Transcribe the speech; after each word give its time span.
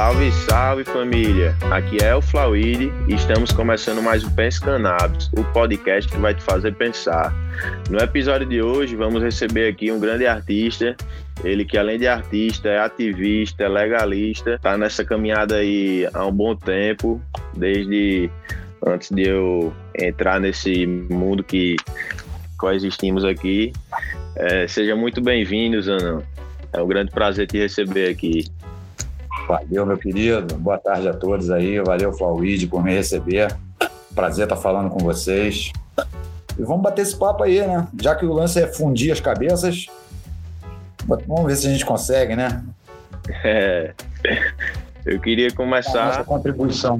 Salve, 0.00 0.32
salve 0.32 0.84
família! 0.84 1.54
Aqui 1.70 2.02
é 2.02 2.16
o 2.16 2.22
Flauide 2.22 2.90
e 3.06 3.12
estamos 3.12 3.52
começando 3.52 4.02
mais 4.02 4.24
um 4.24 4.30
Pense 4.30 4.58
Cannabis, 4.58 5.30
o 5.36 5.44
podcast 5.52 6.10
que 6.10 6.16
vai 6.16 6.34
te 6.34 6.42
fazer 6.42 6.74
pensar. 6.74 7.34
No 7.90 7.98
episódio 7.98 8.48
de 8.48 8.62
hoje 8.62 8.96
vamos 8.96 9.22
receber 9.22 9.68
aqui 9.68 9.92
um 9.92 10.00
grande 10.00 10.26
artista, 10.26 10.96
ele 11.44 11.66
que 11.66 11.76
além 11.76 11.98
de 11.98 12.08
artista 12.08 12.70
é 12.70 12.78
ativista, 12.78 13.64
é 13.64 13.68
legalista, 13.68 14.54
está 14.54 14.78
nessa 14.78 15.04
caminhada 15.04 15.56
aí 15.56 16.08
há 16.14 16.24
um 16.24 16.32
bom 16.32 16.56
tempo, 16.56 17.20
desde 17.54 18.30
antes 18.86 19.10
de 19.10 19.28
eu 19.28 19.70
entrar 19.94 20.40
nesse 20.40 20.86
mundo 20.86 21.44
que 21.44 21.76
coexistimos 22.56 23.22
aqui. 23.22 23.70
É, 24.34 24.66
seja 24.66 24.96
muito 24.96 25.20
bem-vindo, 25.20 25.82
Zanão. 25.82 26.22
É 26.72 26.80
um 26.80 26.86
grande 26.86 27.10
prazer 27.10 27.46
te 27.46 27.58
receber 27.58 28.08
aqui. 28.08 28.46
Valeu, 29.50 29.84
meu 29.84 29.98
querido. 29.98 30.54
Boa 30.54 30.78
tarde 30.78 31.08
a 31.08 31.12
todos 31.12 31.50
aí. 31.50 31.80
Valeu, 31.80 32.12
Flauide, 32.12 32.68
por 32.68 32.84
me 32.84 32.94
receber. 32.94 33.52
Prazer 34.14 34.44
estar 34.44 34.54
falando 34.54 34.90
com 34.90 35.00
vocês. 35.00 35.72
E 36.56 36.62
vamos 36.62 36.82
bater 36.82 37.02
esse 37.02 37.16
papo 37.16 37.42
aí, 37.42 37.60
né? 37.60 37.88
Já 38.00 38.14
que 38.14 38.24
o 38.24 38.32
lance 38.32 38.62
é 38.62 38.68
fundir 38.68 39.10
as 39.10 39.18
cabeças, 39.18 39.86
vamos 41.04 41.46
ver 41.46 41.56
se 41.56 41.66
a 41.66 41.70
gente 41.70 41.84
consegue, 41.84 42.36
né? 42.36 42.62
É. 43.42 43.92
Eu 45.04 45.18
queria 45.18 45.50
começar. 45.52 46.02
A 46.02 46.06
nossa 46.06 46.24
contribuição. 46.24 46.96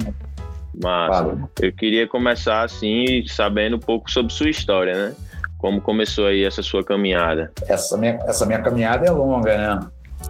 Mas 0.83 1.25
eu 1.61 1.71
queria 1.71 2.05
começar 2.05 2.63
assim, 2.63 3.25
sabendo 3.27 3.77
um 3.77 3.79
pouco 3.79 4.11
sobre 4.11 4.33
sua 4.33 4.49
história, 4.49 4.93
né? 4.93 5.15
Como 5.57 5.79
começou 5.79 6.27
aí 6.27 6.43
essa 6.43 6.61
sua 6.61 6.83
caminhada? 6.83 7.49
Essa 7.65 7.95
minha, 7.97 8.19
essa 8.25 8.45
minha 8.45 8.61
caminhada 8.61 9.05
é 9.05 9.11
longa, 9.11 9.57
né? 9.57 9.87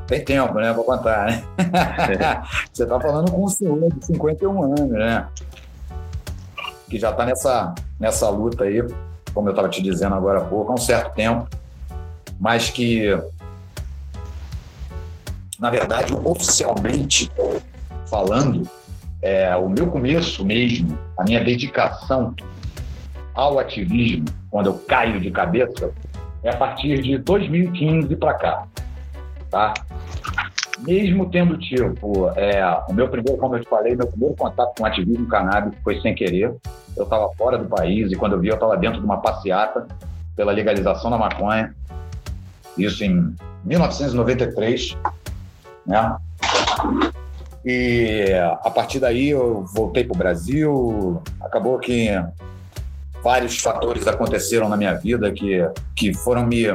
Tem 0.08 0.24
tempo, 0.24 0.54
né, 0.56 0.74
para 0.74 0.84
contar, 0.84 1.26
né? 1.28 1.44
Você 2.72 2.84
está 2.84 3.00
falando 3.00 3.32
com 3.32 3.46
um 3.46 3.48
senhor 3.48 3.94
de 3.94 4.06
51 4.06 4.64
anos, 4.64 4.90
né? 4.90 5.28
Que 6.90 7.00
já 7.00 7.12
está 7.12 7.26
nessa, 7.26 7.74
nessa 8.00 8.30
luta 8.30 8.66
aí, 8.66 8.84
como 9.34 9.48
eu 9.48 9.52
estava 9.52 9.70
te 9.70 9.82
dizendo 9.82 10.16
agora 10.16 10.40
há 10.40 10.44
pouco, 10.44 10.72
há 10.72 10.76
um 10.76 10.78
certo 10.78 11.14
tempo, 11.14 11.48
mas 12.40 12.70
que, 12.70 13.18
na 15.60 15.70
verdade, 15.70 16.14
oficialmente 16.24 17.32
falando, 18.08 18.68
é, 19.22 19.56
o 19.56 19.70
meu 19.70 19.88
começo 19.88 20.44
mesmo, 20.44 20.98
a 21.18 21.24
minha 21.24 21.44
dedicação 21.44 22.36
ao 23.34 23.60
ativismo, 23.60 24.26
quando 24.50 24.68
eu 24.68 24.74
caio 24.74 25.20
de 25.22 25.32
cabeça, 25.32 25.92
é 26.44 26.50
a 26.50 26.58
partir 26.58 27.02
de 27.02 27.18
2015 27.18 28.16
para 28.16 28.34
cá, 28.34 28.68
tá? 29.52 29.74
Mesmo 30.80 31.30
tendo 31.30 31.58
tipo, 31.58 32.30
é, 32.36 32.64
o 32.90 32.94
meu 32.94 33.08
primeiro, 33.08 33.38
como 33.38 33.56
eu 33.56 33.64
te 33.64 33.70
falei, 33.70 33.96
meu 33.96 34.08
primeiro 34.08 34.36
contato 34.36 34.74
com 34.76 34.86
ativismo 34.86 35.28
canábico 35.28 35.76
foi 35.84 36.02
sem 36.02 36.16
querer. 36.16 36.56
Eu 36.98 37.04
estava 37.04 37.30
fora 37.38 37.58
do 37.58 37.66
país 37.66 38.12
e 38.12 38.16
quando 38.16 38.34
eu 38.34 38.40
vi, 38.40 38.48
eu 38.48 38.56
estava 38.56 38.76
dentro 38.78 39.00
de 39.00 39.06
uma 39.06 39.18
passeata 39.18 39.86
pela 40.36 40.52
legalização 40.52 41.12
da 41.12 41.18
maconha. 41.18 41.76
Isso 42.78 43.04
em 43.04 43.36
1993, 43.64 44.98
né? 45.86 46.18
E 47.64 48.32
a 48.64 48.70
partir 48.72 49.00
daí 49.00 49.30
eu 49.30 49.66
voltei 49.74 50.04
para 50.04 50.16
o 50.16 50.18
Brasil. 50.18 51.22
Acabou 51.40 51.78
que 51.78 52.10
vários 53.22 53.60
fatores 53.60 54.08
aconteceram 54.08 54.68
na 54.68 54.76
minha 54.76 54.96
vida 54.96 55.32
que, 55.32 55.60
que 55.96 56.12
foram 56.12 56.48
me, 56.48 56.66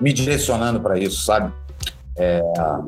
me 0.00 0.12
direcionando 0.12 0.78
para 0.78 0.96
isso, 0.96 1.24
sabe? 1.24 1.52
É, 2.16 2.42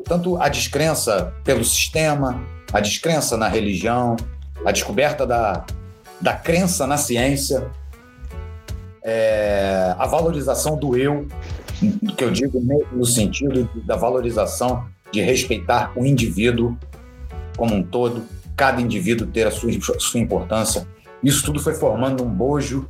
tanto 0.05 0.37
a 0.37 0.49
descrença 0.49 1.33
pelo 1.43 1.63
sistema, 1.63 2.43
a 2.71 2.79
descrença 2.79 3.37
na 3.37 3.47
religião, 3.47 4.15
a 4.65 4.71
descoberta 4.71 5.25
da, 5.25 5.65
da 6.19 6.33
crença 6.33 6.85
na 6.85 6.97
ciência, 6.97 7.69
é, 9.03 9.95
a 9.97 10.05
valorização 10.05 10.77
do 10.77 10.97
eu, 10.97 11.27
que 12.17 12.23
eu 12.23 12.31
digo 12.31 12.61
no 12.91 13.05
sentido 13.05 13.69
da 13.85 13.95
valorização 13.95 14.85
de 15.11 15.21
respeitar 15.21 15.91
o 15.95 16.05
indivíduo 16.05 16.77
como 17.57 17.75
um 17.75 17.83
todo, 17.83 18.23
cada 18.55 18.81
indivíduo 18.81 19.27
ter 19.27 19.45
a 19.45 19.51
sua, 19.51 19.71
sua 19.99 20.19
importância, 20.19 20.87
isso 21.23 21.43
tudo 21.45 21.59
foi 21.59 21.73
formando 21.73 22.23
um 22.23 22.29
bojo. 22.29 22.87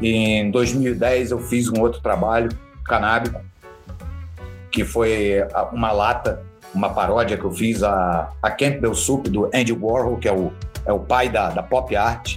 E 0.00 0.08
em 0.08 0.50
2010 0.50 1.30
eu 1.30 1.38
fiz 1.38 1.68
um 1.68 1.80
outro 1.80 2.00
trabalho 2.00 2.50
canábico, 2.84 3.40
que 4.70 4.84
foi 4.84 5.44
uma 5.72 5.92
lata, 5.92 6.42
uma 6.74 6.90
paródia 6.90 7.36
que 7.36 7.44
eu 7.44 7.50
fiz 7.50 7.82
a, 7.82 8.30
a 8.42 8.50
Campbell 8.50 8.94
Soup 8.94 9.28
do 9.28 9.46
Andy 9.46 9.72
Warhol, 9.72 10.16
que 10.18 10.28
é 10.28 10.32
o, 10.32 10.52
é 10.86 10.92
o 10.92 11.00
pai 11.00 11.28
da, 11.28 11.50
da 11.50 11.62
pop 11.62 11.94
art. 11.96 12.36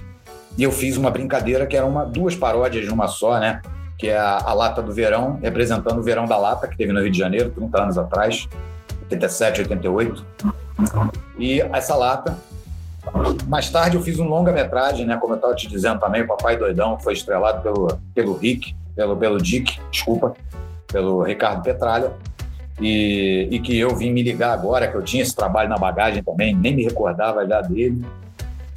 E 0.56 0.62
eu 0.62 0.70
fiz 0.70 0.96
uma 0.96 1.10
brincadeira 1.10 1.66
que 1.66 1.76
era 1.76 1.86
uma, 1.86 2.04
duas 2.04 2.34
paródias 2.34 2.88
numa 2.88 3.08
só, 3.08 3.38
né? 3.38 3.60
Que 3.98 4.08
é 4.08 4.18
a, 4.18 4.38
a 4.38 4.52
lata 4.52 4.82
do 4.82 4.92
verão, 4.92 5.38
representando 5.42 5.98
o 5.98 6.02
verão 6.02 6.26
da 6.26 6.36
lata, 6.36 6.68
que 6.68 6.76
teve 6.76 6.92
no 6.92 7.00
Rio 7.00 7.10
de 7.10 7.18
Janeiro, 7.18 7.50
30 7.50 7.82
anos 7.82 7.98
atrás, 7.98 8.48
87, 9.02 9.62
88. 9.62 10.24
E 11.38 11.60
essa 11.60 11.94
lata 11.94 12.36
mais 13.46 13.68
tarde 13.70 13.96
eu 13.96 14.02
fiz 14.02 14.18
um 14.18 14.26
longa-metragem, 14.26 15.06
né? 15.06 15.16
Como 15.16 15.34
eu 15.34 15.36
estava 15.36 15.54
te 15.54 15.68
dizendo 15.68 16.00
também, 16.00 16.22
o 16.22 16.26
Papai 16.26 16.56
Doidão 16.56 16.98
foi 16.98 17.12
estrelado 17.12 17.62
pelo, 17.62 17.98
pelo 18.14 18.36
Rick, 18.36 18.74
pelo, 18.96 19.16
pelo 19.16 19.38
Dick, 19.38 19.78
desculpa, 19.90 20.34
pelo 20.88 21.22
Ricardo 21.22 21.62
Petralha. 21.62 22.12
E, 22.80 23.48
e 23.52 23.60
que 23.60 23.78
eu 23.78 23.94
vim 23.94 24.10
me 24.10 24.22
ligar 24.22 24.52
agora, 24.52 24.88
que 24.88 24.96
eu 24.96 25.02
tinha 25.02 25.22
esse 25.22 25.34
trabalho 25.34 25.68
na 25.68 25.78
bagagem 25.78 26.22
também, 26.22 26.54
nem 26.54 26.74
me 26.74 26.82
recordava 26.82 27.46
já 27.46 27.60
dele. 27.60 28.04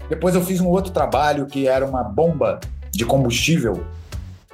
Depois 0.10 0.36
eu 0.36 0.42
fiz 0.42 0.62
um 0.62 0.68
outro 0.68 0.92
trabalho 0.92 1.48
que 1.48 1.68
era 1.68 1.86
uma 1.86 2.04
bomba 2.04 2.60
de 2.92 3.06
combustível, 3.06 3.84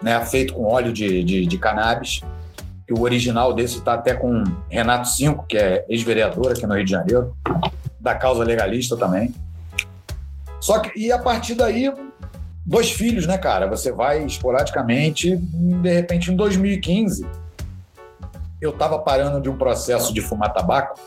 né, 0.02 0.24
feito 0.26 0.54
com 0.54 0.64
óleo 0.64 0.94
de, 0.94 1.24
de, 1.24 1.46
de 1.46 1.58
cannabis. 1.58 2.22
Que 2.88 2.94
o 2.94 3.02
original 3.02 3.54
desse 3.54 3.78
está 3.78 3.94
até 3.94 4.14
com 4.14 4.44
Renato 4.70 5.08
Cinco, 5.08 5.46
que 5.48 5.58
é 5.58 5.86
ex-vereador 5.88 6.52
aqui 6.52 6.66
no 6.66 6.76
Rio 6.76 6.84
de 6.84 6.92
Janeiro, 6.92 7.34
da 8.00 8.14
causa 8.14 8.44
legalista 8.44 8.98
também. 8.98 9.34
Só 10.60 10.80
que, 10.80 10.98
e 11.00 11.12
a 11.12 11.20
partir 11.20 11.56
daí, 11.56 11.94
dois 12.66 12.92
filhos, 12.92 13.28
né, 13.28 13.38
cara? 13.38 13.68
Você 13.68 13.92
vai 13.92 14.26
esporadicamente, 14.26 15.38
de 15.38 15.94
repente, 15.94 16.32
em 16.32 16.36
2015, 16.36 17.26
eu 18.64 18.72
estava 18.72 19.00
parando 19.00 19.42
de 19.42 19.50
um 19.50 19.58
processo 19.58 20.14
de 20.14 20.22
fumar 20.22 20.54
tabaco, 20.54 21.00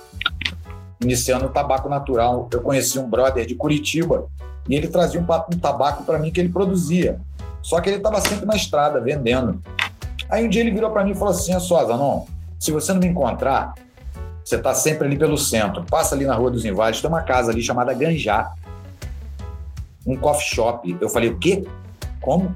iniciando 1.01 1.47
o 1.47 1.49
tabaco 1.49 1.89
natural. 1.89 2.49
Eu 2.53 2.61
conheci 2.61 2.99
um 2.99 3.09
brother 3.09 3.47
de 3.47 3.55
Curitiba 3.55 4.27
e 4.69 4.75
ele 4.75 4.89
trazia 4.89 5.21
um, 5.21 5.25
um 5.25 5.59
tabaco 5.59 6.05
para 6.05 6.19
mim 6.19 6.31
que 6.31 6.41
ele 6.41 6.49
produzia. 6.49 7.21
Só 7.63 7.81
que 7.81 7.89
ele 7.89 7.97
estava 7.97 8.21
sempre 8.21 8.47
na 8.47 8.57
estrada 8.57 9.01
vendendo. 9.01 9.63
Aí 10.29 10.45
um 10.45 10.49
dia 10.49 10.61
ele 10.61 10.71
virou 10.71 10.91
para 10.91 11.05
mim 11.05 11.13
e 11.13 11.15
falou 11.15 11.35
assim: 11.35 11.59
Só, 11.59 11.85
Zanon, 11.85 12.27
se 12.59 12.71
você 12.71 12.93
não 12.93 13.01
me 13.01 13.07
encontrar, 13.07 13.75
você 14.45 14.57
está 14.57 14.75
sempre 14.75 15.07
ali 15.07 15.19
pelo 15.19 15.37
centro. 15.37 15.85
Passa 15.85 16.15
ali 16.15 16.25
na 16.25 16.35
Rua 16.35 16.51
dos 16.51 16.65
Inválidos, 16.65 17.01
tem 17.01 17.11
uma 17.11 17.23
casa 17.23 17.51
ali 17.51 17.63
chamada 17.63 17.93
Ganjá 17.93 18.53
um 20.07 20.17
coffee 20.17 20.55
shop. 20.55 20.97
Eu 21.01 21.09
falei, 21.09 21.31
o 21.31 21.39
quê? 21.39 21.67
Como? 22.21 22.55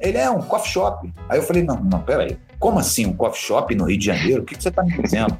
Ele 0.00 0.18
é 0.18 0.28
um 0.28 0.42
coffee 0.42 0.72
shop. 0.72 1.12
Aí 1.28 1.38
eu 1.38 1.42
falei, 1.42 1.62
não, 1.62 1.76
não, 1.76 2.00
peraí. 2.02 2.36
Como 2.58 2.78
assim 2.78 3.06
um 3.06 3.12
coffee 3.12 3.40
shop 3.40 3.74
no 3.74 3.84
Rio 3.84 3.98
de 3.98 4.06
Janeiro? 4.06 4.42
O 4.42 4.44
que, 4.44 4.56
que 4.56 4.62
você 4.62 4.68
está 4.68 4.82
me 4.82 5.00
dizendo? 5.00 5.36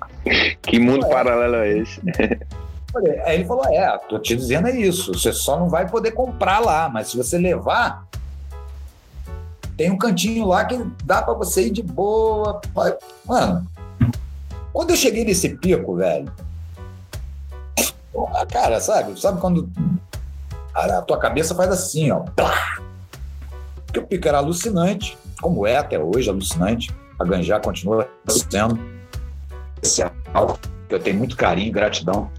que 0.62 0.78
mundo 0.78 1.02
falei, 1.02 1.16
paralelo 1.16 1.56
é 1.56 1.78
esse? 1.78 2.00
Aí 3.24 3.36
ele 3.36 3.44
falou, 3.44 3.66
é, 3.66 3.98
tô 4.08 4.18
te 4.18 4.34
dizendo 4.34 4.68
é 4.68 4.76
isso. 4.76 5.12
Você 5.12 5.32
só 5.32 5.58
não 5.58 5.68
vai 5.68 5.88
poder 5.88 6.12
comprar 6.12 6.58
lá, 6.58 6.88
mas 6.88 7.08
se 7.08 7.16
você 7.16 7.36
levar, 7.36 8.06
tem 9.76 9.90
um 9.90 9.98
cantinho 9.98 10.46
lá 10.46 10.64
que 10.64 10.78
dá 11.04 11.22
para 11.22 11.34
você 11.34 11.66
ir 11.66 11.70
de 11.70 11.82
boa. 11.82 12.60
Mano, 13.24 13.66
quando 14.72 14.90
eu 14.90 14.96
cheguei 14.96 15.24
nesse 15.24 15.50
pico, 15.50 15.96
velho, 15.96 16.32
cara, 18.50 18.80
sabe? 18.80 19.20
Sabe 19.20 19.40
quando 19.40 19.68
a 20.74 21.02
tua 21.02 21.18
cabeça 21.18 21.54
faz 21.54 21.70
assim, 21.70 22.10
ó. 22.10 22.24
Porque 23.84 23.98
o 23.98 24.06
pico 24.06 24.28
era 24.28 24.38
alucinante, 24.38 25.16
como 25.40 25.66
é 25.66 25.76
até 25.76 25.98
hoje, 25.98 26.28
alucinante. 26.28 26.94
A 27.18 27.24
Ganjá 27.24 27.60
continua 27.60 28.08
sendo 28.28 28.78
especial, 29.82 30.12
que 30.88 30.94
eu 30.94 31.00
tenho 31.00 31.18
muito 31.18 31.36
carinho 31.36 31.68
e 31.68 31.70
gratidão. 31.70 32.30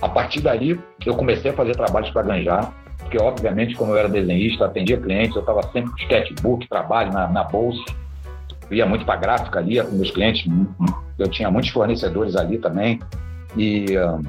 A 0.00 0.08
partir 0.08 0.40
dali, 0.40 0.80
eu 1.04 1.14
comecei 1.14 1.50
a 1.50 1.54
fazer 1.54 1.76
trabalhos 1.76 2.10
para 2.10 2.22
Ganjá, 2.22 2.72
porque, 2.98 3.18
obviamente, 3.18 3.74
como 3.74 3.92
eu 3.92 3.98
era 3.98 4.08
desenhista, 4.08 4.64
atendia 4.64 4.96
clientes, 4.96 5.36
eu 5.36 5.40
estava 5.40 5.62
sempre 5.70 5.90
com 5.90 5.98
sketchbook, 5.98 6.68
trabalho 6.68 7.12
na, 7.12 7.28
na 7.28 7.44
bolsa, 7.44 7.84
eu 8.70 8.76
ia 8.76 8.86
muito 8.86 9.04
para 9.04 9.16
gráfica 9.16 9.58
ali 9.58 9.82
com 9.82 9.96
meus 9.96 10.10
clientes, 10.10 10.50
eu 11.18 11.28
tinha 11.28 11.50
muitos 11.50 11.70
fornecedores 11.70 12.34
ali 12.36 12.58
também, 12.58 13.00
e 13.56 13.96
uh, 13.98 14.20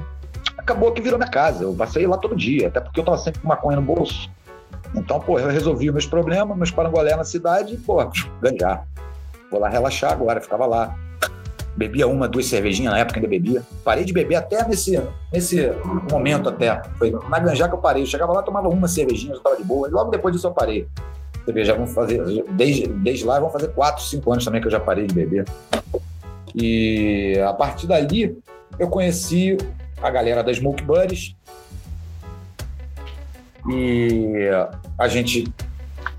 acabou 0.58 0.92
que 0.92 1.00
virou 1.00 1.18
minha 1.18 1.30
casa. 1.30 1.64
Eu 1.64 1.74
passei 1.74 2.06
lá 2.06 2.18
todo 2.18 2.36
dia, 2.36 2.68
até 2.68 2.80
porque 2.80 3.00
eu 3.00 3.04
tava 3.04 3.16
sempre 3.16 3.40
com 3.40 3.48
maconha 3.48 3.76
no 3.76 3.82
bolso. 3.82 4.30
Então, 4.94 5.18
pô, 5.18 5.38
eu 5.38 5.48
resolvi 5.48 5.90
meus 5.90 6.06
problemas, 6.06 6.56
meus 6.56 6.70
parangolé 6.70 7.16
na 7.16 7.24
cidade 7.24 7.74
e, 7.74 7.76
pô, 7.78 7.96
ganhar. 8.40 8.86
Vou 9.50 9.60
lá 9.60 9.68
relaxar 9.68 10.12
agora, 10.12 10.40
ficava 10.40 10.66
lá. 10.66 10.96
Bebia 11.76 12.06
uma, 12.06 12.28
duas 12.28 12.46
cervejinhas 12.46 12.92
na 12.92 12.98
época, 13.00 13.18
ainda 13.18 13.28
bebia. 13.28 13.62
Parei 13.84 14.04
de 14.04 14.12
beber 14.12 14.36
até 14.36 14.66
nesse, 14.66 15.00
nesse 15.32 15.72
momento 16.10 16.48
até. 16.48 16.80
Foi 16.98 17.10
na 17.28 17.38
Ganjá 17.38 17.68
que 17.68 17.74
eu 17.74 17.78
parei. 17.78 18.02
Eu 18.02 18.06
chegava 18.06 18.32
lá, 18.32 18.42
tomava 18.42 18.68
uma 18.68 18.86
cervejinha, 18.86 19.32
já 19.32 19.38
estava 19.38 19.56
de 19.56 19.64
boa. 19.64 19.88
E 19.88 19.90
logo 19.90 20.10
depois 20.10 20.34
disso 20.34 20.46
eu 20.46 20.52
parei. 20.52 20.86
Já 21.64 21.74
vão 21.74 21.86
fazer, 21.86 22.22
desde, 22.52 22.86
desde 22.86 23.24
lá 23.24 23.38
vão 23.38 23.50
fazer 23.50 23.68
quatro, 23.68 24.02
cinco 24.02 24.32
anos 24.32 24.44
também 24.44 24.60
que 24.60 24.66
eu 24.66 24.72
já 24.72 24.80
parei 24.80 25.06
de 25.06 25.14
beber. 25.14 25.44
E 26.54 27.38
a 27.44 27.52
partir 27.52 27.86
dali 27.86 28.38
eu 28.78 28.88
conheci 28.88 29.58
a 30.00 30.10
galera 30.10 30.42
das 30.42 30.58
Smoke 30.58 30.82
Buddies. 30.84 31.34
E 33.68 34.48
a 34.98 35.08
gente 35.08 35.52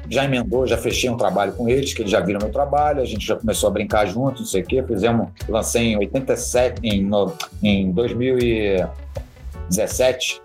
já 0.10 0.24
emendou, 0.24 0.66
já 0.68 0.78
fechei 0.78 1.10
um 1.10 1.18
trabalho 1.18 1.54
com 1.54 1.68
eles, 1.68 1.92
que 1.94 2.02
eles 2.02 2.12
já 2.12 2.20
viram 2.20 2.40
meu 2.42 2.52
trabalho, 2.52 3.02
a 3.02 3.06
gente 3.06 3.26
já 3.26 3.36
começou 3.36 3.70
a 3.70 3.72
brincar 3.72 4.06
junto, 4.06 4.40
não 4.40 4.46
sei 4.46 4.62
o 4.62 4.66
quê. 4.66 4.84
Fizemos, 4.84 5.30
lancei 5.48 5.94
em 5.94 5.98
87, 5.98 6.82
em, 6.84 7.04
no, 7.04 7.34
em 7.62 7.92
2017, 7.92 10.42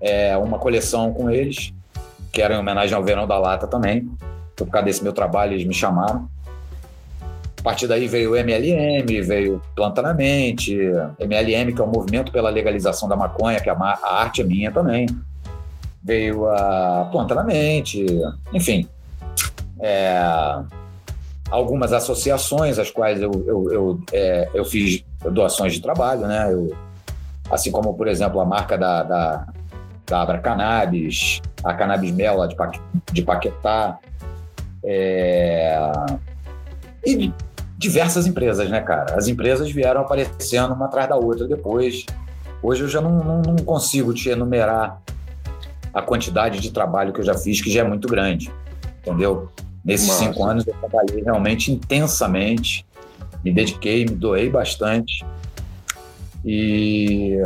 é, 0.00 0.36
uma 0.36 0.58
coleção 0.58 1.12
com 1.12 1.30
eles, 1.30 1.72
que 2.32 2.40
era 2.40 2.54
em 2.54 2.58
homenagem 2.58 2.96
ao 2.96 3.04
Verão 3.04 3.26
da 3.26 3.38
Lata 3.38 3.66
também. 3.66 4.08
Por 4.56 4.68
causa 4.68 4.86
desse 4.86 5.02
meu 5.02 5.12
trabalho, 5.12 5.52
eles 5.54 5.66
me 5.66 5.74
chamaram. 5.74 6.30
A 7.58 7.62
partir 7.62 7.86
daí 7.86 8.08
veio 8.08 8.32
o 8.32 8.36
MLM, 8.36 9.22
veio 9.22 9.62
Planta 9.76 10.02
na 10.02 10.12
Mente, 10.12 10.76
MLM, 11.20 11.72
que 11.72 11.80
é 11.80 11.84
o 11.84 11.86
Movimento 11.86 12.32
pela 12.32 12.50
Legalização 12.50 13.08
da 13.08 13.14
Maconha, 13.14 13.60
que 13.60 13.70
a, 13.70 13.74
a 13.74 14.22
arte 14.22 14.40
é 14.40 14.44
minha 14.44 14.72
também 14.72 15.06
veio 16.02 16.48
a 16.48 17.08
Planta 17.10 17.34
na 17.34 17.44
Mente, 17.44 18.04
enfim. 18.52 18.88
É, 19.80 20.20
algumas 21.50 21.92
associações, 21.92 22.78
as 22.78 22.90
quais 22.90 23.20
eu, 23.20 23.30
eu, 23.46 23.72
eu, 23.72 24.00
é, 24.12 24.48
eu, 24.54 24.64
fiz 24.64 25.04
doações 25.30 25.74
de 25.74 25.80
trabalho, 25.80 26.26
né? 26.26 26.52
Eu, 26.52 26.74
assim 27.50 27.70
como, 27.70 27.94
por 27.94 28.08
exemplo, 28.08 28.40
a 28.40 28.44
marca 28.44 28.76
da, 28.78 29.02
da, 29.02 29.46
da 30.06 30.22
Abra 30.22 30.38
Cannabis, 30.38 31.40
a 31.62 31.74
Cannabis 31.74 32.10
Mela 32.10 32.48
de, 32.48 32.56
de 33.12 33.22
Paquetá, 33.22 33.98
é, 34.84 35.78
e 37.04 37.32
diversas 37.76 38.26
empresas, 38.26 38.70
né, 38.70 38.80
cara? 38.80 39.16
As 39.16 39.28
empresas 39.28 39.70
vieram 39.70 40.00
aparecendo 40.00 40.72
uma 40.72 40.86
atrás 40.86 41.08
da 41.08 41.16
outra 41.16 41.46
depois. 41.46 42.06
Hoje 42.62 42.82
eu 42.82 42.88
já 42.88 43.00
não, 43.00 43.10
não, 43.10 43.42
não 43.42 43.56
consigo 43.56 44.14
te 44.14 44.30
enumerar 44.30 45.02
a 45.92 46.02
quantidade 46.02 46.60
de 46.60 46.70
trabalho 46.70 47.12
que 47.12 47.20
eu 47.20 47.24
já 47.24 47.34
fiz, 47.34 47.60
que 47.60 47.70
já 47.70 47.80
é 47.80 47.84
muito 47.84 48.08
grande, 48.08 48.52
entendeu? 49.00 49.48
Nesses 49.84 50.08
Massa. 50.08 50.24
cinco 50.24 50.44
anos 50.44 50.66
eu 50.66 50.74
trabalhei 50.74 51.22
realmente 51.22 51.72
intensamente, 51.72 52.86
me 53.44 53.52
dediquei, 53.52 54.04
me 54.04 54.14
doei 54.14 54.48
bastante. 54.48 55.24
E, 56.44 57.36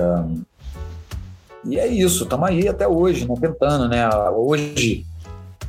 e 1.64 1.78
é 1.78 1.86
isso, 1.86 2.24
estamos 2.24 2.48
aí 2.48 2.68
até 2.68 2.86
hoje, 2.86 3.26
né, 3.26 3.34
tentando, 3.40 3.88
né? 3.88 4.08
Hoje 4.30 5.04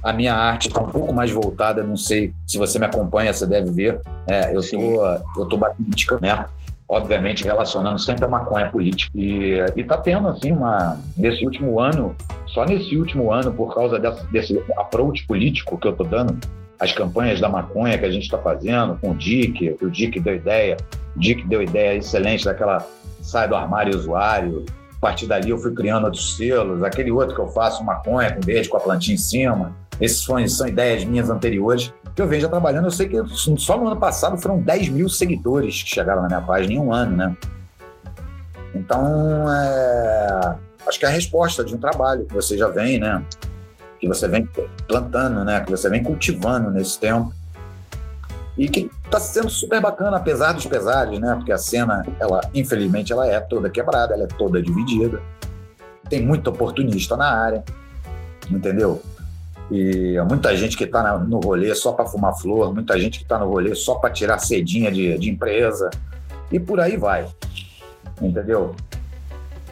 a 0.03 0.13
minha 0.13 0.33
arte 0.33 0.68
está 0.68 0.81
um 0.81 0.89
pouco 0.89 1.13
mais 1.13 1.31
voltada, 1.31 1.83
não 1.83 1.97
sei 1.97 2.33
se 2.45 2.57
você 2.57 2.77
me 2.77 2.85
acompanha, 2.85 3.33
você 3.33 3.45
deve 3.45 3.71
ver. 3.71 4.01
É, 4.27 4.56
eu 4.56 4.59
estou 4.59 5.03
eu 5.38 5.45
tô 5.45 5.57
batendo 5.57 5.89
né? 6.21 6.45
Obviamente 6.89 7.44
relacionando 7.44 8.00
sempre 8.00 8.25
a 8.25 8.28
maconha 8.28 8.69
política. 8.69 9.12
E, 9.13 9.60
está 9.75 9.98
tendo, 9.98 10.28
assim, 10.30 10.51
uma, 10.51 11.00
nesse 11.18 11.44
último 11.45 11.80
ano, 11.80 12.16
só 12.48 12.66
nesse 12.66 12.95
último 12.98 13.31
ano, 13.31 13.51
por 13.51 13.74
causa 13.74 14.00
dessa, 14.00 14.24
desse 14.28 14.63
approach 14.78 15.25
político 15.25 15.78
que 15.78 15.88
eu 15.88 15.92
estou 15.92 16.06
dando, 16.06 16.38
as 16.80 16.92
campanhas 16.92 17.42
da 17.42 17.50
maconha 17.50 17.98
que 17.98 18.06
a 18.06 18.12
gente 18.12 18.24
está 18.24 18.38
fazendo 18.38 18.98
com 19.01 19.12
o 19.12 19.16
Dick, 19.16 19.78
o 19.81 19.89
Dick 19.89 20.19
deu 20.19 20.36
ideia, 20.36 20.78
o 21.16 21.19
Dick 21.19 21.45
deu 21.48 21.62
ideia 21.62 21.98
excelente 21.98 22.45
daquela 22.45 22.86
sai 23.22 23.48
do 23.48 23.56
armário 23.56 23.95
usuário. 23.95 24.66
A 24.98 25.00
partir 25.00 25.28
dali 25.28 25.50
eu 25.50 25.57
fui 25.57 25.74
criando 25.74 26.06
outros 26.06 26.38
selos, 26.38 26.81
aquele 26.83 27.12
outro 27.12 27.36
que 27.36 27.42
eu 27.42 27.50
faço 27.50 27.83
maconha 27.83 28.33
com 28.33 28.42
verde 28.42 28.69
com 28.69 28.78
a 28.78 28.80
plantinha 28.80 29.16
em 29.16 29.19
cima. 29.19 29.75
Esses 29.99 30.23
são, 30.23 30.47
são 30.47 30.67
ideias 30.67 31.03
minhas 31.03 31.29
anteriores 31.29 31.94
que 32.15 32.21
eu 32.21 32.27
venho 32.27 32.41
já 32.41 32.49
trabalhando. 32.49 32.85
Eu 32.85 32.91
sei 32.91 33.07
que 33.07 33.17
só 33.57 33.77
no 33.77 33.88
ano 33.88 33.99
passado 33.99 34.38
foram 34.38 34.59
10 34.59 34.89
mil 34.89 35.09
seguidores 35.09 35.83
que 35.83 35.89
chegaram 35.89 36.21
na 36.21 36.27
minha 36.27 36.41
página 36.41 36.73
em 36.73 36.79
um 36.79 36.91
ano, 36.91 37.15
né? 37.15 37.38
Então, 38.73 39.45
é, 39.51 40.55
acho 40.88 40.99
que 40.99 41.05
é 41.05 41.07
a 41.07 41.11
resposta 41.11 41.63
de 41.63 41.75
um 41.75 41.77
trabalho 41.77 42.25
que 42.25 42.33
você 42.33 42.57
já 42.57 42.67
vem, 42.67 42.99
né? 42.99 43.23
Que 43.99 44.07
você 44.07 44.27
vem 44.27 44.47
plantando, 44.88 45.44
né? 45.44 45.61
Que 45.61 45.71
você 45.71 45.89
vem 45.89 46.03
cultivando 46.03 46.69
nesse 46.71 46.99
tempo. 46.99 47.33
E 48.57 48.67
que 48.67 48.89
está 49.05 49.19
sendo 49.19 49.49
super 49.49 49.79
bacana, 49.79 50.17
apesar 50.17 50.53
dos 50.53 50.65
pesares, 50.65 51.19
né? 51.19 51.35
Porque 51.35 51.51
a 51.51 51.57
cena, 51.57 52.05
ela, 52.19 52.41
infelizmente, 52.53 53.13
ela 53.13 53.27
é 53.27 53.39
toda 53.39 53.69
quebrada, 53.69 54.13
ela 54.13 54.23
é 54.23 54.27
toda 54.27 54.61
dividida. 54.61 55.21
Tem 56.09 56.25
muito 56.25 56.49
oportunista 56.49 57.15
na 57.15 57.29
área, 57.29 57.63
entendeu? 58.49 59.01
E 59.69 60.16
muita 60.30 60.56
gente 60.56 60.78
que 60.78 60.86
está 60.86 61.18
no 61.18 61.40
rolê 61.40 61.75
só 61.75 61.92
para 61.92 62.06
fumar 62.06 62.38
flor, 62.38 62.74
muita 62.74 62.98
gente 62.98 63.19
que 63.19 63.25
está 63.25 63.38
no 63.38 63.50
rolê 63.50 63.75
só 63.75 63.96
para 63.96 64.10
tirar 64.10 64.40
cedinha 64.40 64.92
de, 64.92 65.18
de 65.18 65.30
empresa, 65.30 65.90
e 66.52 66.60
por 66.60 66.80
aí 66.80 66.96
vai. 66.96 67.28
Entendeu? 68.22 68.74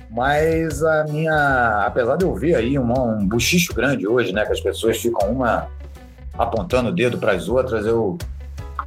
Mas 0.09 0.83
a 0.83 1.03
minha. 1.05 1.83
Apesar 1.85 2.15
de 2.15 2.23
eu 2.23 2.33
ver 2.33 2.55
aí 2.55 2.79
um, 2.79 3.19
um 3.19 3.27
buchicho 3.27 3.73
grande 3.73 4.07
hoje, 4.07 4.31
né? 4.31 4.45
Que 4.45 4.53
as 4.53 4.61
pessoas 4.61 4.97
ficam 4.97 5.31
uma 5.31 5.67
apontando 6.37 6.89
o 6.89 6.91
dedo 6.91 7.17
para 7.17 7.31
as 7.31 7.47
outras, 7.47 7.85
eu, 7.85 8.17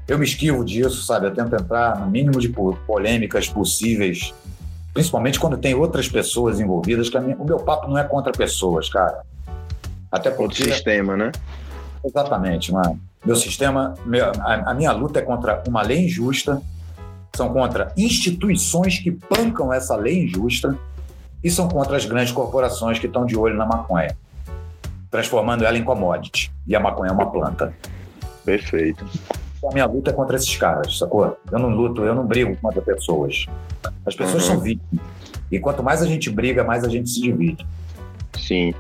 eu 0.07 0.19
me 0.19 0.25
esquivo 0.25 0.65
disso, 0.65 1.03
sabe? 1.05 1.27
Eu 1.27 1.35
tento 1.35 1.55
entrar 1.55 1.99
no 1.99 2.07
mínimo 2.11 2.39
de 2.39 2.49
polêmicas 2.87 3.49
possíveis, 3.49 4.35
principalmente 4.93 5.41
quando 5.41 5.57
tem 5.57 5.75
outras 5.75 6.09
pessoas 6.09 6.61
envolvidas. 6.61 7.09
Que 7.09 7.19
minha, 7.19 7.37
o 7.37 7.45
meu 7.45 7.59
papo 7.59 7.89
não 7.89 7.99
é 7.99 8.05
contra 8.05 8.33
pessoas, 8.33 8.89
cara. 8.89 9.23
Até 10.11 10.31
porque... 10.31 10.63
Outro 10.63 10.75
sistema, 10.75 11.17
né? 11.17 11.33
Exatamente, 12.05 12.73
mano. 12.73 12.99
Meu 13.25 13.37
sistema, 13.37 13.95
meu, 14.07 14.31
a, 14.41 14.71
a 14.71 14.75
minha 14.75 14.93
luta 14.93 15.19
é 15.19 15.23
contra 15.23 15.63
uma 15.67 15.83
lei 15.83 16.05
injusta, 16.05 16.63
são 17.37 17.53
contra 17.53 17.93
instituições 17.97 18.99
que 18.99 19.11
bancam 19.11 19.73
essa 19.73 19.95
lei 19.97 20.25
injusta 20.25 20.77
e 21.43 21.51
são 21.51 21.69
contra 21.69 21.97
as 21.97 22.05
grandes 22.05 22.33
corporações 22.33 22.99
que 22.99 23.07
estão 23.07 23.25
de 23.25 23.37
olho 23.37 23.57
na 23.57 23.67
maconha, 23.67 24.17
transformando 25.11 25.65
ela 25.65 25.77
em 25.77 25.85
commodity. 25.85 26.51
E 26.67 26.75
a 26.75 26.81
maconha 26.81 27.11
é 27.11 27.13
uma 27.13 27.31
planta. 27.31 27.73
Perfeito. 28.45 29.05
Então, 29.59 29.71
a 29.71 29.73
minha 29.73 29.87
luta 29.87 30.11
é 30.11 30.13
contra 30.13 30.37
esses 30.37 30.57
caras, 30.57 30.99
sacou? 30.99 31.37
Eu 31.51 31.59
não 31.59 31.69
luto, 31.69 32.05
eu 32.05 32.15
não 32.15 32.25
brigo 32.25 32.57
contra 32.57 32.81
pessoas. 32.81 33.47
As 34.07 34.15
pessoas 34.15 34.45
uhum. 34.45 34.55
são 34.55 34.61
vítimas. 34.61 35.05
E 35.51 35.59
quanto 35.59 35.83
mais 35.83 36.03
a 36.03 36.07
gente 36.07 36.31
briga, 36.31 36.63
mais 36.63 36.85
a 36.85 36.89
gente 36.89 37.11
se 37.11 37.21
divide. 37.21 37.67
Sim. 38.39 38.75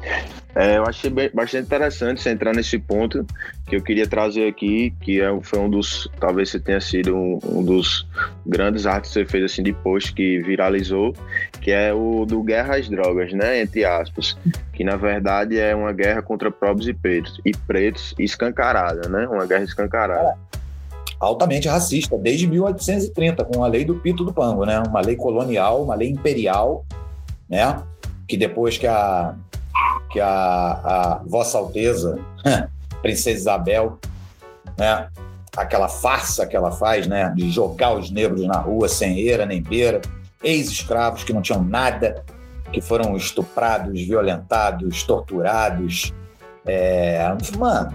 É, 0.58 0.76
eu 0.76 0.82
achei 0.82 1.08
bastante 1.08 1.66
interessante 1.66 2.20
você 2.20 2.30
entrar 2.30 2.52
nesse 2.52 2.80
ponto 2.80 3.24
que 3.64 3.76
eu 3.76 3.80
queria 3.80 4.08
trazer 4.08 4.48
aqui, 4.48 4.92
que 5.00 5.20
é, 5.20 5.28
foi 5.40 5.60
um 5.60 5.70
dos, 5.70 6.10
talvez 6.18 6.50
você 6.50 6.58
tenha 6.58 6.80
sido 6.80 7.14
um, 7.14 7.38
um 7.44 7.64
dos 7.64 8.04
grandes 8.44 8.84
artes 8.84 9.12
que 9.12 9.20
você 9.20 9.24
fez 9.24 9.44
assim 9.44 9.62
de 9.62 9.72
post 9.72 10.12
que 10.12 10.40
viralizou, 10.40 11.14
que 11.60 11.70
é 11.70 11.94
o 11.94 12.26
do 12.26 12.42
guerra 12.42 12.74
às 12.74 12.88
drogas, 12.88 13.32
né, 13.32 13.60
entre 13.60 13.84
aspas, 13.84 14.36
que 14.72 14.82
na 14.82 14.96
verdade 14.96 15.60
é 15.60 15.76
uma 15.76 15.92
guerra 15.92 16.22
contra 16.22 16.50
pobres 16.50 16.88
e 16.88 16.92
pretos, 16.92 17.40
e 17.44 17.52
pretos 17.52 18.12
escancarada, 18.18 19.08
né, 19.08 19.28
uma 19.28 19.46
guerra 19.46 19.62
escancarada. 19.62 20.30
É 20.44 20.48
altamente 21.20 21.68
racista, 21.68 22.18
desde 22.18 22.48
1830, 22.48 23.44
com 23.44 23.62
a 23.62 23.68
lei 23.68 23.84
do 23.84 23.94
Pito 23.94 24.24
do 24.24 24.32
Pango, 24.32 24.64
né? 24.64 24.80
Uma 24.80 25.00
lei 25.00 25.16
colonial, 25.16 25.82
uma 25.82 25.96
lei 25.96 26.10
imperial, 26.10 26.84
né? 27.48 27.82
Que 28.26 28.36
depois 28.36 28.78
que 28.78 28.86
a, 28.86 29.34
que 30.18 30.20
a, 30.20 30.80
a 30.84 31.22
Vossa 31.24 31.58
Alteza, 31.58 32.18
Princesa 33.00 33.38
Isabel, 33.38 33.98
né, 34.76 35.08
aquela 35.56 35.88
farsa 35.88 36.44
que 36.44 36.56
ela 36.56 36.72
faz, 36.72 37.06
né, 37.06 37.32
de 37.36 37.48
jogar 37.50 37.94
os 37.94 38.10
negros 38.10 38.44
na 38.44 38.58
rua 38.58 38.88
sem 38.88 39.16
eira 39.20 39.46
nem 39.46 39.62
beira, 39.62 40.00
ex-escravos 40.42 41.22
que 41.22 41.32
não 41.32 41.40
tinham 41.40 41.62
nada, 41.62 42.24
que 42.72 42.80
foram 42.80 43.16
estuprados, 43.16 44.00
violentados, 44.02 45.04
torturados. 45.04 46.12
É, 46.66 47.24
mano, 47.56 47.94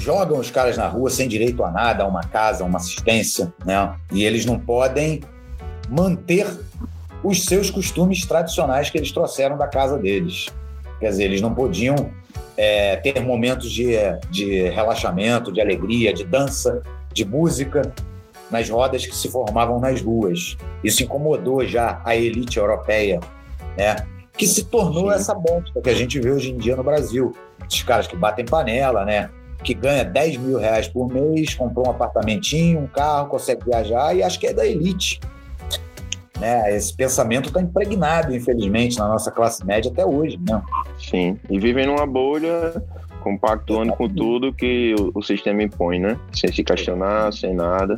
jogam 0.00 0.38
os 0.38 0.50
caras 0.50 0.78
na 0.78 0.88
rua 0.88 1.10
sem 1.10 1.28
direito 1.28 1.62
a 1.62 1.70
nada, 1.70 2.04
a 2.04 2.06
uma 2.06 2.22
casa, 2.22 2.64
a 2.64 2.66
uma 2.66 2.78
assistência, 2.78 3.52
né? 3.64 3.94
E 4.10 4.24
eles 4.24 4.46
não 4.46 4.58
podem 4.58 5.20
manter 5.90 6.46
os 7.22 7.44
seus 7.44 7.70
costumes 7.70 8.24
tradicionais 8.24 8.88
que 8.90 8.98
eles 8.98 9.12
trouxeram 9.12 9.56
da 9.56 9.68
casa 9.68 9.96
deles. 9.98 10.46
Quer 11.02 11.08
dizer, 11.08 11.24
eles 11.24 11.40
não 11.40 11.52
podiam 11.52 12.12
é, 12.56 12.94
ter 12.94 13.18
momentos 13.20 13.72
de, 13.72 13.96
de 14.30 14.68
relaxamento, 14.68 15.52
de 15.52 15.60
alegria, 15.60 16.14
de 16.14 16.22
dança, 16.22 16.80
de 17.12 17.24
música 17.24 17.92
nas 18.48 18.70
rodas 18.70 19.04
que 19.04 19.16
se 19.16 19.28
formavam 19.28 19.80
nas 19.80 20.00
ruas. 20.00 20.56
Isso 20.84 21.02
incomodou 21.02 21.66
já 21.66 22.00
a 22.04 22.14
elite 22.14 22.56
europeia, 22.56 23.18
né? 23.76 23.96
que 24.38 24.46
se 24.46 24.62
tornou 24.66 25.10
Sim. 25.10 25.16
essa 25.16 25.34
bosta 25.34 25.80
que 25.82 25.90
a 25.90 25.94
gente 25.94 26.20
vê 26.20 26.30
hoje 26.30 26.52
em 26.52 26.56
dia 26.56 26.76
no 26.76 26.84
Brasil. 26.84 27.34
Esses 27.68 27.82
caras 27.82 28.06
que 28.06 28.14
batem 28.14 28.44
panela, 28.44 29.04
né? 29.04 29.28
que 29.64 29.74
ganha 29.74 30.04
10 30.04 30.36
mil 30.36 30.58
reais 30.58 30.86
por 30.86 31.12
mês, 31.12 31.52
comprou 31.56 31.88
um 31.88 31.90
apartamentinho, 31.90 32.78
um 32.78 32.86
carro, 32.86 33.26
consegue 33.26 33.64
viajar 33.64 34.14
e 34.14 34.22
acha 34.22 34.38
que 34.38 34.46
é 34.46 34.54
da 34.54 34.64
elite. 34.64 35.18
Né? 36.42 36.74
Esse 36.76 36.92
pensamento 36.92 37.46
está 37.46 37.60
impregnado, 37.60 38.34
infelizmente, 38.34 38.98
na 38.98 39.06
nossa 39.06 39.30
classe 39.30 39.64
média 39.64 39.92
até 39.92 40.04
hoje. 40.04 40.38
Né? 40.38 40.60
Sim, 40.98 41.38
e 41.48 41.56
vivem 41.56 41.86
numa 41.86 42.04
bolha 42.04 42.82
compactuando 43.20 43.92
com 43.92 44.08
tudo 44.08 44.52
que 44.52 44.92
o, 45.14 45.22
sistema 45.22 45.62
impõe, 45.62 46.00
né? 46.00 46.18
Sem 46.34 46.52
se 46.52 46.64
questionar, 46.64 47.32
sem 47.32 47.54
nada. 47.54 47.94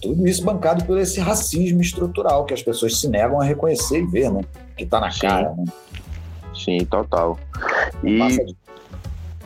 Tudo 0.00 0.24
isso 0.28 0.44
bancado 0.44 0.84
por 0.84 0.96
esse 0.98 1.18
racismo 1.18 1.80
estrutural 1.80 2.44
que 2.44 2.54
as 2.54 2.62
pessoas 2.62 3.00
se 3.00 3.08
negam 3.08 3.40
a 3.40 3.44
reconhecer 3.44 3.98
e 3.98 4.06
ver, 4.06 4.30
né? 4.30 4.42
Que 4.76 4.84
está 4.84 5.00
na 5.00 5.10
Sim. 5.10 5.22
cara, 5.22 5.52
né? 5.56 5.64
Sim, 6.54 6.78
total. 6.84 7.36
E 8.04 8.20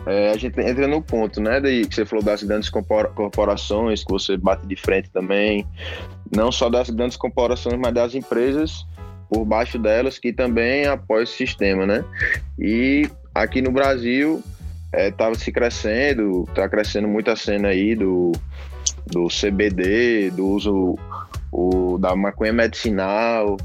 é, 0.06 0.30
a 0.30 0.36
gente 0.36 0.60
entra 0.60 0.86
no 0.86 1.02
ponto, 1.02 1.40
né, 1.40 1.60
de, 1.60 1.86
que 1.86 1.94
você 1.94 2.04
falou 2.04 2.24
das 2.24 2.42
grandes 2.42 2.70
corporações, 2.70 4.04
que 4.04 4.10
você 4.10 4.36
bate 4.36 4.66
de 4.66 4.76
frente 4.76 5.10
também, 5.10 5.66
não 6.34 6.50
só 6.52 6.68
das 6.68 6.90
grandes 6.90 7.16
corporações, 7.16 7.78
mas 7.78 7.94
das 7.94 8.14
empresas 8.14 8.86
por 9.28 9.44
baixo 9.44 9.78
delas 9.78 10.18
que 10.18 10.32
também 10.32 10.86
apoiam 10.86 11.22
esse 11.22 11.36
sistema, 11.36 11.86
né? 11.86 12.04
E 12.58 13.08
aqui 13.34 13.60
no 13.60 13.70
Brasil 13.70 14.42
estava 14.92 15.32
é, 15.32 15.38
se 15.38 15.52
crescendo, 15.52 16.44
está 16.48 16.68
crescendo 16.68 17.06
muito 17.06 17.30
a 17.30 17.36
cena 17.36 17.68
aí 17.68 17.94
do, 17.94 18.32
do 19.06 19.28
CBD, 19.28 20.30
do 20.30 20.46
uso 20.46 20.98
o, 21.52 21.98
da 21.98 22.16
maconha 22.16 22.52
medicinal, 22.52 23.58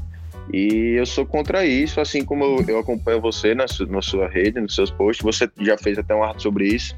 e 0.52 0.96
eu 0.98 1.06
sou 1.06 1.24
contra 1.24 1.64
isso, 1.64 2.00
assim 2.00 2.24
como 2.24 2.44
eu, 2.44 2.64
eu 2.68 2.78
acompanho 2.78 3.20
você 3.20 3.54
na, 3.54 3.64
na, 3.88 4.02
sua 4.02 4.28
rede, 4.28 4.60
nos 4.60 4.74
seus 4.74 4.90
posts. 4.90 5.24
Você 5.24 5.48
já 5.60 5.78
fez 5.78 5.98
até 5.98 6.14
um 6.14 6.22
arte 6.22 6.42
sobre 6.42 6.66
isso. 6.66 6.94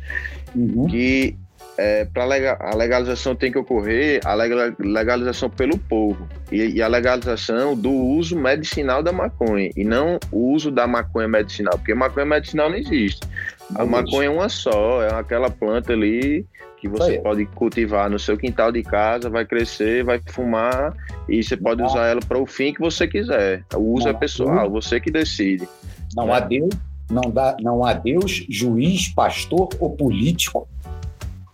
Uhum. 0.54 0.86
Que 0.86 1.36
é, 1.78 2.04
para 2.06 2.24
a 2.24 2.74
legalização 2.74 3.34
tem 3.34 3.52
que 3.52 3.58
ocorrer 3.58 4.20
a 4.24 4.34
legalização 4.34 5.50
pelo 5.50 5.78
povo 5.78 6.26
e, 6.50 6.76
e, 6.76 6.82
a 6.82 6.88
legalização 6.88 7.76
do 7.76 7.90
uso 7.90 8.36
medicinal 8.36 9.02
da 9.02 9.12
maconha 9.12 9.70
e 9.76 9.84
não 9.84 10.18
o 10.32 10.52
uso 10.52 10.70
da 10.70 10.86
maconha 10.86 11.28
medicinal, 11.28 11.76
porque 11.76 11.94
maconha 11.94 12.26
medicinal 12.26 12.70
não 12.70 12.76
existe. 12.76 13.26
A 13.74 13.84
maconha 13.84 14.28
é 14.28 14.30
uma 14.30 14.48
só, 14.48 15.02
é 15.02 15.12
aquela 15.12 15.50
planta 15.50 15.92
ali 15.92 16.46
que 16.78 16.88
você 16.88 17.18
pode 17.18 17.44
cultivar 17.46 18.08
no 18.08 18.18
seu 18.18 18.36
quintal 18.36 18.70
de 18.70 18.82
casa, 18.82 19.28
vai 19.28 19.44
crescer, 19.44 20.04
vai 20.04 20.20
fumar 20.26 20.94
e 21.28 21.42
você 21.42 21.56
pode 21.56 21.80
não. 21.80 21.88
usar 21.88 22.06
ela 22.06 22.20
para 22.20 22.38
o 22.38 22.46
fim 22.46 22.72
que 22.72 22.80
você 22.80 23.08
quiser. 23.08 23.64
O 23.74 23.94
uso 23.94 24.04
não, 24.04 24.12
é 24.12 24.14
pessoal, 24.14 24.70
você 24.70 25.00
que 25.00 25.10
decide. 25.10 25.68
Não 26.14 26.26
né? 26.26 26.34
há 26.34 26.40
Deus, 26.40 26.70
não, 27.10 27.30
dá, 27.30 27.56
não 27.60 27.84
há 27.84 27.92
Deus, 27.92 28.46
juiz, 28.48 29.08
pastor 29.08 29.68
ou 29.80 29.90
político 29.90 30.68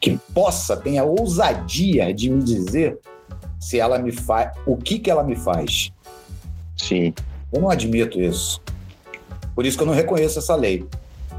que 0.03 0.19
possa, 0.35 0.77
tenha 0.77 1.05
ousadia 1.05 2.13
de 2.13 2.29
me 2.29 2.43
dizer 2.43 2.99
se 3.61 3.79
ela 3.79 4.01
me 4.01 4.11
faz, 4.11 4.51
o 4.67 4.77
que 4.77 4.99
que 4.99 5.09
ela 5.09 5.23
me 5.23 5.37
faz. 5.37 5.93
Sim. 6.77 7.15
Eu 7.53 7.61
não 7.61 7.71
admito 7.71 8.21
isso. 8.21 8.61
Por 9.55 9.65
isso 9.65 9.77
que 9.77 9.85
eu 9.85 9.87
não 9.87 9.95
reconheço 9.95 10.41
essa 10.41 10.57
lei. 10.57 10.85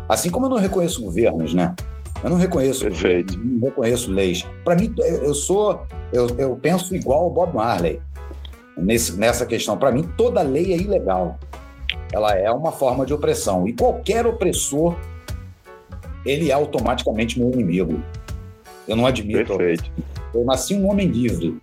Assim 0.08 0.30
como 0.30 0.46
eu 0.46 0.50
não 0.50 0.58
reconheço 0.58 1.04
governos, 1.04 1.54
né? 1.54 1.76
Eu 2.24 2.30
não 2.30 2.38
reconheço, 2.38 2.86
Perfeito. 2.86 3.38
não 3.38 3.68
reconheço 3.68 4.10
leis. 4.10 4.48
Para 4.64 4.76
mim, 4.78 4.96
eu 4.98 5.34
sou, 5.34 5.82
eu, 6.14 6.28
eu 6.38 6.56
penso 6.56 6.96
igual 6.96 7.28
o 7.28 7.30
Bob 7.30 7.54
Marley 7.54 8.02
nesse, 8.78 9.12
nessa 9.18 9.46
questão. 9.46 9.78
Para 9.78 9.92
mim, 9.92 10.10
toda 10.16 10.42
lei 10.42 10.72
é 10.72 10.78
ilegal. 10.78 11.38
Ela 12.14 12.34
é 12.38 12.50
uma 12.50 12.72
forma 12.72 13.06
de 13.06 13.14
opressão 13.14 13.68
e 13.68 13.74
qualquer 13.74 14.26
opressor 14.26 14.96
ele 16.26 16.50
é 16.50 16.54
automaticamente 16.54 17.38
meu 17.38 17.52
inimigo. 17.52 18.02
Eu 18.88 18.96
não 18.96 19.06
admito. 19.06 19.58
Perfeito. 19.58 19.92
Eu 20.34 20.46
nasci 20.46 20.76
um 20.76 20.90
homem 20.90 21.08
livre 21.08 21.58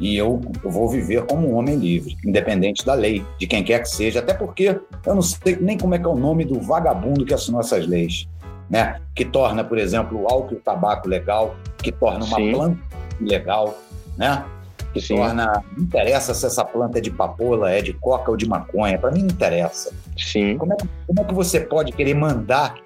e 0.00 0.16
eu, 0.16 0.40
eu, 0.62 0.70
vou 0.70 0.88
viver 0.88 1.24
como 1.24 1.48
um 1.48 1.54
homem 1.56 1.76
livre, 1.76 2.16
independente 2.24 2.84
da 2.84 2.94
lei, 2.94 3.24
de 3.38 3.46
quem 3.46 3.62
quer 3.62 3.80
que 3.80 3.88
seja, 3.88 4.18
até 4.18 4.34
porque 4.34 4.80
eu 5.06 5.14
não 5.14 5.22
sei 5.22 5.56
nem 5.60 5.78
como 5.78 5.94
é 5.94 5.98
que 5.98 6.04
é 6.04 6.08
o 6.08 6.16
nome 6.16 6.44
do 6.44 6.60
vagabundo 6.60 7.24
que 7.24 7.32
assinou 7.32 7.60
essas 7.60 7.86
leis 7.86 8.26
né? 8.68 9.00
que 9.14 9.24
torna, 9.24 9.62
por 9.62 9.78
exemplo, 9.78 10.22
o 10.22 10.28
álcool 10.28 10.54
e 10.54 10.56
o 10.56 10.60
tabaco 10.60 11.08
legal, 11.08 11.54
que 11.78 11.92
torna 11.92 12.24
uma 12.24 12.36
Sim. 12.36 12.52
planta 12.52 12.78
legal, 13.20 13.78
né? 14.16 14.44
que 14.92 15.00
Sim. 15.00 15.16
torna. 15.16 15.64
Não 15.76 15.84
interessa 15.84 16.34
se 16.34 16.46
essa 16.46 16.64
planta 16.64 16.98
é 16.98 17.00
de 17.00 17.10
papoula, 17.10 17.70
é 17.70 17.82
de 17.82 17.92
coca 17.92 18.30
ou 18.30 18.36
de 18.36 18.48
maconha, 18.48 18.98
para 18.98 19.10
mim 19.10 19.20
não 19.20 19.28
interessa. 19.28 19.92
Sim. 20.16 20.56
Como 20.56 20.72
é, 20.72 20.76
como 21.06 21.20
é 21.20 21.24
que 21.24 21.34
você 21.34 21.60
pode 21.60 21.92
querer 21.92 22.14
mandar? 22.14 22.76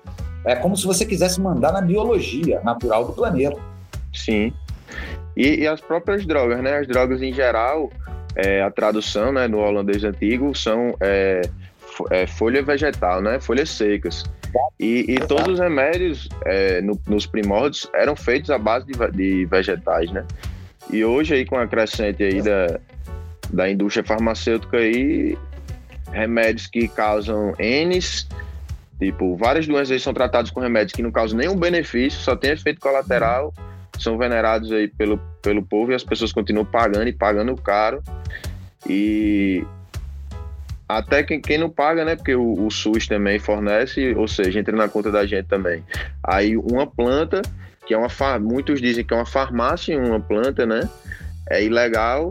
É 0.45 0.57
como 0.57 0.77
se 0.77 0.87
você 0.87 1.05
quisesse 1.05 1.41
mandar 1.41 1.73
na 1.73 1.81
biologia 1.81 2.61
natural 2.63 3.05
do 3.05 3.13
planeta. 3.13 3.59
Sim. 4.13 4.53
E, 5.37 5.61
e 5.61 5.67
as 5.67 5.81
próprias 5.81 6.27
drogas, 6.27 6.63
né? 6.63 6.79
As 6.79 6.87
drogas 6.87 7.23
em 7.23 7.33
geral, 7.33 7.91
é, 8.35 8.63
a 8.63 8.71
tradução 8.71 9.33
né, 9.33 9.47
no 9.47 9.59
holandês 9.59 10.05
antigo 10.05 10.55
são 10.57 10.95
é, 11.01 11.43
é, 12.11 12.27
folha 12.27 12.63
vegetal, 12.63 13.21
né? 13.21 13.41
Folhas 13.41 13.71
secas. 13.71 14.25
E, 14.81 15.05
e 15.09 15.17
todos 15.27 15.55
os 15.55 15.59
remédios 15.59 16.29
é, 16.45 16.81
no, 16.81 16.99
nos 17.07 17.27
primórdios 17.27 17.89
eram 17.95 18.17
feitos 18.17 18.51
à 18.51 18.59
base 18.59 18.87
de, 18.87 18.93
de, 19.13 19.45
vegetais, 19.45 20.11
né? 20.11 20.25
E 20.91 21.05
hoje 21.05 21.35
aí 21.35 21.45
com 21.45 21.57
a 21.57 21.67
crescente 21.67 22.23
aí 22.23 22.41
da, 22.41 22.81
da 23.51 23.71
indústria 23.71 24.05
farmacêutica 24.05 24.79
aí, 24.79 25.37
remédios 26.11 26.67
que 26.67 26.89
causam 26.89 27.55
N's, 27.59 28.27
tipo, 28.99 29.37
várias 29.37 29.67
doenças 29.67 30.03
são 30.03 30.13
tratadas 30.13 30.51
com 30.51 30.61
remédios 30.61 30.93
que 30.93 31.03
não 31.03 31.11
causam 31.11 31.39
nenhum 31.39 31.57
benefício, 31.57 32.21
só 32.21 32.35
tem 32.35 32.51
efeito 32.51 32.81
colateral, 32.81 33.55
são 33.99 34.17
venerados 34.19 34.73
aí 34.73 34.89
pelo, 34.89 35.19
pelo 35.43 35.63
povo 35.63 35.93
e 35.93 35.95
as 35.95 36.05
pessoas 36.05 36.33
continuam 36.33 36.65
pagando 36.65 37.09
e 37.09 37.13
pagando 37.13 37.55
caro. 37.57 38.03
E 38.89 39.65
até 40.89 41.23
quem, 41.23 41.41
quem 41.41 41.59
não 41.59 41.69
paga, 41.69 42.05
né? 42.05 42.17
Porque 42.17 42.35
o, 42.35 42.67
o, 42.67 42.71
SUS 42.71 43.07
também 43.07 43.39
fornece, 43.39 44.15
ou 44.15 44.27
seja, 44.27 44.59
entra 44.59 44.75
na 44.75 44.89
conta 44.89 45.11
da 45.11 45.27
gente 45.27 45.47
também. 45.47 45.85
Aí 46.23 46.57
uma 46.57 46.87
planta, 46.87 47.43
que 47.87 47.93
é 47.93 47.99
uma 47.99 48.09
muitos 48.39 48.81
dizem 48.81 49.05
que 49.05 49.13
é 49.13 49.17
uma 49.17 49.27
farmácia 49.27 49.93
em 49.93 49.99
uma 49.99 50.21
planta, 50.21 50.65
né? 50.65 50.89
É 51.51 51.63
ilegal. 51.65 52.29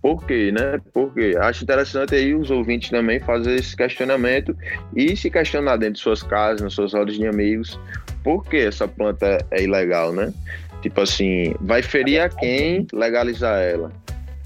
Por 0.00 0.24
quê, 0.24 0.52
né? 0.52 0.80
Porque 0.92 1.36
acho 1.40 1.64
interessante 1.64 2.14
aí 2.14 2.34
os 2.34 2.50
ouvintes 2.50 2.90
também 2.90 3.18
fazer 3.20 3.56
esse 3.56 3.76
questionamento 3.76 4.56
e 4.94 5.16
se 5.16 5.30
questionar 5.30 5.76
dentro 5.76 5.94
de 5.94 6.00
suas 6.00 6.22
casas, 6.22 6.60
nas 6.60 6.74
suas 6.74 6.92
rodas 6.92 7.16
de 7.16 7.26
amigos, 7.26 7.78
por 8.22 8.44
que 8.44 8.58
essa 8.58 8.86
planta 8.86 9.44
é 9.50 9.62
ilegal, 9.62 10.12
né? 10.12 10.32
Tipo 10.80 11.00
assim, 11.00 11.54
vai 11.60 11.82
ferir 11.82 12.20
a 12.20 12.28
quem 12.28 12.86
legalizar 12.92 13.60
ela? 13.60 13.90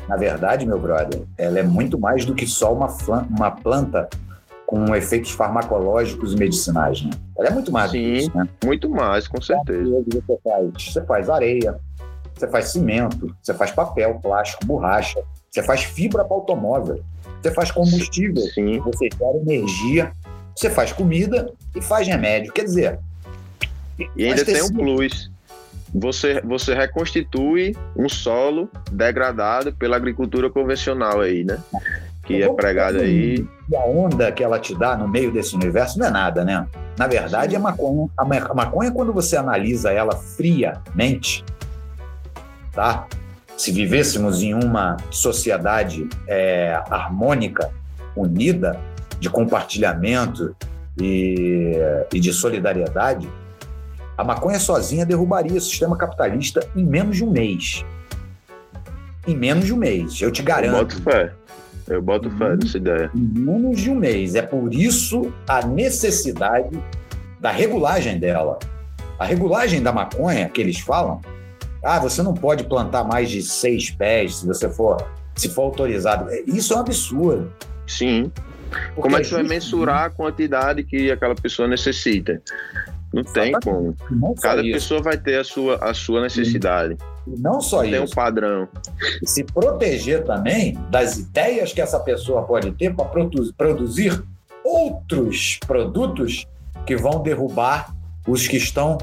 Na 0.09 0.17
verdade, 0.17 0.67
meu 0.67 0.79
brother, 0.79 1.23
ela 1.37 1.59
é 1.59 1.63
muito 1.63 1.99
mais 1.99 2.25
do 2.25 2.35
que 2.35 2.47
só 2.47 2.73
uma, 2.73 2.87
uma 3.29 3.51
planta 3.51 4.09
com 4.67 4.95
efeitos 4.95 5.31
farmacológicos 5.31 6.35
e 6.35 6.37
medicinais, 6.37 7.03
né? 7.03 7.11
Ela 7.39 7.49
é 7.49 7.53
muito 7.53 7.71
mais 7.73 7.91
Sim, 7.91 7.99
do 7.99 8.05
que 8.05 8.19
isso, 8.19 8.37
né? 8.37 8.49
muito 8.65 8.91
mais, 8.91 9.29
com 9.29 9.41
certeza. 9.41 10.05
Você 10.07 10.39
faz, 10.43 10.73
você 10.75 11.05
faz 11.05 11.31
areia, 11.31 11.77
você 12.37 12.49
faz 12.49 12.69
cimento, 12.69 13.35
você 13.43 13.55
faz 13.55 13.71
papel, 13.71 14.21
plástico, 14.23 14.67
borracha, 14.67 15.21
você 15.51 15.63
faz 15.63 15.85
fibra 15.85 16.25
para 16.25 16.37
automóvel, 16.37 17.03
você 17.41 17.51
faz 17.51 17.71
combustível, 17.71 18.43
Sim. 18.53 18.79
você 18.81 19.09
gera 19.17 19.39
energia, 19.39 20.13
você 20.55 20.69
faz 20.69 20.93
comida 20.93 21.51
e 21.75 21.81
faz 21.81 22.07
remédio. 22.07 22.53
Quer 22.53 22.65
dizer... 22.65 22.99
E 24.15 24.27
ainda 24.27 24.45
tem 24.45 24.63
um 24.63 24.69
plus 24.69 25.31
você, 25.95 26.41
você 26.43 26.75
reconstitui 26.75 27.75
um 27.97 28.09
solo 28.09 28.69
degradado 28.91 29.73
pela 29.73 29.97
agricultura 29.97 30.51
convencional 30.51 31.21
aí, 31.21 31.45
né? 31.45 31.59
Que 32.25 32.43
é 32.43 32.53
pregada 32.53 33.01
aí. 33.01 33.47
E 33.71 33.77
a 33.77 33.85
onda 33.85 34.31
que 34.33 34.43
ela 34.43 34.59
te 34.59 34.75
dá 34.75 34.97
no 34.97 35.09
meio 35.09 35.33
desse 35.33 35.55
universo 35.55 35.99
não 35.99 36.07
é 36.07 36.11
nada, 36.11 36.45
né? 36.45 36.67
Na 36.99 37.07
verdade, 37.07 37.55
a 37.55 37.61
maconha, 37.61 38.09
a 38.17 38.55
maconha, 38.55 38.91
quando 38.91 39.13
você 39.13 39.37
analisa 39.37 39.93
ela 39.93 40.17
friamente, 40.17 41.45
tá? 42.77 43.09
Se 43.57 43.73
vivêssemos 43.73 44.43
em 44.43 44.53
uma 44.53 44.99
sociedade 45.11 46.07
é, 46.29 46.81
harmônica, 46.91 47.71
unida, 48.15 48.79
de 49.19 49.31
compartilhamento 49.31 50.55
e, 51.01 51.73
e 52.13 52.21
de 52.21 52.33
solidariedade, 52.35 53.27
a 54.17 54.23
maconha 54.23 54.61
sozinha 54.61 55.07
derrubaria 55.07 55.57
o 55.57 55.61
sistema 55.61 55.97
capitalista 55.97 56.69
em 56.77 56.85
menos 56.85 57.17
de 57.17 57.25
um 57.25 57.31
mês. 57.31 57.83
Em 59.27 59.35
menos 59.35 59.65
de 59.65 59.73
um 59.73 59.77
mês, 59.77 60.21
eu 60.21 60.31
te 60.31 60.43
garanto. 60.43 60.75
Eu 60.75 60.85
boto 60.85 61.03
fé. 61.03 61.33
Eu 61.89 62.03
boto 62.03 62.31
fé 62.31 62.57
nessa 62.57 62.77
ideia. 62.77 63.11
Em 63.15 63.21
menos 63.21 63.81
de 63.81 63.91
um 63.91 63.95
mês. 63.95 64.35
É 64.35 64.43
por 64.43 64.73
isso 64.73 65.33
a 65.49 65.67
necessidade 65.67 66.79
da 67.41 67.51
regulagem 67.51 68.19
dela. 68.19 68.59
A 69.19 69.25
regulagem 69.25 69.83
da 69.83 69.93
maconha 69.93 70.49
que 70.49 70.61
eles 70.61 70.79
falam, 70.79 71.21
ah, 71.87 72.01
você 72.01 72.23
não 72.23 72.35
pode 72.35 72.65
plantar 72.65 73.05
mais 73.05 73.31
de 73.31 73.41
seis 73.43 73.91
pés 73.91 74.37
se 74.37 74.47
você 74.47 74.69
for, 74.69 75.07
se 75.35 75.49
for 75.49 75.63
autorizado. 75.63 76.29
Isso 76.47 76.73
é 76.73 76.77
um 76.77 76.81
absurdo. 76.81 77.53
Sim. 77.87 78.31
Porque 78.71 79.01
Como 79.01 79.17
é 79.17 79.21
que 79.21 79.27
você 79.27 79.35
vai 79.35 79.45
mensurar 79.45 80.05
a 80.05 80.11
quantidade 80.11 80.83
que 80.83 81.11
aquela 81.11 81.35
pessoa 81.35 81.69
necessita? 81.69 82.43
Não 83.13 83.23
tem 83.23 83.53
como. 83.53 83.95
Cada 84.43 84.63
isso. 84.63 84.73
pessoa 84.73 85.03
vai 85.03 85.17
ter 85.17 85.39
a 85.39 85.45
sua, 85.45 85.77
a 85.77 85.95
sua 85.95 86.21
necessidade. 86.21 86.99
E 87.27 87.41
não 87.41 87.61
só 87.61 87.79
não 87.79 87.85
isso. 87.85 87.93
Tem 87.93 88.01
um 88.01 88.09
padrão. 88.09 88.69
Se 89.25 89.45
proteger 89.45 90.25
também 90.25 90.77
das 90.91 91.19
ideias 91.19 91.73
que 91.73 91.81
essa 91.81 92.01
pessoa 92.01 92.43
pode 92.43 92.73
ter 92.73 92.95
para 92.95 93.07
produzir 93.57 94.23
outros 94.65 95.59
produtos 95.67 96.45
que 96.85 96.97
vão 96.97 97.23
derrubar 97.23 97.95
os 98.27 98.49
que 98.49 98.57
estão 98.57 98.99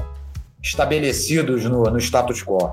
estabelecidos 0.64 1.64
no, 1.64 1.84
no 1.84 1.98
status 1.98 2.42
quo. 2.42 2.72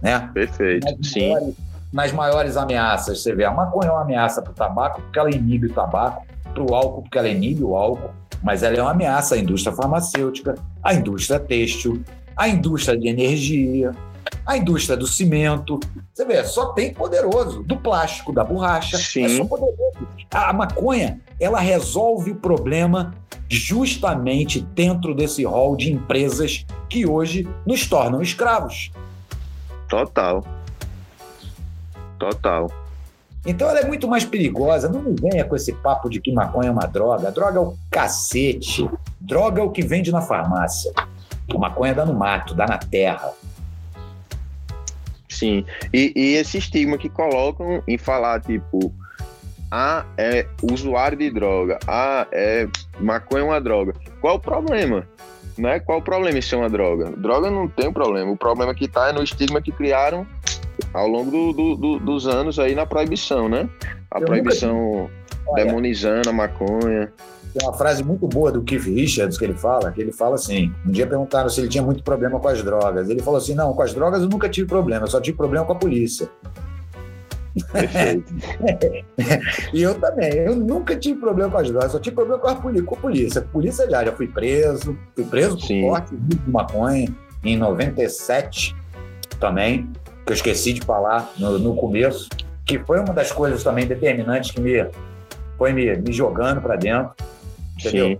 Né? 0.00 0.30
Perfeito, 0.32 0.86
nas 0.86 1.06
sim. 1.06 1.30
Maiores, 1.30 1.54
nas 1.92 2.12
maiores 2.12 2.56
ameaças, 2.56 3.22
você 3.22 3.34
vê, 3.34 3.44
a 3.44 3.50
maconha 3.50 3.88
é 3.88 3.92
uma 3.92 4.02
ameaça 4.02 4.42
para 4.42 4.50
o 4.50 4.54
tabaco 4.54 5.02
porque 5.02 5.18
ela 5.18 5.30
inibe 5.30 5.66
o 5.66 5.72
tabaco, 5.72 6.26
para 6.52 6.62
o 6.62 6.74
álcool 6.74 7.02
porque 7.02 7.18
ela 7.18 7.28
inibe 7.28 7.62
o 7.62 7.76
álcool, 7.76 8.10
mas 8.42 8.62
ela 8.62 8.76
é 8.76 8.82
uma 8.82 8.90
ameaça 8.90 9.34
à 9.34 9.38
indústria 9.38 9.74
farmacêutica, 9.74 10.54
à 10.82 10.94
indústria 10.94 11.38
têxtil, 11.38 12.02
à 12.36 12.48
indústria 12.48 12.98
de 12.98 13.08
energia, 13.08 13.92
à 14.44 14.56
indústria 14.56 14.96
do 14.96 15.06
cimento. 15.06 15.78
Você 16.12 16.24
vê, 16.24 16.42
só 16.44 16.72
tem 16.72 16.92
poderoso, 16.92 17.62
do 17.62 17.76
plástico, 17.76 18.32
da 18.32 18.44
borracha, 18.44 18.96
Sim. 18.96 19.24
é 19.24 19.28
só 19.28 19.44
poderoso. 19.44 20.08
A 20.30 20.52
maconha, 20.52 21.20
ela 21.38 21.60
resolve 21.60 22.30
o 22.32 22.36
problema 22.36 23.14
justamente 23.48 24.60
dentro 24.60 25.14
desse 25.14 25.44
rol 25.44 25.76
de 25.76 25.92
empresas 25.92 26.66
que 26.88 27.06
hoje 27.06 27.48
nos 27.66 27.86
tornam 27.86 28.22
escravos. 28.22 28.90
Total. 29.88 30.44
Total. 32.18 32.70
Então 33.46 33.68
ela 33.68 33.80
é 33.80 33.86
muito 33.86 34.08
mais 34.08 34.24
perigosa. 34.24 34.88
Não 34.88 35.02
me 35.02 35.14
venha 35.14 35.44
com 35.44 35.54
esse 35.54 35.72
papo 35.72 36.08
de 36.08 36.20
que 36.20 36.32
maconha 36.32 36.68
é 36.68 36.72
uma 36.72 36.86
droga. 36.86 37.30
Droga 37.30 37.58
é 37.58 37.62
o 37.62 37.76
cacete. 37.90 38.88
Droga 39.20 39.60
é 39.60 39.64
o 39.64 39.70
que 39.70 39.82
vende 39.82 40.10
na 40.10 40.20
farmácia. 40.20 40.92
A 41.54 41.58
maconha 41.58 41.94
dá 41.94 42.04
no 42.04 42.14
mato, 42.14 42.54
dá 42.54 42.66
na 42.66 42.78
terra. 42.78 43.32
Sim. 45.28 45.64
E, 45.92 46.12
e 46.16 46.34
esse 46.34 46.58
estigma 46.58 46.98
que 46.98 47.08
colocam 47.08 47.82
em 47.86 47.96
falar, 47.96 48.40
tipo, 48.40 48.92
ah, 49.70 50.04
é 50.16 50.46
usuário 50.62 51.18
de 51.18 51.30
droga, 51.30 51.78
ah, 51.86 52.26
é 52.32 52.66
maconha 52.98 53.42
é 53.42 53.44
uma 53.44 53.60
droga. 53.60 53.94
Qual 54.20 54.36
o 54.36 54.40
problema? 54.40 55.06
Né? 55.58 55.80
Qual 55.80 55.98
o 55.98 56.02
problema 56.02 56.38
em 56.38 56.42
ser 56.42 56.56
uma 56.56 56.68
droga? 56.68 57.10
Droga 57.16 57.50
não 57.50 57.66
tem 57.66 57.92
problema. 57.92 58.30
O 58.30 58.36
problema 58.36 58.74
que 58.74 58.84
está 58.84 59.08
é 59.08 59.12
no 59.12 59.22
estigma 59.22 59.62
que 59.62 59.72
criaram 59.72 60.26
ao 60.92 61.08
longo 61.08 61.30
do, 61.30 61.52
do, 61.52 61.76
do, 61.76 61.98
dos 61.98 62.26
anos 62.26 62.58
aí 62.58 62.74
na 62.74 62.84
proibição, 62.84 63.48
né? 63.48 63.68
A 64.10 64.20
Eu 64.20 64.26
proibição 64.26 65.08
nunca... 65.46 65.64
demonizando 65.64 66.28
a 66.28 66.32
maconha. 66.32 67.12
Tem 67.54 67.66
uma 67.66 67.72
frase 67.72 68.04
muito 68.04 68.28
boa 68.28 68.52
do 68.52 68.62
Keith 68.62 68.84
Richards 68.84 69.38
que 69.38 69.44
ele 69.44 69.54
fala, 69.54 69.90
que 69.90 70.00
ele 70.00 70.12
fala 70.12 70.34
assim, 70.34 70.70
um 70.86 70.90
dia 70.90 71.06
perguntaram 71.06 71.48
se 71.48 71.58
ele 71.58 71.68
tinha 71.68 71.82
muito 71.82 72.02
problema 72.02 72.38
com 72.38 72.48
as 72.48 72.62
drogas. 72.62 73.08
Ele 73.08 73.22
falou 73.22 73.38
assim, 73.38 73.54
não, 73.54 73.72
com 73.72 73.80
as 73.80 73.94
drogas 73.94 74.22
eu 74.22 74.28
nunca 74.28 74.46
tive 74.46 74.68
problema, 74.68 75.04
eu 75.04 75.10
só 75.10 75.20
tive 75.20 75.38
problema 75.38 75.64
com 75.64 75.72
a 75.72 75.76
polícia. 75.76 76.28
e 79.72 79.82
eu 79.82 79.98
também, 79.98 80.34
eu 80.34 80.54
nunca 80.54 80.94
tive 80.96 81.20
problema 81.20 81.50
com 81.50 81.58
as 81.58 81.70
drogas, 81.70 81.92
só 81.92 81.98
tive 81.98 82.16
problema 82.16 82.40
com 82.40 82.48
a 82.48 82.56
polícia. 82.56 82.84
Com 82.84 82.94
a 82.94 82.98
polícia, 82.98 83.40
polícia 83.40 83.90
já, 83.90 84.04
já 84.04 84.12
fui 84.12 84.26
preso, 84.26 84.96
fui 85.14 85.24
preso 85.24 85.56
por 85.56 85.80
porte 85.80 86.14
de 86.14 86.50
maconha 86.50 87.08
em 87.42 87.56
97 87.56 88.76
também, 89.40 89.90
que 90.24 90.32
eu 90.32 90.34
esqueci 90.34 90.72
de 90.72 90.82
falar 90.82 91.32
no, 91.38 91.58
no 91.58 91.76
começo, 91.76 92.28
que 92.64 92.78
foi 92.80 93.00
uma 93.00 93.14
das 93.14 93.32
coisas 93.32 93.62
também 93.62 93.86
determinantes 93.86 94.50
que 94.50 94.60
me 94.60 94.86
foi 95.56 95.72
me, 95.72 95.96
me 95.96 96.12
jogando 96.12 96.60
para 96.60 96.76
dentro. 96.76 97.14
Entendeu? 97.78 98.08
Sim. 98.08 98.18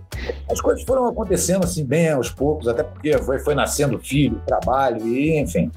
As 0.51 0.61
coisas 0.61 0.83
foram 0.83 1.07
acontecendo 1.07 1.63
assim 1.63 1.83
bem 1.83 2.11
aos 2.11 2.29
poucos, 2.29 2.67
até 2.67 2.83
porque 2.83 3.17
foi, 3.19 3.39
foi 3.39 3.55
nascendo 3.55 3.97
filho, 3.99 4.39
trabalho 4.45 5.07
e 5.07 5.39
enfim. 5.39 5.71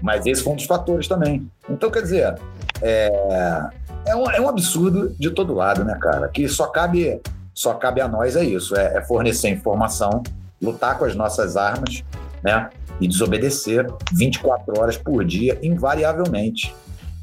Mas 0.00 0.24
esse 0.26 0.42
foi 0.42 0.54
um 0.54 0.56
dos 0.56 0.64
fatores 0.64 1.06
também. 1.06 1.46
Então, 1.68 1.90
quer 1.90 2.02
dizer, 2.02 2.34
é, 2.82 3.70
é, 4.06 4.16
um, 4.16 4.30
é 4.30 4.40
um 4.40 4.48
absurdo 4.48 5.14
de 5.18 5.30
todo 5.30 5.54
lado, 5.54 5.84
né, 5.84 5.96
cara? 6.00 6.28
Que 6.28 6.48
só 6.48 6.66
cabe, 6.66 7.20
só 7.54 7.74
cabe 7.74 8.00
a 8.00 8.08
nós 8.08 8.36
é 8.36 8.44
isso, 8.44 8.76
é, 8.76 8.98
é 8.98 9.02
fornecer 9.02 9.48
informação, 9.48 10.22
lutar 10.60 10.98
com 10.98 11.04
as 11.04 11.14
nossas 11.14 11.56
armas, 11.56 12.02
né? 12.42 12.70
E 13.00 13.08
desobedecer 13.08 13.86
24 14.12 14.78
horas 14.78 14.96
por 14.96 15.24
dia, 15.24 15.58
invariavelmente. 15.62 16.74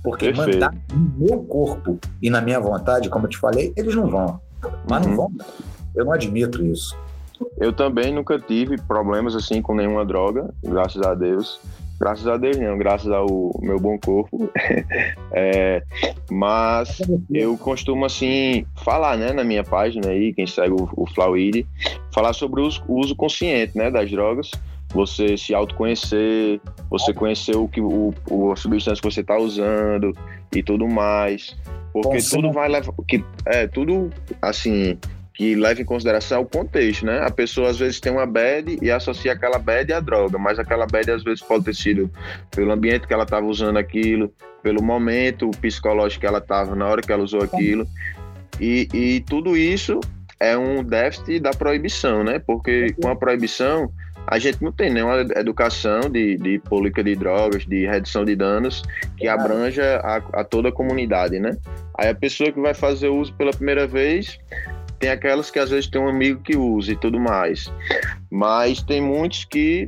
Porque 0.04 0.32
Perfeito. 0.32 0.54
mandar 0.54 0.74
no 0.91 1.26
meu 1.26 1.39
corpo 1.43 2.00
e 2.22 2.30
na 2.30 2.41
minha 2.41 2.60
vontade, 2.60 3.10
como 3.10 3.26
eu 3.26 3.30
te 3.30 3.38
falei, 3.38 3.74
eles 3.76 3.93
não 3.93 4.10
vão. 4.10 4.39
Mas 4.89 5.04
uhum. 5.06 5.10
não 5.10 5.17
vão. 5.17 5.32
Eu 5.96 6.06
não 6.06 6.12
admito 6.12 6.63
isso. 6.63 6.98
Eu 7.58 7.74
também 7.74 8.13
nunca 8.13 8.39
tive 8.39 8.78
problemas 8.82 9.36
assim 9.36 9.62
com 9.62 9.76
nenhuma 9.76 10.06
droga, 10.06 10.50
graças 10.63 11.02
a 11.02 11.13
Deus. 11.13 11.60
Graças 11.99 12.27
a 12.27 12.38
Deus 12.38 12.57
não, 12.57 12.77
graças 12.77 13.12
ao 13.12 13.51
meu 13.60 13.79
bom 13.79 13.97
corpo. 13.97 14.49
é, 15.33 15.81
mas 16.29 17.01
eu 17.31 17.57
costumo 17.57 18.05
assim 18.05 18.65
falar, 18.83 19.17
né, 19.17 19.33
na 19.33 19.43
minha 19.43 19.63
página 19.63 20.10
aí, 20.10 20.33
quem 20.33 20.45
segue 20.45 20.73
o, 20.73 20.89
o 20.95 21.07
Flauide, 21.07 21.65
falar 22.13 22.33
sobre 22.33 22.62
o 22.62 22.65
uso, 22.65 22.83
o 22.88 22.99
uso 22.99 23.15
consciente, 23.15 23.77
né, 23.77 23.89
das 23.89 24.10
drogas. 24.12 24.51
Você 24.93 25.36
se 25.36 25.53
autoconhecer, 25.53 26.62
você 26.89 27.13
conhecer 27.13 27.57
o 27.57 27.67
que 27.67 27.81
o, 27.81 28.13
o 28.29 28.51
a 28.53 28.55
substância 28.55 29.01
que 29.01 29.12
você 29.12 29.19
está 29.19 29.38
usando 29.38 30.13
e 30.55 30.63
tudo 30.63 30.88
mais, 30.88 31.57
porque 31.91 32.19
tudo 32.19 32.51
vai 32.51 32.69
levar, 32.69 32.93
que 33.07 33.23
é 33.45 33.67
tudo 33.67 34.10
assim 34.41 34.97
que 35.38 35.54
leva 35.54 35.80
em 35.80 35.86
consideração 35.86 36.41
o 36.41 36.45
contexto, 36.45 37.06
né? 37.06 37.21
A 37.21 37.30
pessoa 37.30 37.69
às 37.69 37.78
vezes 37.78 38.00
tem 38.00 38.12
uma 38.12 38.26
bad 38.26 38.80
e 38.82 38.89
associa 38.89 39.34
aquela 39.34 39.60
bad 39.60 39.93
à 39.93 40.00
droga, 40.00 40.39
mas 40.39 40.58
aquela 40.58 40.88
bad 40.88 41.12
às 41.12 41.23
vezes 41.23 41.43
pode 41.43 41.63
ter 41.63 41.76
sido 41.76 42.12
pelo 42.50 42.71
ambiente 42.71 43.06
que 43.06 43.13
ela 43.13 43.23
estava 43.23 43.45
usando 43.45 43.78
aquilo, 43.78 44.34
pelo 44.63 44.82
momento 44.82 45.52
psicológico 45.62 46.21
que 46.21 46.26
ela 46.26 46.39
estava 46.39 46.76
na 46.76 46.88
hora 46.88 47.04
que 47.04 47.12
ela 47.12 47.23
usou 47.23 47.43
aquilo. 47.43 47.88
E, 48.60 48.89
e 48.91 49.19
tudo 49.30 49.56
isso 49.56 50.00
é 50.39 50.58
um 50.58 50.84
déficit 50.84 51.39
da 51.39 51.52
proibição, 51.52 52.23
né? 52.23 52.39
Porque 52.39 52.91
com 53.00 53.08
a 53.08 53.15
proibição 53.15 53.91
a 54.26 54.39
gente 54.39 54.62
não 54.63 54.71
tem 54.71 54.91
nenhuma 54.91 55.21
educação 55.36 56.10
de, 56.10 56.36
de 56.38 56.58
política 56.60 57.04
de 57.04 57.15
drogas, 57.15 57.63
de 57.63 57.86
redução 57.86 58.26
de 58.26 58.36
danos 58.36 58.82
que 59.17 59.28
abranja 59.28 60.02
a, 60.04 60.15
a 60.41 60.43
toda 60.43 60.69
a 60.69 60.71
comunidade, 60.71 61.39
né? 61.39 61.56
Aí 61.95 62.10
a 62.10 62.15
pessoa 62.15 62.52
que 62.52 62.60
vai 62.60 62.73
fazer 62.73 63.10
uso 63.10 63.32
pela 63.36 63.52
primeira 63.52 63.86
vez 63.86 64.39
tem 64.99 65.10
aquelas 65.10 65.51
que 65.51 65.60
às 65.60 65.69
vezes 65.69 65.88
tem 65.88 66.01
um 66.01 66.10
amigo 66.10 66.41
que 66.41 66.55
usa 66.55 66.91
e 66.91 66.95
tudo 66.95 67.19
mais. 67.19 67.71
Mas 68.31 68.81
tem 68.81 69.01
muitos 69.01 69.45
que 69.45 69.88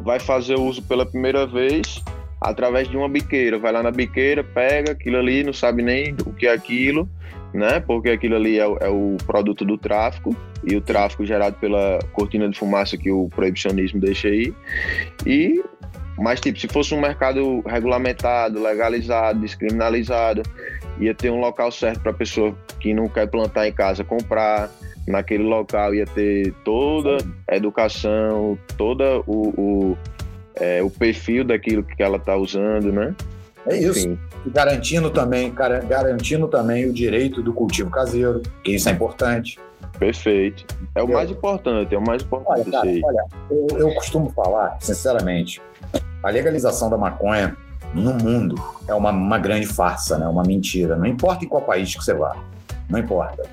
vai 0.00 0.18
fazer 0.18 0.58
uso 0.58 0.82
pela 0.82 1.04
primeira 1.04 1.46
vez 1.46 2.02
através 2.40 2.88
de 2.88 2.96
uma 2.96 3.08
biqueira. 3.08 3.58
Vai 3.58 3.72
lá 3.72 3.82
na 3.82 3.90
biqueira, 3.90 4.44
pega 4.44 4.92
aquilo 4.92 5.18
ali, 5.18 5.42
não 5.42 5.52
sabe 5.52 5.82
nem 5.82 6.14
o 6.26 6.32
que 6.32 6.46
é 6.46 6.52
aquilo, 6.52 7.08
né? 7.52 7.80
Porque 7.80 8.10
aquilo 8.10 8.36
ali 8.36 8.58
é, 8.58 8.62
é 8.62 8.88
o 8.88 9.16
produto 9.26 9.64
do 9.64 9.76
tráfico 9.76 10.36
e 10.62 10.76
o 10.76 10.80
tráfico 10.80 11.24
gerado 11.24 11.56
pela 11.56 11.98
cortina 12.12 12.48
de 12.48 12.58
fumaça 12.58 12.96
que 12.96 13.10
o 13.10 13.28
proibicionismo 13.28 14.00
deixa 14.00 14.28
aí. 14.28 14.54
E 15.26 15.62
mas, 16.16 16.40
tipo, 16.40 16.58
se 16.58 16.68
fosse 16.68 16.94
um 16.94 17.00
mercado 17.00 17.60
regulamentado, 17.66 18.62
legalizado, 18.62 19.40
descriminalizado, 19.40 20.42
ia 20.98 21.14
ter 21.14 21.30
um 21.30 21.40
local 21.40 21.70
certo 21.70 22.00
para 22.00 22.10
a 22.10 22.14
pessoa 22.14 22.54
que 22.80 22.92
não 22.94 23.08
quer 23.08 23.26
plantar 23.26 23.66
em 23.68 23.72
casa 23.72 24.04
comprar. 24.04 24.70
Naquele 25.06 25.42
local 25.42 25.94
ia 25.94 26.06
ter 26.06 26.54
toda 26.64 27.18
a 27.46 27.56
educação, 27.56 28.58
toda 28.78 29.20
o, 29.26 29.48
o, 29.48 29.98
é, 30.54 30.82
o 30.82 30.88
perfil 30.88 31.44
daquilo 31.44 31.82
que 31.82 32.02
ela 32.02 32.16
está 32.16 32.34
usando, 32.36 32.90
né? 32.90 33.14
É 33.66 33.76
isso. 33.76 34.08
Enfim. 34.08 34.18
Garantindo 34.46 35.10
também, 35.10 35.52
garantindo 35.52 36.48
também 36.48 36.86
o 36.86 36.92
direito 36.92 37.42
do 37.42 37.52
cultivo 37.52 37.90
caseiro, 37.90 38.42
que 38.62 38.74
isso 38.74 38.88
é 38.88 38.92
importante. 38.92 39.58
Perfeito. 39.98 40.64
É 40.94 41.02
o 41.02 41.08
mais 41.08 41.30
importante, 41.30 41.94
é 41.94 41.98
o 41.98 42.02
mais 42.02 42.22
importante. 42.22 42.70
Olha, 42.70 42.70
cara, 42.70 42.88
olha 43.04 43.24
eu, 43.50 43.78
eu 43.78 43.94
costumo 43.94 44.30
falar, 44.30 44.76
sinceramente, 44.80 45.62
a 46.22 46.30
legalização 46.30 46.90
da 46.90 46.96
maconha 46.96 47.56
no 47.94 48.14
mundo 48.14 48.56
é 48.88 48.94
uma, 48.94 49.10
uma 49.10 49.38
grande 49.38 49.66
farsa, 49.66 50.18
né? 50.18 50.26
uma 50.26 50.42
mentira. 50.42 50.96
Não 50.96 51.06
importa 51.06 51.44
em 51.44 51.48
qual 51.48 51.62
país 51.62 51.94
que 51.94 52.04
você 52.04 52.12
vá, 52.12 52.36
não 52.88 52.98
importa. 52.98 53.44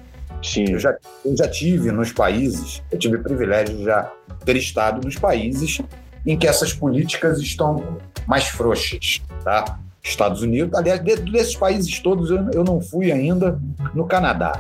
Sim. 0.44 0.66
Eu 0.70 0.80
já, 0.80 0.96
eu 1.24 1.38
já 1.38 1.48
tive 1.48 1.92
nos 1.92 2.12
países, 2.12 2.82
eu 2.92 2.98
tive 2.98 3.18
o 3.18 3.24
privilégio 3.24 3.78
de 3.78 3.84
já 3.84 4.12
ter 4.44 4.56
estado 4.56 5.02
nos 5.06 5.16
países 5.16 5.80
em 6.26 6.38
que 6.38 6.48
essas 6.48 6.74
políticas 6.74 7.40
estão 7.40 7.98
mais 8.28 8.48
frouxas, 8.48 9.22
tá? 9.44 9.80
Estados 10.04 10.42
Unidos, 10.42 10.74
aliás, 10.74 11.00
desses 11.00 11.56
países 11.56 12.00
todos 12.00 12.32
eu, 12.32 12.50
eu 12.54 12.64
não 12.64 12.82
fui 12.82 13.12
ainda 13.12 13.60
no 13.94 14.06
Canadá, 14.06 14.60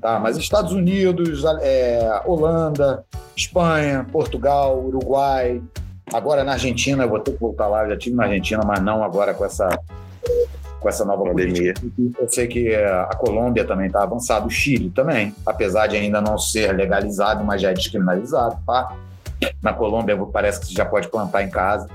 tá? 0.00 0.18
Mas 0.18 0.36
Estados 0.36 0.72
Unidos, 0.72 1.44
é, 1.62 2.22
Holanda, 2.26 3.04
Espanha, 3.36 4.04
Portugal, 4.10 4.84
Uruguai, 4.84 5.62
Agora 6.12 6.42
na 6.42 6.52
Argentina, 6.52 7.04
eu 7.04 7.08
vou 7.08 7.20
ter 7.20 7.32
que 7.32 7.38
voltar 7.38 7.68
lá, 7.68 7.84
eu 7.84 7.90
já 7.90 7.96
tive 7.96 8.16
na 8.16 8.24
Argentina, 8.24 8.62
mas 8.64 8.82
não 8.82 9.02
agora 9.04 9.32
com 9.32 9.44
essa 9.44 9.68
com 10.80 10.88
essa 10.88 11.04
nova 11.04 11.24
Pandemia. 11.24 11.74
Eu 12.18 12.28
sei 12.28 12.46
que 12.46 12.74
a 12.74 13.14
Colômbia 13.16 13.66
também 13.66 13.86
está 13.86 14.02
avançada, 14.02 14.46
o 14.46 14.50
Chile 14.50 14.90
também, 14.90 15.34
apesar 15.44 15.86
de 15.86 15.96
ainda 15.96 16.20
não 16.22 16.38
ser 16.38 16.72
legalizado, 16.72 17.44
mas 17.44 17.60
já 17.60 17.70
é 17.70 17.74
descriminalizado. 17.74 18.58
Tá? 18.66 18.96
Na 19.62 19.74
Colômbia 19.74 20.16
parece 20.32 20.60
que 20.60 20.66
você 20.66 20.72
já 20.72 20.86
pode 20.86 21.08
plantar 21.08 21.42
em 21.42 21.50
casa. 21.50 21.86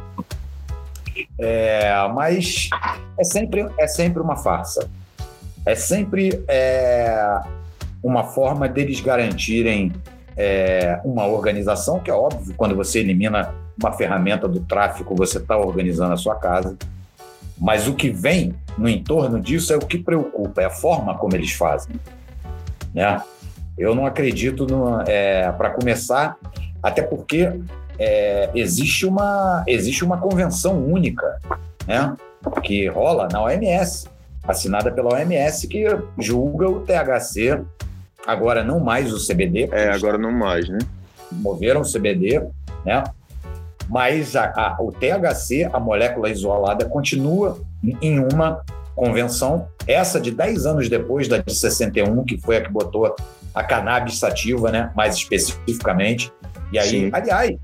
É, 1.39 1.91
mas 2.13 2.69
é 3.17 3.23
sempre, 3.23 3.67
é 3.77 3.87
sempre 3.87 4.21
uma 4.21 4.35
farsa. 4.35 4.87
É 5.65 5.73
sempre 5.73 6.43
é, 6.47 7.41
uma 8.03 8.23
forma 8.23 8.69
deles 8.69 9.01
garantirem 9.01 9.91
é, 10.37 10.99
uma 11.03 11.25
organização, 11.25 11.99
que 11.99 12.11
é 12.11 12.13
óbvio, 12.13 12.53
quando 12.55 12.75
você 12.75 12.99
elimina 12.99 13.51
uma 13.77 13.91
ferramenta 13.91 14.47
do 14.47 14.59
tráfico, 14.61 15.15
você 15.15 15.37
está 15.37 15.57
organizando 15.57 16.13
a 16.13 16.17
sua 16.17 16.35
casa. 16.35 16.77
Mas 17.57 17.87
o 17.87 17.93
que 17.93 18.09
vem 18.09 18.53
no 18.77 18.89
entorno 18.89 19.39
disso 19.39 19.71
é 19.73 19.77
o 19.77 19.79
que 19.79 19.97
preocupa, 19.97 20.61
é 20.61 20.65
a 20.65 20.69
forma 20.69 21.17
como 21.17 21.35
eles 21.35 21.51
fazem. 21.51 21.95
Né? 22.93 23.21
Eu 23.77 23.93
não 23.95 24.05
acredito, 24.05 24.67
é, 25.07 25.51
para 25.51 25.69
começar, 25.69 26.37
até 26.81 27.01
porque 27.01 27.51
é, 27.97 28.49
existe, 28.53 29.05
uma, 29.05 29.63
existe 29.67 30.03
uma 30.03 30.17
convenção 30.17 30.77
única 30.85 31.39
né, 31.87 32.15
que 32.63 32.87
rola 32.87 33.27
na 33.31 33.41
OMS, 33.41 34.07
assinada 34.47 34.91
pela 34.91 35.13
OMS, 35.13 35.67
que 35.67 35.85
julga 36.17 36.69
o 36.69 36.81
THC, 36.81 37.61
agora 38.25 38.63
não 38.63 38.79
mais 38.79 39.13
o 39.13 39.17
CBD. 39.17 39.69
É, 39.71 39.89
agora 39.89 40.17
não 40.17 40.31
mais, 40.31 40.69
né? 40.69 40.79
Moveram 41.31 41.81
o 41.81 41.91
CBD, 41.91 42.41
né? 42.85 43.03
Mas 43.89 44.35
a, 44.35 44.45
a, 44.45 44.77
o 44.79 44.91
THC, 44.91 45.69
a 45.71 45.79
molécula 45.79 46.29
isolada, 46.29 46.85
continua 46.85 47.59
em 48.01 48.19
uma 48.19 48.61
convenção, 48.95 49.67
essa 49.87 50.19
de 50.19 50.31
10 50.31 50.65
anos 50.65 50.89
depois 50.89 51.27
da 51.27 51.37
de 51.37 51.53
61, 51.53 52.23
que 52.23 52.37
foi 52.37 52.57
a 52.57 52.61
que 52.61 52.71
botou 52.71 53.13
a 53.53 53.63
cannabis 53.63 54.17
sativa, 54.17 54.71
né, 54.71 54.91
mais 54.95 55.15
especificamente. 55.15 56.31
E 56.71 56.79
aí, 56.79 56.89
Sim. 56.89 57.09
aliás, 57.13 57.57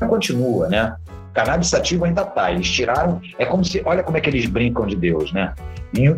a 0.00 0.06
continua, 0.06 0.68
né? 0.68 0.94
Cannabis 1.32 1.68
sativa 1.68 2.06
ainda 2.06 2.24
tá. 2.24 2.50
Eles 2.50 2.68
tiraram. 2.68 3.20
É 3.38 3.44
como 3.44 3.64
se. 3.64 3.80
Olha 3.84 4.02
como 4.02 4.16
é 4.16 4.20
que 4.20 4.28
eles 4.28 4.46
brincam 4.46 4.86
de 4.86 4.96
Deus, 4.96 5.32
né? 5.32 5.54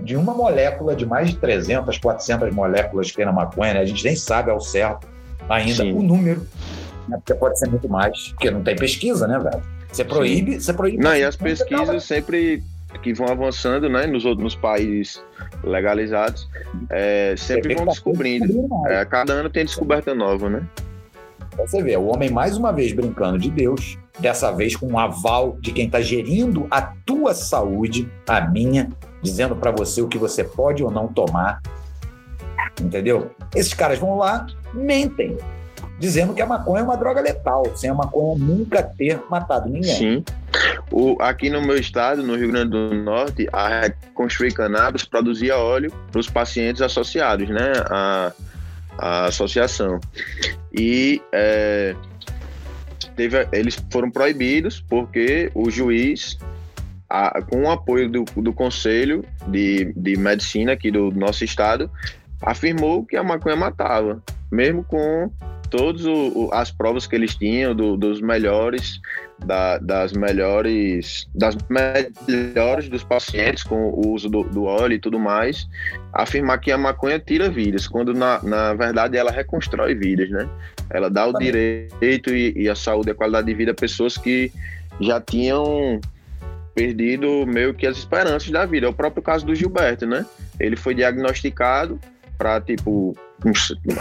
De 0.02 0.16
uma 0.16 0.34
molécula 0.34 0.96
de 0.96 1.06
mais 1.06 1.30
de 1.30 1.36
300, 1.36 1.98
400 1.98 2.52
moléculas 2.54 3.10
que 3.10 3.16
tem 3.16 3.26
na 3.26 3.32
maconha, 3.32 3.74
né? 3.74 3.80
a 3.80 3.84
gente 3.84 4.04
nem 4.04 4.14
sabe 4.16 4.50
ao 4.50 4.60
certo 4.60 5.06
ainda 5.48 5.82
Sim. 5.82 5.92
o 5.92 6.02
número 6.02 6.46
né? 7.08 7.16
Porque 7.16 7.34
pode 7.34 7.58
ser 7.58 7.68
muito 7.68 7.88
mais, 7.88 8.28
porque 8.30 8.50
não 8.50 8.62
tem 8.62 8.76
pesquisa, 8.76 9.26
né, 9.26 9.38
velho? 9.38 9.62
Você 9.90 10.04
proíbe, 10.04 10.60
você 10.60 10.72
proíbe. 10.72 11.02
Não, 11.02 11.14
e 11.14 11.22
as 11.22 11.36
pesquisas 11.36 12.04
sempre 12.04 12.62
que 13.02 13.12
vão 13.12 13.28
avançando, 13.28 13.88
né, 13.88 14.06
nos 14.06 14.24
outros 14.24 14.54
países 14.54 15.22
legalizados, 15.64 16.48
é, 16.90 17.34
sempre 17.36 17.74
vão 17.74 17.86
descobrindo. 17.86 18.68
É, 18.86 19.04
cada 19.04 19.32
ano 19.32 19.50
tem 19.50 19.64
descoberta 19.64 20.14
nova, 20.14 20.48
né? 20.48 20.62
Você 21.56 21.82
vê, 21.82 21.96
o 21.96 22.06
homem 22.06 22.30
mais 22.30 22.56
uma 22.56 22.72
vez 22.72 22.92
brincando 22.92 23.38
de 23.38 23.50
Deus, 23.50 23.98
dessa 24.18 24.50
vez 24.52 24.74
com 24.74 24.86
um 24.86 24.98
aval 24.98 25.56
de 25.60 25.72
quem 25.72 25.86
está 25.86 26.00
gerindo 26.00 26.66
a 26.70 26.80
tua 26.80 27.34
saúde, 27.34 28.10
a 28.26 28.40
minha, 28.40 28.90
dizendo 29.22 29.54
para 29.54 29.70
você 29.70 30.00
o 30.00 30.08
que 30.08 30.16
você 30.16 30.42
pode 30.44 30.82
ou 30.82 30.90
não 30.90 31.08
tomar. 31.08 31.60
Entendeu? 32.80 33.30
Esses 33.54 33.74
caras 33.74 33.98
vão 33.98 34.16
lá, 34.16 34.46
mentem 34.72 35.36
dizendo 36.02 36.34
que 36.34 36.42
a 36.42 36.46
maconha 36.46 36.80
é 36.80 36.82
uma 36.82 36.96
droga 36.96 37.20
letal, 37.20 37.62
sem 37.76 37.88
a 37.88 37.94
maconha 37.94 38.36
nunca 38.36 38.82
ter 38.82 39.22
matado 39.30 39.68
ninguém. 39.68 39.94
Sim. 39.94 40.24
O, 40.90 41.16
aqui 41.22 41.48
no 41.48 41.62
meu 41.62 41.78
estado, 41.78 42.24
no 42.24 42.34
Rio 42.34 42.50
Grande 42.50 42.70
do 42.70 42.92
Norte, 42.92 43.48
a 43.52 43.88
Construir 44.12 44.52
Cannabis 44.52 45.04
produzia 45.04 45.56
óleo 45.56 45.92
para 46.10 46.20
os 46.20 46.28
pacientes 46.28 46.82
associados, 46.82 47.48
né? 47.48 47.72
A, 47.88 48.32
a 48.98 49.24
associação. 49.26 50.00
E 50.72 51.22
é, 51.30 51.94
teve, 53.14 53.46
eles 53.52 53.80
foram 53.88 54.10
proibidos 54.10 54.84
porque 54.88 55.52
o 55.54 55.70
juiz, 55.70 56.36
a, 57.08 57.40
com 57.42 57.62
o 57.62 57.70
apoio 57.70 58.10
do, 58.10 58.24
do 58.24 58.52
Conselho 58.52 59.24
de, 59.46 59.92
de 59.96 60.16
Medicina 60.16 60.72
aqui 60.72 60.90
do 60.90 61.12
nosso 61.12 61.44
estado, 61.44 61.88
afirmou 62.42 63.06
que 63.06 63.16
a 63.16 63.22
maconha 63.22 63.54
matava, 63.54 64.20
mesmo 64.50 64.82
com 64.82 65.30
todas 65.72 66.04
as 66.52 66.70
provas 66.70 67.06
que 67.06 67.16
eles 67.16 67.34
tinham 67.34 67.74
do, 67.74 67.96
dos 67.96 68.20
melhores, 68.20 69.00
da, 69.38 69.78
das 69.78 70.12
melhores, 70.12 71.26
das 71.34 71.56
melhores 72.28 72.90
dos 72.90 73.02
pacientes 73.02 73.62
com 73.62 73.88
o 73.88 74.12
uso 74.12 74.28
do, 74.28 74.44
do, 74.44 74.64
óleo 74.64 74.92
e 74.92 74.98
tudo 74.98 75.18
mais, 75.18 75.66
afirmar 76.12 76.58
que 76.58 76.70
a 76.70 76.76
maconha 76.76 77.18
tira 77.18 77.48
vidas, 77.48 77.88
quando 77.88 78.12
na, 78.12 78.42
na 78.42 78.74
verdade 78.74 79.16
ela 79.16 79.30
reconstrói 79.30 79.94
vidas, 79.94 80.28
né? 80.28 80.46
Ela 80.90 81.08
dá 81.08 81.26
o 81.26 81.32
direito 81.32 82.34
e, 82.34 82.52
e 82.54 82.68
a 82.68 82.74
saúde 82.74 83.08
e 83.08 83.12
a 83.12 83.14
qualidade 83.14 83.46
de 83.46 83.54
vida 83.54 83.72
a 83.72 83.74
pessoas 83.74 84.18
que 84.18 84.52
já 85.00 85.22
tinham 85.22 86.02
perdido 86.74 87.46
meio 87.46 87.72
que 87.72 87.86
as 87.86 87.96
esperanças 87.96 88.50
da 88.50 88.66
vida. 88.66 88.86
É 88.86 88.90
o 88.90 88.92
próprio 88.92 89.22
caso 89.22 89.46
do 89.46 89.54
Gilberto, 89.54 90.04
né? 90.06 90.26
Ele 90.60 90.76
foi 90.76 90.94
diagnosticado 90.94 91.98
para 92.36 92.60
tipo 92.60 93.16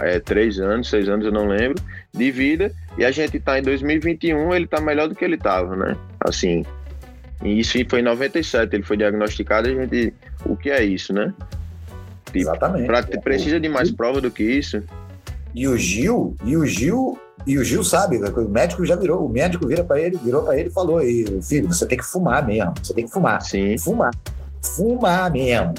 é, 0.02 0.20
três 0.20 0.60
anos, 0.60 0.90
seis 0.90 1.08
anos, 1.08 1.26
eu 1.26 1.32
não 1.32 1.48
lembro, 1.48 1.82
de 2.14 2.32
vida, 2.32 2.72
e 2.98 3.06
a 3.06 3.12
gente 3.12 3.38
está 3.38 3.58
em 3.60 3.64
2021, 3.64 4.54
ele 4.54 4.66
está 4.66 4.80
melhor 4.82 5.08
do 5.08 5.16
que 5.16 5.24
ele 5.24 5.36
estava, 5.36 5.76
né? 5.76 5.98
Assim, 6.20 6.66
e 7.44 7.60
isso 7.60 7.78
foi 7.90 8.00
em 8.00 8.04
97, 8.04 8.76
ele 8.76 8.84
foi 8.84 8.98
diagnosticado, 8.98 9.68
a 9.68 9.74
gente, 9.74 10.14
o 10.46 10.56
que 10.56 10.70
é 10.70 10.84
isso, 10.84 11.14
né? 11.14 11.34
Tipo, 12.26 12.38
Exatamente. 12.38 12.86
Pra, 12.86 13.04
precisa 13.04 13.60
de 13.60 13.68
mais 13.68 13.92
prova 13.92 14.22
do 14.22 14.32
que 14.32 14.44
isso. 14.44 14.82
E 15.54 15.68
o 15.68 15.78
Gil, 15.78 16.36
e 16.46 16.56
o 16.56 16.66
Gil, 16.66 17.20
e 17.46 17.58
o 17.58 17.64
Gil 17.64 17.84
sabe, 17.84 18.18
o 18.18 18.50
médico 18.50 18.86
já 18.86 18.96
virou, 18.96 19.26
o 19.26 19.30
médico 19.30 19.68
vira 19.68 19.84
para 19.84 20.00
ele, 20.00 20.18
virou 20.18 20.44
para 20.44 20.58
ele 20.58 20.70
e 20.70 20.72
falou: 20.72 21.02
"Filho, 21.42 21.68
você 21.68 21.86
tem 21.86 21.98
que 21.98 22.06
fumar 22.06 22.46
mesmo, 22.46 22.74
você 22.82 22.94
tem 22.94 23.06
que 23.06 23.12
fumar". 23.12 23.42
Sim. 23.42 23.78
Fumar 23.78 24.12
fumar 24.62 25.32
mesmo. 25.32 25.74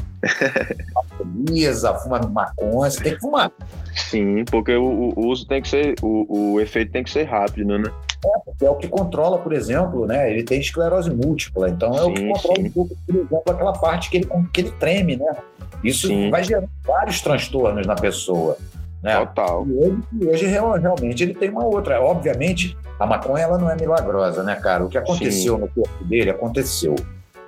Lisa, 1.48 1.94
fuma 1.94 2.20
maconha, 2.20 2.90
você 2.90 3.02
tem 3.02 3.14
que 3.14 3.20
fumar. 3.20 3.50
Sim, 3.94 4.44
porque 4.50 4.74
o, 4.74 5.12
o, 5.16 5.26
uso 5.26 5.46
tem 5.46 5.60
que 5.60 5.68
ser, 5.68 5.94
o, 6.02 6.54
o 6.54 6.60
efeito 6.60 6.92
tem 6.92 7.02
que 7.02 7.10
ser 7.10 7.24
rápido, 7.24 7.78
né? 7.78 7.90
É, 8.24 8.38
porque 8.44 8.64
é 8.64 8.70
o 8.70 8.76
que 8.76 8.88
controla, 8.88 9.38
por 9.38 9.52
exemplo, 9.52 10.06
né? 10.06 10.30
Ele 10.30 10.44
tem 10.44 10.60
esclerose 10.60 11.10
múltipla, 11.10 11.68
então 11.68 11.92
é 11.94 11.98
sim, 11.98 12.10
o 12.10 12.14
que 12.14 12.28
controla 12.28 12.56
sim. 12.56 12.66
um 12.66 12.70
pouco, 12.70 12.96
por 13.06 13.14
exemplo, 13.16 13.42
aquela 13.48 13.72
parte 13.72 14.10
que 14.10 14.18
ele, 14.18 14.28
que 14.52 14.60
ele 14.60 14.70
treme, 14.72 15.16
né? 15.16 15.36
Isso 15.82 16.06
sim. 16.06 16.30
vai 16.30 16.44
gerar 16.44 16.64
vários 16.84 17.20
transtornos 17.20 17.86
na 17.86 17.94
pessoa. 17.94 18.56
Né? 19.02 19.16
Total. 19.16 19.66
E 19.66 19.72
hoje, 19.72 19.98
hoje, 20.22 20.46
realmente 20.46 21.24
ele 21.24 21.34
tem 21.34 21.50
uma 21.50 21.64
outra. 21.64 22.00
Obviamente, 22.00 22.76
a 23.00 23.04
maconha 23.04 23.42
ela 23.42 23.58
não 23.58 23.68
é 23.68 23.74
milagrosa, 23.74 24.44
né, 24.44 24.54
cara? 24.54 24.84
O 24.84 24.88
que 24.88 24.96
aconteceu 24.96 25.58
no 25.58 25.66
corpo 25.68 26.04
dele 26.04 26.30
aconteceu. 26.30 26.94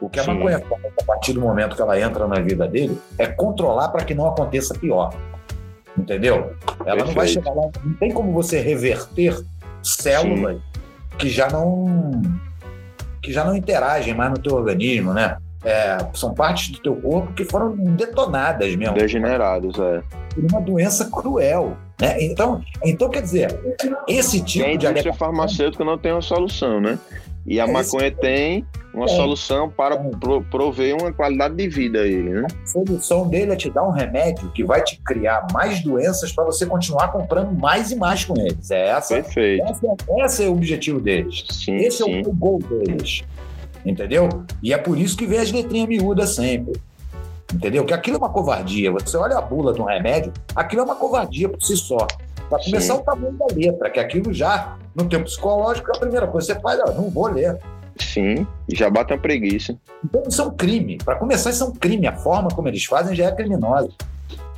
O 0.01 0.09
que 0.09 0.21
a 0.21 0.25
Sim. 0.25 0.35
maconha 0.35 0.61
faz 0.61 0.83
a 1.01 1.05
partir 1.05 1.33
do 1.33 1.41
momento 1.41 1.77
que 1.77 1.83
ela 1.83 1.99
entra 1.99 2.27
na 2.27 2.41
vida 2.41 2.67
dele 2.67 2.99
é 3.19 3.27
controlar 3.27 3.89
para 3.89 4.05
que 4.05 4.15
não 4.15 4.27
aconteça 4.27 4.75
pior. 4.75 5.15
Entendeu? 5.97 6.55
Ela 6.85 7.05
Perfeito. 7.05 7.07
não 7.07 7.15
vai 7.15 7.29
chegar 7.29 7.53
lá. 7.53 7.71
Não 7.85 7.95
tem 7.95 8.13
como 8.13 8.33
você 8.33 8.61
reverter 8.61 9.41
células 9.83 10.57
Sim. 10.57 10.63
que 11.19 11.29
já 11.29 11.49
não 11.49 12.23
que 13.23 13.33
já 13.33 13.43
não 13.45 13.57
interagem 13.57 14.13
mais 14.15 14.31
no 14.31 14.39
teu 14.39 14.55
organismo, 14.55 15.15
né? 15.15 15.39
É, 15.65 15.97
são 16.13 16.35
partes 16.35 16.69
do 16.73 16.79
teu 16.81 16.95
corpo 16.97 17.33
que 17.33 17.45
foram 17.45 17.75
detonadas 17.75 18.77
mesmo. 18.77 18.95
Degeneradas, 18.95 19.79
é. 19.79 20.03
Por 20.35 20.45
uma 20.51 20.61
doença 20.61 21.09
cruel. 21.11 21.75
Né? 21.99 22.23
Então, 22.23 22.61
então, 22.85 23.09
quer 23.09 23.23
dizer, 23.23 23.59
esse 24.07 24.43
tipo 24.43 24.69
e 24.69 24.73
a 24.73 24.77
de. 24.77 24.87
A 24.87 24.91
indústria 24.91 25.15
farmacêutica 25.15 25.83
não 25.83 25.97
tem 25.97 26.13
uma 26.13 26.21
solução, 26.21 26.81
né? 26.81 26.99
E 27.47 27.59
a 27.59 27.65
é 27.65 27.73
maconha 27.73 28.09
esse... 28.09 28.17
tem 28.17 28.67
uma 28.95 29.07
é. 29.07 29.09
solução 29.09 29.69
para 29.69 29.97
pro, 29.97 30.43
prover 30.43 30.97
uma 30.97 31.13
qualidade 31.13 31.57
de 31.57 31.69
vida 31.69 32.01
a 32.01 32.07
ele, 32.07 32.31
né? 32.31 32.47
A 32.63 32.67
solução 32.67 33.29
dele 33.29 33.53
é 33.53 33.57
te 33.57 33.69
dar 33.69 33.87
um 33.87 33.91
remédio 33.91 34.51
que 34.53 34.65
vai 34.65 34.83
te 34.83 35.01
criar 35.05 35.47
mais 35.53 35.83
doenças 35.83 36.33
para 36.33 36.45
você 36.45 36.65
continuar 36.65 37.09
comprando 37.09 37.53
mais 37.53 37.91
e 37.91 37.97
mais 37.97 38.25
com 38.25 38.39
eles. 38.39 38.71
É 38.71 38.89
essa. 38.89 39.15
Perfeito. 39.15 39.65
Essa, 39.65 39.97
esse 40.25 40.45
é 40.45 40.49
o 40.49 40.53
objetivo 40.53 41.01
deles. 41.01 41.45
Sim, 41.51 41.77
esse 41.77 42.05
sim. 42.05 42.23
é 42.23 42.29
o 42.29 42.33
gol 42.33 42.61
deles. 42.61 43.23
Entendeu? 43.85 44.29
E 44.63 44.73
é 44.73 44.79
por 44.79 44.97
isso 44.99 45.17
que 45.17 45.27
vem 45.27 45.41
as 45.41 45.51
letrinhas 45.51 45.89
miúdas 45.89 46.35
sempre. 46.37 46.81
Entendeu? 47.53 47.85
Que 47.85 47.93
aquilo 47.93 48.17
é 48.17 48.19
uma 48.19 48.31
covardia. 48.31 48.91
Você 48.93 49.17
olha 49.17 49.37
a 49.37 49.41
bula 49.41 49.73
de 49.73 49.81
um 49.81 49.85
remédio, 49.85 50.33
aquilo 50.55 50.83
é 50.83 50.85
uma 50.85 50.97
covardia 50.97 51.49
por 51.49 51.61
si 51.63 51.77
só. 51.77 52.07
Para 52.49 52.63
começar, 52.63 52.95
Sim. 52.95 53.01
o 53.01 53.03
tamanho 53.03 53.33
da 53.33 53.47
letra, 53.55 53.91
que 53.91 53.99
aquilo 53.99 54.33
já, 54.33 54.77
no 54.95 55.09
tempo 55.09 55.25
psicológico, 55.25 55.91
é 55.91 55.97
a 55.97 56.01
primeira 56.01 56.27
coisa 56.27 56.47
que 56.47 56.55
você 56.55 56.61
faz, 56.61 56.81
ó, 56.81 56.93
não 56.93 57.11
vou 57.11 57.27
ler. 57.27 57.59
Sim, 57.99 58.47
já 58.73 58.91
bate 58.91 59.13
uma 59.13 59.19
preguiça. 59.19 59.77
Então 60.05 60.23
isso 60.27 60.43
é 60.43 60.45
um 60.45 60.51
crime. 60.51 60.99
Para 60.99 61.17
começar, 61.17 61.51
isso 61.51 61.65
é 61.65 61.67
um 61.67 61.73
crime. 61.73 62.07
A 62.07 62.17
forma 62.17 62.49
como 62.49 62.69
eles 62.69 62.85
fazem 62.85 63.15
já 63.15 63.27
é 63.27 63.33
criminosa. 63.33 63.91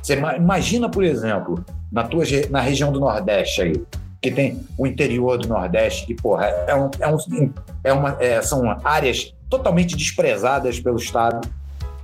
Você 0.01 0.17
imagina, 0.37 0.89
por 0.89 1.03
exemplo, 1.03 1.63
na, 1.91 2.03
tua, 2.03 2.23
na 2.49 2.61
região 2.61 2.91
do 2.91 2.99
Nordeste 2.99 3.61
aí, 3.61 3.83
que 4.21 4.31
tem 4.31 4.61
o 4.77 4.87
interior 4.87 5.37
do 5.37 5.47
Nordeste, 5.47 6.05
que, 6.05 6.15
porra, 6.15 6.45
é, 6.45 6.75
um, 6.75 6.89
é, 6.99 7.07
um, 7.07 7.53
é 7.83 7.93
uma, 7.93 8.17
é, 8.19 8.41
são 8.41 8.77
áreas 8.83 9.33
totalmente 9.49 9.95
desprezadas 9.95 10.79
pelo 10.79 10.97
Estado. 10.97 11.47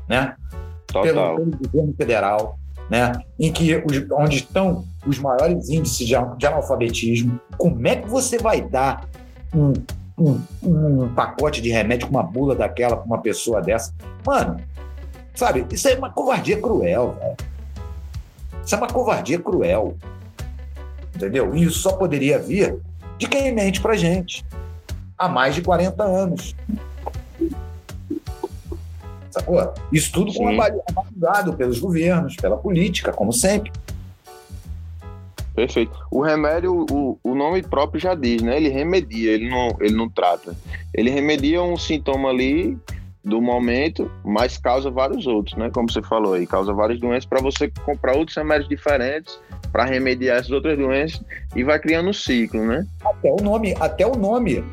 né? 0.08 0.36
Pelo, 0.92 1.36
pelo 1.36 1.52
governo 1.58 1.94
federal, 1.98 2.60
né? 2.90 3.14
Em 3.40 3.52
que 3.52 3.76
os, 3.78 4.06
onde 4.12 4.38
estão 4.38 4.86
os 5.08 5.18
maiores 5.18 5.70
índices 5.70 6.08
de, 6.08 6.16
de 6.38 6.46
analfabetismo. 6.46 7.40
Como 7.58 7.88
é 7.88 7.96
que 7.96 8.08
você 8.08 8.38
vai 8.38 8.62
dar 8.62 9.08
um, 9.54 9.74
um, 10.18 10.42
um 10.62 11.14
pacote 11.14 11.62
de 11.62 11.70
remédio 11.70 12.08
com 12.08 12.14
uma 12.14 12.24
bula 12.24 12.56
daquela 12.56 12.98
para 12.98 13.06
uma 13.06 13.22
pessoa 13.22 13.62
dessa? 13.62 13.94
Mano, 14.26 14.60
sabe? 15.36 15.66
Isso 15.72 15.88
é 15.88 15.96
uma 15.96 16.10
covardia 16.10 16.60
cruel, 16.60 17.18
velho. 17.20 17.38
Isso 18.66 18.76
é 18.76 18.78
uma 18.78 18.88
covardia 18.88 19.40
cruel. 19.40 19.98
Entendeu? 21.16 21.56
E 21.56 21.64
isso 21.64 21.80
só 21.80 21.94
poderia 21.94 22.40
vir 22.40 22.80
de 23.18 23.28
quem 23.28 23.54
mente 23.54 23.82
pra 23.82 23.96
gente 23.96 24.46
há 25.18 25.28
mais 25.28 25.56
de 25.56 25.62
40 25.62 26.04
anos. 26.04 26.56
Sacou? 29.30 29.74
Isso 29.92 30.12
tudo 30.12 30.34
com 30.34 30.48
avalizado 30.48 31.54
pelos 31.54 31.80
governos, 31.80 32.36
pela 32.36 32.58
política, 32.58 33.12
como 33.12 33.34
sempre. 33.34 33.72
Perfeito. 35.56 35.92
O 36.12 36.22
remédio, 36.22 36.86
o, 36.90 37.20
o 37.24 37.36
nome 37.36 37.62
próprio 37.62 38.02
já 38.02 38.16
diz, 38.16 38.42
né? 38.42 38.58
Ele 38.58 38.70
remedia, 38.70 39.32
ele 39.32 39.50
não, 39.50 39.76
ele 39.80 39.94
não 39.94 40.10
trata. 40.10 40.56
Ele 40.94 41.10
remedia 41.10 41.62
um 41.62 41.78
sintoma 41.78 42.30
ali 42.30 42.78
do 43.24 43.42
momento, 43.42 44.12
mas 44.24 44.58
causa 44.58 44.92
vários 44.92 45.26
outros, 45.28 45.56
né? 45.58 45.70
Como 45.72 45.90
você 45.90 46.02
falou 46.02 46.34
aí, 46.34 46.46
causa 46.46 46.74
várias 46.74 47.00
doenças 47.00 47.26
para 47.26 47.42
você 47.42 47.72
comprar 47.86 48.18
outros 48.18 48.36
remédios 48.36 48.68
diferentes 48.68 49.40
para 49.72 49.86
remediar 49.86 50.38
essas 50.38 50.52
outras 50.52 50.78
doenças 50.78 51.22
e 51.56 51.64
vai 51.64 51.80
criando 51.80 52.10
um 52.10 52.14
ciclo, 52.14 52.66
né? 52.66 52.86
Até 53.04 53.32
o 53.32 53.38
nome, 53.38 53.76
até 53.80 54.06
o 54.06 54.16
nome, 54.16 54.64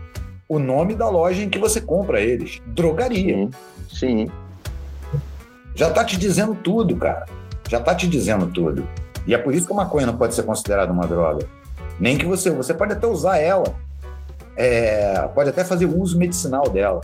o 0.49 0.59
nome 0.59 0.95
da 0.95 1.09
loja 1.09 1.43
em 1.43 1.49
que 1.49 1.59
você 1.59 1.81
compra 1.81 2.21
eles, 2.21 2.61
drogaria. 2.67 3.37
Sim. 3.37 3.51
Sim. 3.89 4.31
Já 5.75 5.91
tá 5.91 6.05
te 6.05 6.17
dizendo 6.17 6.55
tudo, 6.55 6.97
cara. 6.97 7.27
Já 7.69 7.81
tá 7.81 7.95
te 7.95 8.09
dizendo 8.09 8.47
tudo. 8.49 8.87
E 9.31 9.35
é 9.35 9.39
por 9.39 9.55
isso 9.55 9.65
que 9.65 9.73
a 9.73 9.77
maconha 9.77 10.07
não 10.07 10.17
pode 10.17 10.35
ser 10.35 10.43
considerada 10.43 10.93
uma 10.93 11.07
droga. 11.07 11.47
Nem 12.01 12.19
que 12.19 12.27
você, 12.27 12.51
você 12.51 12.75
pode 12.75 12.95
até 12.95 13.07
usar 13.07 13.39
ela, 13.39 13.77
é, 14.57 15.21
pode 15.33 15.51
até 15.51 15.63
fazer 15.63 15.87
uso 15.87 16.19
medicinal 16.19 16.69
dela, 16.69 17.01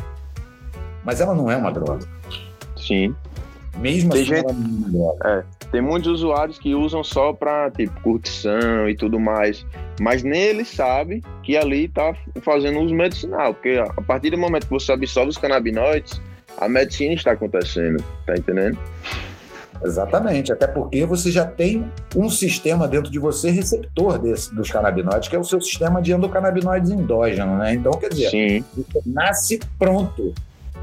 mas 1.05 1.21
ela 1.21 1.37
não 1.37 1.49
é 1.49 1.57
uma 1.57 1.71
droga. 1.71 2.05
Sim. 2.77 3.15
Mesmo 3.77 4.11
tem 4.11 4.23
assim, 4.23 4.35
gente, 4.35 4.47
é, 5.25 5.45
tem 5.71 5.81
muitos 5.81 6.15
usuários 6.15 6.59
que 6.59 6.75
usam 6.75 7.05
só 7.05 7.33
para 7.33 7.71
tipo 7.71 8.01
curtição 8.01 8.89
e 8.89 8.97
tudo 8.97 9.21
mais, 9.21 9.65
mas 10.01 10.25
nem 10.25 10.43
ele 10.43 10.65
sabe 10.65 11.23
que 11.45 11.57
ali 11.57 11.87
tá 11.87 12.13
fazendo 12.43 12.81
uso 12.81 12.93
medicinal, 12.93 13.55
porque 13.55 13.79
a 13.79 14.03
partir 14.03 14.31
do 14.31 14.39
momento 14.39 14.65
que 14.65 14.73
você 14.73 14.91
absorve 14.91 15.31
os 15.31 15.39
canabinoides, 15.39 16.21
a 16.59 16.69
medicina 16.69 17.15
está 17.15 17.31
acontecendo, 17.31 18.03
tá 18.27 18.37
entendendo? 18.37 18.77
Exatamente, 19.85 20.53
até 20.53 20.67
porque 20.67 21.05
você 21.05 21.31
já 21.31 21.45
tem 21.45 21.91
um 22.15 22.29
sistema 22.29 22.89
dentro 22.89 23.11
de 23.11 23.19
você 23.19 23.51
receptor 23.51 24.19
desse, 24.19 24.55
dos 24.55 24.71
canabinoides, 24.71 25.29
que 25.29 25.37
é 25.37 25.39
o 25.39 25.45
seu 25.45 25.61
sistema 25.61 26.01
de 26.01 26.13
endocannabinoides 26.13 26.91
endógeno, 26.91 27.57
né? 27.57 27.75
Então, 27.75 27.93
quer 27.93 28.11
dizer, 28.11 28.31
Sim. 28.31 28.65
você 28.75 29.03
nasce 29.07 29.61
pronto 29.79 30.35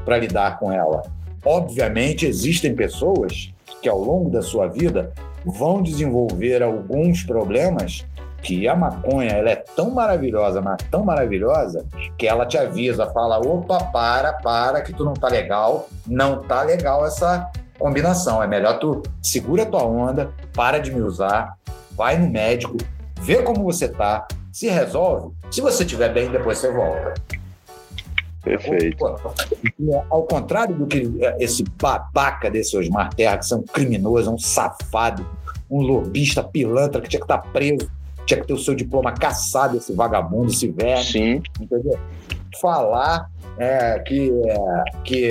para 0.04 0.18
lidar 0.18 0.58
com 0.58 0.70
ela. 0.72 1.02
Obviamente, 1.44 2.26
existem 2.26 2.74
pessoas 2.74 3.52
que 3.82 3.88
ao 3.88 3.98
longo 3.98 4.30
da 4.30 4.40
sua 4.40 4.66
vida 4.66 5.12
vão 5.44 5.82
desenvolver 5.82 6.62
alguns 6.62 7.22
problemas 7.22 8.04
que 8.44 8.68
a 8.68 8.76
maconha 8.76 9.30
ela 9.30 9.50
é 9.50 9.56
tão 9.56 9.90
maravilhosa, 9.90 10.60
mas 10.60 10.76
tão 10.90 11.02
maravilhosa, 11.02 11.84
que 12.18 12.26
ela 12.26 12.44
te 12.44 12.58
avisa, 12.58 13.06
fala, 13.06 13.38
opa, 13.38 13.82
para, 13.84 14.34
para, 14.34 14.82
que 14.82 14.92
tu 14.92 15.02
não 15.02 15.14
tá 15.14 15.28
legal, 15.28 15.88
não 16.06 16.42
tá 16.42 16.62
legal 16.62 17.06
essa 17.06 17.50
combinação. 17.78 18.42
É 18.42 18.46
melhor 18.46 18.78
tu 18.78 19.02
segura 19.22 19.66
tua 19.66 19.84
onda, 19.84 20.32
para 20.52 20.78
de 20.78 20.92
me 20.92 21.00
usar, 21.00 21.56
vai 21.92 22.16
no 22.18 22.28
médico, 22.28 22.76
vê 23.20 23.42
como 23.42 23.64
você 23.64 23.88
tá, 23.88 24.26
se 24.52 24.68
resolve. 24.68 25.34
Se 25.50 25.60
você 25.60 25.84
estiver 25.84 26.12
bem, 26.12 26.30
depois 26.30 26.58
você 26.58 26.72
volta. 26.72 27.14
Perfeito. 28.42 29.04
Ao 30.10 30.22
contrário 30.24 30.74
do 30.74 30.86
que 30.86 31.10
esse 31.38 31.64
babaca 31.80 32.50
desse 32.50 32.76
Osmar 32.76 33.12
Terra, 33.14 33.38
que 33.38 33.46
são 33.46 33.60
um 33.60 33.62
criminoso, 33.62 34.30
um 34.30 34.38
safado, 34.38 35.26
um 35.70 35.80
lobista 35.80 36.42
pilantra 36.42 37.00
que 37.00 37.08
tinha 37.08 37.20
que 37.20 37.24
estar 37.24 37.38
tá 37.38 37.48
preso, 37.48 37.90
tinha 38.26 38.40
que 38.40 38.46
ter 38.46 38.52
o 38.52 38.58
seu 38.58 38.74
diploma 38.74 39.12
caçado, 39.12 39.78
esse 39.78 39.94
vagabundo, 39.94 40.50
esse 40.50 40.68
velho. 40.68 41.02
Sim. 41.02 41.42
Entendeu? 41.58 41.98
Falar 42.60 43.30
é, 43.58 43.98
que, 44.00 44.30
é, 44.46 44.84
que 45.04 45.30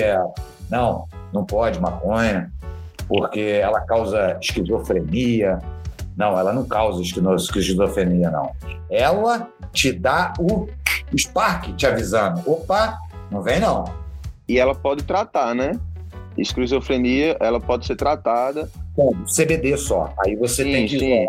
não, 0.69 1.07
não 1.33 1.43
pode 1.43 1.79
maconha, 1.79 2.51
porque 3.07 3.59
ela 3.61 3.81
causa 3.81 4.37
esquizofrenia. 4.41 5.59
Não, 6.15 6.37
ela 6.37 6.53
não 6.53 6.65
causa 6.65 7.01
esquizofrenia, 7.01 8.29
não. 8.29 8.51
Ela 8.89 9.49
te 9.71 9.91
dá 9.91 10.33
o, 10.39 10.67
o 11.11 11.17
Spark 11.17 11.75
te 11.75 11.87
avisando. 11.87 12.41
Opa, 12.45 12.97
não 13.31 13.41
vem 13.41 13.59
não. 13.59 13.85
E 14.47 14.59
ela 14.59 14.75
pode 14.75 15.03
tratar, 15.03 15.55
né? 15.55 15.71
Esquizofrenia, 16.37 17.37
ela 17.39 17.59
pode 17.59 17.85
ser 17.85 17.95
tratada. 17.95 18.69
CBD 19.25 19.75
só. 19.77 20.13
Aí 20.23 20.35
você 20.35 20.63
sim, 20.63 20.71
tem 20.71 20.87
que 20.87 20.99
sim. 20.99 21.25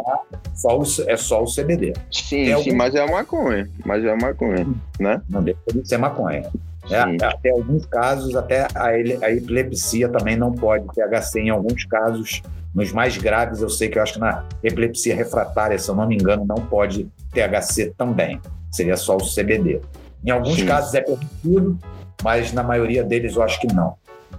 só 0.54 0.78
o, 0.78 0.84
é 1.06 1.16
só 1.16 1.42
o 1.42 1.46
CBD. 1.46 1.94
Sim, 2.10 2.46
sim, 2.46 2.52
algum... 2.52 2.74
mas 2.74 2.94
é 2.94 3.10
maconha. 3.10 3.68
Mas 3.84 4.04
é 4.04 4.14
maconha, 4.14 4.66
né? 5.00 5.22
Não 5.28 5.42
deixa 5.42 5.60
de 5.72 5.88
ser 5.88 5.96
maconha. 5.96 6.50
É, 6.90 7.24
até 7.24 7.50
alguns 7.50 7.86
casos, 7.86 8.36
até 8.36 8.66
a, 8.74 8.86
a 8.86 9.32
epilepsia 9.32 10.08
também 10.08 10.36
não 10.36 10.52
pode 10.52 10.86
THC 10.88 11.40
em 11.40 11.50
alguns 11.50 11.84
casos. 11.84 12.42
Nos 12.74 12.92
mais 12.92 13.16
graves, 13.16 13.62
eu 13.62 13.68
sei 13.68 13.88
que 13.88 13.98
eu 13.98 14.02
acho 14.02 14.14
que 14.14 14.20
na 14.20 14.44
epilepsia 14.62 15.14
refratária, 15.14 15.78
se 15.78 15.88
eu 15.88 15.94
não 15.94 16.08
me 16.08 16.16
engano, 16.16 16.44
não 16.44 16.56
pode 16.56 17.08
THC 17.32 17.94
também. 17.96 18.40
Seria 18.70 18.96
só 18.96 19.16
o 19.16 19.20
CBD. 19.20 19.80
Em 20.24 20.30
alguns 20.30 20.56
Sim. 20.56 20.66
casos 20.66 20.92
é 20.94 21.00
permitido, 21.00 21.78
mas 22.22 22.52
na 22.52 22.62
maioria 22.62 23.04
deles 23.04 23.36
eu 23.36 23.42
acho 23.42 23.60
que 23.60 23.72
não. 23.72 23.94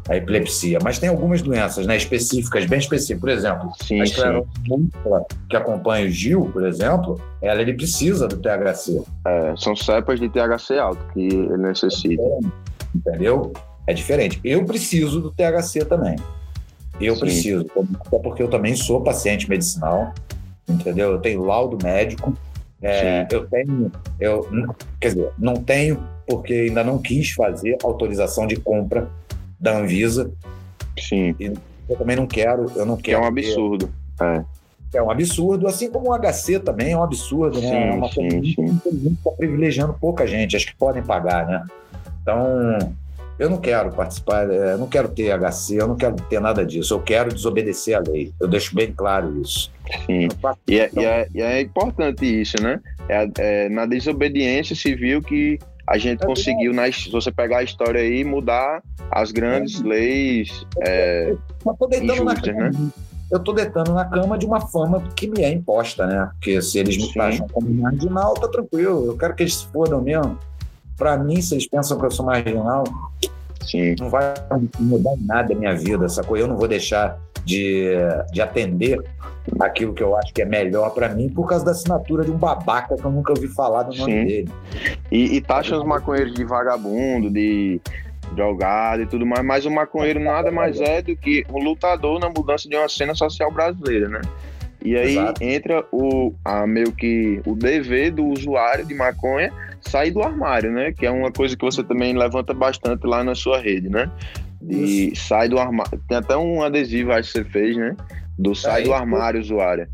A 0.07 0.15
epilepsia. 0.15 0.79
Mas 0.83 0.99
tem 0.99 1.09
algumas 1.09 1.41
doenças 1.41 1.85
né, 1.85 1.97
específicas, 1.97 2.65
bem 2.65 2.79
específicas. 2.79 3.19
Por 3.19 3.29
exemplo, 3.29 3.71
sim, 3.81 4.01
a 4.01 4.03
esclerose 4.03 4.47
que 5.49 5.55
acompanha 5.55 6.07
o 6.07 6.09
Gil, 6.09 6.49
por 6.51 6.65
exemplo, 6.65 7.19
ela 7.41 7.61
ele 7.61 7.73
precisa 7.73 8.27
do 8.27 8.37
THC. 8.37 9.03
É, 9.25 9.53
são 9.57 9.75
cepas 9.75 10.19
de 10.19 10.29
THC 10.29 10.77
alto 10.77 11.01
que 11.13 11.19
ele 11.19 11.57
necessita. 11.57 12.23
Entendeu? 12.93 13.51
É 13.87 13.93
diferente. 13.93 14.39
Eu 14.43 14.65
preciso 14.65 15.21
do 15.21 15.31
THC 15.31 15.85
também. 15.85 16.15
Eu 16.99 17.15
Sim. 17.15 17.21
preciso, 17.21 17.65
até 18.05 18.19
porque 18.19 18.41
eu 18.41 18.47
também 18.47 18.75
sou 18.75 19.01
paciente 19.01 19.49
medicinal, 19.49 20.13
entendeu? 20.67 21.11
Eu 21.11 21.19
tenho 21.19 21.43
laudo 21.43 21.77
médico, 21.83 22.33
é, 22.81 23.27
eu 23.31 23.45
tenho, 23.47 23.91
eu, 24.19 24.47
quer 24.99 25.09
dizer, 25.09 25.29
não 25.37 25.55
tenho 25.55 26.01
porque 26.27 26.53
ainda 26.53 26.83
não 26.83 26.97
quis 26.97 27.31
fazer 27.31 27.77
autorização 27.83 28.47
de 28.47 28.55
compra 28.55 29.09
da 29.65 29.79
Anvisa. 29.79 30.31
Sim. 30.97 31.35
E 31.39 31.51
eu 31.89 31.97
também 31.97 32.15
não 32.15 32.27
quero, 32.27 32.71
eu 32.75 32.85
não 32.85 32.95
quero. 32.95 33.17
é 33.17 33.21
um 33.21 33.25
absurdo. 33.25 33.89
Ter, 34.17 34.25
é. 34.25 34.45
é 34.93 35.03
um 35.03 35.09
absurdo, 35.09 35.67
assim 35.67 35.89
como 35.91 36.11
o 36.11 36.17
HC 36.17 36.59
também 36.59 36.91
é 36.91 36.97
um 36.97 37.03
absurdo, 37.03 37.59
né? 37.59 37.67
Sim, 37.67 37.75
é 37.75 37.91
uma 37.91 38.09
sim, 38.09 38.29
coisa 38.29 38.41
que 38.41 39.07
está 39.07 39.31
privilegiando 39.31 39.93
pouca 39.99 40.27
gente, 40.27 40.55
acho 40.55 40.67
que 40.67 40.75
podem 40.75 41.01
pagar, 41.01 41.47
né? 41.47 41.65
Então, 42.21 42.77
eu 43.39 43.49
não 43.49 43.57
quero 43.57 43.91
participar, 43.91 44.49
é, 44.49 44.73
eu 44.73 44.77
não 44.77 44.87
quero 44.87 45.09
ter 45.09 45.31
HC, 45.37 45.81
eu 45.81 45.87
não 45.87 45.95
quero 45.95 46.15
ter 46.15 46.39
nada 46.39 46.63
disso. 46.63 46.93
Eu 46.93 47.01
quero 47.01 47.33
desobedecer 47.33 47.97
a 47.97 47.99
lei. 47.99 48.31
Eu 48.39 48.47
deixo 48.47 48.73
bem 48.75 48.91
claro 48.91 49.41
isso. 49.41 49.71
Sim. 50.05 50.27
E 50.67 50.79
é, 50.79 50.89
e, 50.95 50.99
é, 51.03 51.27
e 51.33 51.41
é, 51.41 51.61
importante 51.61 52.23
isso, 52.23 52.55
né? 52.61 52.79
É, 53.09 53.27
é, 53.37 53.69
na 53.69 53.85
desobediência 53.85 54.75
civil 54.75 55.21
que 55.21 55.59
a 55.87 55.97
gente 55.97 56.23
é 56.23 56.25
conseguiu, 56.25 56.73
nas, 56.73 56.95
se 56.95 57.11
você 57.11 57.31
pegar 57.31 57.59
a 57.59 57.63
história 57.63 58.01
aí, 58.01 58.23
mudar 58.23 58.81
as 59.11 59.31
grandes 59.31 59.81
é. 59.81 59.83
leis 59.83 60.65
é, 60.79 61.35
injustas, 62.01 62.55
né? 62.55 62.71
Eu 63.31 63.39
estou 63.39 63.53
deitando 63.55 63.93
na 63.93 64.05
cama 64.05 64.37
de 64.37 64.45
uma 64.45 64.61
fama 64.61 65.01
que 65.15 65.27
me 65.27 65.43
é 65.43 65.51
imposta, 65.51 66.05
né? 66.05 66.29
Porque 66.33 66.61
se 66.61 66.77
eles 66.77 66.97
me 66.97 67.21
acham 67.21 67.47
como 67.47 67.67
marginal, 67.69 68.35
tá 68.35 68.47
tranquilo. 68.47 69.07
Eu 69.07 69.17
quero 69.17 69.33
que 69.33 69.43
eles 69.43 69.55
se 69.55 69.67
fodam 69.67 70.01
mesmo. 70.01 70.37
Para 70.95 71.17
mim, 71.17 71.41
se 71.41 71.55
eles 71.55 71.67
pensam 71.67 71.99
que 71.99 72.05
eu 72.05 72.11
sou 72.11 72.25
marginal, 72.25 72.83
Sim. 73.65 73.95
não 73.99 74.09
vai 74.09 74.33
mudar 74.79 75.15
nada 75.21 75.53
a 75.53 75.55
minha 75.55 75.75
vida, 75.75 76.07
sacou? 76.07 76.37
Eu 76.37 76.47
não 76.47 76.57
vou 76.57 76.67
deixar 76.67 77.17
de, 77.43 77.91
de 78.31 78.41
atender 78.41 79.01
aquilo 79.59 79.93
que 79.93 80.01
eu 80.01 80.15
acho 80.17 80.33
que 80.33 80.41
é 80.41 80.45
melhor 80.45 80.89
para 80.91 81.09
mim 81.09 81.29
por 81.29 81.47
causa 81.47 81.63
da 81.63 81.71
assinatura 81.71 82.23
de 82.23 82.31
um 82.31 82.37
babaca 82.37 82.95
que 82.95 83.05
eu 83.05 83.11
nunca 83.11 83.31
ouvi 83.31 83.47
falar 83.47 83.83
do 83.83 83.95
nome 83.95 84.11
Sim. 84.11 84.25
dele. 84.25 84.51
E, 85.11 85.35
e 85.35 85.41
taxa 85.41 85.77
os 85.77 85.83
maconheiros 85.83 86.33
de 86.33 86.43
vagabundo, 86.43 87.29
de 87.29 87.79
drogado 88.33 89.03
e 89.03 89.05
tudo 89.05 89.25
mais, 89.25 89.45
mas 89.45 89.65
o 89.65 89.71
maconheiro 89.71 90.19
nada 90.19 90.51
mais 90.51 90.81
é 90.81 91.01
do 91.01 91.15
que 91.15 91.45
um 91.51 91.63
lutador 91.63 92.19
na 92.19 92.27
mudança 92.29 92.67
de 92.67 92.75
uma 92.75 92.89
cena 92.89 93.13
social 93.13 93.51
brasileira, 93.51 94.09
né? 94.09 94.21
E 94.85 94.95
aí 94.95 95.17
Exato. 95.17 95.43
entra 95.43 95.83
o 95.91 96.31
a, 96.45 96.67
meio 96.67 96.91
que 96.91 97.41
o 97.43 97.55
dever 97.55 98.11
do 98.11 98.23
usuário 98.27 98.85
de 98.85 98.93
maconha 98.93 99.51
sair 99.81 100.11
do 100.11 100.21
armário, 100.21 100.71
né? 100.71 100.91
Que 100.91 101.07
é 101.07 101.11
uma 101.11 101.31
coisa 101.31 101.57
que 101.57 101.65
você 101.65 101.83
também 101.83 102.15
levanta 102.15 102.53
bastante 102.53 103.05
lá 103.07 103.23
na 103.23 103.33
sua 103.33 103.59
rede, 103.59 103.89
né? 103.89 104.11
De 104.61 105.11
Isso. 105.11 105.27
sai 105.27 105.49
do 105.49 105.57
armário. 105.57 105.99
Tem 106.07 106.17
até 106.17 106.37
um 106.37 106.61
adesivo, 106.61 107.11
acho 107.11 107.33
que 107.33 107.39
você 107.39 107.45
fez, 107.45 107.75
né? 107.75 107.95
Do 108.37 108.53
sai 108.53 108.81
é, 108.81 108.83
do 108.85 108.93
armário, 108.93 109.41
usuário. 109.41 109.87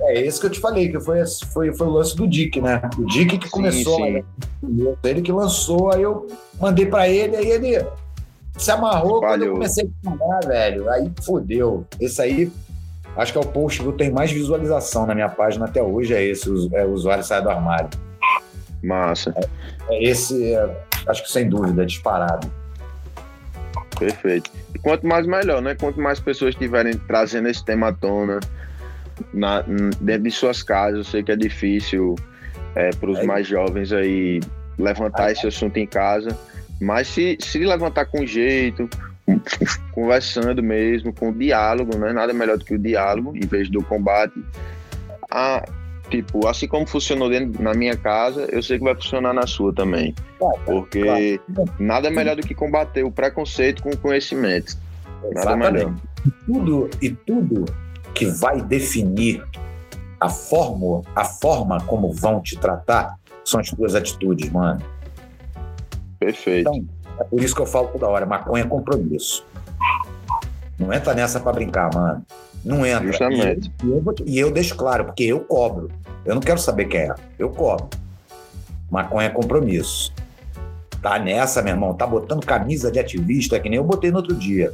É 0.00 0.20
esse 0.20 0.40
que 0.40 0.46
eu 0.46 0.50
te 0.50 0.58
falei, 0.58 0.88
que 0.88 0.98
foi, 0.98 1.20
foi, 1.52 1.72
foi 1.72 1.86
o 1.86 1.90
lance 1.90 2.16
do 2.16 2.26
Dick, 2.26 2.60
né? 2.60 2.82
O 2.98 3.04
Dick 3.04 3.38
que 3.38 3.48
começou, 3.48 3.96
sim, 3.96 4.24
sim. 4.60 4.96
ele 5.04 5.22
que 5.22 5.30
lançou, 5.30 5.92
aí 5.92 6.02
eu 6.02 6.26
mandei 6.60 6.86
para 6.86 7.08
ele, 7.08 7.36
aí 7.36 7.48
ele 7.48 7.84
se 8.56 8.70
amarrou 8.70 9.20
Falhou. 9.20 9.20
quando 9.20 9.42
eu 9.42 9.52
comecei 9.52 9.90
a 10.04 10.10
mandar, 10.10 10.40
velho. 10.46 10.90
Aí 10.90 11.10
fodeu. 11.24 11.86
Esse 12.00 12.22
aí, 12.22 12.50
acho 13.16 13.32
que 13.32 13.38
é 13.38 13.40
o 13.40 13.46
post 13.46 13.82
que 13.82 13.92
tem 13.92 14.10
mais 14.10 14.30
visualização 14.30 15.06
na 15.06 15.14
minha 15.14 15.28
página 15.28 15.66
até 15.66 15.82
hoje, 15.82 16.14
é 16.14 16.22
esse, 16.24 16.48
é, 16.74 16.84
o 16.84 16.92
usuário 16.92 17.24
sai 17.24 17.42
do 17.42 17.50
armário. 17.50 17.88
Massa. 18.82 19.34
É, 19.36 19.94
é 19.94 20.04
esse, 20.04 20.54
é, 20.54 20.84
acho 21.06 21.22
que 21.22 21.30
sem 21.30 21.48
dúvida, 21.48 21.84
disparado. 21.84 22.50
Perfeito. 23.98 24.50
E 24.74 24.78
quanto 24.78 25.06
mais 25.06 25.26
melhor, 25.26 25.62
né? 25.62 25.74
Quanto 25.74 26.00
mais 26.00 26.18
pessoas 26.18 26.54
estiverem 26.54 26.96
trazendo 27.06 27.48
esse 27.48 27.64
tema 27.64 27.88
à 27.88 27.92
tona 27.92 28.40
na, 29.32 29.62
dentro 30.00 30.24
de 30.24 30.30
suas 30.30 30.62
casas, 30.62 30.98
eu 30.98 31.04
sei 31.04 31.22
que 31.22 31.30
é 31.30 31.36
difícil 31.36 32.16
é, 32.74 32.90
para 32.90 33.10
os 33.10 33.24
mais 33.24 33.46
jovens 33.46 33.92
aí 33.92 34.40
levantar 34.78 35.30
esse 35.30 35.46
assunto 35.46 35.76
em 35.76 35.86
casa, 35.86 36.36
mas 36.80 37.06
se, 37.08 37.36
se 37.40 37.58
levantar 37.58 38.06
com 38.06 38.26
jeito, 38.26 38.88
conversando 39.92 40.62
mesmo, 40.62 41.12
com 41.12 41.32
diálogo, 41.32 41.96
né? 41.96 42.12
Nada 42.12 42.32
melhor 42.32 42.58
do 42.58 42.64
que 42.64 42.74
o 42.74 42.78
diálogo 42.78 43.36
em 43.36 43.46
vez 43.46 43.70
do 43.70 43.82
combate. 43.82 44.34
A, 45.30 45.64
tipo, 46.10 46.46
assim 46.46 46.66
como 46.66 46.86
funcionou 46.86 47.28
dentro, 47.28 47.62
na 47.62 47.74
minha 47.74 47.96
casa, 47.96 48.46
eu 48.50 48.62
sei 48.62 48.78
que 48.78 48.84
vai 48.84 48.94
funcionar 48.94 49.32
na 49.32 49.46
sua 49.46 49.72
também. 49.72 50.14
Claro, 50.38 50.60
porque 50.64 51.40
claro. 51.54 51.72
nada 51.78 52.10
melhor 52.10 52.36
do 52.36 52.42
que 52.42 52.54
combater 52.54 53.04
o 53.04 53.10
preconceito 53.10 53.82
com 53.82 53.90
o 53.90 53.96
conhecimento. 53.96 54.76
Nada 55.22 55.40
Exatamente. 55.40 55.72
melhor. 55.72 55.94
E 56.24 56.30
tudo, 56.46 56.90
e 57.00 57.10
tudo 57.10 57.64
que 58.14 58.26
vai 58.26 58.60
definir 58.60 59.42
a 60.20 60.28
forma, 60.28 61.02
a 61.16 61.24
forma 61.24 61.80
como 61.82 62.12
vão 62.12 62.40
te 62.40 62.56
tratar 62.56 63.16
são 63.44 63.60
as 63.60 63.68
tuas 63.70 63.94
atitudes, 63.94 64.50
mano. 64.50 64.80
Perfeito. 66.18 66.70
Então, 66.70 66.86
é 67.18 67.24
por 67.24 67.42
isso 67.42 67.54
que 67.54 67.60
eu 67.60 67.66
falo 67.66 67.88
toda 67.88 68.08
hora, 68.08 68.24
maconha 68.24 68.64
é 68.64 68.66
compromisso. 68.66 69.44
Não 70.78 70.92
entra 70.92 71.14
nessa 71.14 71.38
para 71.38 71.52
brincar, 71.52 71.94
mano. 71.94 72.24
Não 72.64 72.84
entra. 72.84 73.06
Justamente. 73.06 73.72
E 73.82 73.90
eu, 73.90 74.14
e 74.26 74.38
eu, 74.38 74.50
deixo 74.50 74.74
claro, 74.76 75.06
porque 75.06 75.24
eu 75.24 75.40
cobro. 75.40 75.90
Eu 76.24 76.34
não 76.34 76.42
quero 76.42 76.58
saber 76.58 76.86
quem 76.86 77.00
é. 77.00 77.14
Eu 77.38 77.50
cobro. 77.50 77.88
Maconha 78.90 79.26
é 79.26 79.30
compromisso. 79.30 80.12
Tá 81.00 81.18
nessa, 81.18 81.62
meu 81.62 81.74
irmão. 81.74 81.94
Tá 81.94 82.06
botando 82.06 82.44
camisa 82.44 82.90
de 82.90 82.98
ativista, 82.98 83.58
que 83.58 83.68
nem 83.68 83.78
eu 83.78 83.84
botei 83.84 84.10
no 84.10 84.18
outro 84.18 84.34
dia. 84.34 84.72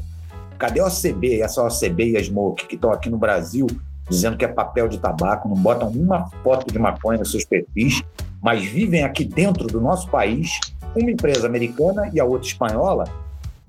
Cadê 0.58 0.80
o 0.80 0.86
ACB, 0.86 1.40
essa 1.40 1.62
OCB 1.62 2.10
e 2.10 2.16
a 2.16 2.22
Smoke, 2.22 2.66
que 2.66 2.74
estão 2.74 2.90
aqui 2.90 3.08
no 3.08 3.16
Brasil 3.16 3.66
dizendo 4.08 4.36
que 4.36 4.44
é 4.44 4.48
papel 4.48 4.88
de 4.88 4.98
tabaco, 4.98 5.48
não 5.48 5.56
botam 5.56 5.88
uma 5.88 6.28
foto 6.42 6.72
de 6.72 6.78
maconha 6.78 7.18
nos 7.18 7.30
seus 7.30 7.44
perfis, 7.44 8.02
mas 8.42 8.64
vivem 8.64 9.04
aqui 9.04 9.24
dentro 9.24 9.66
do 9.66 9.80
nosso 9.80 10.08
país, 10.08 10.58
uma 10.96 11.10
empresa 11.10 11.46
americana 11.46 12.10
e 12.12 12.18
a 12.18 12.24
outra 12.24 12.48
espanhola, 12.48 13.04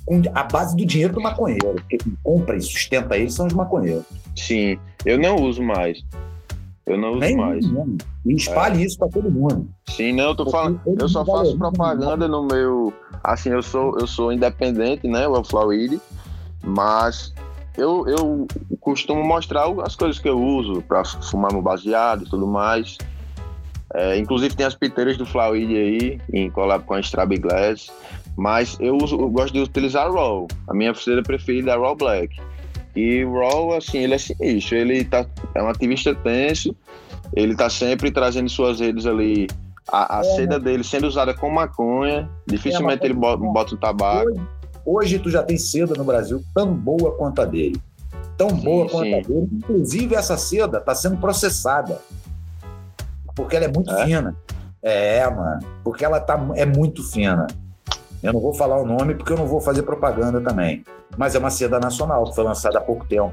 com 0.10 0.22
a 0.34 0.44
base 0.44 0.76
do 0.76 0.84
dinheiro 0.84 1.14
do 1.14 1.22
maconheiro. 1.22 1.76
Quem 1.88 2.00
compra 2.24 2.58
e 2.58 2.62
sustenta 2.62 3.16
eles 3.16 3.36
são 3.36 3.46
os 3.46 3.54
maconheiros. 3.54 4.06
Sim, 4.36 4.80
eu 5.06 5.20
não 5.20 5.36
uso 5.36 5.62
mais. 5.62 6.04
Eu 6.88 6.98
não 6.98 7.12
uso 7.12 7.20
Nem 7.20 7.38
mais. 7.38 7.64
E 8.26 8.34
espalhe 8.34 8.82
é. 8.82 8.86
isso 8.88 8.98
para 8.98 9.10
todo 9.10 9.30
mundo. 9.30 9.70
Sim, 9.88 10.14
não, 10.14 10.30
eu 10.30 10.36
tô 10.36 10.50
falando. 10.50 10.82
Eu 11.00 11.08
só 11.08 11.24
faço 11.24 11.56
propaganda 11.56 12.28
no 12.28 12.48
meu. 12.48 12.92
Assim, 13.24 13.50
eu 13.50 13.62
sou, 13.62 13.96
eu 14.00 14.08
sou 14.08 14.34
independente, 14.34 15.08
né? 15.08 15.28
O 15.28 15.44
Flauide, 15.44 16.02
mas 16.64 17.32
eu, 17.78 18.08
eu 18.08 18.48
costumo 18.80 19.24
mostrar 19.24 19.66
as 19.84 19.96
coisas 19.96 20.18
que 20.18 20.28
eu 20.28 20.42
uso 20.42 20.82
para 20.82 21.06
fumar 21.06 21.54
meu 21.54 21.62
baseado 21.62 22.24
e 22.24 22.30
tudo 22.30 22.48
mais. 22.48 22.98
É, 23.94 24.18
inclusive 24.18 24.56
tem 24.56 24.66
as 24.66 24.76
piteiras 24.76 25.18
do 25.18 25.26
Flauide 25.26 25.76
aí, 25.76 26.22
em 26.34 26.50
collab 26.50 26.84
com 26.86 26.96
a 26.96 27.00
Strab 27.00 27.38
Glass. 27.38 27.92
Mas 28.40 28.78
eu, 28.80 28.96
uso, 28.96 29.20
eu 29.20 29.30
gosto 29.30 29.54
de 29.54 29.60
utilizar 29.60 30.10
Raw. 30.10 30.48
A 30.70 30.74
minha 30.74 30.94
pulseira 30.94 31.22
preferida 31.22 31.72
é 31.72 31.78
Raw 31.78 31.94
Black. 31.94 32.40
E 32.96 33.26
o 33.26 33.34
Raw, 33.34 33.76
assim, 33.76 33.98
ele 33.98 34.14
é 34.14 34.18
sinistro. 34.18 34.78
Ele 34.78 35.04
tá, 35.04 35.26
é 35.54 35.62
um 35.62 35.68
ativista 35.68 36.16
tenso. 36.16 36.74
Ele 37.36 37.54
tá 37.54 37.70
sempre 37.70 38.10
trazendo 38.10 38.50
suas 38.50 38.80
redes 38.80 39.06
ali 39.06 39.46
a, 39.92 40.20
a 40.20 40.22
é, 40.22 40.24
seda 40.24 40.58
né? 40.58 40.64
dele 40.64 40.86
sendo 40.86 41.06
usada 41.06 41.34
com 41.34 41.50
maconha. 41.50 42.30
Dificilmente 42.48 43.04
é 43.04 43.08
ele 43.08 43.14
bota, 43.14 43.44
bota 43.44 43.76
tabaco. 43.76 44.30
Hoje, 44.30 44.40
hoje, 44.86 45.20
tu 45.20 45.30
já 45.30 45.44
tem 45.44 45.58
seda 45.58 45.94
no 45.96 46.06
Brasil 46.06 46.42
tão 46.56 46.74
boa 46.74 47.12
quanto 47.18 47.42
a 47.42 47.46
dele. 47.46 47.80
Tão 48.38 48.52
sim, 48.52 48.64
boa 48.64 48.88
quanto 48.88 49.04
sim. 49.04 49.14
a 49.16 49.22
dele. 49.22 49.50
Inclusive, 49.52 50.16
essa 50.16 50.38
seda 50.38 50.78
está 50.78 50.96
sendo 50.96 51.18
processada. 51.18 52.00
Porque 53.36 53.58
ela 53.58 53.66
é 53.66 53.72
muito 53.72 53.92
é? 53.92 54.06
fina. 54.06 54.34
É, 54.82 55.30
mano. 55.30 55.60
Porque 55.84 56.06
ela 56.06 56.22
tá, 56.22 56.40
é 56.56 56.66
muito 56.66 57.04
fina. 57.04 57.46
Eu 58.22 58.34
não 58.34 58.42
vou 58.42 58.54
falar 58.54 58.82
o 58.82 58.86
nome 58.86 59.16
porque 59.16 59.32
eu 59.32 59.38
não 59.38 59.48
vou 59.48 59.62
fazer 59.62 59.84
propaganda 59.84 60.42
também. 60.42 60.84
Mas 61.18 61.36
é 61.36 61.40
uma 61.40 61.50
seda 61.50 61.80
nacional 61.80 62.26
que 62.26 62.36
foi 62.36 62.44
lançada 62.44 62.78
há 62.78 62.82
pouco 62.82 63.06
tempo. 63.06 63.32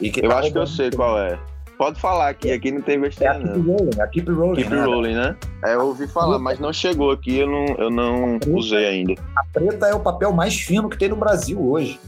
eu 0.00 0.28
tá 0.28 0.38
acho 0.38 0.52
que 0.52 0.58
eu 0.58 0.66
sei 0.66 0.90
qual 0.90 1.18
é. 1.18 1.38
Pode 1.78 2.00
falar 2.00 2.28
aqui, 2.28 2.52
aqui 2.52 2.70
não 2.70 2.82
tem 2.82 3.00
besteira, 3.00 3.34
é 3.34 3.36
a 3.36 3.40
Keep 3.40 3.58
não. 3.58 3.76
Rolling, 3.76 4.00
a 4.00 4.06
Keep 4.06 4.30
Rolling. 4.30 4.62
Keep 4.62 4.70
né? 4.70 4.84
Rolling, 4.84 5.14
né? 5.14 5.36
É, 5.64 5.74
eu 5.74 5.86
ouvi 5.86 6.06
falar, 6.06 6.38
mas 6.38 6.60
não 6.60 6.72
chegou 6.72 7.10
aqui, 7.10 7.38
eu 7.38 7.48
não, 7.48 7.66
eu 7.76 7.90
não 7.90 8.38
preta, 8.38 8.56
usei 8.56 8.86
ainda. 8.86 9.14
A 9.34 9.44
preta 9.52 9.86
é 9.86 9.94
o 9.94 9.98
papel 9.98 10.32
mais 10.32 10.60
fino 10.60 10.88
que 10.88 10.96
tem 10.96 11.08
no 11.08 11.16
Brasil 11.16 11.60
hoje. 11.60 11.98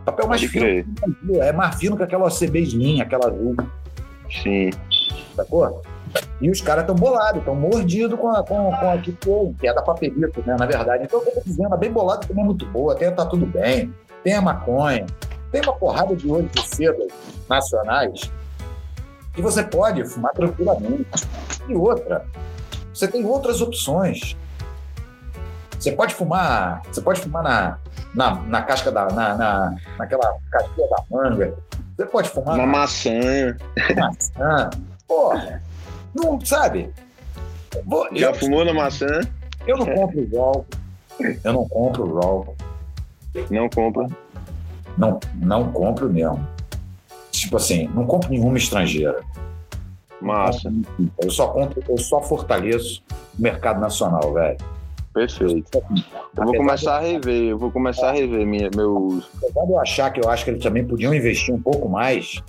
O 0.00 0.04
papel 0.06 0.26
mais 0.26 0.40
Pode 0.40 0.52
fino. 0.52 1.42
É 1.42 1.52
mais 1.52 1.74
fino 1.76 1.96
que 1.96 2.02
aquela 2.02 2.26
OCB 2.26 2.60
Slim, 2.60 3.00
aquela 3.02 3.26
azul. 3.26 3.56
Sim. 4.42 4.70
Sacou? 5.36 5.82
E 6.40 6.50
os 6.50 6.60
caras 6.60 6.82
estão 6.82 6.94
bolados, 6.94 7.38
estão 7.38 7.54
mordidos 7.54 8.18
com 8.18 8.28
a, 8.28 8.42
com, 8.44 8.70
com 8.70 8.90
a 8.90 8.98
Kipon, 8.98 9.54
que 9.58 9.68
é 9.68 9.74
da 9.74 9.82
Papelito, 9.82 10.42
né? 10.46 10.56
Na 10.58 10.66
verdade. 10.66 11.04
Então, 11.04 11.22
eu 11.24 11.32
tô 11.32 11.40
dizendo, 11.44 11.72
a 11.72 11.76
bem 11.76 11.92
bolada 11.92 12.26
também 12.26 12.42
é 12.42 12.46
muito 12.46 12.66
boa, 12.66 12.94
tem 12.94 13.10
tá 13.12 13.24
tudo 13.26 13.46
bem, 13.46 13.94
tem 14.24 14.34
a 14.34 14.42
maconha, 14.42 15.06
tem 15.50 15.60
uma 15.62 15.74
porrada 15.74 16.16
de 16.16 16.30
olhos 16.30 16.50
de 16.50 16.66
seda 16.66 17.06
nacionais 17.48 18.30
que 19.34 19.40
você 19.40 19.62
pode 19.62 20.04
fumar 20.04 20.32
tranquilamente. 20.32 21.06
E 21.68 21.74
outra, 21.74 22.24
você 22.92 23.08
tem 23.08 23.24
outras 23.24 23.60
opções. 23.60 24.36
Você 25.78 25.92
pode 25.92 26.14
fumar, 26.14 26.82
você 26.90 27.00
pode 27.00 27.20
fumar 27.20 27.42
na, 27.42 27.78
na, 28.14 28.34
na 28.42 28.62
casca 28.62 28.90
da. 28.92 29.06
Na, 29.06 29.34
na, 29.34 29.74
naquela 29.98 30.36
casquinha 30.50 30.88
da 30.88 31.02
manga. 31.10 31.54
Você 31.96 32.06
pode 32.06 32.28
fumar. 32.28 32.54
Uma 32.54 32.66
na, 32.66 32.72
maçã. 32.72 33.56
Maçã. 33.96 34.70
Porra. 35.08 35.62
Não, 36.14 36.40
sabe? 36.44 36.90
Vou, 37.84 38.08
Já 38.14 38.28
eu, 38.28 38.34
fumou 38.34 38.64
na 38.64 38.74
maçã? 38.74 39.20
Eu 39.66 39.78
não 39.78 39.86
compro 39.86 40.20
o 40.20 40.36
Roll. 40.36 40.66
Eu 41.44 41.52
não 41.52 41.68
compro 41.68 42.02
o 42.04 42.20
Roll. 42.20 42.56
Não 43.50 43.68
compra? 43.68 44.08
Não, 44.98 45.18
não 45.36 45.72
compro 45.72 46.10
mesmo. 46.10 46.46
Tipo 47.30 47.56
assim, 47.56 47.88
não 47.94 48.06
compro 48.06 48.30
nenhuma 48.30 48.58
estrangeira. 48.58 49.20
Massa. 50.20 50.72
Eu 51.18 51.30
só 51.30 51.48
compro, 51.48 51.82
eu 51.88 51.98
só 51.98 52.20
fortaleço 52.20 53.02
o 53.38 53.42
mercado 53.42 53.80
nacional, 53.80 54.32
velho. 54.34 54.58
Perfeito. 55.12 55.66
Eu 55.74 56.44
vou 56.44 56.56
começar 56.56 56.96
a 56.96 57.00
rever, 57.00 57.50
eu 57.50 57.58
vou 57.58 57.70
começar 57.70 58.10
a 58.10 58.12
rever 58.12 58.46
minha, 58.46 58.70
meu 58.74 59.22
Apesar 59.36 59.66
de 59.66 59.72
eu 59.72 59.80
achar 59.80 60.10
que 60.10 60.24
eu 60.24 60.30
acho 60.30 60.44
que 60.44 60.50
eles 60.50 60.62
também 60.62 60.86
podiam 60.86 61.12
investir 61.12 61.54
um 61.54 61.60
pouco 61.60 61.88
mais 61.88 62.42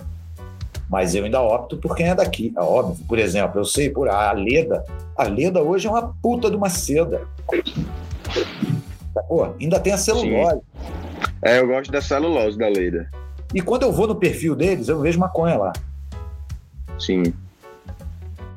mas 0.88 1.14
eu 1.14 1.24
ainda 1.24 1.40
opto 1.40 1.76
por 1.76 1.96
quem 1.96 2.08
é 2.08 2.14
daqui, 2.14 2.52
é 2.56 2.60
óbvio. 2.60 3.04
Por 3.06 3.18
exemplo, 3.18 3.60
eu 3.60 3.64
sei 3.64 3.90
por 3.90 4.08
a 4.08 4.32
Leda. 4.32 4.84
A 5.16 5.24
Leda 5.24 5.62
hoje 5.62 5.86
é 5.86 5.90
uma 5.90 6.14
puta 6.22 6.50
de 6.50 6.56
uma 6.56 6.68
seda. 6.68 7.22
Pô, 9.28 9.48
ainda 9.60 9.80
tem 9.80 9.92
a 9.92 9.98
celulose. 9.98 10.56
Sim. 10.56 10.92
É, 11.42 11.60
eu 11.60 11.66
gosto 11.66 11.90
da 11.90 12.00
celulose 12.00 12.58
da 12.58 12.68
Leda. 12.68 13.08
E 13.54 13.60
quando 13.60 13.82
eu 13.82 13.92
vou 13.92 14.06
no 14.06 14.16
perfil 14.16 14.54
deles, 14.54 14.88
eu 14.88 15.00
vejo 15.00 15.18
maconha 15.18 15.56
lá. 15.56 15.72
Sim. 16.98 17.32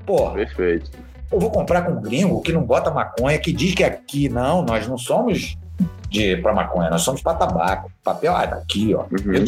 Porra. 0.06 0.34
Perfeito. 0.34 0.92
Eu 1.32 1.40
vou 1.40 1.52
comprar 1.52 1.82
com 1.82 1.92
um 1.92 2.02
gringo 2.02 2.42
que 2.42 2.54
não 2.54 2.64
bota 2.64 2.90
maconha, 2.90 3.38
que 3.38 3.52
diz 3.52 3.76
que 3.76 3.84
aqui, 3.84 4.30
não, 4.30 4.62
nós 4.62 4.88
não 4.88 4.98
somos 4.98 5.58
de 6.10 6.38
para 6.38 6.54
maconha, 6.54 6.90
nós 6.90 7.02
somos 7.02 7.22
para 7.22 7.38
tabaco. 7.38 7.92
Papel, 8.04 8.34
ah, 8.36 8.46
daqui, 8.46 8.96
ó. 8.96 9.02
Uhum. 9.12 9.34
Eu 9.34 9.46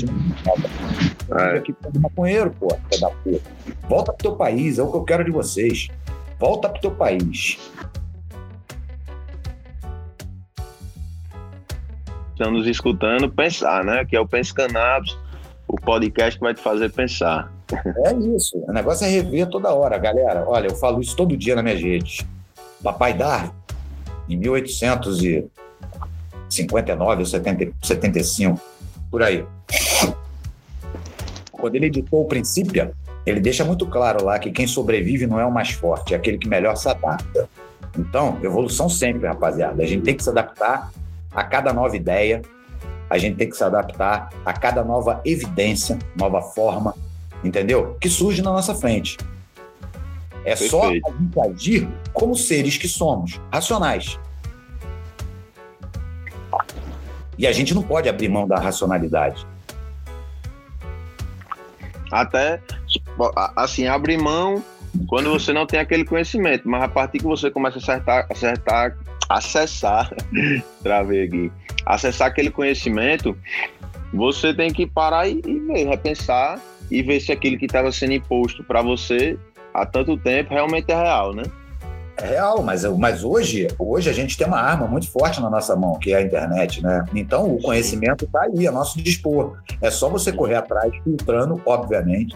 te... 1.38 1.42
É. 1.42 1.58
Aqui 1.58 1.76
maconheiro, 2.00 2.52
pô, 2.60 2.68
da 3.00 3.10
puta. 3.10 3.52
Volta 3.88 4.14
pro 4.14 4.24
teu 4.24 4.36
país, 4.36 4.80
é 4.80 4.84
o 4.84 4.92
que 4.92 4.98
eu 4.98 5.04
quero 5.04 5.24
de 5.24 5.32
vocês. 5.32 5.88
Volta 6.40 6.70
pro 6.70 6.82
teu 6.82 6.92
país. 6.92 7.58
Estamos 12.32 12.66
escutando 12.68 13.30
pensar, 13.30 13.84
né? 13.84 14.06
Que 14.06 14.16
é 14.16 14.20
o 14.20 14.28
Pense 14.28 14.54
Cannabis, 14.54 15.18
o 15.68 15.76
podcast 15.76 16.40
que 16.40 16.44
vai 16.44 16.54
te 16.54 16.62
fazer 16.62 16.90
pensar. 16.92 17.52
É 18.06 18.14
isso. 18.14 18.58
O 18.68 18.72
negócio 18.72 19.06
é 19.06 19.10
rever 19.10 19.48
toda 19.48 19.74
hora. 19.74 19.98
Galera, 19.98 20.44
olha, 20.48 20.68
eu 20.68 20.76
falo 20.76 21.02
isso 21.02 21.16
todo 21.16 21.36
dia 21.36 21.56
na 21.56 21.62
minha 21.62 21.76
redes. 21.76 22.26
Papai 22.82 23.14
Dar, 23.14 23.54
em 24.30 24.38
1800 24.38 25.24
e 25.24 25.46
59 26.50 27.20
ou 27.20 27.26
70, 27.26 27.74
75, 27.84 28.60
por 29.12 29.22
aí. 29.22 29.46
Quando 31.60 31.76
ele 31.76 31.88
editou 31.88 32.22
o 32.22 32.26
Princípio, 32.26 32.92
ele 33.26 33.40
deixa 33.40 33.66
muito 33.66 33.86
claro 33.86 34.24
lá 34.24 34.40
que 34.40 34.52
quem 34.52 34.66
sobrevive 34.66 35.28
não 35.28 35.40
é 35.40 35.46
o 35.46 35.52
mais 35.52 35.72
forte, 35.72 36.14
é 36.14 36.18
aquele 36.18 36.38
que 36.38 36.48
melhor 36.48 36.76
se 36.76 36.88
adapta. 36.88 37.50
Então, 37.98 38.38
evolução 38.42 38.88
sempre, 38.88 39.28
rapaziada. 39.28 39.84
A 39.84 39.86
gente 39.86 40.04
tem 40.04 40.16
que 40.16 40.24
se 40.24 40.30
adaptar 40.30 40.92
a 41.32 41.44
cada 41.44 41.74
nova 41.74 41.96
ideia, 41.96 42.42
a 43.10 43.18
gente 43.18 43.36
tem 43.36 43.50
que 43.50 43.58
se 43.58 43.64
adaptar 43.64 44.30
a 44.46 44.54
cada 44.54 44.84
nova 44.84 45.22
evidência, 45.26 45.98
nova 46.16 46.42
forma, 46.42 46.96
entendeu? 47.44 47.98
Que 48.00 48.10
surge 48.10 48.42
na 48.42 48.52
nossa 48.52 48.74
frente. 48.74 49.18
É 50.46 50.56
Perfeito. 50.56 50.72
só 50.72 50.90
a 50.90 50.94
gente 50.94 51.40
agir 51.40 51.90
como 52.14 52.36
seres 52.36 52.78
que 52.78 52.88
somos, 52.88 53.40
racionais. 53.52 54.18
E 57.38 57.48
a 57.48 57.52
gente 57.52 57.74
não 57.74 57.82
pode 57.82 58.08
abrir 58.08 58.30
mão 58.30 58.48
da 58.48 58.58
racionalidade. 58.58 59.46
Até, 62.12 62.62
assim, 63.56 63.88
abrir 63.88 64.18
mão 64.18 64.64
quando 65.08 65.30
você 65.30 65.54
não 65.54 65.66
tem 65.66 65.80
aquele 65.80 66.04
conhecimento, 66.04 66.68
mas 66.68 66.84
a 66.84 66.88
partir 66.88 67.20
que 67.20 67.26
você 67.26 67.52
começa 67.52 67.78
a 67.78 67.82
acertar, 67.82 68.28
acertar 68.30 68.98
acessar, 69.30 70.12
travei 70.82 71.26
aqui, 71.26 71.52
acessar 71.86 72.28
aquele 72.28 72.50
conhecimento, 72.50 73.38
você 74.12 74.54
tem 74.54 74.74
que 74.74 74.88
parar 74.88 75.28
e, 75.28 75.40
e 75.46 75.60
ver, 75.60 75.88
repensar 75.88 76.60
e 76.90 77.04
ver 77.04 77.20
se 77.20 77.32
aquilo 77.32 77.58
que 77.58 77.66
estava 77.66 77.92
sendo 77.92 78.14
imposto 78.14 78.64
para 78.64 78.82
você 78.82 79.38
há 79.72 79.86
tanto 79.86 80.18
tempo 80.18 80.54
realmente 80.54 80.92
é 80.92 80.96
real, 80.96 81.34
né? 81.34 81.44
É 82.22 82.28
real, 82.28 82.62
mas, 82.62 82.84
mas 82.98 83.24
hoje, 83.24 83.68
hoje 83.80 84.10
a 84.10 84.14
gente 84.14 84.38
tem 84.38 84.46
uma 84.46 84.60
arma 84.60 84.86
muito 84.88 85.10
forte 85.10 85.40
na 85.40 85.50
nossa 85.50 85.76
mão, 85.76 85.98
que 85.98 86.12
é 86.12 86.18
a 86.18 86.22
internet, 86.22 86.84
né? 86.84 87.06
Então 87.16 87.54
o 87.54 87.62
conhecimento 87.62 88.26
está 88.26 88.42
aí, 88.42 88.68
a 88.68 88.72
nosso 88.72 89.02
dispor. 89.02 89.58
É 89.82 89.90
só 89.90 90.10
você 90.10 90.32
correr 90.32 90.56
atrás, 90.56 90.92
filtrando, 91.04 91.62
obviamente. 91.66 92.36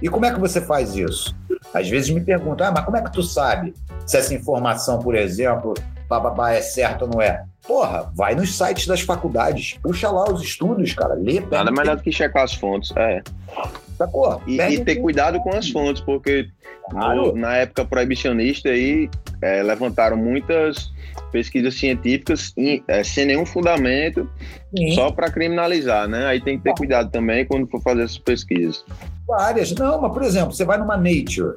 E 0.00 0.08
como 0.08 0.26
é 0.26 0.32
que 0.32 0.38
você 0.38 0.60
faz 0.60 0.94
isso? 0.94 1.34
Às 1.74 1.88
vezes 1.88 2.10
me 2.10 2.20
perguntam, 2.20 2.68
ah, 2.68 2.70
mas 2.70 2.84
como 2.84 2.96
é 2.96 3.02
que 3.02 3.12
tu 3.12 3.22
sabe 3.22 3.74
se 4.06 4.16
essa 4.16 4.32
informação, 4.32 5.00
por 5.00 5.16
exemplo, 5.16 5.74
bababá 6.08 6.52
é 6.52 6.62
certo 6.62 7.02
ou 7.02 7.08
não 7.08 7.20
é? 7.20 7.44
Porra, 7.66 8.10
vai 8.14 8.36
nos 8.36 8.56
sites 8.56 8.86
das 8.86 9.00
faculdades, 9.00 9.76
puxa 9.82 10.08
lá 10.08 10.30
os 10.30 10.40
estudos, 10.40 10.94
cara, 10.94 11.14
lê. 11.14 11.40
Nada 11.40 11.72
melhor 11.72 11.96
do 11.96 12.02
que 12.02 12.12
checar 12.12 12.44
as 12.44 12.54
fontes, 12.54 12.92
é. 12.96 13.22
Sacou? 13.96 14.42
E, 14.46 14.60
e 14.60 14.84
ter 14.84 14.96
cuidado 14.96 15.40
com 15.40 15.50
as 15.50 15.70
fontes, 15.70 16.02
porque 16.02 16.48
claro. 16.90 17.28
no, 17.28 17.36
na 17.36 17.56
época 17.56 17.84
proibicionista 17.84 18.68
aí 18.68 19.08
é, 19.40 19.62
levantaram 19.62 20.16
muitas 20.16 20.90
pesquisas 21.32 21.74
científicas 21.74 22.52
in, 22.56 22.82
é, 22.88 23.02
sem 23.02 23.26
nenhum 23.26 23.46
fundamento, 23.46 24.28
Sim. 24.76 24.94
só 24.94 25.10
para 25.10 25.30
criminalizar, 25.30 26.06
né? 26.08 26.26
Aí 26.26 26.40
tem 26.40 26.58
que 26.58 26.64
ter 26.64 26.74
cuidado 26.74 27.10
também 27.10 27.46
quando 27.46 27.66
for 27.68 27.80
fazer 27.82 28.02
essas 28.02 28.18
pesquisas. 28.18 28.84
Várias. 29.26 29.72
Não, 29.72 30.00
mas 30.00 30.12
por 30.12 30.22
exemplo, 30.22 30.52
você 30.52 30.64
vai 30.64 30.78
numa 30.78 30.96
Nature. 30.96 31.56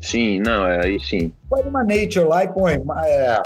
Sim, 0.00 0.40
não, 0.40 0.66
é 0.66 0.84
aí 0.84 1.00
sim. 1.00 1.32
Vai 1.48 1.62
numa 1.62 1.82
Nature 1.82 2.26
lá 2.26 2.44
e 2.44 2.48
põe 2.48 2.74
é, 2.74 3.42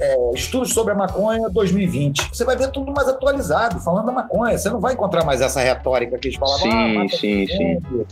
é, 0.00 0.30
estudos 0.34 0.72
sobre 0.72 0.92
a 0.92 0.96
maconha 0.96 1.48
2020. 1.50 2.30
Você 2.32 2.44
vai 2.44 2.56
ver 2.56 2.70
tudo 2.70 2.90
mais 2.92 3.06
atualizado, 3.06 3.78
falando 3.80 4.06
da 4.06 4.12
maconha. 4.12 4.56
Você 4.56 4.70
não 4.70 4.80
vai 4.80 4.94
encontrar 4.94 5.24
mais 5.24 5.40
essa 5.40 5.60
retórica 5.60 6.18
que 6.18 6.28
eles 6.28 6.38
falavam. 6.38 6.60
Sim, 6.60 6.98
ah, 6.98 7.08
sim, 7.08 7.46
sim. 7.46 8.06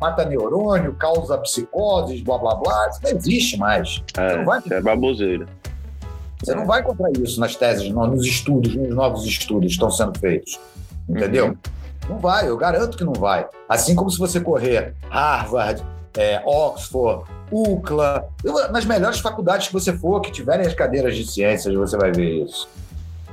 Mata 0.00 0.24
neurônio, 0.24 0.94
causa 0.94 1.36
psicoses, 1.38 2.22
blá 2.22 2.38
blá 2.38 2.54
blá. 2.54 2.88
Isso 2.88 3.00
não 3.02 3.10
existe 3.10 3.56
mais. 3.58 4.02
É, 4.16 4.28
você 4.30 4.36
não 4.36 4.44
vai... 4.44 4.62
é 4.70 4.80
baboseira. 4.80 5.46
Você 6.42 6.54
não 6.54 6.66
vai 6.66 6.80
encontrar 6.80 7.10
isso 7.12 7.40
nas 7.40 7.56
teses, 7.56 7.88
nos 7.90 8.24
estudos, 8.26 8.74
nos 8.74 8.94
novos 8.94 9.24
estudos 9.24 9.66
que 9.66 9.72
estão 9.72 9.90
sendo 9.90 10.18
feitos. 10.18 10.58
Entendeu? 11.08 11.48
Uhum. 11.48 11.56
Não 12.08 12.18
vai, 12.18 12.48
eu 12.48 12.56
garanto 12.56 12.98
que 12.98 13.04
não 13.04 13.14
vai. 13.14 13.46
Assim 13.68 13.94
como 13.94 14.10
se 14.10 14.18
você 14.18 14.40
correr 14.40 14.94
Harvard, 15.08 15.82
é, 16.16 16.42
Oxford, 16.44 17.24
UCLA, 17.50 18.28
nas 18.70 18.84
melhores 18.84 19.20
faculdades 19.20 19.68
que 19.68 19.72
você 19.72 19.92
for, 19.92 20.20
que 20.20 20.30
tiverem 20.30 20.66
as 20.66 20.74
cadeiras 20.74 21.16
de 21.16 21.26
ciências, 21.26 21.74
você 21.74 21.96
vai 21.96 22.12
ver 22.12 22.44
isso. 22.44 22.68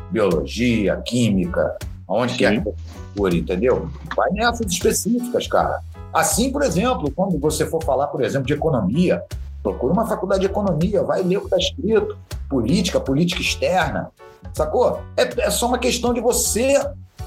Biologia, 0.10 1.02
química, 1.06 1.78
onde 2.08 2.34
Sim. 2.34 2.38
quer 2.40 2.62
que 2.62 2.74
for, 3.16 3.34
entendeu? 3.34 3.90
Vai 4.16 4.30
nessas 4.32 4.72
específicas, 4.72 5.48
cara. 5.48 5.82
Assim, 6.14 6.52
por 6.52 6.62
exemplo, 6.62 7.10
quando 7.12 7.40
você 7.40 7.66
for 7.66 7.84
falar, 7.84 8.08
por 8.08 8.24
exemplo, 8.24 8.48
de 8.48 8.54
economia, 8.54 9.24
procura 9.64 9.94
uma 9.94 10.06
faculdade 10.06 10.42
de 10.42 10.48
economia, 10.48 11.04
vai 11.04 11.24
ler 11.24 11.38
o 11.38 11.42
que 11.42 11.46
está 11.48 11.58
escrito, 11.58 12.18
política, 12.50 13.00
política 13.00 13.42
externa, 13.42 14.12
sacou? 14.54 15.00
É, 15.16 15.46
é 15.46 15.50
só 15.50 15.68
uma 15.68 15.78
questão 15.78 16.14
de 16.14 16.20
você 16.20 16.76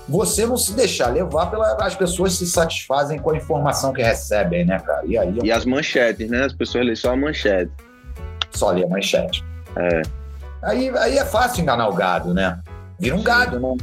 você 0.08 0.46
não 0.46 0.56
se 0.56 0.72
deixar 0.72 1.08
levar 1.08 1.46
pelas 1.46 1.78
as 1.80 1.94
pessoas 1.94 2.34
se 2.34 2.46
satisfazem 2.46 3.18
com 3.18 3.30
a 3.30 3.36
informação 3.36 3.92
que 3.92 4.02
recebem, 4.02 4.64
né, 4.64 4.78
cara? 4.78 5.02
E, 5.06 5.16
aí, 5.16 5.38
e 5.42 5.50
as 5.50 5.64
manchetes, 5.64 6.28
né? 6.30 6.44
As 6.44 6.52
pessoas 6.52 6.84
lêem 6.84 6.96
só 6.96 7.12
a 7.12 7.16
manchete. 7.16 7.72
Só 8.50 8.70
lê 8.70 8.84
a 8.84 8.88
manchete. 8.88 9.44
É. 9.76 10.02
Aí, 10.62 10.90
aí 10.96 11.18
é 11.18 11.24
fácil 11.24 11.62
enganar 11.62 11.88
o 11.88 11.94
gado, 11.94 12.32
né? 12.32 12.60
Vira 12.98 13.14
um 13.14 13.18
Sim. 13.18 13.24
gado, 13.24 13.60
né? 13.60 13.76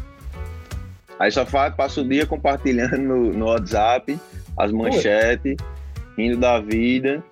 Aí 1.19 1.32
só 1.32 1.45
faz, 1.45 1.74
passa 1.76 2.01
o 2.01 2.07
dia 2.07 2.26
compartilhando 2.26 2.97
no, 2.97 3.34
no 3.34 3.45
WhatsApp 3.45 4.19
as 4.57 4.72
manchetes, 4.72 5.55
rindo 6.17 6.38
da 6.38 6.59
vida, 6.59 7.24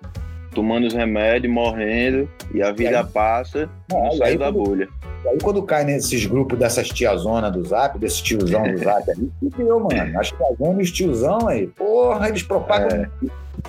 tomando 0.54 0.86
os 0.86 0.94
remédios, 0.94 1.52
morrendo, 1.52 2.28
e 2.52 2.62
a 2.62 2.72
vida 2.72 3.00
aí, 3.00 3.06
passa 3.06 3.68
e 3.90 3.94
não 3.94 4.12
sai 4.12 4.36
da 4.36 4.50
bolha. 4.50 4.88
Aí 5.26 5.38
quando 5.42 5.62
cai 5.62 5.84
nesses 5.84 6.26
grupos 6.26 6.58
dessas 6.58 6.88
tiazona 6.88 7.50
do 7.50 7.64
zap, 7.64 7.98
desse 7.98 8.22
tiozão 8.22 8.62
do 8.62 8.78
zap 8.78 9.10
aí, 9.10 9.30
que 9.50 9.62
deu, 9.62 9.80
mano? 9.80 10.18
As 10.18 10.30
tiazonas 10.30 10.78
e 10.78 10.82
os 10.82 10.90
tiozão 10.90 11.48
aí, 11.48 11.66
porra, 11.66 12.28
eles 12.28 12.42
propagam. 12.42 13.02
É. 13.02 13.08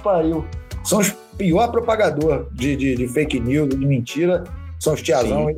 Pariu. 0.02 0.46
São 0.84 1.00
os 1.00 1.12
pior 1.38 1.72
propagador 1.72 2.48
de, 2.52 2.76
de, 2.76 2.96
de, 2.96 3.08
fake 3.08 3.40
news, 3.40 3.70
de 3.70 3.86
mentira, 3.86 4.44
são 4.80 4.94
os 4.94 5.02
tiazão, 5.02 5.50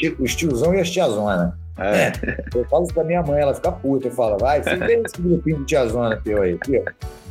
e, 0.00 0.08
os 0.18 0.34
tiozão 0.34 0.74
e 0.74 0.80
as 0.80 0.90
tiazona. 0.90 1.56
É. 1.78 2.12
Eu 2.54 2.64
falo 2.66 2.84
isso 2.84 2.94
pra 2.94 3.02
minha 3.02 3.22
mãe, 3.22 3.40
ela 3.40 3.54
fica 3.54 3.72
puta. 3.72 4.06
Eu 4.06 4.12
falo, 4.12 4.38
vai, 4.38 4.62
você 4.62 4.76
vê 4.76 5.02
esse 5.04 5.20
grupinho 5.20 5.58
de 5.58 5.64
tiazona 5.64 6.20
teu 6.22 6.42
aí, 6.42 6.56
tio. 6.58 6.84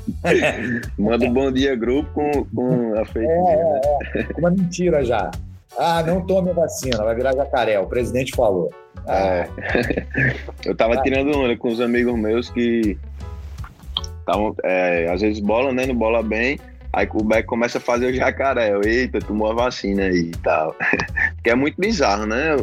Manda 0.98 1.26
um 1.26 1.34
bom 1.34 1.52
dia 1.52 1.76
grupo 1.76 2.10
com, 2.14 2.46
com 2.46 3.00
a 3.00 3.06
fake 3.06 3.26
é, 3.26 3.38
news. 3.38 3.50
É, 3.50 4.20
é, 4.20 4.22
é. 4.22 4.28
Uma 4.38 4.52
mentira 4.52 5.04
já. 5.04 5.32
Ah, 5.78 6.04
não 6.04 6.22
tome 6.22 6.52
a 6.52 6.54
vacina, 6.54 7.04
vai 7.04 7.16
virar 7.16 7.34
jacaré. 7.34 7.80
O 7.80 7.88
presidente 7.88 8.36
falou. 8.36 8.72
Ah. 9.08 9.18
É. 9.18 9.48
Eu 10.66 10.76
tava 10.76 10.96
ah. 10.96 11.02
tirando 11.02 11.38
onda 11.38 11.56
com 11.58 11.70
os 11.70 11.82
amigos 11.82 12.18
meus 12.18 12.50
que 12.50 12.98
tavam, 14.26 14.56
é, 14.64 15.10
às 15.12 15.22
vezes 15.22 15.40
bola, 15.40 15.72
né? 15.72 15.86
Não 15.86 15.96
bola 15.96 16.22
bem. 16.22 16.60
Aí 16.92 17.10
o 17.12 17.24
Beck 17.24 17.48
começa 17.48 17.80
a 17.80 17.82
fazer 17.82 18.08
o 18.08 18.14
jacaré. 18.14 18.72
Eu, 18.72 18.84
Eita, 18.84 19.20
tomou 19.20 19.50
a 19.50 19.54
vacina 19.56 20.04
aí 20.04 20.30
e 20.30 20.38
tal. 20.44 20.76
que 21.44 21.50
é 21.50 21.56
muito 21.56 21.80
bizarro, 21.80 22.28
né? 22.28 22.56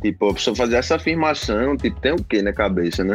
Tipo, 0.00 0.30
a 0.30 0.34
pessoa 0.34 0.56
fazer 0.56 0.76
essa 0.76 0.96
afirmação, 0.96 1.76
tipo, 1.76 2.00
tem 2.00 2.12
o 2.12 2.24
quê 2.24 2.40
na 2.40 2.52
cabeça, 2.52 3.04
né? 3.04 3.14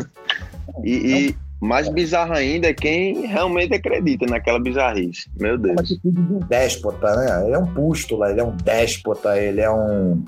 E, 0.83 1.35
mais 1.59 1.89
bizarro 1.89 2.33
ainda 2.33 2.67
é 2.67 2.73
quem 2.73 3.25
realmente 3.25 3.73
acredita 3.73 4.25
naquela 4.27 4.59
bizarrice. 4.59 5.27
Meu 5.39 5.57
Deus. 5.57 5.71
É 5.71 5.73
uma 5.73 5.81
atitude 5.81 6.21
de 6.21 6.33
um 6.33 6.39
déspota, 6.39 7.15
né? 7.15 7.45
Ele 7.45 7.55
é 7.55 7.57
um 7.57 7.65
pústula, 7.65 8.29
ele 8.29 8.39
é 8.39 8.43
um 8.43 8.55
déspota, 8.55 9.37
ele 9.37 9.61
é 9.61 9.71
um, 9.71 10.23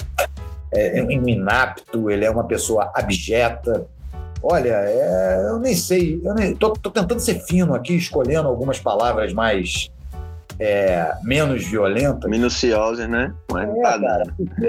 é, 0.73 0.99
é 0.99 1.03
um 1.03 1.27
inapto, 1.27 2.09
ele 2.09 2.25
é 2.25 2.31
uma 2.31 2.45
pessoa 2.45 2.91
abjeta. 2.95 3.85
Olha, 4.41 4.73
é, 4.73 5.45
eu 5.49 5.59
nem 5.59 5.75
sei, 5.75 6.19
eu 6.23 6.33
nem, 6.33 6.55
tô, 6.55 6.71
tô, 6.71 6.89
tentando 6.89 7.19
ser 7.19 7.39
fino 7.41 7.75
aqui, 7.75 7.95
escolhendo 7.95 8.47
algumas 8.47 8.79
palavras 8.79 9.33
mais 9.33 9.91
é, 10.57 11.13
menos 11.23 11.65
violentas. 11.67 12.29
Minuciosas, 12.29 13.07
né? 13.07 13.33
Mas 13.51 13.69
é, 13.69 13.81
tá 13.81 13.99
cara, 13.99 14.23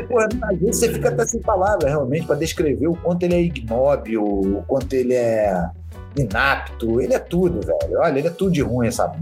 porra, 0.08 0.28
às 0.42 0.58
vezes 0.58 0.76
você 0.76 0.92
fica 0.92 1.08
até 1.08 1.24
sem 1.24 1.40
palavras 1.40 1.88
realmente 1.88 2.26
para 2.26 2.36
descrever 2.36 2.88
o 2.88 2.96
quanto 2.96 3.22
ele 3.22 3.34
é 3.34 3.42
ignóbil, 3.42 4.22
o 4.22 4.64
quanto 4.66 4.92
ele 4.92 5.14
é 5.14 5.70
inapto, 6.16 7.00
ele 7.00 7.14
é 7.14 7.18
tudo, 7.18 7.60
velho. 7.64 7.98
Olha, 7.98 8.18
ele 8.18 8.28
é 8.28 8.30
tudo 8.30 8.52
de 8.52 8.62
ruim, 8.62 8.86
essa 8.86 9.12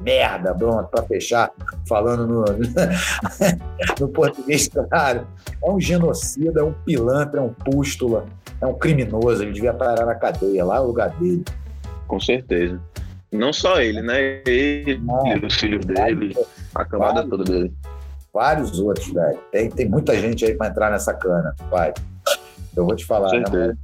merda, 0.00 0.54
pronto, 0.54 0.88
para 0.88 1.02
fechar, 1.04 1.50
falando 1.88 2.26
no, 2.26 2.44
no 4.00 4.08
português 4.08 4.68
claro. 4.68 5.26
É 5.62 5.70
um 5.70 5.80
genocida, 5.80 6.60
é 6.60 6.64
um 6.64 6.72
pilantra, 6.72 7.40
é 7.40 7.42
um 7.42 7.52
pústula, 7.52 8.26
é 8.60 8.66
um 8.66 8.74
criminoso. 8.74 9.42
Ele 9.42 9.52
devia 9.52 9.72
parar 9.72 10.06
na 10.06 10.14
cadeia, 10.14 10.64
lá 10.64 10.76
é 10.76 10.80
o 10.80 10.86
lugar 10.86 11.10
dele. 11.10 11.44
Com 12.06 12.20
certeza. 12.20 12.80
Não 13.32 13.52
só 13.52 13.80
ele, 13.80 14.00
né? 14.00 14.42
Ele, 14.46 14.98
Não, 14.98 15.24
os 15.44 15.54
filhos 15.54 15.84
dele, 15.84 16.36
a 16.74 16.84
camada 16.84 17.26
toda 17.26 17.44
dele. 17.44 17.72
Vários 18.32 18.78
outros, 18.78 19.12
velho. 19.12 19.38
Tem, 19.50 19.70
tem 19.70 19.88
muita 19.88 20.14
gente 20.14 20.44
aí 20.44 20.54
para 20.54 20.68
entrar 20.68 20.90
nessa 20.90 21.12
cana, 21.14 21.54
pai. 21.70 21.92
Eu 22.76 22.84
vou 22.84 22.94
te 22.94 23.04
falar, 23.04 23.32
né? 23.32 23.76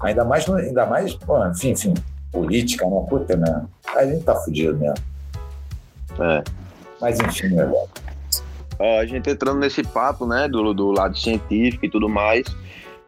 Ainda 0.00 0.24
mais, 0.24 0.48
ainda 0.48 0.86
mais 0.86 1.14
pô, 1.14 1.44
enfim, 1.46 1.70
enfim, 1.70 1.94
política, 2.32 2.86
né? 2.86 3.06
Puta, 3.08 3.36
né? 3.36 3.64
A 3.94 4.04
gente 4.04 4.24
tá 4.24 4.34
fudido 4.36 4.76
mesmo. 4.76 4.94
É. 6.18 6.44
Mas 7.00 7.18
enfim, 7.20 7.48
né, 7.48 7.64
velho. 7.64 8.98
a 9.00 9.06
gente 9.06 9.28
entrando 9.28 9.58
nesse 9.58 9.82
papo, 9.82 10.26
né, 10.26 10.48
do, 10.48 10.72
do 10.72 10.90
lado 10.90 11.16
científico 11.18 11.84
e 11.84 11.90
tudo 11.90 12.08
mais, 12.08 12.46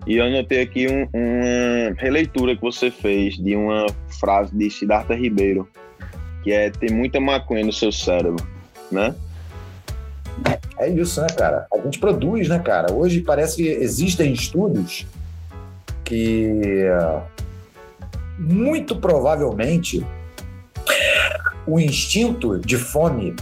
E 0.06 0.16
eu 0.16 0.24
anotei 0.24 0.62
aqui 0.62 0.86
um, 0.86 1.08
uma 1.12 1.94
releitura 1.96 2.54
que 2.54 2.62
você 2.62 2.90
fez 2.90 3.36
de 3.36 3.56
uma 3.56 3.86
frase 4.20 4.54
de 4.56 4.70
Siddhartha 4.70 5.14
Ribeiro, 5.14 5.68
que 6.42 6.52
é 6.52 6.70
ter 6.70 6.92
muita 6.92 7.20
maconha 7.20 7.64
no 7.64 7.72
seu 7.72 7.90
cérebro, 7.90 8.46
né? 8.90 9.14
É 10.78 10.88
isso, 10.88 11.20
né, 11.20 11.26
cara? 11.36 11.66
A 11.72 11.78
gente 11.78 11.98
produz, 11.98 12.48
né, 12.48 12.58
cara? 12.60 12.92
Hoje 12.92 13.20
parece 13.20 13.56
que 13.56 13.68
existem 13.68 14.32
estudos 14.32 15.06
que 16.08 16.88
muito 18.38 18.96
provavelmente 18.96 20.06
o 21.66 21.78
instinto 21.78 22.58
de 22.58 22.78
fome 22.78 23.36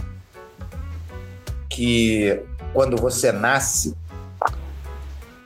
que 1.69 2.43
quando 2.73 2.97
você 2.97 3.31
nasce 3.31 3.95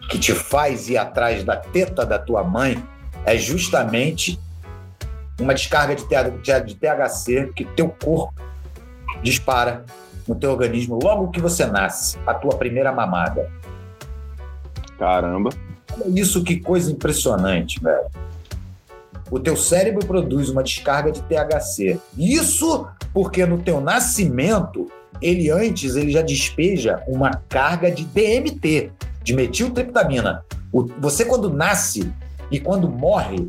que 0.09 0.17
te 0.17 0.34
faz 0.34 0.89
ir 0.89 0.97
atrás 0.97 1.43
da 1.43 1.55
teta 1.55 2.03
da 2.03 2.17
tua 2.17 2.43
mãe 2.43 2.84
é 3.24 3.38
justamente 3.38 4.39
uma 5.39 5.53
descarga 5.53 5.95
de 5.95 6.76
THC 6.76 7.51
que 7.55 7.65
teu 7.65 7.89
corpo 7.89 8.34
dispara 9.22 9.86
no 10.28 10.34
teu 10.34 10.49
organismo 10.49 10.97
logo 11.01 11.30
que 11.30 11.39
você 11.39 11.67
nasce, 11.67 12.17
a 12.26 12.34
tua 12.34 12.57
primeira 12.57 12.91
mamada. 12.91 13.47
Caramba. 14.97 15.51
Isso 16.14 16.44
que 16.44 16.60
coisa 16.60 16.92
impressionante, 16.92 17.80
velho. 17.80 18.06
O 19.30 19.39
teu 19.39 19.56
cérebro 19.56 20.06
produz 20.06 20.50
uma 20.50 20.62
descarga 20.62 21.12
de 21.12 21.22
THC. 21.22 22.00
Isso 22.18 22.86
porque 23.14 23.46
no 23.46 23.60
teu 23.60 23.80
nascimento, 23.80 24.92
ele 25.22 25.50
antes 25.50 25.96
ele 25.96 26.12
já 26.12 26.22
despeja 26.22 27.02
uma 27.08 27.32
carga 27.50 27.89
de 27.92 28.04
DMT, 28.04 28.92
de 29.24 29.34
metiltriptamina. 29.34 30.44
O, 30.72 30.84
você, 31.00 31.24
quando 31.26 31.50
nasce 31.50 32.12
e 32.50 32.60
quando 32.60 32.89
morre, 32.89 33.48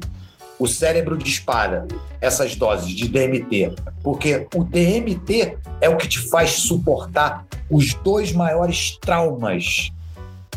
o 0.59 0.67
cérebro 0.69 1.17
dispara 1.17 1.87
essas 2.21 2.55
doses 2.55 2.91
de 2.91 3.09
DMT, 3.09 3.75
porque 4.03 4.47
o 4.55 4.63
DMT 4.63 5.57
é 5.81 5.89
o 5.89 5.97
que 5.97 6.07
te 6.07 6.21
faz 6.29 6.51
suportar 6.51 7.45
os 7.69 7.95
dois 7.95 8.33
maiores 8.33 8.97
traumas 9.01 9.91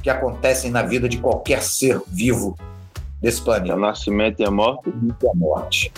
que 0.06 0.10
acontecem 0.12 0.70
na 0.70 0.84
vida 0.84 1.10
de 1.10 1.18
qualquer 1.18 1.64
ser 1.64 1.99
vivo 2.08 2.56
desse 3.20 3.41
planeta: 3.41 3.76
o 3.76 3.80
nascimento 3.80 4.39
e 4.39 4.45
a 4.45 4.51
morte. 4.51 4.89
E 4.89 5.28
a 5.28 5.34
morte. 5.34 5.91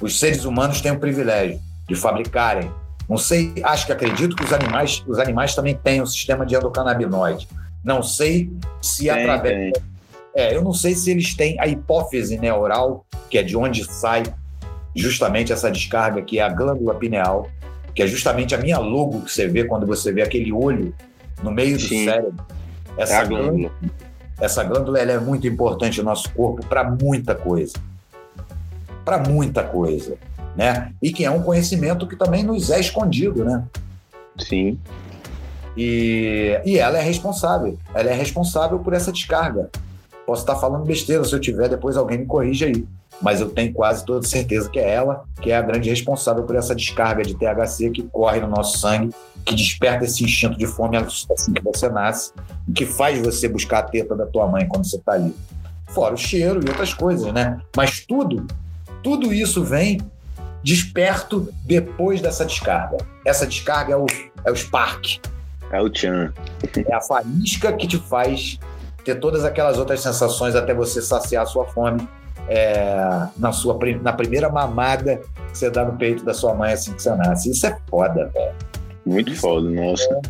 Os 0.00 0.18
seres 0.20 0.44
humanos 0.44 0.80
têm 0.80 0.92
o 0.92 1.00
privilégio 1.00 1.60
de 1.88 1.96
fabricarem. 1.96 2.70
Não 3.08 3.18
sei, 3.18 3.52
acho 3.64 3.86
que 3.86 3.92
acredito 3.92 4.36
que 4.36 4.44
os 4.44 4.52
animais, 4.52 5.04
os 5.06 5.18
animais 5.18 5.54
também 5.54 5.74
têm 5.74 6.00
um 6.00 6.06
sistema 6.06 6.46
de 6.46 6.54
endocannabinoide 6.54 7.46
não 7.84 8.02
sei 8.02 8.50
se 8.80 9.02
tem, 9.02 9.10
através. 9.10 9.72
Tem. 9.72 9.82
É, 10.34 10.56
eu 10.56 10.62
não 10.62 10.72
sei 10.72 10.94
se 10.94 11.10
eles 11.10 11.34
têm 11.34 11.60
a 11.60 11.66
hipófise 11.68 12.38
neural, 12.38 13.04
que 13.28 13.36
é 13.36 13.42
de 13.42 13.56
onde 13.56 13.84
sai 13.84 14.22
justamente 14.96 15.52
essa 15.52 15.70
descarga, 15.70 16.22
que 16.22 16.38
é 16.38 16.42
a 16.42 16.48
glândula 16.48 16.94
pineal, 16.94 17.50
que 17.94 18.02
é 18.02 18.06
justamente 18.06 18.54
a 18.54 18.58
minha 18.58 18.78
logo 18.78 19.20
que 19.20 19.30
você 19.30 19.46
vê 19.46 19.64
quando 19.64 19.86
você 19.86 20.10
vê 20.10 20.22
aquele 20.22 20.50
olho 20.50 20.94
no 21.42 21.50
meio 21.50 21.78
Sim. 21.78 22.04
do 22.06 22.10
cérebro. 22.10 22.46
Essa 22.96 23.14
é 23.14 23.26
glândula. 23.26 23.50
glândula. 23.50 23.72
Essa 24.40 24.64
glândula 24.64 24.98
é 24.98 25.18
muito 25.18 25.46
importante 25.46 25.98
no 25.98 26.04
nosso 26.04 26.30
corpo 26.32 26.64
para 26.66 26.84
muita 26.84 27.34
coisa. 27.34 27.74
Para 29.04 29.18
muita 29.18 29.62
coisa. 29.62 30.16
Né? 30.56 30.92
E 31.02 31.12
que 31.12 31.24
é 31.24 31.30
um 31.30 31.42
conhecimento 31.42 32.06
que 32.06 32.16
também 32.16 32.42
nos 32.42 32.70
é 32.70 32.78
escondido, 32.78 33.44
né? 33.44 33.64
Sim. 34.38 34.78
E, 35.76 36.60
e 36.64 36.78
ela 36.78 36.98
é 36.98 37.02
responsável. 37.02 37.78
Ela 37.92 38.10
é 38.10 38.14
responsável 38.14 38.78
por 38.78 38.92
essa 38.92 39.12
descarga. 39.12 39.68
Posso 40.26 40.42
estar 40.42 40.56
falando 40.56 40.84
besteira, 40.84 41.24
se 41.24 41.34
eu 41.34 41.40
tiver, 41.40 41.68
depois 41.68 41.96
alguém 41.96 42.18
me 42.18 42.26
corrige 42.26 42.64
aí. 42.64 42.86
Mas 43.22 43.40
eu 43.40 43.48
tenho 43.48 43.72
quase 43.72 44.04
toda 44.04 44.26
certeza 44.26 44.68
que 44.68 44.78
é 44.78 44.94
ela 44.94 45.24
que 45.44 45.50
é 45.50 45.56
a 45.56 45.62
grande 45.62 45.90
responsável 45.90 46.42
por 46.44 46.56
essa 46.56 46.74
descarga 46.74 47.22
de 47.22 47.34
THC 47.34 47.90
que 47.90 48.02
corre 48.04 48.40
no 48.40 48.48
nosso 48.48 48.78
sangue, 48.78 49.14
que 49.44 49.54
desperta 49.54 50.06
esse 50.06 50.24
instinto 50.24 50.56
de 50.56 50.66
fome 50.66 50.96
assim 50.96 51.52
que 51.52 51.62
você 51.62 51.88
nasce, 51.90 52.32
que 52.74 52.86
faz 52.86 53.20
você 53.20 53.46
buscar 53.46 53.80
a 53.80 53.82
teta 53.82 54.16
da 54.16 54.24
tua 54.24 54.46
mãe 54.46 54.66
quando 54.66 54.88
você 54.88 54.96
está 54.96 55.12
ali. 55.12 55.34
Fora 55.88 56.14
o 56.14 56.16
cheiro 56.16 56.60
e 56.64 56.68
outras 56.68 56.94
coisas, 56.94 57.30
né? 57.30 57.60
Mas 57.76 58.00
tudo, 58.00 58.46
tudo 59.02 59.34
isso 59.34 59.62
vem 59.62 60.00
desperto 60.62 61.52
depois 61.66 62.22
dessa 62.22 62.46
descarga. 62.46 62.96
Essa 63.22 63.46
descarga 63.46 63.92
é 63.92 63.96
o, 63.96 64.06
é 64.46 64.50
o 64.50 64.56
spark, 64.56 65.20
é 65.70 65.80
o 65.80 65.90
Tchan. 65.90 66.32
É 66.88 66.94
a 66.94 67.02
faísca 67.02 67.70
que 67.74 67.86
te 67.86 67.98
faz 67.98 68.58
ter 69.04 69.16
todas 69.16 69.44
aquelas 69.44 69.76
outras 69.76 70.00
sensações 70.00 70.54
até 70.54 70.72
você 70.72 71.02
saciar 71.02 71.42
a 71.42 71.46
sua 71.46 71.66
fome 71.66 72.08
é, 72.48 73.28
na, 73.36 73.52
sua, 73.52 73.78
na 74.02 74.12
primeira 74.12 74.48
mamada 74.48 75.20
que 75.50 75.58
você 75.58 75.70
dá 75.70 75.84
no 75.84 75.96
peito 75.96 76.24
da 76.24 76.34
sua 76.34 76.54
mãe 76.54 76.72
assim 76.72 76.92
que 76.92 77.02
você 77.02 77.14
nasce. 77.14 77.50
Isso 77.50 77.66
é 77.66 77.76
foda, 77.88 78.30
velho. 78.32 78.54
Muito 79.06 79.32
Isso 79.32 79.40
foda, 79.40 79.68
nossa. 79.68 80.20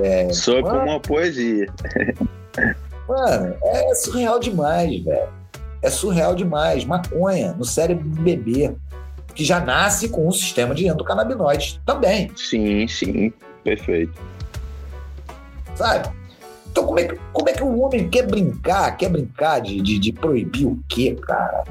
É, 0.00 0.32
Soa 0.32 0.62
como 0.62 0.76
uma 0.76 1.00
poesia. 1.00 1.66
Mano, 3.08 3.54
é 3.62 3.94
surreal 3.94 4.40
demais, 4.40 5.04
velho. 5.04 5.28
É 5.82 5.90
surreal 5.90 6.34
demais. 6.34 6.84
Maconha 6.84 7.52
no 7.52 7.64
cérebro 7.64 8.08
do 8.08 8.22
bebê, 8.22 8.74
que 9.34 9.44
já 9.44 9.60
nasce 9.60 10.08
com 10.08 10.26
um 10.26 10.32
sistema 10.32 10.74
de 10.74 10.86
endocannabinoides 10.86 11.80
também. 11.84 12.30
Sim, 12.34 12.88
sim. 12.88 13.32
Perfeito 13.62 14.34
sabe? 15.74 16.08
Então, 16.74 16.86
como 16.86 16.98
é, 16.98 17.04
que, 17.04 17.16
como 17.32 17.48
é 17.48 17.52
que 17.52 17.62
o 17.62 17.80
homem 17.82 18.08
quer 18.08 18.26
brincar, 18.26 18.96
quer 18.96 19.08
brincar 19.08 19.60
de, 19.60 19.80
de, 19.80 19.96
de 19.96 20.12
proibir 20.12 20.66
o 20.66 20.76
quê, 20.88 21.16
cara? 21.22 21.62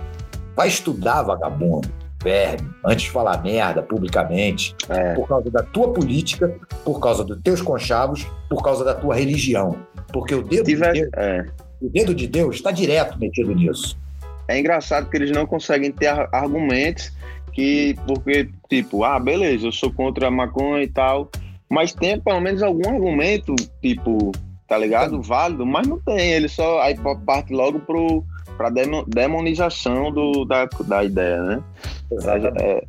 Vai 0.56 0.70
estudar, 0.70 1.24
vagabundo, 1.24 1.89
verme, 2.24 2.70
antes 2.86 3.04
de 3.04 3.12
falar 3.12 3.43
merda 3.43 3.84
publicamente, 3.84 4.74
é. 4.88 5.14
por 5.14 5.28
causa 5.28 5.51
da 5.51 5.62
tua 5.62 5.91
política, 5.91 6.56
por 6.86 7.01
causa 7.01 7.22
dos 7.22 7.38
teus 7.41 7.62
conchavos, 7.62 8.26
por 8.49 8.64
causa 8.64 8.86
da 8.86 8.95
tua 8.95 9.16
religião. 9.16 9.76
Porque 10.14 10.34
o 10.34 10.41
dedo, 10.41 10.64
Tiver, 10.64 10.93
de, 10.93 11.01
Deus, 11.01 11.12
é. 11.18 11.45
o 11.82 11.89
dedo 11.89 12.16
de 12.16 12.26
Deus 12.26 12.56
está 12.56 12.72
direto 12.72 13.20
metido 13.20 13.54
nisso. 13.54 13.99
É 14.47 14.58
engraçado 14.58 15.10
que 15.10 15.18
eles 15.18 15.32
não 15.32 15.45
conseguem 15.45 15.91
ter 15.91 16.08
argumentos 16.32 17.12
que, 17.51 17.93
porque, 18.08 18.47
tipo, 18.70 19.04
ah, 19.04 19.20
beleza, 19.20 19.68
eu 19.68 19.72
sou 19.74 19.91
contra 19.91 20.30
a 20.30 20.32
maconha 20.32 20.82
e 20.82 20.88
tal, 20.88 21.30
mas 21.70 21.93
tem 21.93 22.18
pelo 22.22 22.39
menos 22.39 22.64
algum 22.64 22.88
argumento, 22.88 23.54
tipo, 23.82 24.32
tá 24.74 24.80
ligado? 24.80 25.22
Válido, 25.22 25.68
mas 25.68 25.88
não 25.88 26.00
tem. 26.00 26.32
Ele 26.32 26.50
só 26.50 26.82
aí 26.82 26.98
parte 27.28 27.54
logo 27.54 27.80
pro, 27.80 28.24
pra 28.58 28.72
demonização 29.06 30.12
do, 30.12 30.46
da, 30.46 30.68
da 30.88 31.04
ideia, 31.04 31.42
né? 31.44 31.64
Exatamente. 32.12 32.64
É, 32.64 32.84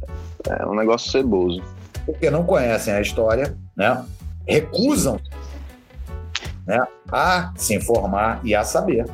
é 0.49 0.66
um 0.66 0.74
negócio 0.74 1.11
ceboso. 1.11 1.62
Porque 2.07 2.30
não 2.30 2.43
conhecem 2.45 2.95
a 2.95 3.03
história, 3.03 3.55
né? 3.76 4.03
Recusam 4.49 5.20
né, 6.66 6.78
a 7.12 7.53
se 7.55 7.74
informar 7.74 8.41
e 8.43 8.55
a 8.55 8.64
saber. 8.64 9.05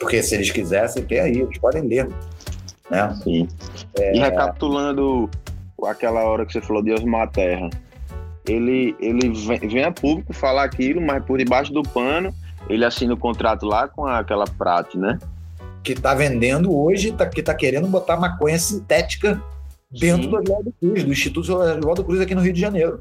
Porque 0.00 0.20
se 0.24 0.34
eles 0.34 0.50
quisessem, 0.50 1.04
tem 1.04 1.20
aí, 1.20 1.40
eles 1.40 1.58
podem 1.58 1.82
ler. 1.82 2.08
Né? 2.90 3.16
Sim. 3.22 3.48
É... 3.96 4.16
E 4.16 4.18
recapitulando 4.18 5.30
aquela 5.84 6.24
hora 6.24 6.44
que 6.44 6.52
você 6.52 6.60
falou 6.60 6.82
de 6.82 6.92
Osmar 6.92 7.22
a 7.22 7.26
Terra, 7.28 7.70
ele, 8.46 8.96
ele 9.00 9.32
vem, 9.68 9.84
a 9.84 9.90
público 9.90 10.32
falar 10.32 10.64
aquilo, 10.64 11.00
mas 11.00 11.24
por 11.24 11.38
debaixo 11.38 11.72
do 11.72 11.82
pano 11.82 12.34
ele 12.68 12.84
assina 12.84 13.14
o 13.14 13.16
contrato 13.16 13.66
lá 13.66 13.88
com 13.88 14.06
aquela 14.06 14.44
Prate, 14.46 14.98
né? 14.98 15.18
Que 15.82 15.94
tá 15.94 16.14
vendendo 16.14 16.76
hoje, 16.76 17.12
tá, 17.12 17.26
que 17.26 17.42
tá 17.42 17.54
querendo 17.54 17.86
botar 17.86 18.16
maconha 18.16 18.58
sintética 18.58 19.40
dentro 19.90 20.24
Sim. 20.24 20.30
do 20.30 20.36
Oswaldo 20.40 20.74
Cruz, 20.80 21.04
do 21.04 21.12
Instituto 21.12 21.52
Oswaldo 21.52 22.04
Cruz 22.04 22.20
aqui 22.20 22.34
no 22.34 22.40
Rio 22.40 22.52
de 22.52 22.60
Janeiro. 22.60 23.00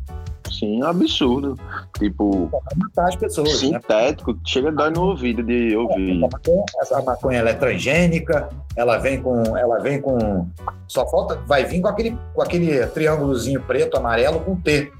Sim, 0.51 0.83
é 0.83 0.85
absurdo. 0.85 1.59
Tipo, 1.97 2.49
matar 2.75 3.09
as 3.09 3.15
pessoas. 3.15 3.61
Né? 3.63 3.79
Sintético, 3.79 4.33
né? 4.33 4.39
chega 4.45 4.69
a 4.69 4.71
dar 4.71 4.91
no 4.91 5.09
ouvido 5.09 5.43
de 5.43 5.75
ouvir. 5.75 6.11
Essa 6.11 6.27
maconha, 6.27 6.65
essa 6.81 7.01
maconha 7.01 7.39
ela 7.39 7.49
é 7.49 7.53
transgênica, 7.53 8.49
ela 8.75 8.97
vem 8.97 9.21
com. 9.21 9.57
Ela 9.57 9.79
vem 9.79 9.99
com. 9.99 10.47
Só 10.87 11.07
falta. 11.09 11.35
Vai 11.47 11.65
vir 11.65 11.81
com 11.81 11.87
aquele, 11.87 12.17
com 12.33 12.41
aquele 12.41 12.85
triângulozinho 12.87 13.61
preto, 13.61 13.97
amarelo 13.97 14.39
com 14.39 14.55
T. 14.55 14.91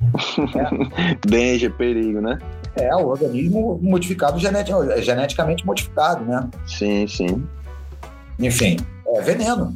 É. 0.38 1.18
Danger, 1.26 1.72
perigo, 1.74 2.20
né? 2.20 2.38
É, 2.76 2.94
o 2.94 3.08
organismo 3.08 3.78
modificado, 3.82 4.38
genet 4.38 4.70
é 4.72 5.02
geneticamente 5.02 5.66
modificado, 5.66 6.24
né? 6.24 6.48
Sim, 6.66 7.06
sim. 7.08 7.46
Enfim, 8.38 8.76
é 9.06 9.20
veneno. 9.20 9.74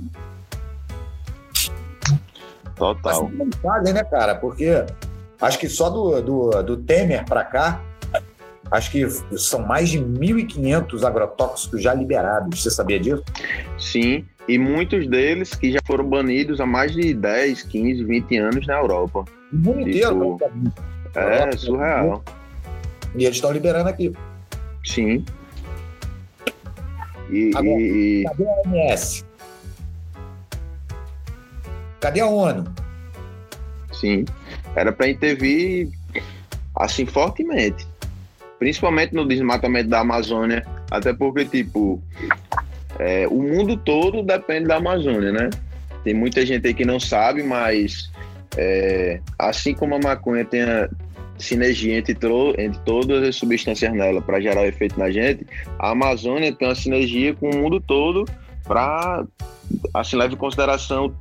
Total. 2.76 3.30
Mas 3.32 3.56
fazem, 3.56 3.94
né, 3.94 4.04
cara? 4.04 4.36
Porque 4.36 4.84
acho 5.40 5.58
que 5.58 5.68
só 5.68 5.90
do, 5.90 6.20
do, 6.20 6.62
do 6.62 6.76
Temer 6.76 7.24
para 7.24 7.44
cá, 7.44 7.80
acho 8.70 8.90
que 8.90 9.08
são 9.36 9.66
mais 9.66 9.90
de 9.90 9.98
1.500 9.98 11.04
agrotóxicos 11.04 11.82
já 11.82 11.92
liberados. 11.92 12.62
Você 12.62 12.70
sabia 12.70 12.98
disso? 12.98 13.24
Sim, 13.78 14.24
e 14.48 14.58
muitos 14.58 15.06
deles 15.08 15.54
que 15.54 15.72
já 15.72 15.80
foram 15.84 16.08
banidos 16.08 16.60
há 16.60 16.66
mais 16.66 16.92
de 16.92 17.14
10, 17.14 17.62
15, 17.62 18.04
20 18.04 18.36
anos 18.38 18.66
na 18.66 18.74
Europa. 18.74 19.24
O 19.53 19.57
mundo 19.57 19.80
inteiro. 19.82 20.38
Tipo, 20.38 21.18
é, 21.18 21.53
surreal. 21.53 22.24
E 23.14 23.24
eles 23.24 23.36
estão 23.36 23.53
liberando 23.53 23.88
aqui. 23.88 24.12
Sim. 24.84 25.24
E, 27.30 27.50
Agora, 27.55 27.80
e- 27.80 28.24
Cadê 28.24 28.44
a 28.44 28.53
OMS? 28.68 29.24
Cadê 32.00 32.20
a 32.20 32.26
ONU? 32.26 32.64
sim, 33.92 34.24
era 34.74 34.90
para 34.90 35.09
intervir 35.09 35.88
assim 36.74 37.07
fortemente, 37.07 37.86
principalmente 38.59 39.14
no 39.14 39.26
desmatamento 39.28 39.88
da 39.88 40.00
Amazônia, 40.00 40.66
até 40.90 41.12
porque 41.12 41.44
tipo 41.44 42.03
é, 42.98 43.28
o 43.28 43.40
mundo 43.40 43.76
todo 43.76 44.22
depende 44.24 44.66
da 44.66 44.76
Amazônia, 44.78 45.30
né? 45.30 45.50
Tem 46.03 46.12
muita 46.14 46.44
gente 46.44 46.66
aí 46.66 46.74
que 46.74 46.84
não 46.84 46.98
sabe, 46.98 47.44
mas 47.44 48.11
é, 48.57 49.20
assim 49.38 49.74
como 49.74 49.94
a 49.94 49.98
maconha 49.98 50.44
tem 50.44 50.62
a 50.62 50.88
sinergia 51.38 51.98
entre, 51.98 52.16
entre 52.59 52.78
todas 52.84 53.22
as 53.26 53.34
substâncias 53.36 53.92
nela 53.92 54.20
para 54.22 54.40
gerar 54.40 54.66
efeito 54.66 54.98
na 54.98 55.11
gente, 55.11 55.46
a 55.78 55.90
Amazônia 55.90 56.53
tem 56.55 56.68
uma 56.68 56.74
sinergia 56.74 57.34
com 57.34 57.50
o 57.50 57.57
mundo 57.57 57.80
todo 57.80 58.24
para 58.64 59.24
assim 59.94 60.16
leve 60.16 60.34
em 60.34 60.38
consideração 60.38 61.12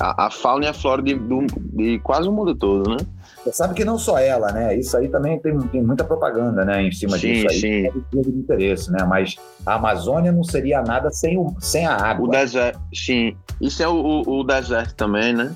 a, 0.00 0.26
a 0.26 0.30
fauna 0.30 0.64
e 0.64 0.68
a 0.68 0.72
flora 0.72 1.02
de, 1.02 1.14
do- 1.14 1.46
de 1.74 1.98
quase 2.00 2.28
o 2.28 2.32
mundo 2.32 2.54
todo, 2.54 2.88
né? 2.90 2.96
Você 3.44 3.52
sabe 3.52 3.74
que 3.74 3.84
não 3.84 3.98
só 3.98 4.18
ela, 4.18 4.50
né? 4.52 4.76
Isso 4.76 4.96
aí 4.96 5.08
também 5.08 5.38
tem, 5.38 5.56
tem 5.68 5.82
muita 5.82 6.04
propaganda, 6.04 6.64
né? 6.64 6.82
Em 6.82 6.92
cima 6.92 7.16
Sim, 7.18 7.32
disso 7.32 7.48
aí. 7.50 7.60
sim. 7.60 7.86
É 7.86 7.90
de 8.22 8.30
interesse, 8.30 8.90
né? 8.90 9.04
Mas 9.08 9.36
a 9.64 9.74
Amazônia 9.74 10.30
não 10.32 10.42
seria 10.44 10.82
nada 10.82 11.10
sem, 11.10 11.36
o, 11.38 11.54
sem 11.60 11.86
a 11.86 11.94
água. 11.94 12.26
O 12.28 12.30
deserto, 12.30 12.80
sim. 12.92 13.36
Isso 13.60 13.82
é 13.82 13.88
o, 13.88 13.94
o- 13.94 14.40
o 14.40 14.44
deserto 14.44 14.94
também, 14.94 15.32
né? 15.32 15.52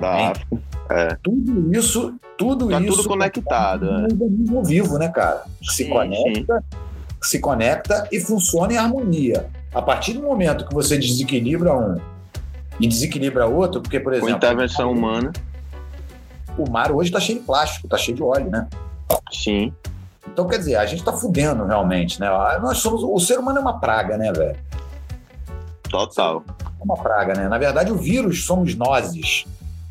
Da. 0.00 0.30
África. 0.30 1.18
Tudo 1.22 1.74
isso, 1.74 2.14
tudo 2.36 2.68
Tá 2.68 2.80
isso. 2.80 2.96
tudo 2.96 3.08
conectado. 3.08 3.86
é 3.86 3.90
um 3.90 4.00
é. 4.00 4.02
organismo 4.04 4.64
vivo, 4.64 4.98
né, 4.98 5.08
cara? 5.08 5.44
Se 5.62 5.84
Sim, 5.84 5.90
conecta, 5.90 6.64
se 7.22 7.38
conecta 7.40 8.08
e 8.12 8.20
funciona 8.20 8.72
em 8.72 8.76
harmonia. 8.76 9.46
A 9.74 9.82
partir 9.82 10.12
do 10.12 10.22
momento 10.22 10.66
que 10.68 10.74
você 10.74 10.96
desequilibra 10.98 11.74
um 11.76 11.96
e 12.78 12.86
desequilibra 12.86 13.46
outro, 13.46 13.80
porque, 13.80 13.98
por 13.98 14.12
Com 14.12 14.18
exemplo, 14.18 14.36
intervenção 14.36 14.92
humana, 14.92 15.32
o 16.58 16.68
mar 16.70 16.92
hoje 16.92 17.08
está 17.08 17.18
cheio 17.20 17.38
de 17.40 17.44
plástico, 17.44 17.86
está 17.86 17.96
cheio 17.96 18.16
de 18.16 18.22
óleo, 18.22 18.50
né? 18.50 18.66
sim. 19.32 19.72
Então, 20.26 20.46
quer 20.48 20.58
dizer, 20.58 20.76
a 20.76 20.86
gente 20.86 21.00
está 21.00 21.12
fudendo 21.12 21.64
realmente, 21.66 22.18
né? 22.18 22.26
Ah, 22.28 22.58
Nós 22.60 22.78
somos, 22.78 23.02
o 23.04 23.18
ser 23.20 23.38
humano 23.38 23.58
é 23.58 23.60
uma 23.60 23.78
praga, 23.78 24.16
né, 24.16 24.32
velho? 24.32 24.56
Total. 25.88 26.42
É 26.60 26.82
uma 26.82 26.96
praga, 26.96 27.34
né? 27.34 27.48
Na 27.48 27.58
verdade, 27.58 27.92
o 27.92 27.96
vírus 27.96 28.44
somos 28.44 28.74
nós, 28.74 29.12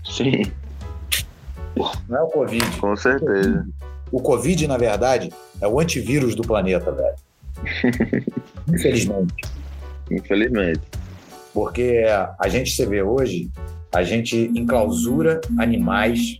Sim, 0.03 0.51
não 2.07 2.17
é 2.17 2.21
o 2.21 2.27
Covid. 2.27 2.77
com 2.77 2.95
certeza. 2.95 3.67
O 4.11 4.21
Covid, 4.21 4.67
na 4.67 4.77
verdade, 4.77 5.31
é 5.59 5.67
o 5.67 5.79
antivírus 5.79 6.35
do 6.35 6.43
planeta, 6.43 6.91
velho. 6.91 7.15
Infelizmente. 8.71 9.33
Infelizmente. 10.11 10.81
Porque 11.53 12.03
a 12.39 12.47
gente 12.47 12.71
se 12.71 12.85
vê 12.85 13.01
hoje, 13.01 13.49
a 13.93 14.03
gente 14.03 14.51
enclausura 14.55 15.41
animais, 15.57 16.39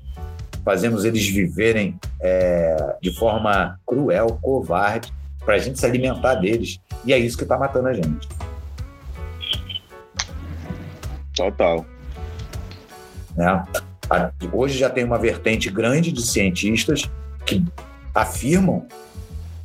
fazemos 0.63 1.05
eles 1.05 1.27
viverem 1.27 1.99
é, 2.19 2.95
de 3.01 3.11
forma 3.15 3.79
cruel, 3.85 4.39
covarde, 4.41 5.13
para 5.43 5.55
a 5.55 5.57
gente 5.57 5.79
se 5.79 5.85
alimentar 5.85 6.35
deles. 6.35 6.79
E 7.05 7.13
é 7.13 7.17
isso 7.17 7.37
que 7.37 7.43
está 7.43 7.57
matando 7.57 7.87
a 7.87 7.93
gente. 7.93 8.27
Total. 11.35 11.85
Né? 13.35 13.63
Hoje 14.51 14.77
já 14.77 14.89
tem 14.89 15.03
uma 15.03 15.17
vertente 15.17 15.69
grande 15.69 16.11
de 16.11 16.21
cientistas 16.21 17.09
que 17.45 17.63
afirmam 18.13 18.85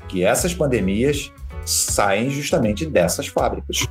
que 0.09 0.25
essas 0.25 0.55
pandemias 0.55 1.33
saem 1.65 2.31
justamente 2.31 2.87
dessas 2.87 3.27
fábricas. 3.27 3.87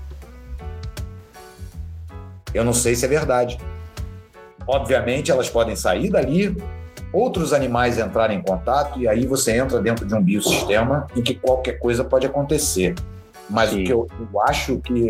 Eu 2.54 2.64
não 2.64 2.74
sei 2.74 2.96
se 2.96 3.06
é 3.06 3.08
verdade. 3.08 3.60
Obviamente, 4.66 5.32
elas 5.32 5.50
podem 5.50 5.76
sair 5.76 6.10
dali, 6.10 6.58
outros 7.14 7.54
animais 7.54 7.98
entrarem 7.98 8.40
em 8.40 8.42
contato, 8.42 9.00
e 9.00 9.08
aí 9.08 9.26
você 9.26 9.58
entra 9.58 9.80
dentro 9.80 10.06
de 10.06 10.16
um 10.16 10.22
biosistema 10.22 11.08
em 11.16 11.22
que 11.22 11.36
qualquer 11.36 11.74
coisa 11.74 12.04
pode 12.04 12.26
acontecer. 12.26 12.96
Mas 13.50 13.70
Sim. 13.70 13.82
o 13.82 13.86
que 13.86 13.94
eu, 13.94 14.08
eu 14.20 14.42
acho 14.42 14.80
que 14.80 15.10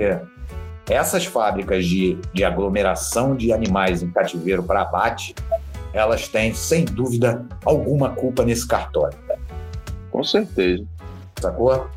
essas 0.90 1.26
fábricas 1.26 1.86
de, 1.86 2.18
de 2.34 2.44
aglomeração 2.44 3.36
de 3.36 3.52
animais 3.52 4.02
em 4.02 4.10
cativeiro 4.10 4.64
para 4.64 4.82
abate, 4.82 5.36
elas 5.94 6.28
têm, 6.28 6.54
sem 6.54 6.86
dúvida, 6.86 7.46
alguma 7.66 8.10
culpa 8.12 8.44
nesse 8.44 8.68
cartório, 8.68 9.18
Com 10.12 10.24
certeza. 10.24 10.86
sacou? 11.40 11.88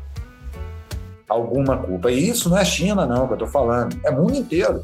Alguma 1.29 1.77
culpa. 1.77 2.11
E 2.11 2.29
isso 2.29 2.49
não 2.49 2.57
é 2.57 2.65
China, 2.65 3.05
não, 3.05 3.27
que 3.27 3.33
eu 3.33 3.37
tô 3.37 3.47
falando. 3.47 3.97
É 4.05 4.11
mundo 4.11 4.35
inteiro. 4.35 4.83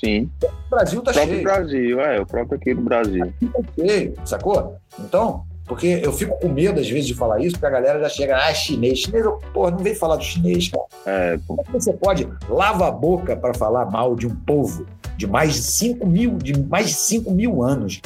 Sim. 0.00 0.28
O 0.42 0.70
Brasil 0.70 1.00
tá 1.02 1.10
O 1.10 1.14
próprio 1.14 1.34
cheio. 1.34 1.44
Brasil, 1.44 2.00
é, 2.00 2.20
o 2.20 2.26
próprio 2.26 2.58
aqui 2.58 2.74
do 2.74 2.82
Brasil. 2.82 3.32
tá 3.52 3.60
cheio, 3.78 4.14
sacou? 4.24 4.76
Então, 4.98 5.44
porque 5.66 6.00
eu 6.02 6.12
fico 6.12 6.38
com 6.38 6.48
medo, 6.48 6.78
às 6.78 6.88
vezes, 6.88 7.06
de 7.06 7.14
falar 7.14 7.40
isso, 7.40 7.52
porque 7.52 7.66
a 7.66 7.70
galera 7.70 8.00
já 8.00 8.08
chega, 8.08 8.36
ah, 8.36 8.52
chinês. 8.52 8.98
Chinês, 8.98 9.24
eu, 9.24 9.32
porra, 9.52 9.70
não 9.70 9.78
vem 9.78 9.94
falar 9.94 10.16
do 10.16 10.24
chinês, 10.24 10.68
cara. 10.68 10.84
É. 11.06 11.38
Como 11.46 11.60
é 11.60 11.64
que 11.64 11.72
você 11.72 11.92
pode 11.92 12.28
lava 12.48 12.88
a 12.88 12.90
boca 12.90 13.36
para 13.36 13.54
falar 13.54 13.86
mal 13.86 14.14
de 14.14 14.26
um 14.26 14.34
povo 14.34 14.86
de 15.16 15.26
mais 15.26 15.54
de 15.54 15.62
5 15.62 16.06
mil, 16.06 16.36
de 16.38 16.58
mais 16.58 16.88
de 16.88 16.94
5 16.94 17.30
mil 17.30 17.62
anos, 17.62 18.00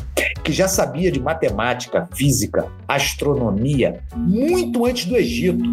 que 0.44 0.52
já 0.52 0.68
sabia 0.68 1.10
de 1.10 1.20
matemática, 1.20 2.08
física, 2.14 2.66
astronomia, 2.86 4.00
muito 4.14 4.84
antes 4.84 5.06
do 5.06 5.16
Egito. 5.16 5.64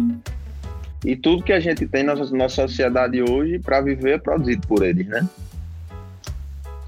E 1.04 1.14
tudo 1.14 1.44
que 1.44 1.52
a 1.52 1.60
gente 1.60 1.86
tem 1.86 2.02
na 2.02 2.14
nossa, 2.14 2.66
sociedade 2.66 3.22
hoje 3.22 3.58
para 3.58 3.80
viver 3.80 4.14
é 4.14 4.18
produzido 4.18 4.66
por 4.66 4.84
eles, 4.84 5.06
né? 5.06 5.28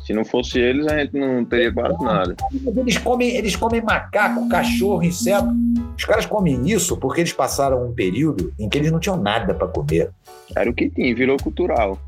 Se 0.09 0.15
não 0.15 0.25
fosse 0.25 0.59
eles, 0.59 0.87
a 0.87 1.01
gente 1.01 1.19
não 1.19 1.45
teria 1.45 1.71
quase 1.71 2.03
nada. 2.03 2.35
Eles 2.79 2.97
comem, 2.97 3.29
eles 3.37 3.55
comem 3.55 3.83
macaco, 3.83 4.49
cachorro, 4.49 5.03
inseto. 5.05 5.55
Os 5.99 6.03
caras 6.07 6.25
comem 6.25 6.67
isso 6.67 6.97
porque 6.97 7.21
eles 7.21 7.35
passaram 7.35 7.87
um 7.87 7.93
período 7.93 8.51
em 8.59 8.71
que 8.71 8.79
eles 8.79 8.91
não 8.91 8.99
tinham 8.99 9.19
nada 9.19 9.53
para 9.53 9.69
comer. 9.69 10.11
Era 10.57 10.71
o 10.71 10.73
que 10.73 10.89
tinha, 10.89 11.15
virou 11.15 11.37
cultural. 11.37 11.99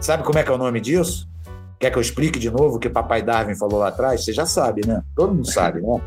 Sabe 0.00 0.22
como 0.22 0.38
é 0.38 0.42
que 0.42 0.48
é 0.48 0.54
o 0.54 0.56
nome 0.56 0.80
disso? 0.80 1.28
Quer 1.78 1.90
que 1.90 1.98
eu 1.98 2.00
explique 2.00 2.38
de 2.38 2.50
novo 2.50 2.76
o 2.76 2.78
que 2.78 2.88
papai 2.88 3.20
Darwin 3.20 3.54
falou 3.54 3.80
lá 3.80 3.88
atrás? 3.88 4.24
Você 4.24 4.32
já 4.32 4.46
sabe, 4.46 4.86
né? 4.86 5.02
Todo 5.14 5.34
mundo 5.34 5.52
sabe, 5.52 5.82
né? 5.82 5.86
O 5.86 6.00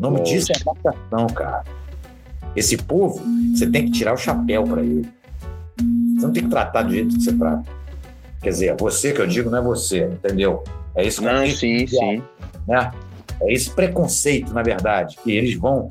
nome 0.00 0.18
Nossa. 0.18 0.32
disso 0.32 0.50
é 0.50 0.56
adaptação, 0.60 1.28
cara. 1.28 1.62
Esse 2.56 2.76
povo, 2.76 3.22
você 3.54 3.70
tem 3.70 3.84
que 3.84 3.92
tirar 3.92 4.14
o 4.14 4.16
chapéu 4.16 4.64
para 4.64 4.82
ele. 4.82 5.08
Você 6.16 6.26
não 6.26 6.32
tem 6.32 6.42
que 6.42 6.50
tratar 6.50 6.82
do 6.82 6.90
jeito 6.90 7.14
que 7.14 7.22
você 7.22 7.32
trata. 7.34 7.62
Quer 8.42 8.50
dizer, 8.50 8.76
você 8.76 9.12
que 9.12 9.20
eu 9.20 9.28
digo 9.28 9.48
não 9.48 9.58
é 9.58 9.62
você, 9.62 10.04
entendeu? 10.04 10.64
É 10.98 11.06
esse 11.06 11.22
Não, 11.22 11.46
sim, 11.46 11.86
sim. 11.86 12.22
né? 12.66 12.90
É 13.40 13.52
esse 13.52 13.70
preconceito, 13.70 14.52
na 14.52 14.62
verdade, 14.64 15.16
que 15.22 15.30
eles 15.30 15.54
vão 15.54 15.88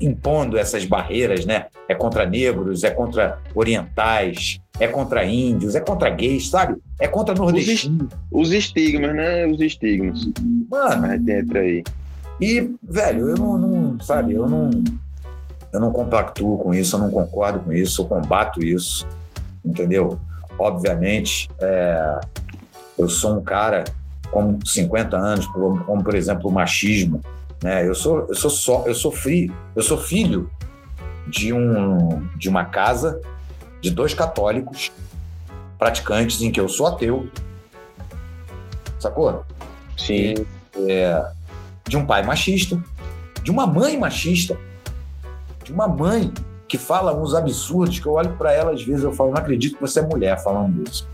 impondo 0.00 0.56
essas 0.56 0.84
barreiras, 0.86 1.44
né? 1.44 1.66
É 1.86 1.94
contra 1.94 2.24
negros, 2.24 2.82
é 2.82 2.90
contra 2.90 3.38
orientais, 3.54 4.58
é 4.80 4.86
contra 4.88 5.24
índios, 5.26 5.74
é 5.74 5.80
contra 5.80 6.08
gays, 6.08 6.48
sabe? 6.48 6.76
É 6.98 7.06
contra 7.06 7.34
nordestinos. 7.34 8.08
Os 8.30 8.50
estigmas, 8.50 9.14
né? 9.14 9.46
Os 9.46 9.60
estigmas. 9.60 10.26
Mano, 10.70 11.12
entra 11.30 11.60
aí. 11.60 11.84
e, 12.40 12.70
velho, 12.82 13.28
eu 13.30 13.36
não, 13.36 13.58
não- 13.58 14.00
sabe, 14.00 14.32
eu 14.34 14.48
não, 14.48 14.70
eu 15.72 15.80
não 15.80 15.92
compactuo 15.92 16.56
com 16.58 16.72
isso, 16.74 16.96
eu 16.96 17.00
não 17.00 17.10
concordo 17.10 17.60
com 17.60 17.72
isso, 17.74 18.00
eu 18.02 18.06
combato 18.06 18.62
isso, 18.64 19.06
entendeu? 19.64 20.18
Obviamente, 20.58 21.48
é, 21.60 22.20
eu 22.98 23.08
sou 23.08 23.36
um 23.38 23.42
cara 23.42 23.84
com 24.30 24.58
50 24.64 25.16
anos, 25.16 25.46
como, 25.46 25.84
como, 25.84 26.04
por 26.04 26.14
exemplo 26.14 26.50
o 26.50 26.52
machismo, 26.52 27.20
né? 27.62 27.86
Eu 27.86 27.94
sou, 27.94 28.26
eu 28.28 28.34
sou 28.34 28.50
só, 28.50 28.84
eu 28.86 28.94
sofri, 28.94 29.52
eu 29.74 29.82
sou 29.82 29.98
filho 29.98 30.50
de 31.26 31.52
um, 31.52 32.26
de 32.36 32.48
uma 32.48 32.64
casa 32.64 33.20
de 33.80 33.90
dois 33.90 34.14
católicos 34.14 34.92
praticantes 35.78 36.40
em 36.42 36.50
que 36.50 36.60
eu 36.60 36.68
sou 36.68 36.86
ateu, 36.86 37.28
sacou? 38.98 39.44
Sim. 39.96 40.34
é, 40.88 41.26
de 41.88 41.96
um 41.96 42.04
pai 42.04 42.22
machista, 42.22 42.82
de 43.42 43.50
uma 43.50 43.66
mãe 43.66 43.96
machista, 43.96 44.56
de 45.64 45.72
uma 45.72 45.88
mãe 45.88 46.32
que 46.68 46.76
fala 46.76 47.14
uns 47.14 47.34
absurdos 47.34 48.00
que 48.00 48.06
eu 48.06 48.12
olho 48.12 48.36
para 48.36 48.52
ela 48.52 48.72
às 48.72 48.82
vezes 48.82 49.04
eu 49.04 49.12
falo, 49.12 49.30
não 49.30 49.38
acredito 49.38 49.76
que 49.76 49.80
você 49.80 50.00
é 50.00 50.02
mulher 50.02 50.42
falando 50.42 50.82
isso. 50.88 51.08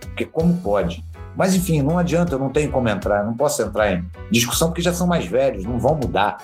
Porque 0.00 0.24
como 0.24 0.56
pode? 0.58 1.04
Mas 1.36 1.54
enfim, 1.54 1.82
não 1.82 1.98
adianta, 1.98 2.34
eu 2.34 2.38
não 2.38 2.50
tenho 2.50 2.70
como 2.70 2.88
entrar, 2.88 3.20
eu 3.20 3.26
não 3.26 3.34
posso 3.34 3.62
entrar 3.62 3.92
em 3.92 4.04
discussão 4.30 4.68
porque 4.68 4.82
já 4.82 4.92
são 4.92 5.06
mais 5.06 5.24
velhos, 5.26 5.64
não 5.64 5.78
vão 5.78 5.94
mudar, 5.94 6.38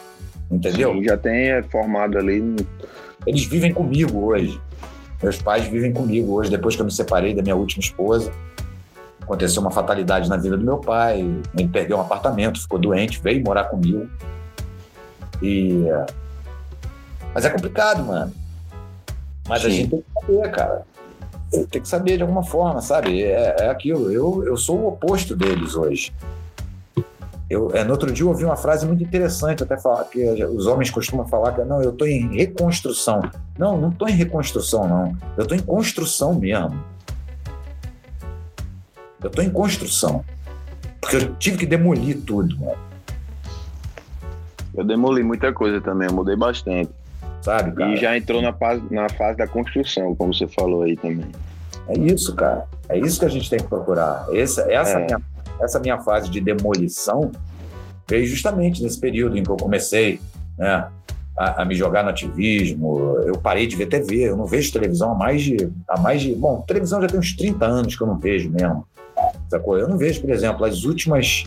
entendeu? 0.51 0.93
Sim, 0.95 1.05
já 1.05 1.17
tem 1.17 1.51
é, 1.51 1.63
formado 1.63 2.17
ali. 2.17 2.57
Eles 3.27 3.45
vivem 3.45 3.73
comigo 3.73 4.25
hoje. 4.25 4.61
Meus 5.23 5.43
pais 5.43 5.67
vivem 5.67 5.93
comigo 5.93 6.35
hoje, 6.35 6.51
depois 6.51 6.75
que 6.77 6.81
eu 6.81 6.87
me 6.87 6.93
separei 6.93 7.35
da 7.35 7.43
minha 7.43 7.57
última 7.57 7.81
esposa. 7.81 8.33
Aconteceu 9.21 9.61
uma 9.61 9.71
fatalidade 9.71 10.29
na 10.29 10.37
vida 10.37 10.57
do 10.57 10.65
meu 10.65 10.79
pai. 10.79 11.21
Ele 11.55 11.69
perdeu 11.69 11.99
um 11.99 12.01
apartamento, 12.01 12.61
ficou 12.61 12.79
doente, 12.79 13.21
veio 13.21 13.45
morar 13.45 13.65
comigo. 13.65 14.09
E. 15.43 15.87
é, 15.87 16.07
Mas 17.35 17.45
é 17.45 17.51
complicado, 17.51 18.05
mano. 18.05 18.33
Mas 19.47 19.65
a 19.65 19.69
Sim. 19.69 19.77
gente 19.77 19.91
tem 19.91 20.01
que 20.01 20.21
saber, 20.21 20.51
cara. 20.51 20.87
Tem 21.51 21.81
que 21.81 21.89
saber 21.89 22.17
de 22.17 22.23
alguma 22.23 22.43
forma, 22.43 22.81
sabe? 22.81 23.23
É, 23.23 23.57
é 23.61 23.71
aquilo. 23.71 24.11
Eu, 24.11 24.45
eu 24.45 24.57
sou 24.57 24.79
o 24.79 24.89
oposto 24.89 25.35
deles 25.35 25.75
hoje. 25.75 26.13
Eu, 27.49 27.71
é, 27.75 27.83
no 27.83 27.93
outro 27.93 28.13
dia 28.13 28.25
eu 28.25 28.29
ouvi 28.29 28.45
uma 28.45 28.57
frase 28.57 28.87
muito 28.87 29.03
interessante, 29.03 29.63
até 29.63 29.79
falar 29.79 30.05
que 30.05 30.23
os 30.45 30.67
homens 30.67 30.91
costumam 30.91 31.27
falar 31.27 31.53
que 31.53 31.65
não, 31.65 31.83
eu 31.83 31.91
estou 31.91 32.07
em 32.07 32.29
reconstrução. 32.37 33.23
Não, 33.59 33.81
não 33.81 33.89
estou 33.89 34.07
em 34.07 34.13
reconstrução, 34.13 34.87
não. 34.87 35.17
Eu 35.37 35.45
estou 35.45 35.57
em 35.57 35.63
construção 35.63 36.35
mesmo. 36.35 36.79
Eu 39.23 39.29
estou 39.29 39.43
em 39.43 39.51
construção. 39.51 40.23
Porque 41.01 41.17
eu 41.17 41.35
tive 41.37 41.57
que 41.57 41.67
demolir 41.67 42.21
tudo, 42.21 42.59
mano. 42.59 42.89
Eu 44.75 44.85
demoli 44.85 45.23
muita 45.23 45.53
coisa 45.53 45.81
também, 45.81 46.07
eu 46.07 46.15
mudei 46.15 46.37
bastante. 46.37 46.91
Sabe, 47.43 47.73
cara? 47.73 47.93
E 47.93 47.97
já 47.97 48.17
entrou 48.17 48.43
na 48.43 48.53
fase, 48.53 48.83
na 48.91 49.09
fase 49.09 49.39
da 49.39 49.47
construção, 49.47 50.15
como 50.15 50.35
você 50.35 50.47
falou 50.47 50.83
aí 50.83 50.97
também. 50.97 51.31
É 51.89 51.99
isso, 51.99 52.35
cara. 52.35 52.67
É 52.89 52.99
isso 52.99 53.19
que 53.19 53.25
a 53.25 53.29
gente 53.29 53.49
tem 53.49 53.59
que 53.59 53.67
procurar. 53.67 54.27
Essa, 54.33 54.71
essa, 54.71 54.99
é. 54.99 55.07
minha, 55.07 55.21
essa 55.61 55.81
minha 55.81 55.99
fase 55.99 56.29
de 56.29 56.41
demolição 56.41 57.31
veio 58.09 58.27
justamente 58.27 58.83
nesse 58.83 59.01
período 59.01 59.37
em 59.39 59.43
que 59.43 59.51
eu 59.51 59.57
comecei 59.57 60.21
né, 60.57 60.89
a, 61.37 61.63
a, 61.63 61.65
me 61.65 61.75
jogar 61.75 62.03
no 62.03 62.11
ativismo. 62.11 63.17
Eu 63.25 63.39
parei 63.39 63.67
de 63.67 63.77
ver 63.77 63.87
TV, 63.87 64.29
eu 64.29 64.37
não 64.37 64.47
vejo 64.47 64.73
televisão 64.73 65.13
há 65.13 65.15
mais 65.15 65.43
de. 65.43 65.71
Há 65.89 66.01
mais 66.01 66.21
de 66.21 66.35
bom, 66.35 66.63
televisão 66.67 67.01
já 67.01 67.09
tem 67.09 67.19
uns 67.19 67.35
30 67.35 67.65
anos 67.65 67.97
que 67.97 68.03
eu 68.03 68.07
não 68.07 68.19
vejo 68.19 68.51
mesmo. 68.51 68.87
Sacou? 69.49 69.79
Eu 69.79 69.89
não 69.89 69.97
vejo, 69.97 70.21
por 70.21 70.31
exemplo, 70.31 70.65
as 70.65 70.85
últimas. 70.85 71.45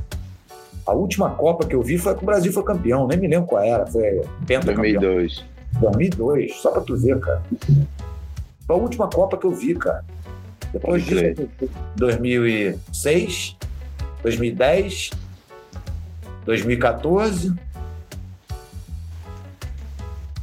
A 0.86 0.94
última 0.94 1.30
Copa 1.30 1.68
que 1.68 1.76
eu 1.76 1.82
vi 1.84 2.00
foi 2.00 2.16
que 2.16 2.24
o 2.24 2.26
Brasil 2.26 2.52
foi 2.52 2.64
campeão, 2.64 3.08
nem 3.08 3.18
me 3.18 3.28
lembro 3.28 3.48
qual 3.48 3.62
era. 3.62 3.86
Foi 3.86 4.22
pentacampeão. 4.48 5.00
2002. 5.00 5.51
2002, 5.80 6.56
só 6.56 6.72
pra 6.72 6.82
tu 6.82 6.98
ver, 6.98 7.20
cara. 7.20 7.42
Foi 8.68 8.76
a 8.76 8.80
última 8.80 9.08
Copa 9.10 9.38
que 9.38 9.46
eu 9.46 9.52
vi, 9.52 9.76
cara. 9.76 10.04
Depois 10.72 11.04
disso, 11.04 11.50
2006, 11.96 13.58
2010, 14.24 15.12
2014. 16.46 17.54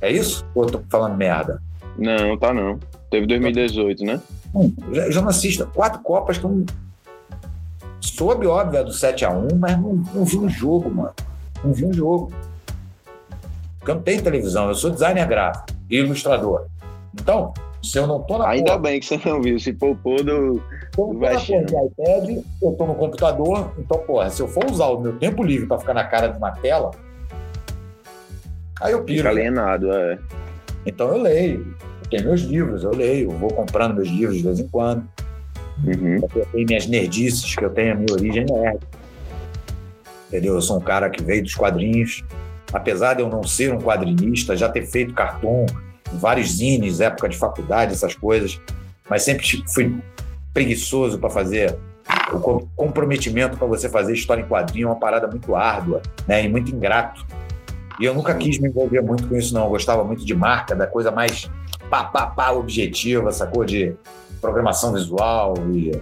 É 0.01 0.13
isso? 0.13 0.45
Ou 0.55 0.65
eu 0.65 0.71
tô 0.71 0.81
falando 0.89 1.17
merda? 1.17 1.63
Não, 1.97 2.37
tá 2.39 2.53
não. 2.53 2.79
Teve 3.11 3.27
2018, 3.27 4.05
né? 4.05 4.21
Hum, 4.55 4.73
já, 4.93 5.11
já 5.11 5.23
não 5.23 5.29
assisto. 5.29 5.67
Quatro 5.67 6.01
Copas 6.01 6.39
que 6.39 6.45
eu 6.45 6.51
não. 6.51 6.67
Soube, 8.01 8.47
óbvio, 8.47 8.81
é 8.81 8.85
do 8.85 8.91
7x1, 8.91 9.57
mas 9.59 9.81
não, 9.81 9.95
não 10.15 10.25
vi 10.25 10.39
um 10.39 10.49
jogo, 10.49 10.91
mano. 10.91 11.15
Não 11.65 11.73
vi 11.73 11.85
um 11.85 11.93
jogo. 11.93 12.33
Porque 13.89 13.91
eu 13.91 13.95
não 13.95 14.03
tenho 14.03 14.23
televisão, 14.23 14.69
eu 14.69 14.75
sou 14.75 14.91
designer 14.91 15.27
gráfico 15.27 15.67
e 15.89 15.97
ilustrador. 15.97 16.67
Então, 17.15 17.55
se 17.83 17.99
eu 17.99 18.07
não 18.07 18.21
tô 18.23 18.37
na 18.37 18.49
Ainda 18.49 18.73
porra, 18.73 18.79
bem 18.83 19.01
que 19.01 19.07
você 19.07 19.19
não 19.25 19.41
viu, 19.41 19.59
se 19.59 19.73
poupou 19.73 20.23
do. 20.23 20.31
Eu 20.31 20.61
tô 20.95 21.13
na 21.15 21.41
porra 21.41 21.63
do 21.63 21.87
iPad, 21.87 22.45
eu 22.63 22.73
tô 22.73 22.87
no 22.87 22.95
computador, 22.95 23.73
então, 23.79 23.99
porra, 24.01 24.29
se 24.29 24.43
eu 24.43 24.49
for 24.49 24.71
usar 24.71 24.89
o 24.89 25.01
meu 25.01 25.17
tempo 25.17 25.43
livre 25.43 25.67
para 25.67 25.79
ficar 25.79 25.95
na 25.95 26.05
cara 26.05 26.29
de 26.29 26.37
uma 26.37 26.51
tela, 26.51 26.91
aí 28.81 28.93
eu 28.93 29.03
piro. 29.05 29.19
Fica 29.19 29.31
alienado, 29.31 29.91
é. 29.91 30.19
Então 30.85 31.09
eu 31.09 31.23
leio. 31.23 31.75
Eu 32.03 32.11
tenho 32.11 32.25
meus 32.25 32.43
livros, 32.43 32.85
eu 32.85 32.91
leio, 32.91 33.31
vou 33.31 33.51
comprando 33.51 33.95
meus 33.95 34.09
livros 34.09 34.37
de 34.37 34.43
vez 34.43 34.61
em 34.61 34.69
quando. 34.69 35.09
Uhum. 35.83 36.17
Eu 36.35 36.47
tenho 36.53 36.67
minhas 36.67 36.87
nerdices, 36.87 37.55
que 37.55 37.65
eu 37.65 37.71
tenho 37.71 37.93
a 37.93 37.95
minha 37.95 38.13
origem 38.13 38.45
nerd. 38.45 38.81
Entendeu? 40.27 40.57
Eu 40.57 40.61
sou 40.61 40.77
um 40.77 40.81
cara 40.81 41.09
que 41.09 41.23
veio 41.23 41.43
dos 41.43 41.55
quadrinhos. 41.55 42.23
Apesar 42.73 43.15
de 43.15 43.23
eu 43.23 43.29
não 43.29 43.43
ser 43.43 43.73
um 43.73 43.79
quadrinista, 43.79 44.57
já 44.57 44.69
ter 44.69 44.87
feito 44.87 45.15
cartoon, 45.15 45.67
vários 46.13 46.57
zines, 46.57 47.01
época 47.01 47.29
de 47.29 47.37
faculdade, 47.37 47.93
essas 47.93 48.15
coisas, 48.15 48.61
mas 49.09 49.23
sempre 49.23 49.47
fui 49.73 49.97
preguiçoso 50.53 51.19
para 51.19 51.31
fazer 51.31 51.77
o 52.33 52.67
comprometimento 52.75 53.57
para 53.57 53.67
você 53.67 53.89
fazer 53.89 54.15
história 54.15 54.43
em 54.43 54.47
quadrinho 54.47 54.89
é 54.89 54.91
uma 54.91 54.99
parada 54.99 55.27
muito 55.27 55.55
árdua, 55.55 56.03
né, 56.27 56.45
e 56.45 56.49
muito 56.49 56.75
ingrato. 56.75 57.25
E 58.01 58.05
eu 58.05 58.15
nunca 58.15 58.35
quis 58.35 58.59
me 58.59 58.69
envolver 58.69 59.01
muito 59.01 59.27
com 59.27 59.35
isso, 59.35 59.53
não. 59.53 59.65
Eu 59.65 59.71
gostava 59.71 60.05
muito 60.05 60.25
de 60.25 60.35
marca, 60.35 60.75
da 60.75 60.87
coisa 60.87 61.11
mais 61.11 61.51
pá, 61.91 62.05
pá, 62.05 62.27
pá, 62.27 62.51
objetiva, 62.51 63.33
sacou? 63.33 63.65
De 63.65 63.95
programação 64.41 64.93
visual 64.93 65.55
e 65.73 65.93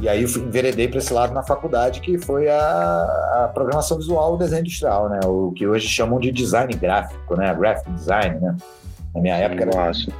e 0.00 0.08
aí 0.08 0.22
eu 0.22 0.28
enveredei 0.28 0.88
para 0.88 0.98
esse 0.98 1.12
lado 1.12 1.34
na 1.34 1.42
faculdade, 1.42 2.00
que 2.00 2.18
foi 2.18 2.48
a, 2.48 3.44
a, 3.44 3.50
programação 3.52 3.98
visual, 3.98 4.34
o 4.34 4.36
desenho 4.36 4.60
industrial, 4.60 5.08
né? 5.08 5.20
O 5.24 5.52
que 5.52 5.66
hoje 5.66 5.86
chamam 5.86 6.18
de 6.18 6.32
design 6.32 6.72
gráfico, 6.74 7.36
né? 7.36 7.54
Graphic 7.54 7.90
design, 7.92 8.40
né? 8.40 8.56
Na 9.14 9.20
minha 9.20 9.36
época 9.36 9.62
era... 9.62 9.76
Nossa. 9.76 10.10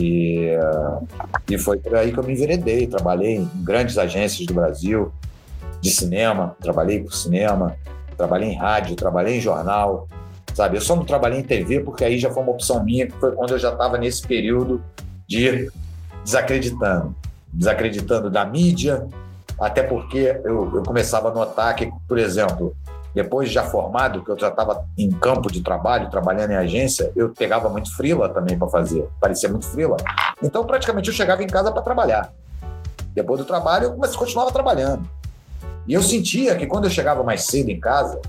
E, 0.00 0.52
e 1.50 1.58
foi 1.58 1.78
por 1.78 1.96
aí 1.96 2.12
que 2.12 2.18
eu 2.18 2.24
me 2.24 2.34
enveredei. 2.34 2.86
Trabalhei 2.86 3.36
em 3.36 3.50
grandes 3.64 3.98
agências 3.98 4.46
do 4.46 4.54
Brasil, 4.54 5.12
de 5.80 5.90
cinema, 5.90 6.54
trabalhei 6.60 7.02
por 7.02 7.12
cinema, 7.12 7.74
trabalhei 8.16 8.50
em 8.50 8.56
rádio, 8.56 8.94
trabalhei 8.94 9.38
em 9.38 9.40
jornal, 9.40 10.06
sabe? 10.54 10.76
Eu 10.76 10.82
só 10.82 10.94
não 10.94 11.04
trabalhei 11.04 11.40
em 11.40 11.44
TV 11.44 11.80
porque 11.80 12.04
aí 12.04 12.18
já 12.18 12.30
foi 12.30 12.42
uma 12.42 12.52
opção 12.52 12.84
minha, 12.84 13.06
que 13.06 13.14
foi 13.18 13.32
quando 13.32 13.52
eu 13.52 13.58
já 13.58 13.72
estava 13.72 13.98
nesse 13.98 14.22
período 14.22 14.82
de 15.26 15.68
desacreditando 16.22 17.14
desacreditando 17.58 18.30
da 18.30 18.44
mídia, 18.44 19.08
até 19.58 19.82
porque 19.82 20.40
eu, 20.44 20.76
eu 20.76 20.82
começava 20.84 21.28
a 21.28 21.34
notar 21.34 21.74
que, 21.74 21.90
por 22.06 22.16
exemplo, 22.16 22.72
depois 23.12 23.50
já 23.50 23.64
formado, 23.64 24.22
que 24.22 24.30
eu 24.30 24.38
já 24.38 24.46
estava 24.46 24.84
em 24.96 25.10
campo 25.10 25.50
de 25.50 25.60
trabalho, 25.60 26.08
trabalhando 26.08 26.52
em 26.52 26.56
agência, 26.56 27.10
eu 27.16 27.30
pegava 27.30 27.68
muito 27.68 27.94
frila 27.96 28.28
também 28.28 28.56
para 28.56 28.68
fazer, 28.68 29.08
parecia 29.20 29.48
muito 29.48 29.66
frila. 29.66 29.96
Então, 30.40 30.64
praticamente, 30.64 31.08
eu 31.08 31.14
chegava 31.14 31.42
em 31.42 31.48
casa 31.48 31.72
para 31.72 31.82
trabalhar. 31.82 32.32
Depois 33.12 33.40
do 33.40 33.44
trabalho, 33.44 33.86
eu 33.86 34.12
continuava 34.16 34.52
trabalhando. 34.52 35.08
E 35.88 35.94
eu 35.94 36.02
sentia 36.02 36.54
que 36.54 36.66
quando 36.66 36.84
eu 36.84 36.90
chegava 36.90 37.24
mais 37.24 37.44
cedo 37.46 37.70
em 37.70 37.80
casa, 37.80 38.20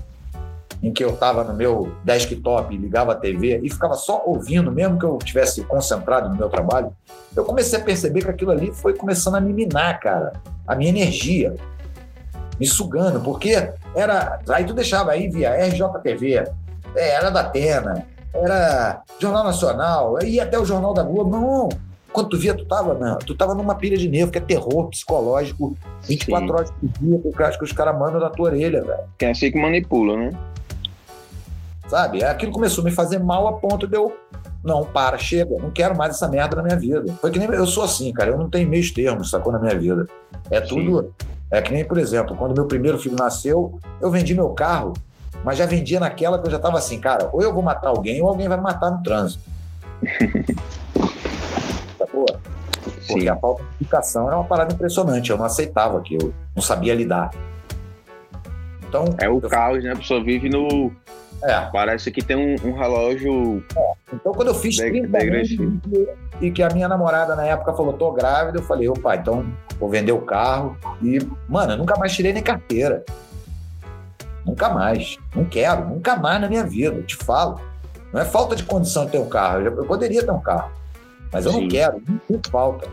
em 0.82 0.92
que 0.92 1.04
eu 1.04 1.10
estava 1.10 1.44
no 1.44 1.54
meu 1.54 1.92
desktop, 2.04 2.76
ligava 2.76 3.12
a 3.12 3.14
TV 3.14 3.60
e 3.62 3.70
ficava 3.70 3.94
só 3.94 4.22
ouvindo, 4.24 4.72
mesmo 4.72 4.98
que 4.98 5.04
eu 5.04 5.18
tivesse 5.18 5.62
concentrado 5.64 6.28
no 6.28 6.36
meu 6.36 6.48
trabalho, 6.48 6.92
eu 7.36 7.44
comecei 7.44 7.78
a 7.78 7.82
perceber 7.82 8.24
que 8.24 8.30
aquilo 8.30 8.50
ali 8.50 8.72
foi 8.72 8.94
começando 8.94 9.34
a 9.34 9.40
me 9.40 9.52
minar, 9.52 10.00
cara, 10.00 10.32
a 10.66 10.74
minha 10.74 10.90
energia, 10.90 11.54
me 12.58 12.66
sugando, 12.66 13.20
porque 13.20 13.72
era. 13.94 14.40
Aí 14.48 14.64
tu 14.64 14.74
deixava 14.74 15.12
aí 15.12 15.28
via 15.28 15.54
RJTV, 15.66 16.44
é, 16.94 17.10
era 17.10 17.30
da 17.30 17.40
Atena, 17.40 18.06
era 18.32 19.02
Jornal 19.18 19.44
Nacional, 19.44 20.22
ia 20.22 20.44
até 20.44 20.58
o 20.58 20.64
Jornal 20.64 20.94
da 20.94 21.02
Globo. 21.02 21.30
Não, 21.30 21.68
quando 22.12 22.30
tu 22.30 22.38
via, 22.38 22.54
tu 22.54 22.64
tava, 22.64 22.94
não, 22.94 23.18
tu 23.18 23.34
tava 23.34 23.54
numa 23.54 23.74
pilha 23.74 23.96
de 23.96 24.08
nervo, 24.08 24.32
que 24.32 24.38
é 24.38 24.40
terror 24.40 24.88
psicológico, 24.88 25.76
24 26.02 26.46
Sim. 26.46 26.52
horas 26.52 26.70
por 26.70 26.88
dia, 26.98 27.58
que 27.58 27.64
os 27.64 27.72
caras 27.72 27.98
mandam 27.98 28.20
na 28.20 28.30
tua 28.30 28.46
orelha, 28.46 28.82
velho. 28.82 29.04
Que 29.16 29.26
é 29.26 29.30
assim 29.30 29.50
que 29.50 29.58
manipula, 29.58 30.16
né? 30.16 30.30
Sabe? 31.90 32.22
Aquilo 32.22 32.52
começou 32.52 32.82
a 32.82 32.84
me 32.84 32.92
fazer 32.92 33.18
mal 33.18 33.48
a 33.48 33.54
ponto 33.54 33.84
de 33.84 33.96
eu. 33.96 34.16
Não, 34.62 34.84
para, 34.84 35.18
chega, 35.18 35.58
não 35.58 35.72
quero 35.72 35.96
mais 35.96 36.14
essa 36.14 36.28
merda 36.28 36.54
na 36.54 36.62
minha 36.62 36.76
vida. 36.76 37.12
Foi 37.20 37.32
que 37.32 37.38
nem 37.38 37.48
eu 37.48 37.66
sou 37.66 37.82
assim, 37.82 38.12
cara, 38.12 38.30
eu 38.30 38.38
não 38.38 38.48
tenho 38.48 38.68
meios 38.68 38.92
termos, 38.92 39.28
sacou 39.28 39.52
na 39.52 39.58
minha 39.58 39.76
vida. 39.76 40.06
É 40.48 40.60
tudo. 40.60 41.02
Sim. 41.02 41.26
É 41.50 41.60
que 41.60 41.72
nem, 41.72 41.84
por 41.84 41.98
exemplo, 41.98 42.36
quando 42.36 42.54
meu 42.54 42.66
primeiro 42.66 42.96
filho 42.96 43.16
nasceu, 43.18 43.76
eu 44.00 44.08
vendi 44.08 44.36
meu 44.36 44.50
carro, 44.50 44.92
mas 45.42 45.58
já 45.58 45.66
vendia 45.66 45.98
naquela 45.98 46.38
que 46.38 46.46
eu 46.46 46.50
já 46.52 46.58
estava 46.58 46.78
assim, 46.78 47.00
cara, 47.00 47.28
ou 47.32 47.42
eu 47.42 47.52
vou 47.52 47.60
matar 47.62 47.88
alguém 47.88 48.22
ou 48.22 48.28
alguém 48.28 48.46
vai 48.46 48.56
me 48.56 48.62
matar 48.62 48.92
no 48.92 49.02
trânsito. 49.02 49.42
Sacou? 51.98 52.24
Porque 52.84 53.22
Sim. 53.22 53.28
a 53.28 53.36
falta 53.36 53.64
de 53.64 53.68
educação 53.80 54.28
era 54.28 54.36
uma 54.36 54.44
parada 54.44 54.72
impressionante, 54.72 55.30
eu 55.30 55.36
não 55.36 55.44
aceitava 55.44 55.98
aquilo, 55.98 56.32
não 56.54 56.62
sabia 56.62 56.94
lidar. 56.94 57.30
Então, 58.88 59.06
é 59.18 59.28
o 59.28 59.40
caos, 59.40 59.82
né? 59.82 59.92
A 59.92 59.96
pessoa 59.96 60.22
vive 60.22 60.48
no, 60.48 60.92
é. 61.42 61.70
Parece 61.72 62.10
que 62.10 62.22
tem 62.22 62.36
um, 62.36 62.68
um 62.68 62.72
relógio. 62.72 63.64
É. 63.76 63.92
Então, 64.12 64.32
quando 64.32 64.48
eu 64.48 64.54
fiz 64.54 64.76
30 64.76 65.18
anos 65.18 65.48
e 66.40 66.50
que 66.50 66.62
a 66.62 66.68
minha 66.70 66.88
namorada 66.88 67.34
na 67.36 67.44
época 67.44 67.72
falou, 67.72 67.92
tô 67.92 68.12
grávida, 68.12 68.58
eu 68.58 68.62
falei, 68.62 68.88
opa, 68.88 69.16
então 69.16 69.46
vou 69.78 69.88
vender 69.88 70.12
o 70.12 70.20
carro. 70.20 70.76
E, 71.02 71.18
mano, 71.48 71.72
eu 71.72 71.78
nunca 71.78 71.96
mais 71.98 72.12
tirei 72.12 72.32
nem 72.32 72.42
carteira. 72.42 73.04
Nunca 74.44 74.68
mais. 74.68 75.18
Não 75.34 75.44
quero, 75.44 75.88
nunca 75.88 76.16
mais 76.16 76.40
na 76.40 76.48
minha 76.48 76.64
vida, 76.64 76.96
eu 76.96 77.02
te 77.02 77.16
falo. 77.16 77.60
Não 78.12 78.20
é 78.20 78.24
falta 78.24 78.56
de 78.56 78.64
condição 78.64 79.04
de 79.06 79.12
ter 79.12 79.18
um 79.18 79.28
carro. 79.28 79.60
Eu, 79.60 79.84
poderia 79.84 80.24
ter 80.24 80.30
um 80.30 80.40
carro. 80.40 80.70
Mas 81.32 81.46
eu 81.46 81.52
Sim. 81.52 81.62
não 81.62 81.68
quero, 81.68 82.02
não 82.08 82.18
tem 82.18 82.40
falta. 82.50 82.88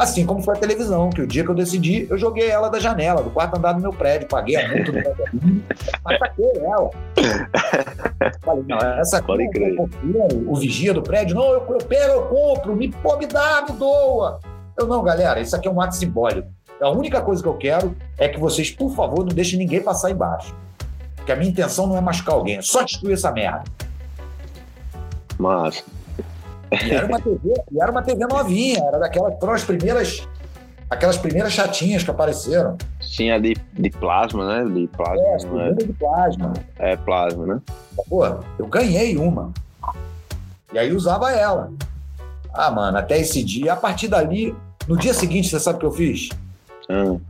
Assim 0.00 0.24
como 0.24 0.42
foi 0.42 0.56
a 0.56 0.58
televisão, 0.58 1.10
que 1.10 1.20
o 1.20 1.26
dia 1.26 1.44
que 1.44 1.50
eu 1.50 1.54
decidi, 1.54 2.06
eu 2.08 2.16
joguei 2.16 2.48
ela 2.48 2.70
da 2.70 2.80
janela, 2.80 3.22
do 3.22 3.28
quarto 3.28 3.58
andar 3.58 3.74
do 3.74 3.82
meu 3.82 3.92
prédio, 3.92 4.26
paguei 4.28 4.56
a 4.56 4.66
multa 4.66 4.92
do 4.92 5.02
condomínio, 5.02 5.62
mas 6.02 6.18
taquei 6.18 6.52
ela. 6.56 6.90
Falei, 8.40 8.64
não, 8.66 8.78
essa 8.78 9.22
Pode 9.22 9.50
crer. 9.50 9.76
o 10.46 10.56
vigia 10.56 10.94
do 10.94 11.02
prédio, 11.02 11.36
não, 11.36 11.52
eu, 11.52 11.66
eu 11.68 11.78
pego, 11.84 12.14
eu 12.14 12.22
compro, 12.22 12.74
me, 12.74 12.88
pô, 12.88 13.18
me 13.18 13.26
dá, 13.26 13.62
me 13.68 13.76
doa. 13.76 14.40
Eu, 14.74 14.86
não, 14.86 15.02
galera, 15.02 15.38
isso 15.38 15.54
aqui 15.54 15.68
é 15.68 15.70
um 15.70 15.78
ato 15.82 15.94
simbólico. 15.94 16.48
A 16.80 16.88
única 16.88 17.20
coisa 17.20 17.42
que 17.42 17.48
eu 17.50 17.58
quero 17.58 17.94
é 18.16 18.26
que 18.26 18.40
vocês, 18.40 18.70
por 18.70 18.94
favor, 18.94 19.18
não 19.18 19.34
deixem 19.34 19.58
ninguém 19.58 19.82
passar 19.82 20.10
embaixo. 20.10 20.56
Porque 21.14 21.30
a 21.30 21.36
minha 21.36 21.50
intenção 21.50 21.86
não 21.86 21.98
é 21.98 22.00
machucar 22.00 22.36
alguém, 22.36 22.56
é 22.56 22.62
só 22.62 22.82
destruir 22.82 23.12
essa 23.12 23.30
merda. 23.30 23.64
Mas 25.38 25.84
E 26.72 26.92
era 26.92 27.06
uma 27.06 27.20
TV, 27.20 27.54
e 27.72 27.80
era 27.80 27.90
uma 27.90 28.02
TV 28.02 28.26
novinha, 28.26 28.82
era 28.84 28.98
daquelas 28.98 29.38
foram 29.38 29.52
as 29.54 29.64
primeiras 29.64 30.26
aquelas 30.90 31.16
primeiras 31.16 31.52
chatinhas 31.52 32.02
que 32.02 32.10
apareceram. 32.10 32.76
Sim, 33.00 33.30
a 33.30 33.38
de, 33.38 33.56
de 33.72 33.90
plasma, 33.90 34.44
né? 34.46 34.70
De 34.72 34.88
plasma. 34.88 35.62
É, 35.62 35.68
é? 35.68 35.72
de 35.72 35.92
plasma. 35.92 36.52
É 36.78 36.96
plasma, 36.96 37.46
né? 37.46 37.60
Pô, 38.08 38.26
eu 38.58 38.66
ganhei 38.66 39.16
uma. 39.16 39.52
E 40.72 40.78
aí 40.78 40.92
usava 40.92 41.30
ela. 41.30 41.72
Ah, 42.52 42.70
mano, 42.70 42.98
até 42.98 43.18
esse 43.18 43.42
dia, 43.44 43.72
a 43.72 43.76
partir 43.76 44.08
dali, 44.08 44.54
no 44.88 44.96
dia 44.96 45.14
seguinte, 45.14 45.48
você 45.48 45.60
sabe 45.60 45.76
o 45.76 45.80
que 45.80 45.86
eu 45.86 45.92
fiz? 45.92 46.28
Hum. 46.88 47.20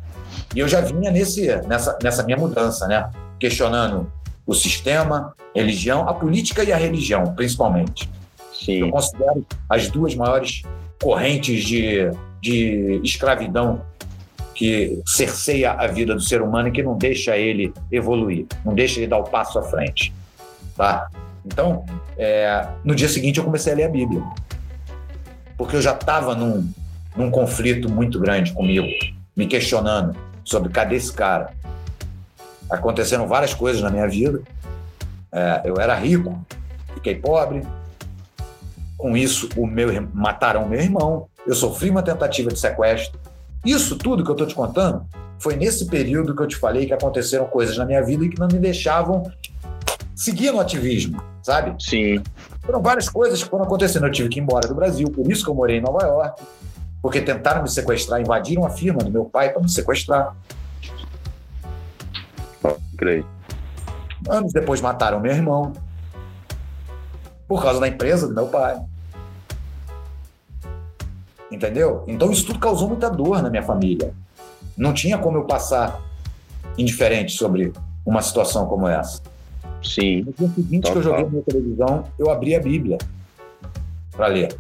E 0.55 0.59
eu 0.59 0.69
já 0.69 0.81
vinha 0.81 1.11
nesse, 1.11 1.55
nessa, 1.67 1.99
nessa 2.03 2.23
minha 2.23 2.39
mudança, 2.39 2.87
né? 2.87 3.11
Questionando 3.39 4.11
o 4.47 4.55
sistema, 4.55 5.35
religião, 5.55 6.09
a 6.09 6.15
política 6.15 6.65
e 6.65 6.73
a 6.73 6.77
religião, 6.77 7.35
principalmente. 7.35 8.09
Sim. 8.65 8.81
Eu 8.81 8.91
considero 8.91 9.47
as 9.69 9.89
duas 9.89 10.15
maiores 10.15 10.63
correntes 11.01 11.65
de, 11.65 12.11
de 12.41 13.01
escravidão 13.03 13.83
que 14.55 15.01
cerceia 15.07 15.73
a 15.73 15.87
vida 15.87 16.15
do 16.15 16.21
ser 16.21 16.43
humano 16.43 16.69
e 16.69 16.71
que 16.71 16.83
não 16.83 16.97
deixa 16.97 17.37
ele 17.37 17.73
evoluir, 17.91 18.45
não 18.63 18.75
deixa 18.75 19.01
ele 19.01 19.07
dar 19.07 19.17
o 19.17 19.25
passo 19.25 19.59
à 19.59 19.63
frente. 19.63 20.13
Tá? 20.77 21.09
Então, 21.47 21.87
é, 22.19 22.69
no 22.85 22.95
dia 22.95 23.09
seguinte 23.09 23.39
eu 23.39 23.45
comecei 23.45 23.73
a 23.73 23.77
ler 23.77 23.85
a 23.85 23.89
Bíblia. 23.89 24.23
Porque 25.57 25.77
eu 25.77 25.81
já 25.81 25.93
estava 25.93 26.35
num, 26.35 26.71
num 27.17 27.31
conflito 27.31 27.89
muito 27.91 28.21
grande 28.21 28.53
comigo, 28.53 28.87
me 29.35 29.47
questionando 29.47 30.15
sobre 30.45 30.69
cadê 30.71 30.97
esse 30.97 31.13
cara. 31.13 31.55
Aconteceram 32.69 33.27
várias 33.27 33.55
coisas 33.55 33.81
na 33.81 33.91
minha 33.91 34.07
vida. 34.07 34.43
É, 35.33 35.63
eu 35.65 35.81
era 35.81 35.95
rico, 35.95 36.39
fiquei 36.95 37.15
pobre. 37.15 37.63
Com 39.01 39.17
isso, 39.17 39.49
o 39.57 39.67
meu 39.67 39.89
mataram 40.13 40.65
o 40.65 40.69
meu 40.69 40.79
irmão. 40.79 41.27
Eu 41.47 41.55
sofri 41.55 41.89
uma 41.89 42.03
tentativa 42.03 42.51
de 42.51 42.59
sequestro. 42.59 43.19
Isso 43.65 43.97
tudo 43.97 44.23
que 44.23 44.31
eu 44.31 44.35
estou 44.35 44.47
te 44.47 44.55
contando 44.55 45.07
foi 45.39 45.57
nesse 45.57 45.87
período 45.87 46.37
que 46.37 46.43
eu 46.43 46.47
te 46.47 46.57
falei 46.57 46.85
que 46.85 46.93
aconteceram 46.93 47.47
coisas 47.47 47.79
na 47.79 47.87
minha 47.87 48.03
vida 48.05 48.27
e 48.27 48.29
que 48.29 48.39
não 48.39 48.47
me 48.47 48.59
deixavam 48.59 49.23
seguir 50.15 50.53
no 50.53 50.61
ativismo, 50.61 51.23
sabe? 51.43 51.83
Sim. 51.83 52.23
Foram 52.61 52.83
várias 52.83 53.09
coisas 53.09 53.43
que 53.43 53.49
foram 53.49 53.65
acontecendo. 53.65 54.05
Eu 54.05 54.13
tive 54.13 54.29
que 54.29 54.39
ir 54.39 54.43
embora 54.43 54.69
do 54.69 54.75
Brasil, 54.75 55.11
por 55.11 55.31
isso 55.33 55.43
que 55.43 55.51
eu 55.51 55.55
morei 55.55 55.79
em 55.79 55.81
Nova 55.81 56.07
York, 56.07 56.43
porque 57.01 57.23
tentaram 57.23 57.63
me 57.63 57.71
sequestrar, 57.71 58.21
invadiram 58.21 58.67
a 58.67 58.71
firma 58.71 59.03
do 59.03 59.11
meu 59.11 59.25
pai 59.25 59.49
para 59.49 59.63
me 59.63 59.71
sequestrar. 59.71 60.37
Creio. 62.99 63.27
Anos 64.29 64.53
depois 64.53 64.83
mataram 64.83 65.19
meu 65.21 65.33
irmão, 65.33 65.73
por 67.49 67.63
causa 67.63 67.81
da 67.81 67.89
empresa 67.89 68.29
do 68.29 68.35
meu 68.35 68.47
pai. 68.47 68.79
Entendeu? 71.51 72.05
Então 72.07 72.31
isso 72.31 72.47
tudo 72.47 72.59
causou 72.59 72.89
muita 72.89 73.11
dor 73.11 73.43
na 73.43 73.51
minha 73.51 73.63
família. 73.63 74.15
Não 74.77 74.93
tinha 74.93 75.19
como 75.19 75.37
eu 75.39 75.45
passar 75.45 76.01
indiferente 76.79 77.33
sobre 77.33 77.73
uma 78.07 78.23
situação 78.23 78.67
como 78.67 78.87
essa. 78.87 79.21
Sim. 79.83 80.23
No 80.23 80.33
dia 80.33 80.49
seguinte 80.55 80.83
Total. 80.83 80.93
que 80.93 80.99
eu 80.99 81.03
joguei 81.03 81.25
minha 81.29 81.43
televisão, 81.43 82.05
eu 82.19 82.31
abri 82.31 82.55
a 82.55 82.61
Bíblia 82.61 82.99
para 84.13 84.27
ler. 84.29 84.57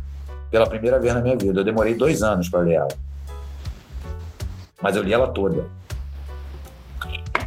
Pela 0.51 0.66
primeira 0.66 0.99
vez 0.99 1.14
na 1.14 1.20
minha 1.20 1.36
vida. 1.36 1.61
Eu 1.61 1.64
demorei 1.64 1.95
dois 1.95 2.22
anos 2.22 2.49
para 2.49 2.61
ler 2.61 2.74
ela. 2.74 2.88
Mas 4.82 4.97
eu 4.97 5.03
li 5.03 5.12
ela 5.12 5.28
toda. 5.28 5.66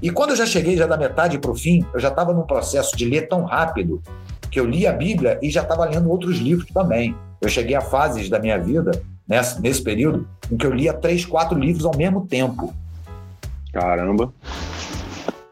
E 0.02 0.10
quando 0.10 0.32
eu 0.32 0.36
já 0.36 0.46
cheguei 0.46 0.78
já 0.78 0.86
da 0.86 0.98
metade 0.98 1.38
para 1.38 1.52
o 1.52 1.56
fim, 1.56 1.86
eu 1.94 2.00
já 2.00 2.10
estava 2.10 2.34
num 2.34 2.44
processo 2.44 2.96
de 2.96 3.06
ler 3.06 3.28
tão 3.28 3.44
rápido 3.44 4.02
que 4.52 4.60
eu 4.60 4.66
li 4.66 4.86
a 4.86 4.94
Bíblia 4.94 5.39
e 5.41 5.50
já 5.50 5.64
estava 5.64 5.86
lendo 5.86 6.10
outros 6.10 6.38
livros 6.38 6.70
também. 6.72 7.16
Eu 7.41 7.50
cheguei 7.50 7.76
a 7.76 7.82
fases 7.82 8.30
da 8.30 8.39
minha 8.39 8.58
vida, 8.60 8.91
nesse, 9.28 9.61
nesse 9.61 9.82
período, 9.82 10.28
em 10.51 10.57
que 10.57 10.65
eu 10.65 10.74
lia 10.74 10.93
três, 10.93 11.26
quatro 11.26 11.57
livros 11.57 11.86
ao 11.86 11.95
mesmo 11.95 12.26
tempo. 12.28 12.74
Caramba. 13.71 14.32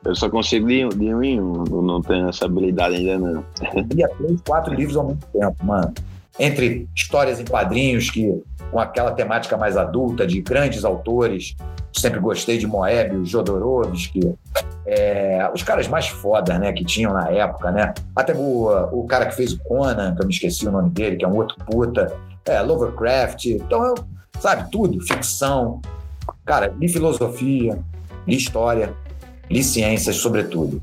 Eu 0.04 0.16
só 0.16 0.30
consigo 0.30 0.68
de, 0.68 0.88
de 0.90 1.14
um 1.14 1.24
em 1.24 1.40
um, 1.40 1.64
não 1.64 2.02
tenho 2.02 2.28
essa 2.28 2.46
habilidade 2.46 2.96
ainda 2.96 3.20
não. 3.20 3.46
Eu 3.74 3.84
lia 3.94 4.10
três, 4.10 4.42
quatro 4.42 4.74
livros 4.74 4.98
ao 4.98 5.06
mesmo 5.06 5.22
tempo, 5.32 5.66
mano. 5.66 5.94
Entre 6.40 6.88
histórias 6.96 7.40
em 7.40 7.46
quadrinhos 7.46 8.10
que 8.10 8.42
com 8.72 8.80
aquela 8.80 9.12
temática 9.12 9.58
mais 9.58 9.76
adulta 9.76 10.26
de 10.26 10.42
grandes 10.42 10.86
autores, 10.86 11.56
sempre 11.94 12.20
gostei 12.20 12.58
de 12.58 12.66
Moebius, 12.66 13.30
Jodorowsky, 13.30 14.34
é, 14.86 15.50
os 15.54 15.62
caras 15.62 15.88
mais 15.88 16.08
fodas, 16.08 16.58
né, 16.60 16.72
que 16.72 16.84
tinham 16.84 17.14
na 17.14 17.30
época, 17.30 17.70
né? 17.72 17.94
Até 18.16 18.34
o, 18.34 18.70
o 18.92 19.06
cara 19.06 19.26
que 19.26 19.36
fez 19.36 19.54
o 19.54 19.60
Conan, 19.60 20.16
que 20.16 20.22
eu 20.22 20.28
me 20.28 20.34
esqueci 20.34 20.68
o 20.68 20.72
nome 20.72 20.90
dele, 20.90 21.18
que 21.18 21.26
é 21.26 21.28
um 21.28 21.36
outro 21.36 21.56
puta, 21.66 22.12
é, 22.46 22.62
Lovecraft, 22.62 23.46
então 23.46 23.94
sabe, 24.40 24.70
tudo, 24.72 25.00
ficção. 25.06 25.82
Cara, 26.46 26.74
li 26.80 26.90
filosofia, 26.90 27.80
li 28.28 28.36
história, 28.36 28.94
li 29.50 29.64
ciências, 29.64 30.16
sobretudo. 30.16 30.82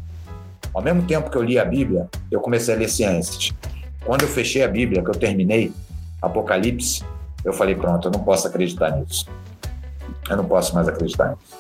Ao 0.73 0.83
mesmo 0.83 1.03
tempo 1.03 1.31
que 1.31 1.37
eu 1.37 1.43
li 1.43 1.59
a 1.59 1.65
Bíblia, 1.65 2.09
eu 2.31 2.41
comecei 2.41 2.75
a 2.75 2.77
ler 2.77 2.89
ciências. 2.89 3.53
Quando 4.05 4.23
eu 4.23 4.29
fechei 4.29 4.63
a 4.63 4.69
Bíblia, 4.69 5.03
que 5.03 5.11
eu 5.11 5.15
terminei 5.15 5.73
Apocalipse, 6.23 7.05
eu 7.45 7.53
falei: 7.53 7.75
pronto, 7.75 8.09
eu 8.09 8.13
não 8.13 8.21
posso 8.21 8.47
acreditar 8.47 8.91
nisso. 8.97 9.27
Eu 10.29 10.37
não 10.37 10.45
posso 10.45 10.75
mais 10.75 10.89
acreditar 10.89 11.31
nisso. 11.31 11.59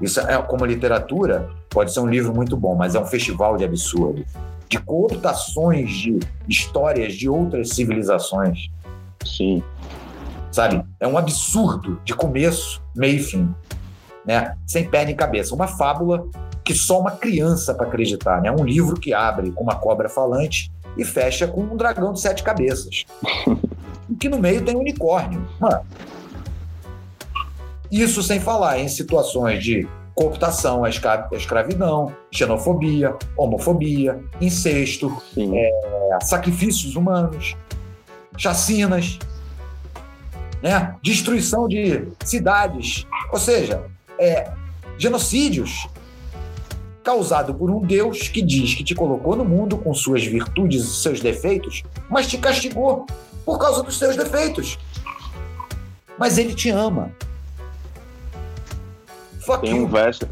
Isso 0.00 0.20
é 0.20 0.36
como 0.42 0.66
literatura, 0.66 1.48
pode 1.70 1.92
ser 1.92 2.00
um 2.00 2.06
livro 2.06 2.34
muito 2.34 2.56
bom, 2.56 2.74
mas 2.74 2.94
é 2.94 3.00
um 3.00 3.06
festival 3.06 3.56
de 3.56 3.64
absurdos, 3.64 4.26
de 4.68 4.78
cooptações 4.78 5.90
de 5.90 6.18
histórias 6.46 7.14
de 7.14 7.28
outras 7.28 7.70
civilizações. 7.70 8.70
Sim. 9.26 9.62
Sabe? 10.50 10.84
É 11.00 11.06
um 11.06 11.18
absurdo 11.18 12.00
de 12.04 12.14
começo, 12.14 12.82
meio 12.94 13.16
e 13.16 13.22
fim 13.22 13.54
né? 14.26 14.56
Sem 14.66 14.84
pé 14.90 15.04
nem 15.04 15.14
cabeça. 15.14 15.54
Uma 15.54 15.68
fábula 15.68 16.26
que 16.64 16.74
só 16.74 16.98
uma 16.98 17.12
criança 17.12 17.72
para 17.72 17.86
acreditar, 17.86 18.42
né? 18.42 18.50
Um 18.50 18.64
livro 18.64 18.98
que 18.98 19.14
abre 19.14 19.52
com 19.52 19.62
uma 19.62 19.76
cobra 19.76 20.08
falante 20.08 20.72
e 20.98 21.04
fecha 21.04 21.46
com 21.46 21.60
um 21.60 21.76
dragão 21.76 22.12
de 22.12 22.20
sete 22.20 22.42
cabeças. 22.42 23.04
que 24.18 24.28
no 24.28 24.38
meio 24.38 24.64
tem 24.64 24.74
um 24.74 24.80
unicórnio. 24.80 25.46
Mano. 25.60 25.86
Isso 27.90 28.20
sem 28.20 28.40
falar 28.40 28.80
em 28.80 28.88
situações 28.88 29.62
de 29.62 29.88
cooptação 30.12 30.82
à 30.82 30.88
escravidão, 30.88 32.12
xenofobia, 32.32 33.14
homofobia, 33.36 34.18
incesto, 34.40 35.22
é, 35.36 36.18
sacrifícios 36.22 36.96
humanos, 36.96 37.54
chacinas, 38.36 39.18
né? 40.62 40.94
destruição 41.02 41.68
de 41.68 42.06
cidades. 42.24 43.06
Ou 43.32 43.38
seja, 43.38 43.84
é, 44.18 44.50
genocídios 44.98 45.88
causado 47.02 47.54
por 47.54 47.70
um 47.70 47.80
Deus 47.80 48.28
que 48.28 48.42
diz 48.42 48.74
que 48.74 48.82
te 48.82 48.92
colocou 48.94 49.36
no 49.36 49.44
mundo 49.44 49.78
com 49.78 49.94
suas 49.94 50.24
virtudes 50.24 50.82
e 50.82 50.96
seus 50.96 51.20
defeitos, 51.20 51.84
mas 52.10 52.26
te 52.26 52.36
castigou 52.36 53.06
por 53.44 53.58
causa 53.58 53.80
dos 53.82 53.96
seus 53.96 54.16
defeitos. 54.16 54.76
Mas 56.18 56.36
ele 56.36 56.52
te 56.52 56.68
ama. 56.68 57.12
Fuck 59.46 59.60
Tem 59.60 59.76
you. 59.76 59.84
um 59.84 59.88
verso. 59.88 60.28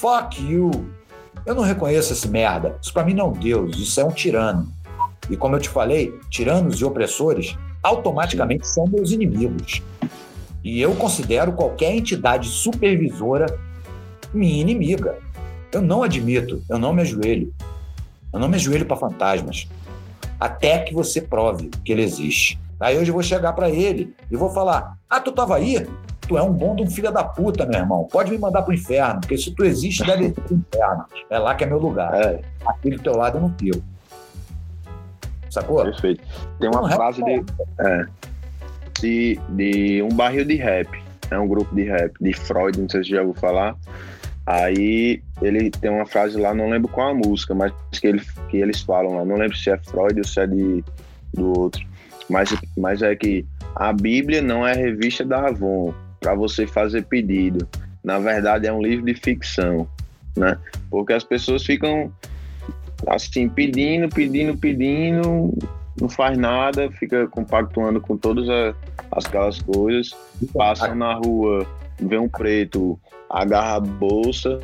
Fuck 0.00 0.42
you. 0.42 0.70
Eu 1.44 1.54
não 1.54 1.62
reconheço 1.62 2.14
esse 2.14 2.26
merda. 2.26 2.78
Isso 2.80 2.92
para 2.92 3.04
mim 3.04 3.12
não 3.12 3.26
é 3.26 3.28
um 3.28 3.32
Deus, 3.32 3.76
isso 3.76 4.00
é 4.00 4.04
um 4.04 4.10
tirano. 4.10 4.72
E 5.30 5.36
como 5.36 5.56
eu 5.56 5.60
te 5.60 5.68
falei, 5.68 6.18
tiranos 6.30 6.80
e 6.80 6.84
opressores 6.84 7.56
automaticamente 7.82 8.66
são 8.66 8.86
meus 8.86 9.12
inimigos. 9.12 9.82
E 10.64 10.80
eu 10.80 10.94
considero 10.94 11.52
qualquer 11.52 11.94
entidade 11.94 12.48
supervisora 12.48 13.46
minha 14.32 14.60
inimiga. 14.60 15.16
Eu 15.72 15.80
não 15.80 16.02
admito, 16.02 16.62
eu 16.68 16.78
não 16.78 16.92
me 16.92 17.02
ajoelho. 17.02 17.52
Eu 18.32 18.40
não 18.40 18.48
me 18.48 18.56
ajoelho 18.56 18.86
para 18.86 18.96
fantasmas. 18.96 19.68
Até 20.38 20.78
que 20.80 20.94
você 20.94 21.20
prove 21.20 21.70
que 21.84 21.92
ele 21.92 22.02
existe. 22.02 22.58
Aí 22.78 22.96
hoje 22.96 23.10
eu 23.10 23.14
vou 23.14 23.22
chegar 23.22 23.52
para 23.52 23.70
ele 23.70 24.14
e 24.30 24.36
vou 24.36 24.50
falar: 24.50 24.96
Ah, 25.08 25.20
tu 25.20 25.32
tava 25.32 25.56
aí? 25.56 25.86
Tu 26.28 26.36
é 26.36 26.42
um 26.42 26.52
bom 26.52 26.76
de 26.76 26.82
um 26.82 26.90
filho 26.90 27.10
da 27.10 27.24
puta, 27.24 27.64
meu 27.64 27.80
irmão. 27.80 28.06
Pode 28.10 28.30
me 28.30 28.38
mandar 28.38 28.62
pro 28.62 28.74
inferno, 28.74 29.20
porque 29.20 29.38
se 29.38 29.50
tu 29.50 29.64
existe, 29.64 30.04
deve 30.04 30.26
ir 30.26 30.32
pro 30.32 30.54
inferno. 30.54 31.04
É 31.30 31.38
lá 31.38 31.54
que 31.54 31.64
é 31.64 31.66
meu 31.66 31.78
lugar. 31.78 32.14
É. 32.14 32.40
Aqui 32.66 32.90
do 32.90 33.02
teu 33.02 33.16
lado 33.16 33.38
eu 33.38 33.40
não 33.40 33.50
pio. 33.50 33.82
Sacou? 35.50 35.82
Perfeito. 35.82 36.22
Tem 36.60 36.68
uma 36.68 36.90
frase 36.90 37.22
de. 37.24 37.44
É 37.80 38.06
de, 39.00 39.38
de 39.50 40.02
um 40.02 40.08
barril 40.08 40.44
de 40.44 40.54
rap. 40.56 40.88
É 41.30 41.38
um 41.38 41.46
grupo 41.46 41.74
de 41.74 41.84
rap, 41.84 42.12
de 42.20 42.32
Freud, 42.32 42.80
não 42.80 42.88
sei 42.88 43.04
se 43.04 43.10
já 43.10 43.20
ouviu 43.20 43.34
falar. 43.34 43.76
Aí 44.46 45.22
ele 45.42 45.70
tem 45.70 45.90
uma 45.90 46.06
frase 46.06 46.38
lá, 46.38 46.54
não 46.54 46.70
lembro 46.70 46.88
qual 46.88 47.10
a 47.10 47.14
música, 47.14 47.54
mas 47.54 47.72
que, 47.92 48.06
ele, 48.06 48.22
que 48.48 48.56
eles 48.56 48.80
falam 48.80 49.16
lá. 49.16 49.24
Não 49.24 49.36
lembro 49.36 49.56
se 49.56 49.70
é 49.70 49.76
Freud 49.76 50.18
ou 50.18 50.24
se 50.24 50.40
é 50.40 50.46
de, 50.46 50.82
do 51.34 51.58
outro. 51.58 51.84
Mas, 52.30 52.54
mas 52.76 53.02
é 53.02 53.14
que 53.14 53.44
a 53.76 53.92
Bíblia 53.92 54.40
não 54.40 54.66
é 54.66 54.72
revista 54.72 55.24
da 55.24 55.48
Avon 55.48 55.92
para 56.18 56.34
você 56.34 56.66
fazer 56.66 57.04
pedido. 57.04 57.68
Na 58.02 58.18
verdade, 58.18 58.66
é 58.66 58.72
um 58.72 58.80
livro 58.80 59.04
de 59.04 59.14
ficção, 59.14 59.86
né? 60.36 60.56
Porque 60.90 61.12
as 61.12 61.24
pessoas 61.24 61.64
ficam 61.64 62.10
assim, 63.06 63.48
pedindo, 63.48 64.08
pedindo, 64.08 64.56
pedindo, 64.56 65.54
não 66.00 66.08
faz 66.08 66.36
nada, 66.36 66.90
fica 66.92 67.26
compactuando 67.28 68.00
com 68.00 68.16
todas 68.16 68.48
as, 68.48 68.74
aquelas 69.26 69.60
coisas, 69.60 70.14
passa 70.52 70.94
na 70.94 71.14
rua, 71.14 71.66
vê 72.00 72.18
um 72.18 72.28
preto, 72.28 72.98
agarra 73.28 73.76
a 73.76 73.80
bolsa, 73.80 74.58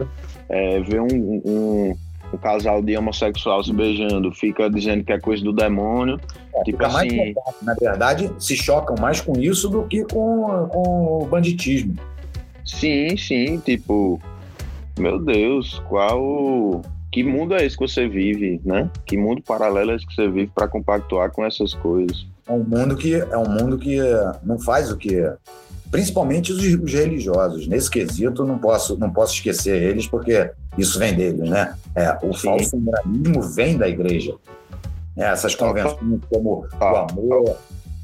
é, 0.48 0.80
vê 0.80 1.00
um, 1.00 1.42
um, 1.44 1.96
um, 2.32 2.38
casal 2.38 2.82
de 2.82 2.96
homossexual 2.96 3.62
se 3.62 3.72
beijando, 3.72 4.32
fica 4.32 4.68
dizendo 4.68 5.04
que 5.04 5.12
é 5.12 5.20
coisa 5.20 5.42
do 5.42 5.52
demônio. 5.52 6.20
É, 6.54 6.62
tipo 6.62 6.84
assim. 6.84 7.34
na 7.62 7.74
verdade, 7.74 8.30
se 8.38 8.56
chocam 8.56 8.96
mais 9.00 9.20
com 9.20 9.38
isso 9.38 9.68
do 9.68 9.84
que 9.84 10.04
com, 10.04 10.68
com 10.70 11.22
o 11.22 11.26
banditismo. 11.26 11.94
Sim, 12.64 13.16
sim, 13.16 13.58
tipo, 13.58 14.20
meu 14.98 15.18
Deus, 15.18 15.80
qual 15.88 16.82
que 17.14 17.22
mundo 17.22 17.54
é 17.54 17.64
esse 17.64 17.78
que 17.78 17.86
você 17.86 18.08
vive, 18.08 18.60
né? 18.64 18.90
Que 19.06 19.16
mundo 19.16 19.40
paralelo 19.40 19.92
é 19.92 19.94
esse 19.94 20.04
que 20.04 20.16
você 20.16 20.28
vive 20.28 20.50
para 20.52 20.66
compactuar 20.66 21.30
com 21.30 21.44
essas 21.44 21.72
coisas? 21.72 22.26
É 22.44 22.50
um 22.50 22.64
mundo 22.64 22.96
que 22.96 23.14
é 23.14 23.38
um 23.38 23.48
mundo 23.48 23.78
que 23.78 23.98
não 24.42 24.58
faz 24.58 24.90
o 24.90 24.96
que 24.96 25.22
principalmente 25.92 26.52
os, 26.52 26.58
os 26.58 26.92
religiosos. 26.92 27.68
Nesse 27.68 27.88
quesito, 27.88 28.44
não 28.44 28.58
posso 28.58 28.98
não 28.98 29.12
posso 29.12 29.32
esquecer 29.32 29.80
eles 29.80 30.08
porque 30.08 30.50
isso 30.76 30.98
vem 30.98 31.14
deles, 31.14 31.48
né? 31.48 31.76
É, 31.94 32.18
o 32.20 32.34
Sim. 32.34 32.48
falso 32.48 32.76
moralismo 32.76 33.42
vem 33.42 33.78
da 33.78 33.88
igreja. 33.88 34.34
É, 35.16 35.26
essas 35.26 35.54
convenções 35.54 36.20
como 36.28 36.66
o 36.80 36.96
amor, 36.96 37.56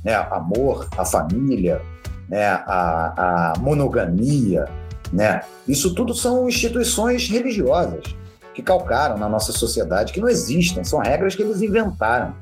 né, 0.04 0.14
amor, 0.30 0.88
a 0.96 1.04
família, 1.04 1.82
né, 2.28 2.46
a, 2.46 3.54
a 3.54 3.58
monogamia, 3.58 4.68
né? 5.12 5.40
Isso 5.66 5.96
tudo 5.96 6.14
são 6.14 6.48
instituições 6.48 7.28
religiosas 7.28 8.19
que 8.60 8.62
calcaram 8.62 9.16
na 9.16 9.28
nossa 9.28 9.52
sociedade, 9.52 10.12
que 10.12 10.20
não 10.20 10.28
existem, 10.28 10.84
são 10.84 11.00
regras 11.00 11.34
que 11.34 11.42
eles 11.42 11.62
inventaram. 11.62 12.34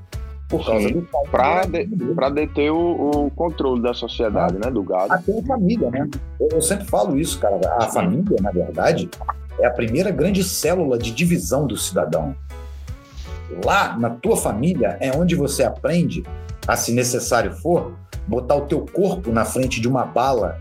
Por 0.49 0.65
causa 0.65 0.89
Sim, 0.89 0.95
do 0.95 1.09
Para 1.31 1.67
de, 1.67 2.35
deter 2.35 2.73
o, 2.73 3.27
o, 3.27 3.31
controle 3.31 3.83
da 3.83 3.93
sociedade, 3.93 4.57
ah, 4.57 4.65
né? 4.65 4.71
Do 4.71 4.83
gado. 4.83 5.13
Até 5.13 5.39
a 5.39 5.43
família, 5.43 5.91
né? 5.91 6.09
Eu, 6.41 6.49
eu 6.53 6.63
sempre 6.63 6.87
falo 6.87 7.19
isso, 7.19 7.39
cara. 7.39 7.61
A 7.77 7.83
Sim. 7.83 7.93
família, 7.93 8.39
na 8.41 8.51
verdade, 8.51 9.11
é 9.61 9.67
a 9.67 9.71
primeira 9.71 10.11
grande 10.11 10.43
célula 10.43 10.97
de 10.99 11.11
divisão 11.11 11.67
do 11.67 11.77
cidadão. 11.77 12.35
Lá 13.63 13.97
na 13.99 14.09
tua 14.09 14.39
família 14.39 14.97
é 15.01 15.15
onde 15.15 15.35
você 15.35 15.65
aprende 15.65 16.23
a, 16.67 16.77
se 16.77 16.93
necessário 16.93 17.53
for, 17.53 17.93
botar 18.27 18.55
o 18.55 18.63
teu 18.63 18.87
corpo 18.87 19.31
na 19.31 19.45
frente 19.45 19.83
de 19.83 19.89
uma 19.89 20.05
bala 20.05 20.59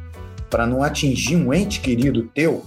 para 0.50 0.68
não 0.68 0.84
atingir 0.84 1.38
um 1.38 1.54
ente 1.54 1.80
querido 1.80 2.24
teu 2.34 2.66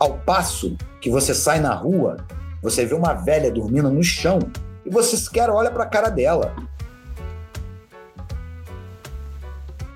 ao 0.00 0.18
passo 0.20 0.78
que 0.98 1.10
você 1.10 1.34
sai 1.34 1.60
na 1.60 1.74
rua, 1.74 2.16
você 2.62 2.86
vê 2.86 2.94
uma 2.94 3.12
velha 3.12 3.52
dormindo 3.52 3.90
no 3.90 4.02
chão 4.02 4.38
e 4.84 4.88
você 4.88 5.14
sequer 5.14 5.50
olha 5.50 5.70
para 5.70 5.84
a 5.84 5.86
cara 5.86 6.08
dela. 6.08 6.56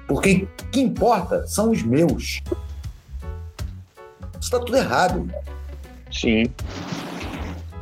Porque 0.07 0.47
o 0.61 0.67
que 0.71 0.81
importa 0.81 1.47
são 1.47 1.71
os 1.71 1.83
meus. 1.83 2.43
Isso 4.33 4.43
está 4.43 4.59
tudo 4.59 4.77
errado. 4.77 5.27
Sim. 6.13 6.45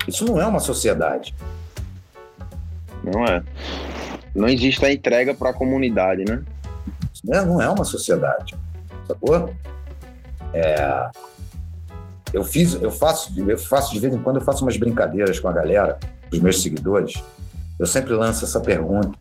Isso 0.07 0.25
não 0.25 0.41
é 0.41 0.47
uma 0.47 0.61
sociedade. 0.61 1.35
Não 3.03 3.25
é. 3.27 3.43
Não 4.33 4.49
existe 4.49 4.85
a 4.87 4.93
entrega 4.93 5.35
para 5.35 5.51
a 5.51 5.55
comunidade, 5.55 6.25
né? 6.25 6.43
Isso 7.13 7.27
não 7.27 7.61
é 7.61 7.69
uma 7.69 7.85
sociedade. 7.85 8.55
Sacou? 9.09 9.53
É, 10.55 11.11
eu 12.33 12.43
fiz, 12.43 12.75
eu 12.75 12.91
faço, 12.91 13.33
eu 13.39 13.59
faço 13.59 13.93
de 13.93 14.01
vez 14.01 14.15
em 14.15 14.19
quando 14.19 14.37
eu 14.37 14.43
faço 14.43 14.65
umas 14.65 14.77
brincadeiras 14.77 15.39
com 15.39 15.49
a 15.49 15.53
galera, 15.53 15.99
os 16.33 16.39
meus 16.39 16.63
seguidores. 16.63 17.23
Eu 17.79 17.87
sempre 17.87 18.15
lanço 18.15 18.45
essa 18.45 18.61
pergunta, 18.61 19.19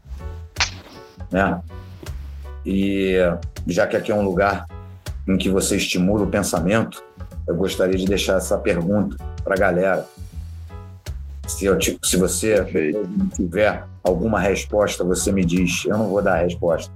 né? 1.29 1.61
E 2.65 3.17
já 3.67 3.87
que 3.87 3.97
aqui 3.97 4.11
é 4.11 4.15
um 4.15 4.23
lugar 4.23 4.67
em 5.27 5.37
que 5.37 5.49
você 5.49 5.75
estimula 5.75 6.23
o 6.23 6.27
pensamento, 6.27 7.03
eu 7.47 7.55
gostaria 7.55 7.97
de 7.97 8.05
deixar 8.05 8.37
essa 8.37 8.57
pergunta 8.57 9.17
para 9.43 9.55
a 9.55 9.57
galera. 9.57 10.05
Se, 11.47 11.65
eu, 11.65 11.77
se 12.01 12.17
você 12.17 12.65
tiver 13.35 13.83
alguma 14.03 14.39
resposta, 14.39 15.03
você 15.03 15.31
me 15.31 15.43
diz. 15.43 15.85
Eu 15.85 15.97
não 15.97 16.07
vou 16.07 16.21
dar 16.21 16.35
a 16.35 16.43
resposta. 16.43 16.91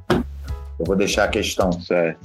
Eu 0.79 0.85
vou 0.85 0.95
deixar 0.95 1.25
a 1.25 1.27
questão. 1.27 1.71
Certo. 1.71 2.19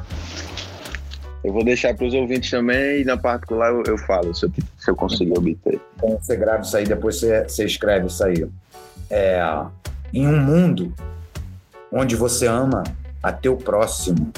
Eu 1.42 1.52
vou 1.52 1.64
deixar 1.64 1.94
para 1.94 2.06
os 2.06 2.12
ouvintes 2.12 2.50
também 2.50 3.00
e 3.00 3.04
na 3.04 3.16
particular 3.16 3.70
eu, 3.70 3.82
eu 3.86 3.98
falo 3.98 4.34
se 4.34 4.44
eu, 4.44 4.52
se 4.78 4.90
eu 4.90 4.94
conseguir 4.94 5.36
obter. 5.36 5.80
Então 5.96 6.18
você 6.20 6.36
grava 6.36 6.62
isso 6.62 6.76
aí, 6.76 6.84
depois 6.84 7.18
você, 7.18 7.44
você 7.44 7.64
escreve 7.64 8.06
isso 8.06 8.22
aí. 8.22 8.46
É, 9.08 9.42
em 10.12 10.26
um 10.26 10.38
mundo 10.38 10.94
onde 11.90 12.14
você 12.14 12.46
ama 12.46 12.84
a 13.22 13.32
teu 13.32 13.56
próximo 13.56 14.32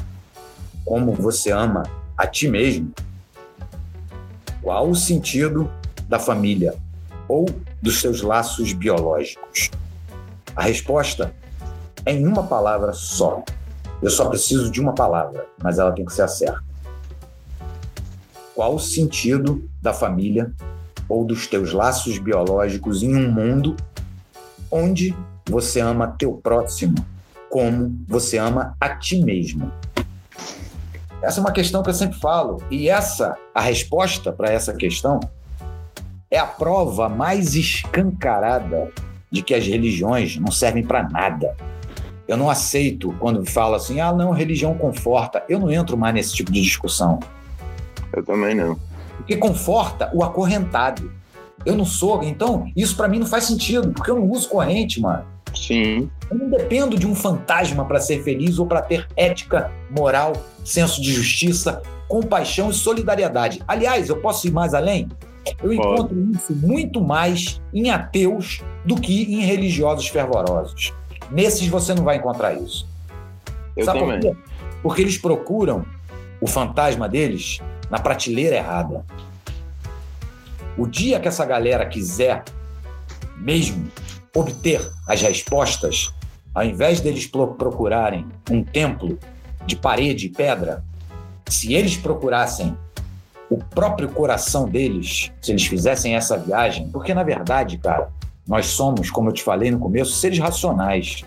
como 0.85 1.13
você 1.13 1.51
ama 1.51 1.83
a 2.17 2.27
ti 2.27 2.49
mesmo, 2.49 2.93
qual 4.61 4.89
o 4.89 4.95
sentido 4.95 5.71
da 6.09 6.19
família 6.19 6.75
ou 7.29 7.47
dos 7.81 8.01
seus 8.01 8.23
laços 8.23 8.73
biológicos? 8.73 9.71
A 10.55 10.63
resposta 10.63 11.35
é 12.05 12.13
em 12.13 12.27
uma 12.27 12.45
palavra 12.45 12.93
só. 12.93 13.45
Eu 14.01 14.11
só 14.11 14.29
preciso 14.29 14.71
de 14.71 14.81
uma 14.81 14.95
palavra, 14.95 15.47
mas 15.63 15.79
ela 15.79 15.93
tem 15.93 16.05
que 16.05 16.13
ser 16.13 16.23
a 16.23 16.29
certa 16.29 16.72
qual 18.63 18.77
o 18.77 18.79
sentido 18.79 19.69
da 19.83 19.93
família 19.93 20.53
ou 21.09 21.25
dos 21.25 21.49
teus 21.49 21.73
laços 21.73 22.17
biológicos 22.17 23.03
em 23.03 23.13
um 23.13 23.29
mundo 23.29 23.75
onde 24.71 25.17
você 25.51 25.81
ama 25.81 26.15
teu 26.17 26.35
próximo 26.35 26.95
como 27.51 27.93
você 28.07 28.39
ama 28.39 28.77
a 28.81 28.91
ti 28.91 29.21
mesmo. 29.21 29.73
Essa 31.21 31.41
é 31.41 31.43
uma 31.43 31.51
questão 31.51 31.83
que 31.83 31.91
eu 31.91 31.95
sempre 31.95 32.21
falo 32.21 32.63
e 32.71 32.89
essa 32.89 33.37
a 33.53 33.61
resposta 33.61 34.33
para 34.33 34.53
essa 34.53 34.73
questão 34.73 35.19
é 36.31 36.39
a 36.39 36.47
prova 36.47 37.09
mais 37.09 37.57
escancarada 37.57 38.93
de 39.29 39.43
que 39.43 39.55
as 39.55 39.67
religiões 39.67 40.37
não 40.37 40.53
servem 40.53 40.85
para 40.85 41.03
nada. 41.09 41.57
Eu 42.29 42.37
não 42.37 42.49
aceito 42.49 43.13
quando 43.19 43.45
fala 43.45 43.79
assim, 43.79 43.99
ah, 43.99 44.13
não, 44.13 44.31
religião 44.31 44.73
conforta. 44.73 45.43
Eu 45.49 45.59
não 45.59 45.69
entro 45.69 45.97
mais 45.97 46.15
nesse 46.15 46.33
tipo 46.33 46.53
de 46.53 46.63
discussão. 46.63 47.19
Eu 48.13 48.23
também 48.25 48.55
não. 48.55 48.79
Porque 49.17 49.37
conforta 49.37 50.11
o 50.13 50.23
acorrentado. 50.23 51.11
Eu 51.65 51.77
não 51.77 51.85
sou, 51.85 52.23
então 52.25 52.71
isso 52.75 52.97
para 52.97 53.07
mim 53.07 53.21
não 53.21 53.27
faz 53.27 53.45
sentido, 53.45 53.93
porque 53.93 54.11
eu 54.11 54.17
não 54.17 54.29
uso 54.29 54.49
corrente, 54.49 55.01
mano. 55.01 55.25
Sim. 55.55 56.11
Eu 56.31 56.39
não 56.39 56.51
dependo 56.51 56.99
de 56.99 57.07
um 57.07 57.15
fantasma 57.15 57.85
para 57.85 58.01
ser 58.01 58.23
feliz 58.23 58.59
ou 58.59 58.67
para 58.67 58.83
ter 58.83 59.07
ética, 59.17 59.71
moral, 59.91 60.33
senso 60.65 61.01
de 61.01 61.13
justiça, 61.13 61.83
compaixão 62.09 62.71
e 62.71 62.75
solidariedade. 62.75 63.63
Aliás, 63.69 64.09
eu 64.09 64.17
posso 64.17 64.47
ir 64.47 64.51
mais 64.51 64.75
além? 64.75 65.09
Eu 65.63 65.75
Pode. 65.75 65.75
encontro 65.75 66.31
isso 66.35 66.55
muito 66.55 67.01
mais 67.01 67.61
em 67.73 67.91
ateus 67.91 68.61
do 68.85 68.97
que 68.97 69.35
em 69.35 69.41
religiosos 69.41 70.07
fervorosos. 70.09 70.93
Nesses 71.31 71.67
você 71.67 71.95
não 71.95 72.05
vai 72.05 72.17
encontrar 72.17 72.55
isso. 72.55 72.87
Eu 73.77 73.85
Sabe 73.85 74.01
também. 74.01 74.21
Por 74.21 74.37
Porque 74.83 75.03
eles 75.03 75.19
procuram 75.19 75.85
o 76.41 76.47
fantasma 76.47 77.09
deles 77.09 77.61
na 77.93 77.99
prateleira 77.99 78.57
errada. 78.57 79.05
O 80.79 80.87
dia 80.87 81.21
que 81.21 81.29
essa 81.29 81.45
galera 81.45 81.85
quiser 81.85 82.43
mesmo 83.37 83.87
obter 84.35 84.81
as 85.07 85.21
respostas, 85.21 86.11
ao 86.55 86.65
invés 86.65 87.03
deles 87.03 87.27
procurarem 87.27 88.27
um 88.51 88.65
templo 88.65 89.19
de 89.67 89.77
parede 89.77 90.27
e 90.27 90.31
pedra, 90.31 90.83
se 91.47 91.75
eles 91.75 91.95
procurassem 91.95 92.75
o 93.51 93.59
próprio 93.59 94.09
coração 94.09 94.67
deles, 94.67 95.31
se 95.43 95.53
eles 95.53 95.67
fizessem 95.67 96.17
essa 96.17 96.39
viagem, 96.39 96.89
porque 96.89 97.13
na 97.13 97.23
verdade, 97.23 97.77
cara, 97.77 98.09
nós 98.49 98.69
somos, 98.69 99.11
como 99.11 99.29
eu 99.29 99.35
te 99.35 99.43
falei 99.43 99.71
no 99.71 99.79
começo, 99.79 100.13
seres 100.13 100.39
racionais. 100.39 101.23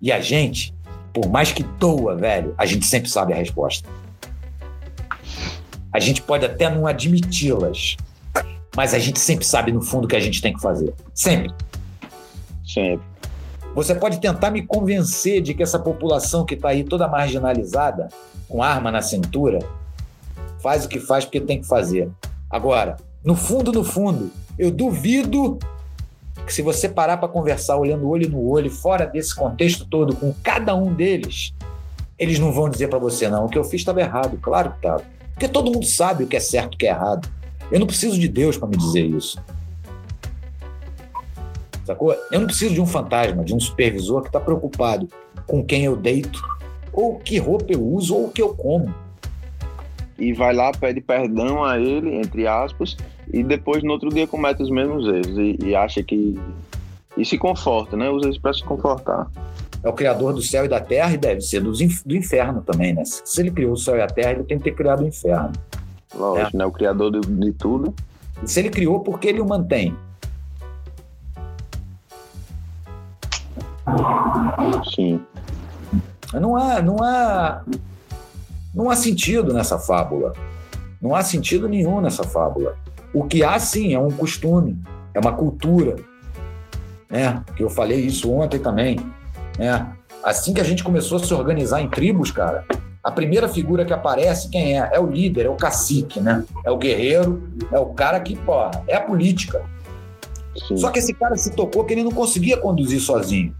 E 0.00 0.10
a 0.10 0.18
gente, 0.18 0.74
por 1.12 1.28
mais 1.28 1.52
que 1.52 1.62
toa, 1.62 2.16
velho, 2.16 2.54
a 2.56 2.64
gente 2.64 2.86
sempre 2.86 3.10
sabe 3.10 3.34
a 3.34 3.36
resposta. 3.36 3.86
A 5.98 6.00
gente 6.00 6.22
pode 6.22 6.46
até 6.46 6.70
não 6.70 6.86
admiti-las, 6.86 7.96
mas 8.76 8.94
a 8.94 9.00
gente 9.00 9.18
sempre 9.18 9.44
sabe 9.44 9.72
no 9.72 9.82
fundo 9.82 10.04
o 10.04 10.08
que 10.08 10.14
a 10.14 10.20
gente 10.20 10.40
tem 10.40 10.52
que 10.52 10.60
fazer. 10.60 10.94
Sempre. 11.12 11.52
Sempre. 12.64 13.04
Você 13.74 13.96
pode 13.96 14.20
tentar 14.20 14.52
me 14.52 14.64
convencer 14.64 15.42
de 15.42 15.54
que 15.54 15.60
essa 15.60 15.76
população 15.76 16.44
que 16.44 16.54
está 16.54 16.68
aí 16.68 16.84
toda 16.84 17.08
marginalizada, 17.08 18.10
com 18.48 18.62
arma 18.62 18.92
na 18.92 19.02
cintura, 19.02 19.58
faz 20.62 20.84
o 20.84 20.88
que 20.88 21.00
faz 21.00 21.24
porque 21.24 21.40
tem 21.40 21.60
que 21.60 21.66
fazer. 21.66 22.08
Agora, 22.48 22.96
no 23.24 23.34
fundo, 23.34 23.72
no 23.72 23.82
fundo, 23.82 24.30
eu 24.56 24.70
duvido 24.70 25.58
que 26.46 26.54
se 26.54 26.62
você 26.62 26.88
parar 26.88 27.16
para 27.16 27.26
conversar 27.28 27.76
olhando 27.76 28.08
olho 28.08 28.30
no 28.30 28.48
olho, 28.48 28.70
fora 28.70 29.04
desse 29.04 29.34
contexto 29.34 29.84
todo, 29.84 30.14
com 30.14 30.32
cada 30.44 30.76
um 30.76 30.94
deles, 30.94 31.52
eles 32.16 32.38
não 32.38 32.52
vão 32.52 32.68
dizer 32.68 32.86
para 32.86 33.00
você, 33.00 33.28
não, 33.28 33.46
o 33.46 33.48
que 33.48 33.58
eu 33.58 33.64
fiz 33.64 33.80
estava 33.80 34.00
errado. 34.00 34.38
Claro 34.40 34.70
que 34.70 34.76
estava. 34.76 35.17
Porque 35.38 35.46
todo 35.46 35.70
mundo 35.70 35.86
sabe 35.86 36.24
o 36.24 36.26
que 36.26 36.36
é 36.36 36.40
certo 36.40 36.72
e 36.72 36.74
o 36.74 36.78
que 36.78 36.86
é 36.88 36.90
errado. 36.90 37.30
Eu 37.70 37.78
não 37.78 37.86
preciso 37.86 38.18
de 38.18 38.26
Deus 38.26 38.56
para 38.56 38.66
me 38.66 38.76
dizer 38.76 39.06
isso. 39.06 39.40
Sacou? 41.84 42.12
Eu 42.32 42.40
não 42.40 42.46
preciso 42.46 42.74
de 42.74 42.80
um 42.80 42.86
fantasma, 42.86 43.44
de 43.44 43.54
um 43.54 43.60
supervisor 43.60 44.22
que 44.22 44.30
está 44.30 44.40
preocupado 44.40 45.08
com 45.46 45.64
quem 45.64 45.84
eu 45.84 45.96
deito, 45.96 46.42
ou 46.92 47.20
que 47.20 47.38
roupa 47.38 47.72
eu 47.72 47.80
uso, 47.80 48.16
ou 48.16 48.24
o 48.24 48.30
que 48.30 48.42
eu 48.42 48.52
como. 48.52 48.92
E 50.18 50.32
vai 50.32 50.52
lá, 50.52 50.72
pede 50.72 51.00
perdão 51.00 51.64
a 51.64 51.78
ele, 51.78 52.16
entre 52.16 52.48
aspas, 52.48 52.96
e 53.32 53.44
depois 53.44 53.84
no 53.84 53.92
outro 53.92 54.08
dia 54.08 54.26
comete 54.26 54.60
os 54.60 54.70
mesmos 54.70 55.06
erros 55.06 55.38
e, 55.38 55.66
e 55.66 55.76
acha 55.76 56.02
que. 56.02 56.36
E 57.16 57.24
se 57.24 57.38
conforta, 57.38 57.96
né? 57.96 58.10
Usa 58.10 58.28
isso 58.28 58.40
para 58.40 58.52
se 58.52 58.64
confortar. 58.64 59.30
É 59.82 59.88
o 59.88 59.92
criador 59.92 60.32
do 60.32 60.42
céu 60.42 60.64
e 60.64 60.68
da 60.68 60.80
terra 60.80 61.12
e 61.12 61.16
deve 61.16 61.40
ser 61.40 61.60
do 61.60 62.16
inferno 62.16 62.62
também, 62.62 62.92
né? 62.92 63.04
Se 63.04 63.40
ele 63.40 63.50
criou 63.50 63.72
o 63.72 63.76
céu 63.76 63.96
e 63.96 64.00
a 64.00 64.06
terra, 64.06 64.32
ele 64.32 64.44
tem 64.44 64.58
que 64.58 64.64
ter 64.64 64.74
criado 64.74 65.02
o 65.02 65.06
inferno. 65.06 65.52
Lógico, 66.14 66.56
é. 66.56 66.58
né? 66.58 66.66
O 66.66 66.72
criador 66.72 67.12
de, 67.12 67.20
de 67.20 67.52
tudo. 67.52 67.94
Se 68.44 68.60
ele 68.60 68.70
criou, 68.70 69.00
por 69.00 69.18
que 69.18 69.28
ele 69.28 69.40
o 69.40 69.46
mantém? 69.46 69.96
Sim. 74.94 75.20
Não 76.34 76.56
há, 76.56 76.82
não 76.82 77.02
há, 77.02 77.64
não 78.74 78.90
há 78.90 78.96
sentido 78.96 79.52
nessa 79.52 79.78
fábula. 79.78 80.32
Não 81.00 81.14
há 81.14 81.22
sentido 81.22 81.68
nenhum 81.68 82.00
nessa 82.00 82.24
fábula. 82.24 82.76
O 83.14 83.24
que 83.24 83.42
há, 83.42 83.58
sim, 83.58 83.94
é 83.94 83.98
um 83.98 84.10
costume, 84.10 84.78
é 85.14 85.20
uma 85.20 85.32
cultura. 85.32 85.96
Né? 87.08 87.42
Que 87.56 87.62
eu 87.62 87.70
falei 87.70 88.00
isso 88.00 88.30
ontem 88.30 88.58
também. 88.58 88.98
Né? 89.58 89.92
Assim 90.22 90.54
que 90.54 90.60
a 90.60 90.64
gente 90.64 90.84
começou 90.84 91.18
a 91.18 91.24
se 91.24 91.32
organizar 91.34 91.80
em 91.80 91.88
tribos, 91.88 92.30
cara, 92.30 92.64
a 93.02 93.10
primeira 93.10 93.48
figura 93.48 93.84
que 93.84 93.92
aparece, 93.92 94.48
quem 94.48 94.78
é? 94.78 94.90
É 94.92 95.00
o 95.00 95.06
líder, 95.06 95.46
é 95.46 95.48
o 95.48 95.56
cacique, 95.56 96.20
né? 96.20 96.44
É 96.64 96.70
o 96.70 96.76
guerreiro, 96.76 97.42
é 97.72 97.78
o 97.78 97.86
cara 97.86 98.20
que, 98.20 98.36
pô, 98.36 98.70
é 98.86 98.96
a 98.96 99.00
política. 99.00 99.62
Sim. 100.66 100.76
Só 100.76 100.90
que 100.90 100.98
esse 100.98 101.14
cara 101.14 101.36
se 101.36 101.52
tocou 101.52 101.84
que 101.84 101.94
ele 101.94 102.02
não 102.02 102.10
conseguia 102.10 102.56
conduzir 102.56 103.00
sozinho. 103.00 103.54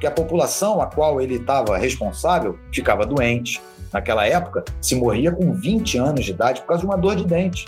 Que 0.00 0.06
a 0.06 0.10
população 0.10 0.80
a 0.80 0.86
qual 0.86 1.20
ele 1.20 1.36
estava 1.36 1.78
responsável 1.78 2.58
ficava 2.72 3.06
doente. 3.06 3.62
Naquela 3.92 4.26
época, 4.26 4.64
se 4.80 4.94
morria 4.94 5.30
com 5.30 5.52
20 5.52 5.98
anos 5.98 6.24
de 6.24 6.32
idade 6.32 6.60
por 6.62 6.68
causa 6.68 6.80
de 6.80 6.86
uma 6.86 6.96
dor 6.96 7.14
de 7.14 7.24
dente. 7.24 7.66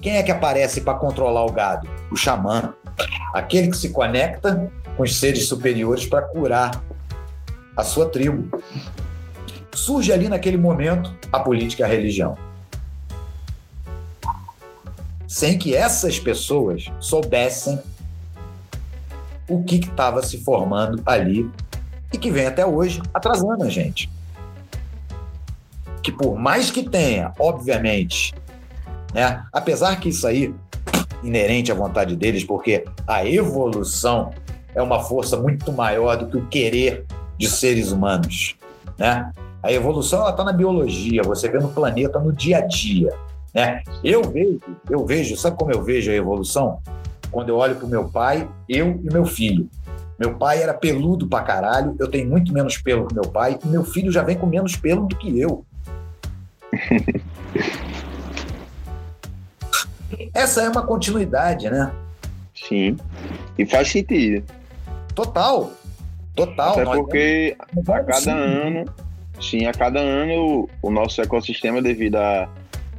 Quem 0.00 0.16
é 0.16 0.22
que 0.22 0.30
aparece 0.30 0.80
para 0.80 0.94
controlar 0.94 1.44
o 1.44 1.52
gado? 1.52 1.88
O 2.10 2.16
xamã. 2.16 2.72
Aquele 3.34 3.68
que 3.68 3.76
se 3.76 3.90
conecta 3.90 4.70
com 4.98 5.04
os 5.04 5.16
seres 5.16 5.46
superiores 5.46 6.04
para 6.04 6.22
curar 6.22 6.82
a 7.76 7.84
sua 7.84 8.08
tribo. 8.08 8.60
Surge 9.72 10.12
ali 10.12 10.28
naquele 10.28 10.56
momento 10.56 11.14
a 11.32 11.38
política 11.38 11.84
e 11.84 11.84
a 11.84 11.88
religião. 11.88 12.36
Sem 15.28 15.56
que 15.56 15.72
essas 15.72 16.18
pessoas 16.18 16.90
soubessem 16.98 17.80
o 19.48 19.62
que 19.62 19.76
estava 19.76 20.20
se 20.20 20.38
formando 20.38 21.00
ali 21.06 21.48
e 22.12 22.18
que 22.18 22.32
vem 22.32 22.46
até 22.46 22.66
hoje 22.66 23.00
atrasando 23.14 23.62
a 23.62 23.68
gente. 23.68 24.10
Que 26.02 26.10
por 26.10 26.36
mais 26.36 26.72
que 26.72 26.82
tenha, 26.82 27.32
obviamente, 27.38 28.34
né? 29.14 29.46
Apesar 29.52 30.00
que 30.00 30.08
isso 30.08 30.26
aí 30.26 30.52
inerente 31.22 31.70
à 31.70 31.74
vontade 31.74 32.16
deles, 32.16 32.42
porque 32.42 32.84
a 33.06 33.24
evolução 33.24 34.32
é 34.74 34.82
uma 34.82 35.00
força 35.00 35.36
muito 35.36 35.72
maior 35.72 36.16
do 36.16 36.26
que 36.26 36.36
o 36.36 36.46
querer 36.46 37.04
de 37.36 37.48
seres 37.48 37.92
humanos, 37.92 38.56
né? 38.98 39.32
A 39.62 39.72
evolução 39.72 40.28
está 40.28 40.44
na 40.44 40.52
biologia, 40.52 41.22
você 41.22 41.48
vê 41.48 41.58
no 41.58 41.68
planeta 41.68 42.18
no 42.18 42.32
dia 42.32 42.58
a 42.58 42.66
dia, 42.66 43.12
né? 43.54 43.82
Eu 44.04 44.22
vejo, 44.22 44.60
eu 44.88 45.04
vejo, 45.04 45.36
sabe 45.36 45.56
como 45.56 45.72
eu 45.72 45.82
vejo 45.82 46.10
a 46.10 46.14
evolução? 46.14 46.80
Quando 47.30 47.48
eu 47.50 47.56
olho 47.56 47.76
para 47.76 47.86
o 47.86 47.88
meu 47.88 48.08
pai, 48.08 48.48
eu 48.68 49.00
e 49.02 49.12
meu 49.12 49.24
filho. 49.24 49.68
Meu 50.18 50.34
pai 50.34 50.62
era 50.62 50.74
peludo 50.74 51.28
pra 51.28 51.42
caralho, 51.42 51.94
eu 51.98 52.08
tenho 52.08 52.28
muito 52.28 52.52
menos 52.52 52.76
pelo 52.78 53.06
que 53.06 53.14
meu 53.14 53.24
pai, 53.24 53.58
e 53.64 53.68
meu 53.68 53.84
filho 53.84 54.10
já 54.10 54.22
vem 54.22 54.36
com 54.36 54.46
menos 54.46 54.74
pelo 54.76 55.06
do 55.06 55.14
que 55.16 55.38
eu. 55.38 55.64
Essa 60.34 60.62
é 60.62 60.68
uma 60.68 60.82
continuidade, 60.82 61.70
né? 61.70 61.92
Sim. 62.54 62.96
E 63.56 63.64
faz 63.66 63.90
sentido. 63.90 64.44
Total. 65.18 65.72
Total. 66.36 66.72
Até 66.74 66.84
porque 66.84 67.56
a 67.88 68.04
cada 68.04 68.32
ano, 68.32 68.84
sim, 69.40 69.66
a 69.66 69.72
cada 69.72 69.98
ano 69.98 70.68
o, 70.80 70.90
nosso 70.92 71.20
ecossistema, 71.20 71.82
devido 71.82 72.16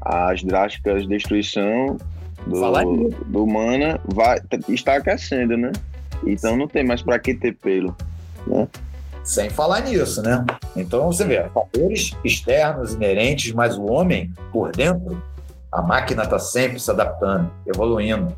às 0.01 0.43
drásticas 0.43 1.07
destruição 1.07 1.95
do, 2.45 3.09
do 3.25 3.45
humana, 3.45 4.01
vai, 4.03 4.37
está 4.67 4.95
aquecendo, 4.95 5.55
né? 5.55 5.71
Então 6.27 6.57
não 6.57 6.67
tem 6.67 6.83
mais 6.83 7.01
para 7.01 7.17
que 7.19 7.33
ter 7.33 7.55
pelo, 7.55 7.95
né? 8.45 8.67
Sem 9.23 9.49
falar 9.49 9.79
nisso, 9.79 10.21
né? 10.21 10.45
Então 10.75 11.05
você 11.05 11.23
vê, 11.23 11.47
fatores 11.53 12.17
externos 12.25 12.95
inerentes, 12.95 13.53
mas 13.53 13.77
o 13.77 13.85
homem 13.85 14.29
por 14.51 14.73
dentro 14.73 15.23
a 15.71 15.81
máquina 15.81 16.23
está 16.23 16.37
sempre 16.37 16.81
se 16.81 16.91
adaptando, 16.91 17.49
evoluindo. 17.65 18.35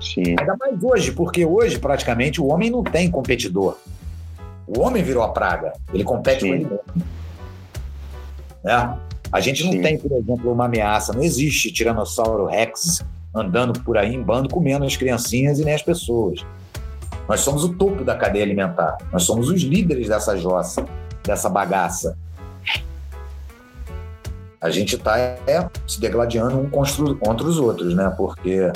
Sim. 0.00 0.34
Ainda 0.38 0.56
mais 0.58 0.82
hoje, 0.82 1.12
porque 1.12 1.44
hoje 1.44 1.78
praticamente 1.78 2.40
o 2.40 2.46
homem 2.46 2.70
não 2.70 2.82
tem 2.82 3.10
competidor. 3.10 3.76
O 4.66 4.80
homem 4.80 5.02
virou 5.02 5.22
a 5.22 5.28
praga. 5.28 5.72
Ele 5.92 6.04
compete 6.04 6.40
Sim. 6.40 6.48
com 6.48 6.54
ele 6.54 6.64
mesmo. 6.64 6.80
Né? 8.64 8.98
A 9.32 9.40
gente 9.40 9.64
não 9.64 9.72
Sim. 9.72 9.82
tem, 9.82 9.98
por 9.98 10.12
exemplo, 10.12 10.52
uma 10.52 10.64
ameaça. 10.64 11.12
Não 11.12 11.22
existe 11.22 11.72
Tiranossauro 11.72 12.46
Rex 12.46 13.04
andando 13.34 13.80
por 13.80 13.96
aí 13.96 14.14
em 14.14 14.22
bando 14.22 14.48
comendo 14.48 14.84
as 14.84 14.96
criancinhas 14.96 15.58
e 15.58 15.64
nem 15.64 15.74
as 15.74 15.82
pessoas. 15.82 16.44
Nós 17.28 17.40
somos 17.40 17.62
o 17.62 17.74
topo 17.74 18.02
da 18.02 18.16
cadeia 18.16 18.44
alimentar. 18.44 18.96
Nós 19.12 19.22
somos 19.22 19.48
os 19.48 19.62
líderes 19.62 20.08
dessa 20.08 20.36
jossa, 20.36 20.84
dessa 21.24 21.48
bagaça 21.48 22.16
a 24.60 24.68
gente 24.68 24.96
está 24.96 25.18
é, 25.18 25.68
se 25.86 25.98
degladiando 26.00 26.58
um 26.58 26.68
contra 26.68 27.46
os 27.46 27.58
outros, 27.58 27.94
né? 27.94 28.12
Porque, 28.16 28.70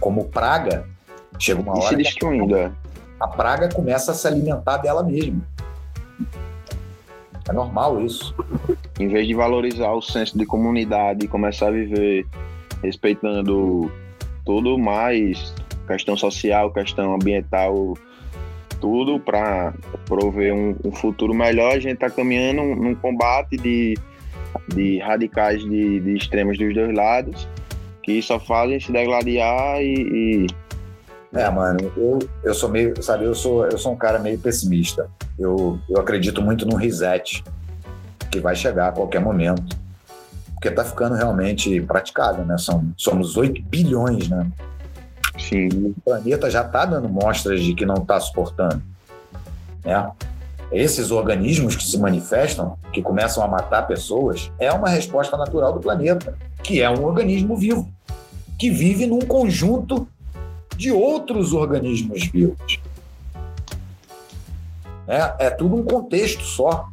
como 0.00 0.24
praga, 0.28 0.86
chega 1.38 1.60
uma 1.60 1.72
hora. 1.72 1.84
E 1.84 1.88
se 1.88 1.96
destruindo, 1.96 2.72
a 3.18 3.28
praga 3.28 3.68
começa 3.68 4.12
a 4.12 4.14
se 4.14 4.26
alimentar 4.26 4.78
dela 4.78 5.02
mesma. 5.02 5.40
É 7.48 7.52
normal 7.52 8.00
isso. 8.04 8.34
Em 8.98 9.08
vez 9.08 9.26
de 9.26 9.34
valorizar 9.34 9.92
o 9.92 10.02
senso 10.02 10.36
de 10.36 10.44
comunidade 10.44 11.24
e 11.24 11.28
começar 11.28 11.68
a 11.68 11.70
viver 11.70 12.26
respeitando 12.82 13.90
tudo 14.44 14.78
mais, 14.78 15.54
questão 15.86 16.16
social, 16.16 16.72
questão 16.72 17.14
ambiental, 17.14 17.96
tudo 18.80 19.20
para 19.20 19.72
prover 20.06 20.52
um, 20.52 20.76
um, 20.84 20.92
futuro 20.92 21.32
melhor, 21.32 21.72
a 21.72 21.78
gente 21.78 21.94
está 21.94 22.10
caminhando 22.10 22.62
num 22.62 22.94
combate 22.94 23.56
de 23.56 23.94
de 24.68 24.98
radicais 24.98 25.62
de, 25.62 26.00
de 26.00 26.16
extremos 26.16 26.58
dos 26.58 26.74
dois 26.74 26.94
lados 26.94 27.46
que 28.06 28.22
só 28.22 28.38
fazem 28.38 28.78
se 28.78 28.92
degladiar 28.92 29.82
e, 29.82 30.46
e... 30.46 30.46
É, 31.34 31.50
mano, 31.50 31.92
eu, 31.96 32.20
eu 32.44 32.54
sou 32.54 32.68
meio, 32.68 33.02
sabe, 33.02 33.24
eu 33.24 33.34
sou, 33.34 33.66
eu 33.66 33.76
sou 33.76 33.92
um 33.92 33.96
cara 33.96 34.20
meio 34.20 34.38
pessimista. 34.38 35.10
Eu, 35.36 35.80
eu 35.90 36.00
acredito 36.00 36.40
muito 36.40 36.64
no 36.64 36.76
reset, 36.76 37.42
que 38.30 38.38
vai 38.38 38.54
chegar 38.54 38.88
a 38.88 38.92
qualquer 38.92 39.20
momento. 39.20 39.76
Porque 40.54 40.70
tá 40.70 40.84
ficando 40.84 41.16
realmente 41.16 41.80
praticável, 41.82 42.44
né? 42.46 42.56
São, 42.56 42.92
somos 42.96 43.36
8 43.36 43.60
bilhões, 43.62 44.28
né? 44.28 44.46
Sim. 45.36 45.68
E 45.70 45.86
o 45.88 45.94
planeta 46.02 46.48
já 46.48 46.62
tá 46.62 46.86
dando 46.86 47.08
mostras 47.08 47.60
de 47.60 47.74
que 47.74 47.84
não 47.84 47.96
tá 47.96 48.20
suportando. 48.20 48.80
Né? 49.84 50.10
esses 50.72 51.12
organismos 51.12 51.76
que 51.76 51.84
se 51.84 51.96
manifestam, 51.96 52.76
que 52.92 53.00
começam 53.00 53.42
a 53.44 53.46
matar 53.46 53.86
pessoas, 53.86 54.50
é 54.58 54.72
uma 54.72 54.88
resposta 54.88 55.36
natural 55.36 55.72
do 55.72 55.78
planeta, 55.78 56.36
que 56.60 56.82
é 56.82 56.90
um 56.90 57.04
organismo 57.04 57.56
vivo, 57.56 57.88
que 58.58 58.70
vive 58.70 59.06
num 59.06 59.20
conjunto 59.20 60.08
de 60.76 60.90
outros 60.90 61.52
organismos 61.52 62.26
vivos. 62.26 62.80
É, 65.06 65.46
é 65.46 65.50
tudo 65.50 65.76
um 65.76 65.84
contexto 65.84 66.42
só. 66.42 66.88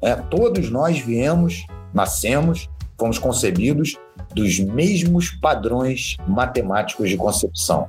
É, 0.00 0.14
todos 0.14 0.70
nós 0.70 0.98
viemos, 0.98 1.66
nascemos, 1.92 2.68
fomos 2.98 3.18
concebidos 3.18 3.98
dos 4.34 4.60
mesmos 4.60 5.30
padrões 5.30 6.16
matemáticos 6.26 7.08
de 7.08 7.16
concepção. 7.16 7.88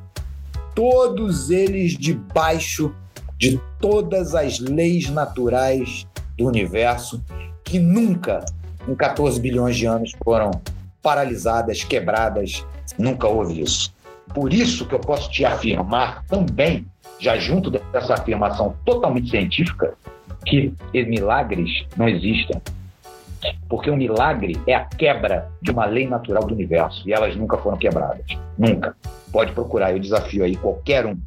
Todos 0.73 1.49
eles 1.49 1.98
debaixo 1.98 2.94
de 3.38 3.60
todas 3.80 4.36
as 4.36 4.60
leis 4.60 5.10
naturais 5.10 6.06
do 6.38 6.45
universo 6.45 7.22
que 7.64 7.80
nunca, 7.80 8.45
em 8.88 8.95
14 8.95 9.40
bilhões 9.40 9.76
de 9.76 9.86
anos, 9.86 10.11
foram 10.23 10.52
paralisadas, 11.02 11.84
quebradas. 11.84 12.65
Nunca 12.98 13.28
houve 13.28 13.61
isso. 13.61 13.94
Por 14.34 14.53
isso 14.53 14.86
que 14.86 14.95
eu 14.95 14.99
posso 14.99 15.30
te 15.30 15.44
afirmar 15.44 16.23
também, 16.26 16.86
já 17.19 17.38
junto 17.38 17.69
dessa 17.69 18.14
afirmação 18.14 18.76
totalmente 18.86 19.30
científica, 19.30 19.94
que 20.45 20.73
milagres 20.94 21.86
não 21.98 22.07
existem. 22.07 22.61
Porque 23.68 23.90
o 23.90 23.98
milagre 23.98 24.60
é 24.68 24.76
a 24.76 24.86
quebra 24.86 25.49
de 25.61 25.72
uma 25.72 25.86
lei 25.86 26.07
natural 26.07 26.44
do 26.44 26.53
universo. 26.53 27.07
E 27.07 27.14
elas 27.14 27.36
nunca 27.36 27.57
foram 27.57 27.78
quebradas. 27.78 28.26
Nunca. 28.57 28.95
Pode 29.32 29.52
procurar. 29.53 29.91
Eu 29.91 29.99
desafio 29.99 30.44
aí 30.44 30.56
qualquer 30.56 31.06
um. 31.06 31.18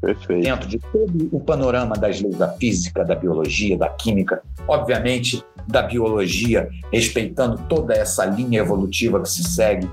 Perfeito. 0.00 0.42
Dentro 0.42 0.68
de 0.68 0.78
todo 0.78 1.28
o 1.30 1.40
panorama 1.40 1.94
das 1.94 2.20
leis 2.20 2.36
da 2.36 2.48
física, 2.48 3.04
da 3.04 3.14
biologia, 3.14 3.76
da 3.76 3.88
química, 3.88 4.42
obviamente 4.66 5.44
da 5.68 5.82
biologia, 5.82 6.70
respeitando 6.92 7.58
toda 7.68 7.94
essa 7.94 8.24
linha 8.24 8.60
evolutiva 8.60 9.20
que 9.20 9.28
se 9.28 9.44
segue, 9.44 9.88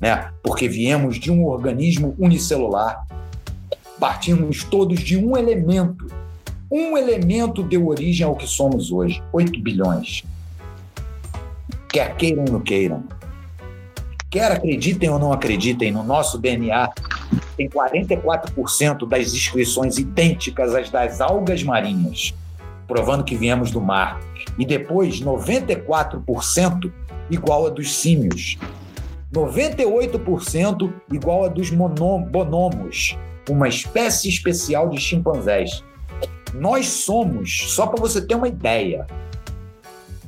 né? 0.00 0.30
Porque 0.42 0.68
viemos 0.68 1.18
de 1.18 1.30
um 1.30 1.44
organismo 1.44 2.14
unicelular, 2.18 3.06
partimos 4.00 4.64
todos 4.64 5.00
de 5.00 5.16
um 5.16 5.36
elemento 5.36 6.06
um 6.74 6.96
elemento 6.96 7.62
deu 7.62 7.86
origem 7.88 8.26
ao 8.26 8.34
que 8.34 8.46
somos 8.46 8.90
hoje: 8.90 9.22
8 9.30 9.60
bilhões. 9.60 10.24
Quer 11.86 12.16
queiram 12.16 12.44
ou 12.46 12.52
não 12.52 12.60
queiram. 12.60 13.04
Quer 14.32 14.50
acreditem 14.50 15.10
ou 15.10 15.18
não 15.18 15.30
acreditem, 15.30 15.92
no 15.92 16.02
nosso 16.02 16.38
DNA 16.38 16.88
tem 17.54 17.68
44% 17.68 19.06
das 19.06 19.34
inscrições 19.34 19.98
idênticas 19.98 20.74
às 20.74 20.88
das 20.88 21.20
algas 21.20 21.62
marinhas, 21.62 22.32
provando 22.88 23.24
que 23.24 23.36
viemos 23.36 23.70
do 23.70 23.78
mar. 23.78 24.18
E 24.58 24.64
depois 24.64 25.20
94% 25.20 26.90
igual 27.30 27.66
a 27.66 27.68
dos 27.68 27.94
símios. 27.94 28.56
98% 29.34 30.90
igual 31.12 31.44
a 31.44 31.48
dos 31.48 31.68
bonomos, 31.68 33.18
uma 33.50 33.68
espécie 33.68 34.30
especial 34.30 34.88
de 34.88 34.98
chimpanzés. 34.98 35.84
Nós 36.54 36.86
somos, 36.86 37.74
só 37.74 37.86
para 37.86 38.00
você 38.00 38.26
ter 38.26 38.34
uma 38.34 38.48
ideia, 38.48 39.06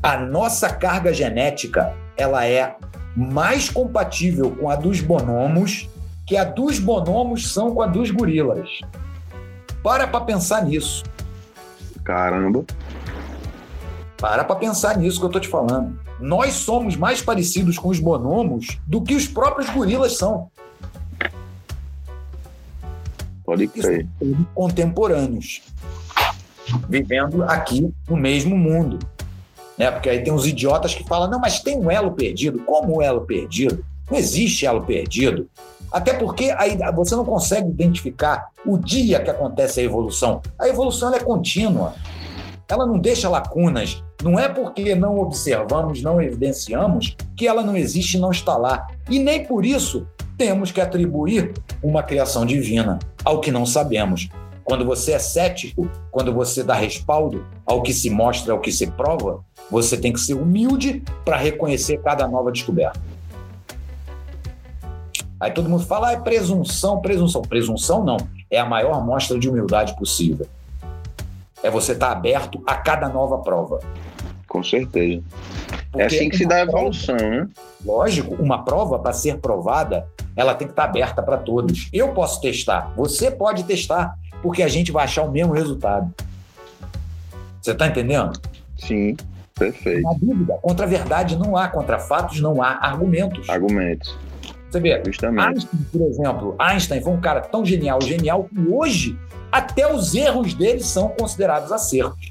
a 0.02 0.18
nossa 0.18 0.68
carga 0.68 1.10
genética 1.10 1.94
ela 2.18 2.44
é 2.44 2.76
mais 3.16 3.68
compatível 3.68 4.50
com 4.50 4.68
a 4.68 4.76
dos 4.76 5.00
bonomos 5.00 5.88
que 6.26 6.36
a 6.36 6.44
dos 6.44 6.78
bonomos 6.78 7.52
são 7.52 7.74
com 7.74 7.82
a 7.82 7.86
dos 7.86 8.10
gorilas. 8.10 8.68
Para 9.82 10.06
para 10.06 10.24
pensar 10.24 10.64
nisso. 10.64 11.04
Caramba. 12.02 12.64
Para 14.18 14.44
para 14.44 14.56
pensar 14.56 14.96
nisso 14.96 15.20
que 15.20 15.26
eu 15.26 15.30
tô 15.30 15.40
te 15.40 15.48
falando. 15.48 15.98
Nós 16.18 16.54
somos 16.54 16.96
mais 16.96 17.20
parecidos 17.20 17.78
com 17.78 17.88
os 17.88 18.00
bonomos 18.00 18.78
do 18.86 19.02
que 19.02 19.14
os 19.14 19.28
próprios 19.28 19.68
gorilas 19.68 20.16
são. 20.16 20.50
Pode 23.44 23.66
crer. 23.68 24.06
Contemporâneos 24.54 25.62
vivendo 26.88 27.42
aqui 27.44 27.92
no 28.08 28.16
mesmo 28.16 28.56
mundo. 28.56 28.98
Né? 29.78 29.90
Porque 29.90 30.08
aí 30.08 30.22
tem 30.22 30.32
uns 30.32 30.46
idiotas 30.46 30.94
que 30.94 31.04
falam: 31.04 31.30
não, 31.30 31.40
mas 31.40 31.60
tem 31.60 31.78
um 31.78 31.90
elo 31.90 32.12
perdido. 32.12 32.60
Como 32.60 32.96
um 32.96 33.02
elo 33.02 33.22
perdido? 33.22 33.84
Não 34.10 34.18
existe 34.18 34.66
elo 34.66 34.82
perdido. 34.82 35.48
Até 35.90 36.12
porque 36.12 36.50
aí 36.58 36.76
você 36.94 37.14
não 37.14 37.24
consegue 37.24 37.68
identificar 37.68 38.48
o 38.66 38.76
dia 38.76 39.20
que 39.20 39.30
acontece 39.30 39.80
a 39.80 39.84
evolução. 39.84 40.42
A 40.58 40.68
evolução 40.68 41.14
é 41.14 41.20
contínua. 41.20 41.94
Ela 42.68 42.86
não 42.86 42.98
deixa 42.98 43.28
lacunas. 43.28 44.02
Não 44.22 44.38
é 44.38 44.48
porque 44.48 44.94
não 44.94 45.18
observamos, 45.18 46.02
não 46.02 46.20
evidenciamos, 46.20 47.16
que 47.36 47.46
ela 47.46 47.62
não 47.62 47.76
existe 47.76 48.16
e 48.16 48.20
não 48.20 48.30
está 48.30 48.56
lá. 48.56 48.86
E 49.08 49.18
nem 49.18 49.44
por 49.44 49.64
isso 49.64 50.06
temos 50.36 50.72
que 50.72 50.80
atribuir 50.80 51.52
uma 51.82 52.02
criação 52.02 52.44
divina 52.44 52.98
ao 53.24 53.40
que 53.40 53.52
não 53.52 53.64
sabemos. 53.66 54.28
Quando 54.64 54.84
você 54.84 55.12
é 55.12 55.18
cético, 55.18 55.88
quando 56.10 56.32
você 56.32 56.62
dá 56.62 56.74
respaldo 56.74 57.46
ao 57.66 57.82
que 57.82 57.92
se 57.92 58.08
mostra, 58.08 58.52
ao 58.52 58.60
que 58.60 58.72
se 58.72 58.86
prova, 58.86 59.44
você 59.70 59.96
tem 59.96 60.12
que 60.12 60.20
ser 60.20 60.34
humilde 60.34 61.02
para 61.24 61.36
reconhecer 61.36 61.98
cada 61.98 62.26
nova 62.26 62.50
descoberta. 62.50 63.00
Aí 65.38 65.50
todo 65.50 65.68
mundo 65.68 65.84
fala, 65.84 66.08
ah, 66.08 66.12
é 66.12 66.16
presunção, 66.16 67.00
presunção. 67.00 67.42
Presunção 67.42 68.02
não. 68.02 68.16
É 68.50 68.58
a 68.58 68.64
maior 68.64 69.04
mostra 69.04 69.38
de 69.38 69.48
humildade 69.48 69.94
possível. 69.96 70.46
É 71.62 71.70
você 71.70 71.92
estar 71.92 72.06
tá 72.06 72.12
aberto 72.12 72.62
a 72.66 72.74
cada 72.76 73.08
nova 73.08 73.38
prova. 73.38 73.80
Com 74.48 74.62
certeza. 74.62 75.22
Porque 75.90 76.02
é 76.02 76.06
assim 76.06 76.28
que 76.28 76.36
se 76.36 76.46
dá 76.46 76.56
a 76.56 76.60
evolução, 76.60 77.16
prova, 77.16 77.30
né? 77.30 77.48
Lógico, 77.84 78.34
uma 78.42 78.64
prova 78.64 78.98
para 78.98 79.12
ser 79.12 79.38
provada, 79.38 80.06
ela 80.36 80.54
tem 80.54 80.66
que 80.66 80.72
estar 80.72 80.84
tá 80.84 80.88
aberta 80.88 81.22
para 81.22 81.36
todos. 81.36 81.88
Eu 81.92 82.12
posso 82.14 82.40
testar, 82.40 82.92
você 82.96 83.30
pode 83.30 83.64
testar, 83.64 84.16
porque 84.44 84.62
a 84.62 84.68
gente 84.68 84.92
vai 84.92 85.04
achar 85.04 85.22
o 85.22 85.30
mesmo 85.30 85.54
resultado. 85.54 86.14
Você 87.62 87.70
está 87.70 87.86
entendendo? 87.86 88.38
Sim, 88.76 89.16
perfeito. 89.54 90.02
Na 90.02 90.12
dúvida, 90.12 90.58
contra 90.60 90.84
a 90.84 90.88
verdade 90.88 91.34
não 91.34 91.56
há, 91.56 91.66
contra 91.66 91.98
fatos 91.98 92.42
não 92.42 92.62
há 92.62 92.72
argumentos. 92.72 93.48
Argumentos. 93.48 94.14
Você 94.70 94.80
vê, 94.80 95.02
Justamente. 95.06 95.46
Einstein, 95.46 95.86
por 95.90 96.02
exemplo, 96.02 96.56
Einstein 96.58 97.00
foi 97.00 97.12
um 97.14 97.20
cara 97.22 97.40
tão 97.40 97.64
genial, 97.64 98.02
genial, 98.02 98.44
que 98.44 98.60
hoje 98.68 99.18
até 99.50 99.90
os 99.90 100.14
erros 100.14 100.52
dele 100.52 100.80
são 100.80 101.08
considerados 101.08 101.72
acertos. 101.72 102.28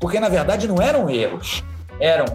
Porque, 0.00 0.20
na 0.20 0.28
verdade, 0.28 0.68
não 0.68 0.80
eram 0.80 1.10
erros, 1.10 1.64
eram 1.98 2.26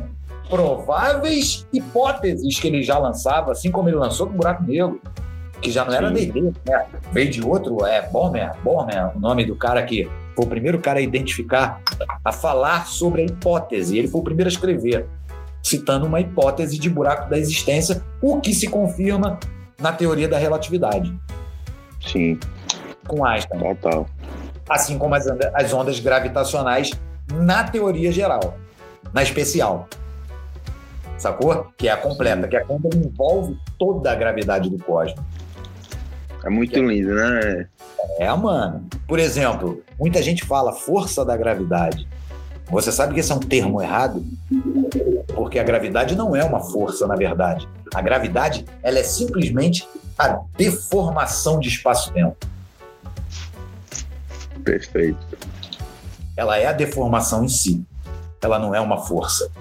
prováveis 0.50 1.66
hipóteses 1.72 2.60
que 2.60 2.68
ele 2.68 2.84
já 2.84 2.98
lançava, 2.98 3.54
assim 3.54 3.72
como 3.72 3.88
ele 3.88 3.96
lançou 3.96 4.28
com 4.28 4.34
o 4.34 4.38
buraco 4.38 4.64
negro 4.64 5.00
que 5.62 5.72
já 5.72 5.84
não 5.86 5.94
era 5.94 6.12
D&D, 6.12 6.54
né? 6.66 6.86
veio 7.12 7.30
de 7.30 7.44
outro, 7.44 7.86
é 7.86 8.08
Bormer, 8.10 8.52
Bormer, 8.64 9.16
o 9.16 9.20
nome 9.20 9.46
do 9.46 9.56
cara 9.56 9.84
que 9.84 10.10
foi 10.36 10.46
o 10.46 10.48
primeiro 10.48 10.80
cara 10.80 11.00
a 11.00 11.02
identificar, 11.02 11.82
a 12.24 12.32
falar 12.32 12.86
sobre 12.86 13.24
a 13.24 13.26
hipótese. 13.26 13.98
Ele 13.98 14.08
foi 14.08 14.22
o 14.22 14.24
primeiro 14.24 14.48
a 14.48 14.52
escrever, 14.52 15.08
citando 15.64 16.06
uma 16.06 16.22
hipótese 16.22 16.78
de 16.78 16.90
buraco 16.90 17.30
da 17.30 17.38
existência, 17.38 18.04
o 18.22 18.40
que 18.40 18.54
se 18.54 18.68
confirma 18.68 19.40
na 19.80 19.92
teoria 19.92 20.28
da 20.28 20.38
relatividade. 20.38 21.14
Sim. 22.06 22.40
Com 23.08 23.26
Einstein. 23.26 23.60
Total. 23.60 24.06
Assim 24.70 24.98
como 24.98 25.16
as, 25.16 25.26
as 25.54 25.74
ondas 25.74 26.00
gravitacionais 26.00 26.92
na 27.34 27.64
teoria 27.64 28.12
geral, 28.12 28.58
na 29.14 29.24
especial. 29.24 29.88
Sacou? 31.18 31.68
Que 31.76 31.88
é 31.88 31.92
a 31.92 31.98
completa, 31.98 32.48
que 32.48 32.56
é 32.56 32.60
quando 32.60 32.90
envolve 32.96 33.58
toda 33.80 34.12
a 34.12 34.16
gravidade 34.16 34.70
do 34.70 34.78
cosmos. 34.84 35.20
É 36.48 36.50
muito 36.50 36.82
lindo, 36.82 37.14
né? 37.14 37.68
É, 38.18 38.34
mano. 38.34 38.88
Por 39.06 39.20
exemplo, 39.20 39.84
muita 40.00 40.24
gente 40.24 40.46
fala 40.46 40.72
força 40.72 41.26
da 41.26 41.36
gravidade. 41.36 42.08
Você 42.70 42.90
sabe 42.90 43.14
que 43.14 43.20
esse 43.20 43.34
é 43.34 43.36
um 43.36 43.40
termo 43.40 43.82
errado? 43.82 44.26
Porque 45.36 45.60
a 45.60 45.64
gravidade 45.64 46.16
não 46.16 46.34
é 46.34 46.46
uma 46.46 46.62
força, 46.62 47.06
na 47.06 47.16
verdade. 47.16 47.68
A 47.94 48.02
gravidade, 48.02 48.66
ela 48.82 48.98
é 48.98 49.04
simplesmente 49.04 49.86
a 50.18 50.40
deformação 50.56 51.60
de 51.60 51.68
espaço-tempo. 51.68 52.38
Perfeito. 54.64 55.38
Ela 56.38 56.58
é 56.58 56.68
a 56.68 56.74
deformação 56.74 57.44
em 57.44 57.50
si. 57.50 57.86
Ela 58.42 58.58
não 58.58 58.74
é 58.74 58.80
uma 58.80 59.00
força. 59.00 59.52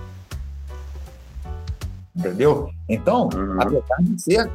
Entendeu? 2.15 2.71
Então, 2.89 3.29
uhum. 3.35 3.61
apesar 3.61 3.97
de 4.03 4.23
ser 4.23 4.51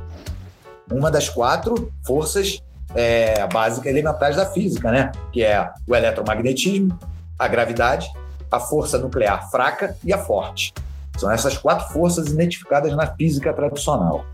uma 0.91 1.09
das 1.09 1.29
quatro 1.29 1.91
forças 2.05 2.61
é, 2.93 3.47
básicas 3.47 3.87
elementares 3.87 4.35
da 4.35 4.45
física, 4.45 4.91
né? 4.91 5.11
Que 5.31 5.43
é 5.43 5.71
o 5.87 5.95
eletromagnetismo, 5.95 6.97
a 7.37 7.47
gravidade, 7.47 8.11
a 8.51 8.59
força 8.59 8.97
nuclear 8.97 9.49
fraca 9.49 9.95
e 10.03 10.13
a 10.13 10.17
forte. 10.17 10.73
São 11.17 11.31
essas 11.31 11.57
quatro 11.57 11.91
forças 11.93 12.27
identificadas 12.27 12.95
na 12.95 13.07
física 13.07 13.53
tradicional. 13.53 14.25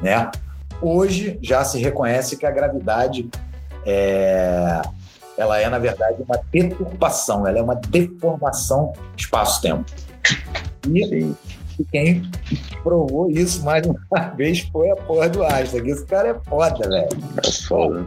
Né? 0.00 0.30
Hoje 0.80 1.38
já 1.42 1.64
se 1.64 1.78
reconhece 1.78 2.36
que 2.36 2.46
a 2.46 2.50
gravidade 2.50 3.28
é, 3.84 4.80
ela 5.36 5.58
é, 5.58 5.68
na 5.68 5.78
verdade, 5.78 6.22
uma 6.22 6.40
deturpação, 6.50 7.46
ela 7.46 7.58
é 7.58 7.62
uma 7.62 7.74
deformação 7.74 8.92
espaço-tempo. 9.16 9.84
E 10.88 11.06
Sim. 11.06 11.36
E 11.78 11.84
quem 11.84 12.28
provou 12.82 13.30
isso 13.30 13.64
mais 13.64 13.86
uma 13.86 13.98
vez 14.36 14.60
foi 14.72 14.90
a 14.90 14.96
porra 14.96 15.28
do 15.28 15.42
Einstein. 15.42 15.88
Esse 15.88 16.04
cara 16.04 16.28
é 16.28 16.48
foda, 16.48 16.88
velho. 16.88 17.08
É 17.44 17.52
foda. 17.62 18.06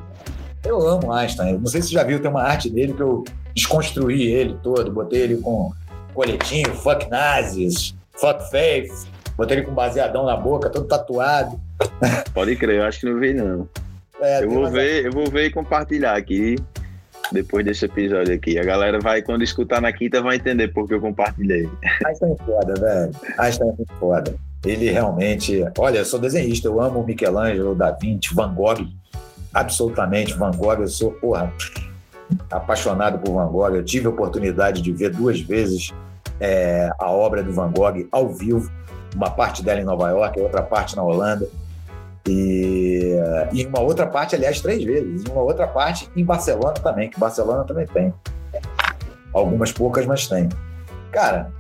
Eu 0.66 0.88
amo 0.88 1.12
Einstein. 1.12 1.58
Não 1.58 1.68
sei 1.68 1.82
se 1.82 1.90
você 1.90 1.94
já 1.96 2.04
viu, 2.04 2.22
tem 2.22 2.30
uma 2.30 2.44
arte 2.44 2.70
dele 2.70 2.94
que 2.94 3.02
eu 3.02 3.24
desconstruí 3.56 4.32
ele 4.32 4.58
todo, 4.62 4.92
botei 4.92 5.22
ele 5.22 5.38
com 5.38 5.72
coletinho, 6.14 6.74
fuck 6.76 7.10
nazis, 7.10 7.96
fuck 8.14 8.50
faith, 8.50 8.92
botei 9.36 9.58
ele 9.58 9.66
com 9.66 9.74
baseadão 9.74 10.26
na 10.26 10.36
boca, 10.36 10.70
todo 10.70 10.88
tatuado. 10.88 11.60
Pode 12.34 12.56
crer, 12.56 12.80
eu 12.80 12.86
acho 12.86 13.00
que 13.00 13.06
não 13.08 13.20
vi 13.20 13.34
não. 13.34 13.68
É, 14.22 14.44
eu, 14.44 14.50
vou 14.52 14.70
ver, 14.70 15.06
eu 15.06 15.12
vou 15.12 15.30
ver 15.30 15.48
e 15.48 15.52
compartilhar 15.52 16.16
aqui 16.16 16.56
depois 17.32 17.66
desse 17.66 17.86
episódio 17.86 18.34
aqui. 18.34 18.58
A 18.60 18.64
galera 18.64 19.00
vai, 19.00 19.22
quando 19.22 19.44
escutar 19.44 19.82
na 19.82 19.92
quinta, 19.92 20.22
vai 20.22 20.36
entender 20.36 20.70
porque 20.70 20.94
eu 20.94 21.02
compartilhei. 21.02 21.70
Einstein 22.06 22.34
é 22.34 22.44
foda, 22.44 22.74
velho. 22.80 23.12
Einstein 23.38 23.70
é 23.70 23.74
muito 23.74 23.94
foda. 24.00 24.36
Ele 24.66 24.92
realmente. 24.92 25.64
Olha, 25.78 26.00
eu 26.00 26.06
sou 26.06 26.20
desenhista, 26.20 26.68
eu 26.68 26.80
amo 26.80 27.04
Michelangelo, 27.04 27.74
Da 27.74 27.92
Vinci, 27.92 28.34
Van 28.34 28.54
Gogh. 28.54 28.86
Absolutamente, 29.54 30.34
Van 30.34 30.52
Gogh, 30.52 30.82
eu 30.82 30.88
sou, 30.88 31.12
porra. 31.14 31.52
apaixonado 32.50 33.20
por 33.20 33.34
Van 33.34 33.48
Gogh. 33.48 33.76
Eu 33.76 33.84
tive 33.84 34.08
a 34.08 34.10
oportunidade 34.10 34.82
de 34.82 34.92
ver 34.92 35.12
duas 35.12 35.40
vezes 35.40 35.92
é, 36.40 36.92
a 37.00 37.10
obra 37.10 37.44
do 37.44 37.52
Van 37.54 37.72
Gogh 37.72 38.08
ao 38.12 38.30
vivo, 38.30 38.72
uma 39.16 39.30
parte 39.30 39.64
dela 39.64 39.80
em 39.82 39.86
Nova 39.86 40.10
York, 40.10 40.40
outra 40.40 40.62
parte 40.62 40.96
na 40.96 41.04
Holanda. 41.04 41.48
E, 42.28 43.16
e 43.52 43.66
uma 43.66 43.80
outra 43.80 44.06
parte, 44.06 44.36
aliás, 44.36 44.62
três 44.62 44.84
vezes. 44.84 45.24
E 45.24 45.30
uma 45.30 45.42
outra 45.42 45.68
parte 45.68 46.10
em 46.16 46.24
Barcelona 46.24 46.74
também, 46.74 47.10
que 47.10 47.20
Barcelona 47.20 47.64
também 47.64 47.88
tem. 47.88 48.14
Algumas 49.34 49.72
poucas, 49.72 50.06
mas 50.06 50.28
tem. 50.28 50.50
Cara, 51.12 51.52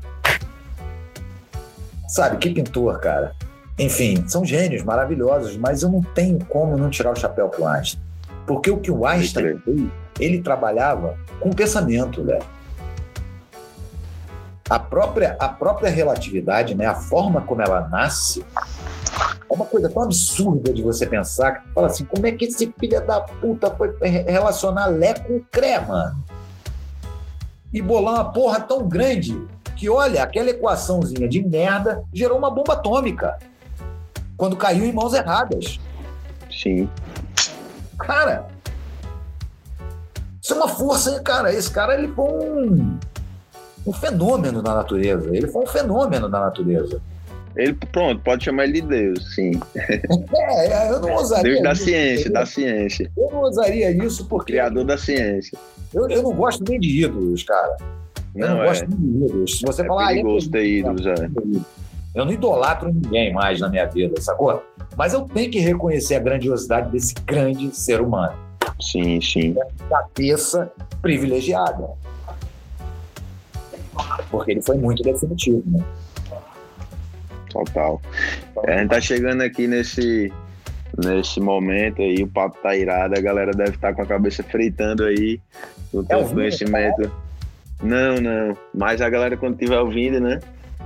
sabe, 2.07 2.38
que 2.38 2.49
pintor, 2.49 2.99
cara. 2.99 3.33
Enfim, 3.79 4.23
são 4.27 4.45
gênios 4.45 4.83
maravilhosos, 4.83 5.57
mas 5.57 5.81
eu 5.81 5.89
não 5.89 6.01
tenho 6.01 6.43
como 6.45 6.77
não 6.77 6.89
tirar 6.89 7.11
o 7.11 7.15
chapéu 7.15 7.49
pro 7.49 7.65
Einstein. 7.65 8.01
Porque 8.45 8.69
o 8.69 8.77
que 8.77 8.91
o 8.91 9.05
Einstein 9.05 9.57
fez, 9.59 9.89
ele 10.19 10.41
trabalhava 10.41 11.17
com 11.39 11.51
pensamento, 11.51 12.23
né? 12.23 12.39
A 14.69 14.77
própria, 14.79 15.35
a 15.39 15.49
própria 15.49 15.89
relatividade, 15.89 16.75
né, 16.75 16.85
a 16.85 16.95
forma 16.95 17.41
como 17.41 17.61
ela 17.61 17.89
nasce, 17.89 18.45
é 19.49 19.53
uma 19.53 19.65
coisa 19.65 19.89
tão 19.89 20.03
absurda 20.03 20.73
de 20.73 20.81
você 20.81 21.06
pensar 21.06 21.64
fala 21.73 21.88
assim, 21.88 22.06
como 22.06 22.26
é 22.26 22.31
que 22.31 22.45
esse 22.45 22.73
filho 22.80 23.06
da 23.06 23.22
puta 23.22 23.69
foi 23.72 23.93
relacionar 23.99 24.88
Lé 24.88 25.14
com 25.14 25.39
Cré, 25.52 25.80
mano? 25.80 26.23
E 27.73 27.81
bolar 27.81 28.15
uma 28.15 28.31
porra 28.31 28.60
tão 28.60 28.88
grande 28.88 29.39
que, 29.76 29.89
olha, 29.89 30.23
aquela 30.23 30.49
equaçãozinha 30.49 31.27
de 31.27 31.41
merda 31.43 32.03
gerou 32.14 32.38
uma 32.38 32.52
bomba 32.52 32.73
atômica 32.73 33.38
quando 34.35 34.56
caiu 34.56 34.85
em 34.85 34.91
mãos 34.91 35.14
erradas. 35.14 35.80
Sim. 36.52 36.89
Cara, 37.98 38.48
isso 40.41 40.53
é 40.53 40.56
uma 40.56 40.68
força, 40.68 41.19
cara. 41.22 41.53
Esse 41.53 41.69
cara 41.69 41.93
ele 41.93 42.07
foi 42.10 42.26
um, 42.26 42.99
um 43.85 43.93
fenômeno 43.93 44.61
da 44.61 44.73
natureza. 44.73 45.35
Ele 45.35 45.48
foi 45.48 45.64
um 45.64 45.68
fenômeno 45.68 46.27
da 46.27 46.39
natureza. 46.39 47.02
Ele, 47.56 47.73
pronto, 47.73 48.22
pode 48.22 48.45
chamar 48.45 48.64
ele 48.64 48.82
de 48.82 48.88
Deus, 48.88 49.36
sim. 49.36 49.52
É, 49.76 50.68
é 50.68 50.91
eu 50.91 50.99
não 50.99 51.15
usaria. 51.15 51.52
Deus 51.52 51.64
da 51.64 51.73
isso, 51.73 51.84
ciência, 51.84 52.32
da 52.32 52.45
ciência. 52.45 53.11
Eu 53.18 53.30
não 53.32 53.41
usaria 53.41 53.91
isso 53.91 54.26
porque. 54.28 54.53
Criador 54.53 54.86
da 54.86 54.98
ciência. 54.98 55.57
Eu, 55.94 56.10
eu 56.10 56.23
não 56.23 56.34
gosto 56.34 56.64
nem 56.68 56.80
de 56.80 57.03
ídolos, 57.03 57.44
cara. 57.44 57.78
Eu 58.36 58.48
não, 58.48 58.56
não 58.56 58.64
é. 58.64 58.68
gosto 58.68 58.88
nem 58.90 58.98
de 58.98 59.26
ídolos. 59.26 59.57
Se 59.60 59.65
você 59.65 59.82
é 59.82 59.86
falar. 59.86 60.07
Perigoso 60.07 60.48
ah, 60.48 60.52
ter 60.52 60.65
ídolos, 60.65 61.06
é. 61.06 61.14
Eu 62.14 62.26
não 62.26 62.32
idolatro 62.32 62.94
ninguém 62.94 63.34
mais 63.34 63.60
na 63.60 63.69
minha 63.69 63.86
vida, 63.86 64.19
sacou? 64.22 64.64
Mas 64.98 65.14
eu 65.14 65.22
tenho 65.22 65.49
que 65.49 65.60
reconhecer 65.60 66.15
a 66.15 66.19
grandiosidade 66.19 66.91
desse 66.91 67.14
grande 67.26 67.76
ser 67.76 68.02
humano. 68.02 68.38
Sim, 68.80 69.22
sim. 69.22 69.56
Cabeça 69.90 70.72
privilegiada. 71.02 71.90
Porque 74.30 74.52
ele 74.52 74.61
foi 74.61 74.78
muito 74.78 75.03
definitivo, 75.03 75.64
né? 75.65 75.84
Total. 77.52 78.02
É, 78.65 78.76
a 78.76 78.78
gente 78.80 78.90
tá 78.90 79.02
chegando 79.02 79.41
aqui 79.41 79.68
nesse, 79.68 80.32
nesse 80.98 81.40
momento 81.40 82.02
aí, 82.02 82.23
o 82.23 82.28
papo 82.28 82.57
tá 82.61 82.76
irado, 82.76 83.18
a 83.18 83.22
galera 83.22 83.52
deve 83.52 83.72
estar 83.72 83.90
tá 83.90 83.94
com 83.94 84.02
a 84.02 84.06
cabeça 84.06 84.44
fritando 84.44 85.03
aí 85.03 85.40
no 85.94 86.06
é 86.10 86.23
conhecimento. 86.23 87.03
Tá 87.03 87.11
não, 87.84 88.15
não. 88.15 88.57
Mas 88.73 89.02
a 89.02 89.10
galera 89.10 89.36
quando 89.36 89.53
estiver 89.53 89.80
ouvindo, 89.80 90.19
né? 90.19 90.40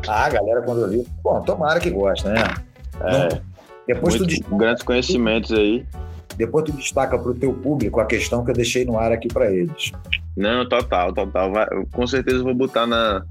Ah, 0.07 0.25
a 0.25 0.29
galera 0.29 0.61
quando 0.61 0.83
ouvir. 0.83 1.05
Bom, 1.23 1.41
tomara 1.41 1.79
que 1.79 1.89
goste, 1.89 2.27
né? 2.27 2.35
É. 3.01 3.41
Depois 3.87 4.17
Muito, 4.17 4.41
tu 4.41 4.55
grandes 4.55 4.83
conhecimentos 4.83 5.51
aí. 5.51 5.85
Depois 6.37 6.65
tu 6.65 6.71
destaca 6.71 7.17
para 7.17 7.31
o 7.31 7.33
teu 7.33 7.53
público 7.53 7.99
a 7.99 8.05
questão 8.05 8.43
que 8.43 8.51
eu 8.51 8.55
deixei 8.55 8.85
no 8.85 8.97
ar 8.97 9.11
aqui 9.11 9.27
para 9.27 9.51
eles. 9.51 9.91
Não, 10.35 10.67
total, 10.67 11.13
total. 11.13 11.51
Vai, 11.51 11.67
com 11.91 12.07
certeza 12.07 12.43
vou 12.43 12.53
botar 12.53 12.85
na, 12.85 13.23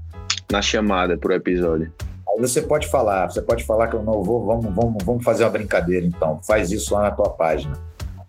na 0.51 0.61
chamada 0.61 1.17
pro 1.17 1.33
episódio. 1.33 1.91
Você 2.39 2.61
pode 2.61 2.87
falar, 2.87 3.31
você 3.31 3.41
pode 3.41 3.63
falar 3.63 3.87
que 3.87 3.95
eu 3.95 4.03
não 4.03 4.21
vou, 4.23 4.45
vamos, 4.45 4.73
vamos, 4.75 5.03
vamos 5.03 5.23
fazer 5.23 5.43
uma 5.43 5.49
brincadeira 5.49 6.05
então. 6.05 6.39
Faz 6.43 6.71
isso 6.71 6.93
lá 6.93 7.03
na 7.03 7.11
tua 7.11 7.29
página. 7.29 7.77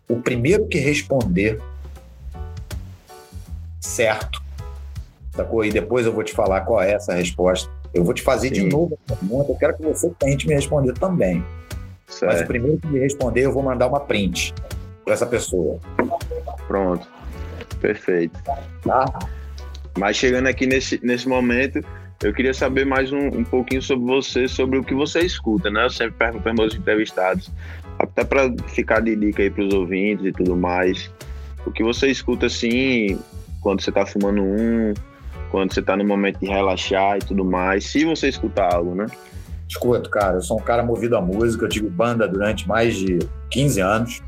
O 0.09 0.17
primeiro 0.17 0.67
que 0.67 0.79
responder 0.79 1.61
certo, 3.81 4.43
sacou? 5.35 5.65
E 5.65 5.71
depois 5.71 6.07
eu 6.07 6.13
vou 6.13 6.23
te 6.23 6.33
falar 6.33 6.61
qual 6.63 6.81
é 6.83 6.93
essa 6.93 7.15
resposta. 7.15 7.71
Eu 7.93 8.05
vou 8.05 8.15
te 8.15 8.23
fazer 8.23 8.49
Sim. 8.49 8.55
de 8.55 8.67
novo 8.67 8.99
a 9.09 9.15
pergunta, 9.15 9.53
eu 9.53 9.57
quero 9.57 9.77
que 9.77 9.83
você 9.83 10.11
tente 10.19 10.47
me 10.47 10.55
responder 10.55 10.93
também. 10.95 11.45
Certo. 12.07 12.33
Mas 12.33 12.43
o 12.43 12.47
primeiro 12.47 12.79
que 12.79 12.87
me 12.87 13.01
responder, 13.01 13.43
eu 13.43 13.53
vou 13.53 13.63
mandar 13.63 13.89
uma 13.89 14.01
print 14.01 14.55
para 15.05 15.15
essa 15.15 15.27
pessoa. 15.27 15.81
Pronto. 16.69 17.07
Perfeito. 17.81 18.39
Tá? 18.83 19.07
Mas 19.99 20.17
chegando 20.17 20.47
aqui 20.47 20.67
nesse, 20.67 21.01
nesse 21.03 21.29
momento, 21.29 21.81
eu 22.23 22.33
queria 22.33 22.55
saber 22.55 22.87
mais 22.87 23.13
um, 23.13 23.29
um 23.29 23.45
pouquinho 23.45 23.83
sobre 23.83 24.07
você, 24.07 24.49
sobre 24.49 24.79
o 24.79 24.85
que 24.85 24.95
você 24.95 25.21
escuta, 25.21 25.71
né? 25.71 25.85
Eu 25.85 25.91
sempre 25.91 26.15
pergunto 26.19 26.43
para 26.43 26.55
meus 26.55 26.75
entrevistados, 26.75 27.51
até 27.99 28.25
para 28.25 28.53
ficar 28.69 29.01
de 29.01 29.15
dica 29.15 29.43
aí 29.43 29.51
para 29.51 29.65
os 29.65 29.75
ouvintes 29.75 30.25
e 30.27 30.33
tudo 30.33 30.57
mais. 30.57 31.11
O 31.67 31.71
que 31.71 31.83
você 31.83 32.09
escuta 32.09 32.47
assim, 32.47 33.19
quando 33.61 33.83
você 33.83 33.91
está 33.91 34.07
fumando 34.07 34.43
um, 34.43 34.95
quando 35.51 35.73
você 35.73 35.81
está 35.81 35.97
no 35.97 36.05
momento 36.05 36.39
de 36.41 36.47
relaxar 36.47 37.17
e 37.17 37.21
tudo 37.21 37.45
mais, 37.45 37.85
se 37.85 38.05
você 38.05 38.29
escutar 38.29 38.75
algo, 38.75 38.95
né? 38.95 39.07
Escuto, 39.69 40.09
cara. 40.09 40.37
Eu 40.37 40.43
sou 40.43 40.59
um 40.59 40.63
cara 40.63 40.83
movido 40.83 41.17
à 41.17 41.21
música. 41.21 41.65
Eu 41.65 41.69
tive 41.69 41.89
banda 41.89 42.27
durante 42.29 42.69
mais 42.69 42.95
de 42.95 43.19
15 43.51 43.81
anos. 43.81 44.23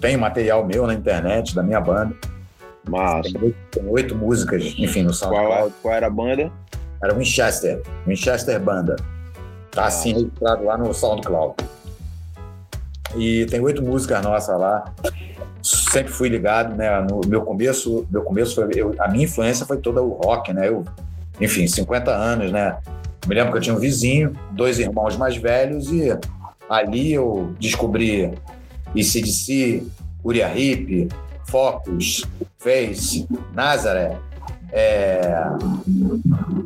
Tenho 0.00 0.18
material 0.18 0.66
meu 0.66 0.86
na 0.86 0.94
internet 0.94 1.54
da 1.54 1.62
minha 1.62 1.80
banda. 1.80 2.14
Tem, 3.22 3.54
tem 3.70 3.86
oito 3.86 4.14
músicas, 4.14 4.62
enfim, 4.78 5.02
no 5.02 5.12
SoundCloud. 5.12 5.48
Qual, 5.48 5.70
qual 5.82 5.94
era 5.94 6.06
a 6.06 6.10
banda? 6.10 6.50
Era 7.02 7.14
Winchester. 7.14 7.82
Winchester 8.06 8.60
Banda. 8.60 8.96
Tá 9.70 9.86
assim 9.86 10.12
registrado 10.12 10.64
lá 10.64 10.76
no 10.76 10.92
SoundCloud. 10.92 11.54
E 13.16 13.46
tem 13.46 13.60
oito 13.60 13.82
músicas 13.82 14.22
nossas 14.22 14.58
lá. 14.58 14.92
Sempre 15.62 16.12
fui 16.12 16.28
ligado, 16.28 16.74
né? 16.74 17.00
No 17.00 17.20
meu 17.26 17.42
começo, 17.42 18.06
meu 18.10 18.22
começo 18.22 18.54
foi, 18.54 18.68
eu, 18.74 18.94
a 18.98 19.08
minha 19.08 19.24
influência 19.24 19.66
foi 19.66 19.78
toda 19.78 20.02
o 20.02 20.10
rock, 20.10 20.52
né? 20.52 20.68
Eu, 20.68 20.84
enfim, 21.40 21.66
50 21.66 22.10
anos, 22.10 22.52
né? 22.52 22.76
Me 23.26 23.34
lembro 23.34 23.52
que 23.52 23.58
eu 23.58 23.62
tinha 23.62 23.74
um 23.74 23.78
vizinho, 23.78 24.32
dois 24.52 24.78
irmãos 24.78 25.16
mais 25.16 25.36
velhos, 25.36 25.90
e 25.92 26.08
ali 26.68 27.12
eu 27.12 27.54
descobri 27.58 28.32
ICDC, 28.94 29.86
Uriah 30.24 30.56
Heep, 30.56 31.08
Focus, 31.48 32.24
Face, 32.58 33.26
Nazareth, 33.54 34.18
é, 34.72 35.44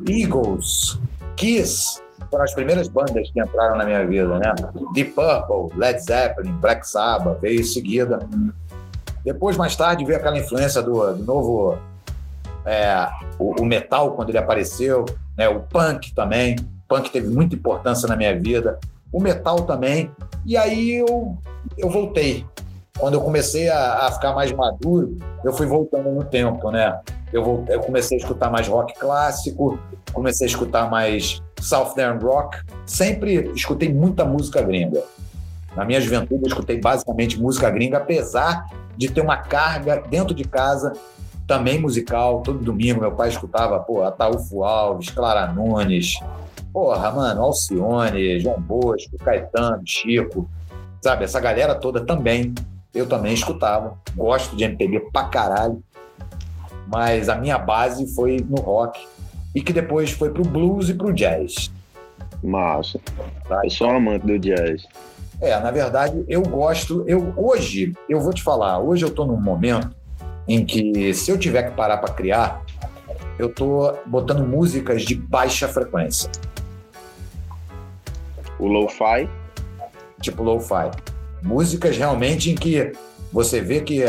Eagles, 0.09 0.99
Kiss, 1.37 2.03
foram 2.31 2.45
as 2.45 2.55
primeiras 2.55 2.89
bandas 2.89 3.31
que 3.31 3.41
entraram 3.41 3.77
na 3.77 3.85
minha 3.85 4.07
vida, 4.07 4.39
né? 4.39 4.55
Deep 4.95 5.13
Purple, 5.13 5.79
Led 5.79 6.01
Zeppelin, 6.01 6.53
Black 6.53 6.89
Sabbath, 6.89 7.41
veio 7.41 7.61
em 7.61 7.65
seguida. 7.65 8.21
Depois, 9.25 9.57
mais 9.57 9.77
tarde, 9.77 10.05
veio 10.05 10.19
aquela 10.19 10.39
influência 10.39 10.83
do, 10.83 11.15
do 11.15 11.25
novo 11.25 11.79
é, 12.65 13.09
o, 13.39 13.61
o, 13.61 13.65
metal 13.65 14.13
quando 14.13 14.31
ele 14.31 14.39
apareceu, 14.39 15.05
né? 15.37 15.49
o 15.49 15.61
punk 15.61 16.15
também. 16.15 16.57
O 16.57 16.89
punk 16.89 17.11
teve 17.11 17.29
muita 17.29 17.55
importância 17.55 18.09
na 18.09 18.17
minha 18.17 18.39
vida. 18.39 18.79
O 19.13 19.21
metal 19.21 19.63
também. 19.63 20.11
E 20.45 20.57
aí 20.57 20.97
eu, 20.97 21.37
eu 21.77 21.91
voltei. 21.91 22.47
Quando 22.99 23.15
eu 23.15 23.21
comecei 23.21 23.69
a, 23.69 24.07
a 24.07 24.13
ficar 24.13 24.33
mais 24.33 24.53
maduro, 24.53 25.19
eu 25.45 25.53
fui 25.53 25.67
voltando 25.67 26.11
no 26.11 26.25
tempo, 26.25 26.71
né? 26.71 27.01
Eu, 27.33 27.65
eu 27.69 27.81
comecei 27.81 28.19
a 28.19 28.21
escutar 28.21 28.51
mais 28.51 28.69
rock 28.69 28.95
clássico, 28.99 29.79
comecei 30.13 30.47
a 30.47 30.51
escutar 30.51 30.91
mais 30.91 31.43
Southern 31.61 32.23
Rock. 32.23 32.59
Sempre 32.87 33.51
escutei 33.55 33.93
muita 33.93 34.25
música 34.25 34.61
gringa. 34.63 35.03
Na 35.75 35.85
minha 35.85 36.01
juventude, 36.01 36.43
eu 36.43 36.49
escutei 36.49 36.79
basicamente 36.79 37.41
música 37.41 37.71
gringa, 37.71 37.97
apesar 37.97 38.69
de 38.97 39.11
ter 39.11 39.23
uma 39.23 39.39
carga 39.39 40.03
dentro 40.09 40.35
de 40.35 40.45
casa 40.45 40.93
também 41.47 41.81
musical. 41.81 42.43
Todo 42.43 42.59
domingo 42.59 43.01
meu 43.01 43.13
pai 43.13 43.31
escutava, 43.31 43.81
pô, 43.81 44.03
Ataúfo 44.03 44.63
Alves, 44.63 45.09
Clara 45.09 45.51
Nunes, 45.51 46.21
porra, 46.73 47.11
mano, 47.11 47.43
Alcione, 47.43 48.39
João 48.39 48.61
Bosco, 48.61 49.17
Caetano, 49.19 49.83
Chico, 49.87 50.49
sabe? 51.01 51.25
Essa 51.25 51.41
galera 51.41 51.75
toda 51.75 52.05
também, 52.05 52.55
eu 52.95 53.09
também 53.09 53.33
escutava. 53.33 53.99
Gosto 54.15 54.55
de 54.57 54.65
MPB 54.65 55.01
pra 55.13 55.25
caralho. 55.25 55.83
Mas 56.87 57.29
a 57.29 57.37
minha 57.37 57.59
base 57.59 58.15
foi 58.15 58.45
no 58.49 58.61
rock 58.61 59.07
e 59.55 59.63
que 59.63 59.73
depois 59.73 60.11
foi 60.11 60.31
pro 60.31 60.45
blues 60.45 60.89
e 60.89 60.95
pro 60.95 61.13
jazz. 61.13 61.71
Massa. 62.43 63.01
Tá? 63.49 63.61
Eu 63.65 63.71
sou 63.71 63.89
um 63.89 63.97
amante 63.97 64.27
do 64.27 64.39
jazz. 64.39 64.85
É, 65.41 65.59
na 65.59 65.71
verdade, 65.71 66.25
eu 66.29 66.43
gosto. 66.43 67.05
Eu 67.07 67.33
hoje, 67.37 67.95
eu 68.09 68.21
vou 68.21 68.33
te 68.33 68.43
falar, 68.43 68.79
hoje 68.79 69.05
eu 69.05 69.11
tô 69.11 69.25
num 69.25 69.41
momento 69.41 69.91
em 70.47 70.65
que 70.65 71.15
se 71.15 71.31
eu 71.31 71.39
tiver 71.39 71.65
que 71.65 71.77
parar 71.77 71.99
para 71.99 72.13
criar, 72.13 72.63
eu 73.39 73.53
tô 73.53 73.95
botando 74.07 74.47
músicas 74.47 75.03
de 75.03 75.15
baixa 75.15 75.67
frequência. 75.67 76.31
O 78.59 78.67
lo-fi? 78.67 79.29
Tipo 80.21 80.43
lo-fi. 80.43 80.91
Músicas 81.43 81.97
realmente 81.97 82.51
em 82.51 82.55
que 82.55 82.93
você 83.33 83.61
vê 83.61 83.81
que 83.81 84.05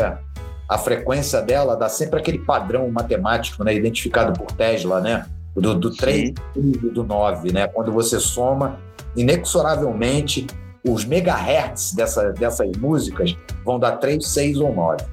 a 0.68 0.78
frequência 0.78 1.42
dela 1.42 1.76
dá 1.76 1.88
sempre 1.88 2.18
aquele 2.18 2.38
padrão 2.38 2.90
matemático, 2.90 3.62
né, 3.64 3.74
identificado 3.74 4.32
por 4.38 4.50
Tesla, 4.52 5.00
né? 5.00 5.26
Do, 5.54 5.74
do 5.74 5.94
3 5.94 6.34
e 6.56 6.60
do 6.60 7.04
9, 7.04 7.52
né? 7.52 7.68
Quando 7.68 7.92
você 7.92 8.18
soma, 8.18 8.78
inexoravelmente, 9.14 10.46
os 10.86 11.04
megahertz 11.04 11.92
dessa, 11.94 12.32
dessas 12.32 12.70
músicas 12.76 13.36
vão 13.64 13.78
dar 13.78 13.92
3, 13.98 14.26
6 14.26 14.58
ou 14.58 14.74
9. 14.74 15.04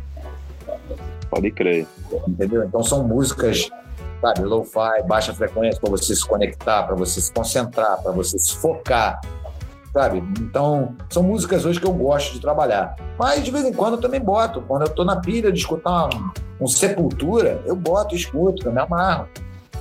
Pode 1.29 1.51
crer. 1.51 1.85
Entendeu? 2.27 2.63
Então 2.63 2.83
são 2.83 3.07
músicas, 3.07 3.69
sabe, 4.19 4.41
low-fi, 4.41 5.03
baixa 5.07 5.33
frequência, 5.33 5.79
para 5.79 5.91
você 5.91 6.15
se 6.15 6.27
conectar, 6.27 6.83
para 6.83 6.95
você 6.95 7.21
se 7.21 7.31
concentrar, 7.31 8.01
para 8.01 8.11
você 8.11 8.37
se 8.39 8.55
focar, 8.55 9.21
sabe? 9.93 10.23
Então, 10.39 10.95
são 11.09 11.23
músicas 11.23 11.65
hoje 11.65 11.79
que 11.79 11.85
eu 11.85 11.93
gosto 11.93 12.33
de 12.33 12.39
trabalhar. 12.39 12.95
Mas 13.17 13.43
de 13.43 13.51
vez 13.51 13.65
em 13.65 13.73
quando 13.73 13.95
eu 13.95 14.01
também 14.01 14.19
boto. 14.19 14.61
Quando 14.61 14.83
eu 14.83 14.89
tô 14.89 15.03
na 15.03 15.17
pilha 15.17 15.51
de 15.51 15.59
escutar 15.59 16.09
um, 16.13 16.31
um 16.61 16.67
Sepultura, 16.67 17.61
eu 17.65 17.75
boto, 17.75 18.15
escuto, 18.15 18.67
eu 18.67 18.71
me 18.71 18.79
amarro. 18.79 19.27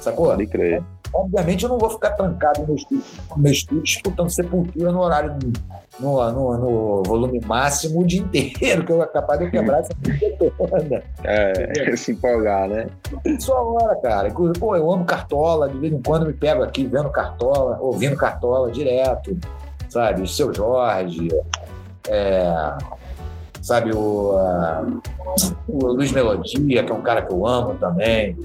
Sacou? 0.01 0.27
Pode 0.27 0.47
crer. 0.47 0.83
Obviamente 1.13 1.65
eu 1.65 1.69
não 1.69 1.79
vou 1.79 1.91
ficar 1.91 2.11
trancado 2.11 2.61
no 2.61 2.69
meu 2.69 2.77
estúdio, 2.77 3.05
no 3.31 3.43
meu 3.43 3.53
estúdio 3.53 3.83
escutando 3.83 4.31
Sepultura 4.31 4.93
no 4.93 5.01
horário, 5.01 5.37
no, 5.99 6.31
no, 6.31 6.57
no, 6.57 7.03
volume 7.03 7.41
máximo 7.45 8.01
o 8.01 8.07
dia 8.07 8.21
inteiro, 8.21 8.87
que 8.87 8.93
eu 8.93 9.05
capaz 9.09 9.41
de 9.41 9.51
quebrar 9.51 9.81
essa 9.81 9.93
música 10.07 10.53
toda. 10.57 11.03
É, 11.25 11.95
se 11.99 12.13
empolgar, 12.13 12.69
né? 12.69 12.87
Só 13.41 13.75
hora, 13.75 13.97
cara. 13.97 14.31
Pô, 14.31 14.77
eu 14.77 14.93
amo 14.93 15.05
Cartola, 15.05 15.69
de 15.69 15.79
vez 15.79 15.93
em 15.93 16.01
quando 16.01 16.27
me 16.27 16.33
pego 16.33 16.63
aqui 16.63 16.87
vendo 16.87 17.11
Cartola, 17.11 17.79
ouvindo 17.81 18.17
Cartola 18.17 18.71
direto 18.71 19.37
sabe? 19.91 20.23
O 20.23 20.29
seu 20.29 20.55
Jorge, 20.55 21.29
é, 22.09 22.79
sabe? 23.61 23.93
O, 23.93 24.35
uh, 24.35 25.03
o 25.69 25.87
Luiz 25.89 26.13
Melodia, 26.13 26.83
que 26.83 26.91
é 26.91 26.95
um 26.95 27.03
cara 27.03 27.23
que 27.23 27.33
eu 27.33 27.47
amo 27.47 27.75
também. 27.75 28.39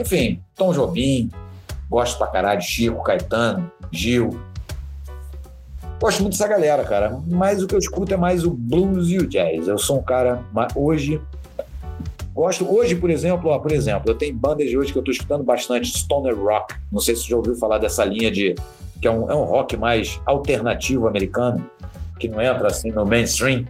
Enfim, 0.00 0.40
Tom 0.56 0.72
Jobim, 0.72 1.30
gosto 1.90 2.16
pra 2.16 2.28
caralho, 2.28 2.62
Chico, 2.62 3.02
Caetano, 3.02 3.70
Gil. 3.92 4.40
Gosto 6.00 6.22
muito 6.22 6.32
dessa 6.32 6.48
galera, 6.48 6.84
cara. 6.84 7.20
Mas 7.26 7.62
o 7.62 7.66
que 7.66 7.74
eu 7.74 7.78
escuto 7.78 8.12
é 8.12 8.16
mais 8.16 8.44
o 8.44 8.50
blues 8.50 9.08
e 9.08 9.18
o 9.18 9.26
jazz. 9.26 9.68
Eu 9.68 9.78
sou 9.78 9.98
um 9.98 10.02
cara 10.02 10.42
hoje 10.74 11.20
Gosto 12.34 12.68
hoje, 12.68 12.96
por 12.96 13.10
exemplo, 13.10 13.48
ó, 13.48 13.60
por 13.60 13.70
exemplo, 13.70 14.10
eu 14.10 14.14
tenho 14.16 14.34
bandas 14.34 14.68
de 14.68 14.76
hoje 14.76 14.90
que 14.90 14.98
eu 14.98 15.02
estou 15.02 15.12
escutando 15.12 15.44
bastante, 15.44 15.96
Stoner 15.96 16.36
Rock. 16.36 16.74
Não 16.90 17.00
sei 17.00 17.14
se 17.14 17.22
você 17.22 17.28
já 17.28 17.36
ouviu 17.36 17.54
falar 17.54 17.78
dessa 17.78 18.04
linha 18.04 18.28
de 18.28 18.56
que 19.04 19.08
é 19.08 19.10
um, 19.10 19.30
é 19.30 19.34
um 19.34 19.44
rock 19.44 19.76
mais 19.76 20.18
alternativo 20.24 21.06
americano, 21.06 21.70
que 22.18 22.26
não 22.26 22.40
entra 22.40 22.68
assim 22.68 22.90
no 22.90 23.04
mainstream, 23.04 23.66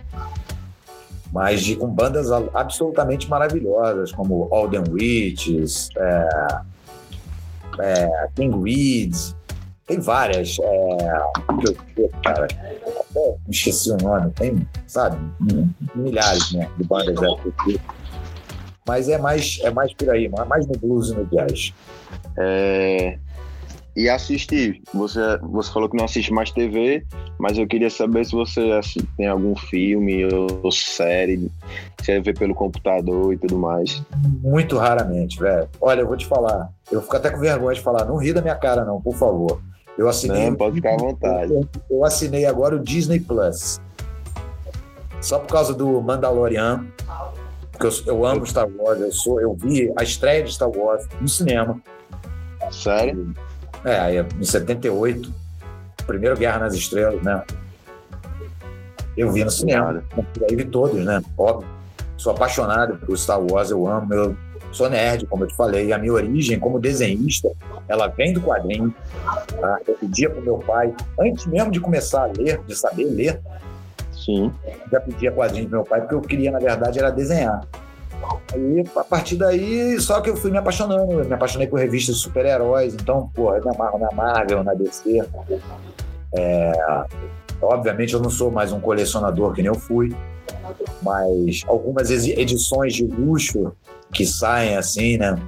mas 1.32 1.64
de, 1.64 1.74
com 1.74 1.88
bandas 1.88 2.30
absolutamente 2.30 3.28
maravilhosas, 3.28 4.12
como 4.12 4.48
Alden 4.52 4.84
Witches, 4.92 5.88
é, 5.96 6.28
é, 7.80 8.28
King 8.36 8.54
Weeds, 8.54 9.34
tem 9.88 9.98
várias. 9.98 10.56
É, 10.60 10.96
cara, 12.22 12.44
até 12.44 13.34
esqueci 13.48 13.90
o 13.90 13.96
nome, 13.96 14.30
tem, 14.36 14.68
sabe, 14.86 15.18
milhares 15.96 16.52
né, 16.52 16.70
de 16.78 16.84
bandas 16.84 17.16
dessa 17.16 17.80
mas 18.86 19.08
é 19.08 19.18
mais, 19.18 19.58
é 19.64 19.70
mais 19.70 19.92
por 19.94 20.10
aí, 20.10 20.28
mais 20.28 20.64
no 20.68 20.78
blues 20.78 21.08
e 21.08 21.14
no 21.16 21.24
jazz. 21.26 21.74
É, 22.38 23.18
e 23.96 24.08
assistir. 24.08 24.82
Você, 24.92 25.20
você 25.42 25.72
falou 25.72 25.88
que 25.88 25.96
não 25.96 26.04
assiste 26.04 26.32
mais 26.32 26.50
TV, 26.50 27.04
mas 27.38 27.56
eu 27.56 27.66
queria 27.66 27.90
saber 27.90 28.24
se 28.24 28.32
você 28.32 28.60
assiste, 28.72 29.08
tem 29.16 29.28
algum 29.28 29.54
filme 29.56 30.26
ou, 30.32 30.72
série, 30.72 31.50
é 32.08 32.20
ver 32.20 32.36
pelo 32.36 32.54
computador 32.54 33.32
e 33.32 33.38
tudo 33.38 33.58
mais. 33.58 34.02
Muito 34.42 34.76
raramente, 34.76 35.38
velho. 35.38 35.68
Olha, 35.80 36.00
eu 36.00 36.06
vou 36.06 36.16
te 36.16 36.26
falar, 36.26 36.70
eu 36.90 37.00
fico 37.00 37.16
até 37.16 37.30
com 37.30 37.38
vergonha 37.38 37.74
de 37.74 37.80
falar, 37.80 38.04
não 38.04 38.16
ri 38.16 38.32
da 38.32 38.42
minha 38.42 38.56
cara 38.56 38.84
não, 38.84 39.00
por 39.00 39.14
favor. 39.14 39.60
Eu 39.96 40.08
assinei. 40.08 40.50
Não, 40.50 40.56
pode 40.56 40.74
ficar 40.74 40.94
à 40.94 40.96
vontade. 40.96 41.52
Eu 41.88 42.04
assinei 42.04 42.44
agora 42.46 42.74
o 42.74 42.80
Disney 42.80 43.20
Plus. 43.20 43.80
Só 45.20 45.38
por 45.38 45.52
causa 45.52 45.72
do 45.72 46.02
Mandalorian. 46.02 46.84
Porque 47.70 47.86
eu, 47.86 47.92
eu 48.06 48.26
amo 48.26 48.44
Star 48.46 48.68
Wars, 48.68 49.00
eu 49.00 49.12
sou, 49.12 49.40
eu 49.40 49.54
vi 49.54 49.92
a 49.96 50.02
estreia 50.02 50.42
de 50.42 50.52
Star 50.52 50.68
Wars 50.68 51.06
no 51.20 51.28
cinema. 51.28 51.80
Sério? 52.70 53.34
É, 53.84 53.98
aí 53.98 54.18
em 54.18 54.44
78, 54.44 55.32
primeiro 56.06 56.36
Guerra 56.36 56.60
nas 56.60 56.74
Estrelas, 56.74 57.22
né? 57.22 57.42
Eu 59.16 59.30
vi 59.30 59.44
no 59.44 59.50
cinema. 59.50 60.02
Aí 60.48 60.56
vi 60.56 60.64
todos, 60.64 61.04
né? 61.04 61.22
Óbvio. 61.38 61.68
Sou 62.16 62.32
apaixonado 62.32 62.96
por 62.96 63.16
Star 63.18 63.40
Wars, 63.40 63.70
eu 63.70 63.86
amo, 63.86 64.12
eu 64.14 64.36
sou 64.72 64.88
nerd, 64.88 65.26
como 65.26 65.44
eu 65.44 65.48
te 65.48 65.56
falei. 65.56 65.92
A 65.92 65.98
minha 65.98 66.12
origem 66.12 66.58
como 66.58 66.80
desenhista, 66.80 67.50
ela 67.86 68.08
vem 68.08 68.32
do 68.32 68.40
quadrinho. 68.40 68.94
Tá? 69.60 69.78
Eu 69.86 69.94
pedia 69.94 70.30
pro 70.30 70.42
meu 70.42 70.58
pai, 70.58 70.92
antes 71.20 71.46
mesmo 71.46 71.70
de 71.70 71.80
começar 71.80 72.24
a 72.24 72.26
ler, 72.26 72.60
de 72.66 72.74
saber 72.74 73.04
ler, 73.04 73.40
Sim. 74.12 74.52
já 74.90 75.00
pedia 75.00 75.30
quadrinho 75.32 75.68
pro 75.68 75.78
meu 75.78 75.86
pai, 75.86 76.00
porque 76.00 76.14
eu 76.14 76.20
queria, 76.22 76.50
na 76.50 76.58
verdade, 76.58 76.98
era 76.98 77.10
desenhar. 77.10 77.60
Aí, 78.52 78.84
a 78.96 79.04
partir 79.04 79.36
daí, 79.36 79.98
só 80.00 80.20
que 80.20 80.30
eu 80.30 80.36
fui 80.36 80.50
me 80.50 80.58
apaixonando. 80.58 81.20
Eu 81.20 81.24
me 81.24 81.34
apaixonei 81.34 81.66
por 81.66 81.78
revistas 81.78 82.16
de 82.16 82.22
super-heróis. 82.22 82.94
Então, 82.94 83.30
pô, 83.34 83.54
eu 83.54 83.64
me 83.64 83.74
amarro 83.74 83.98
na 83.98 84.10
Marvel, 84.12 84.62
na 84.62 84.74
DC. 84.74 85.22
É, 86.36 86.72
obviamente, 87.60 88.14
eu 88.14 88.20
não 88.20 88.30
sou 88.30 88.50
mais 88.50 88.72
um 88.72 88.80
colecionador 88.80 89.52
que 89.52 89.62
nem 89.62 89.68
eu 89.68 89.78
fui. 89.78 90.14
Mas 91.02 91.62
algumas 91.66 92.10
edições 92.10 92.94
de 92.94 93.04
luxo 93.04 93.72
que 94.12 94.24
saem 94.24 94.76
assim, 94.76 95.18
né? 95.18 95.38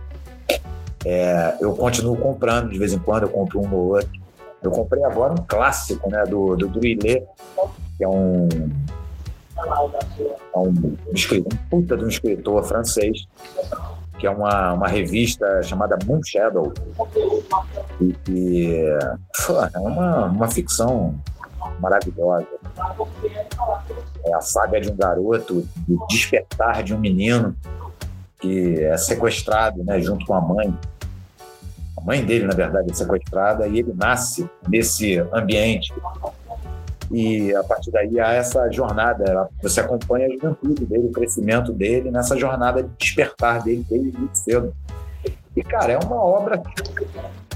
É, 1.04 1.56
eu 1.60 1.72
continuo 1.74 2.16
comprando 2.16 2.70
de 2.70 2.78
vez 2.78 2.92
em 2.92 2.98
quando, 2.98 3.24
eu 3.24 3.28
compro 3.28 3.60
um 3.60 3.72
ou 3.72 3.94
outro. 3.94 4.10
Eu 4.62 4.70
comprei 4.70 5.04
agora 5.04 5.32
um 5.32 5.44
clássico, 5.46 6.10
né, 6.10 6.24
do, 6.24 6.56
do 6.56 6.66
Druillet, 6.66 7.22
que 7.96 8.04
é 8.04 8.08
um 8.08 8.48
é 9.58 10.58
um, 10.58 10.68
um 10.68 11.56
puta 11.70 11.96
de 11.96 12.04
um 12.04 12.08
escritor 12.08 12.62
francês, 12.64 13.26
que 14.18 14.26
é 14.26 14.30
uma, 14.30 14.74
uma 14.74 14.88
revista 14.88 15.62
chamada 15.62 15.98
Moon 16.06 16.20
Shadow. 16.22 16.72
E, 18.00 18.14
e 18.28 18.66
é 19.74 19.78
uma, 19.78 20.26
uma 20.26 20.48
ficção 20.48 21.18
maravilhosa. 21.80 22.46
É 24.24 24.34
a 24.34 24.40
saga 24.40 24.80
de 24.80 24.90
um 24.90 24.96
garoto, 24.96 25.66
o 25.88 26.06
despertar 26.06 26.82
de 26.82 26.94
um 26.94 26.98
menino 26.98 27.56
que 28.38 28.82
é 28.82 28.96
sequestrado 28.96 29.82
né, 29.84 30.00
junto 30.00 30.26
com 30.26 30.34
a 30.34 30.40
mãe. 30.40 30.74
A 31.96 32.00
mãe 32.02 32.24
dele, 32.24 32.46
na 32.46 32.54
verdade, 32.54 32.90
é 32.90 32.94
sequestrada 32.94 33.66
e 33.66 33.78
ele 33.78 33.92
nasce 33.94 34.48
nesse 34.68 35.18
ambiente 35.32 35.92
e 37.10 37.54
a 37.54 37.62
partir 37.62 37.90
daí 37.90 38.18
há 38.18 38.32
essa 38.32 38.70
jornada, 38.70 39.48
você 39.62 39.80
acompanha 39.80 40.26
a 40.26 40.30
juventude 40.30 40.84
dele, 40.84 41.08
o 41.08 41.12
crescimento 41.12 41.72
dele, 41.72 42.10
nessa 42.10 42.36
jornada 42.36 42.82
de 42.82 42.88
despertar 42.98 43.62
dele 43.62 43.86
desde 43.88 44.18
muito 44.18 44.36
cedo. 44.36 44.74
E, 45.54 45.62
cara, 45.62 45.92
é 45.92 45.98
uma 45.98 46.16
obra, 46.16 46.62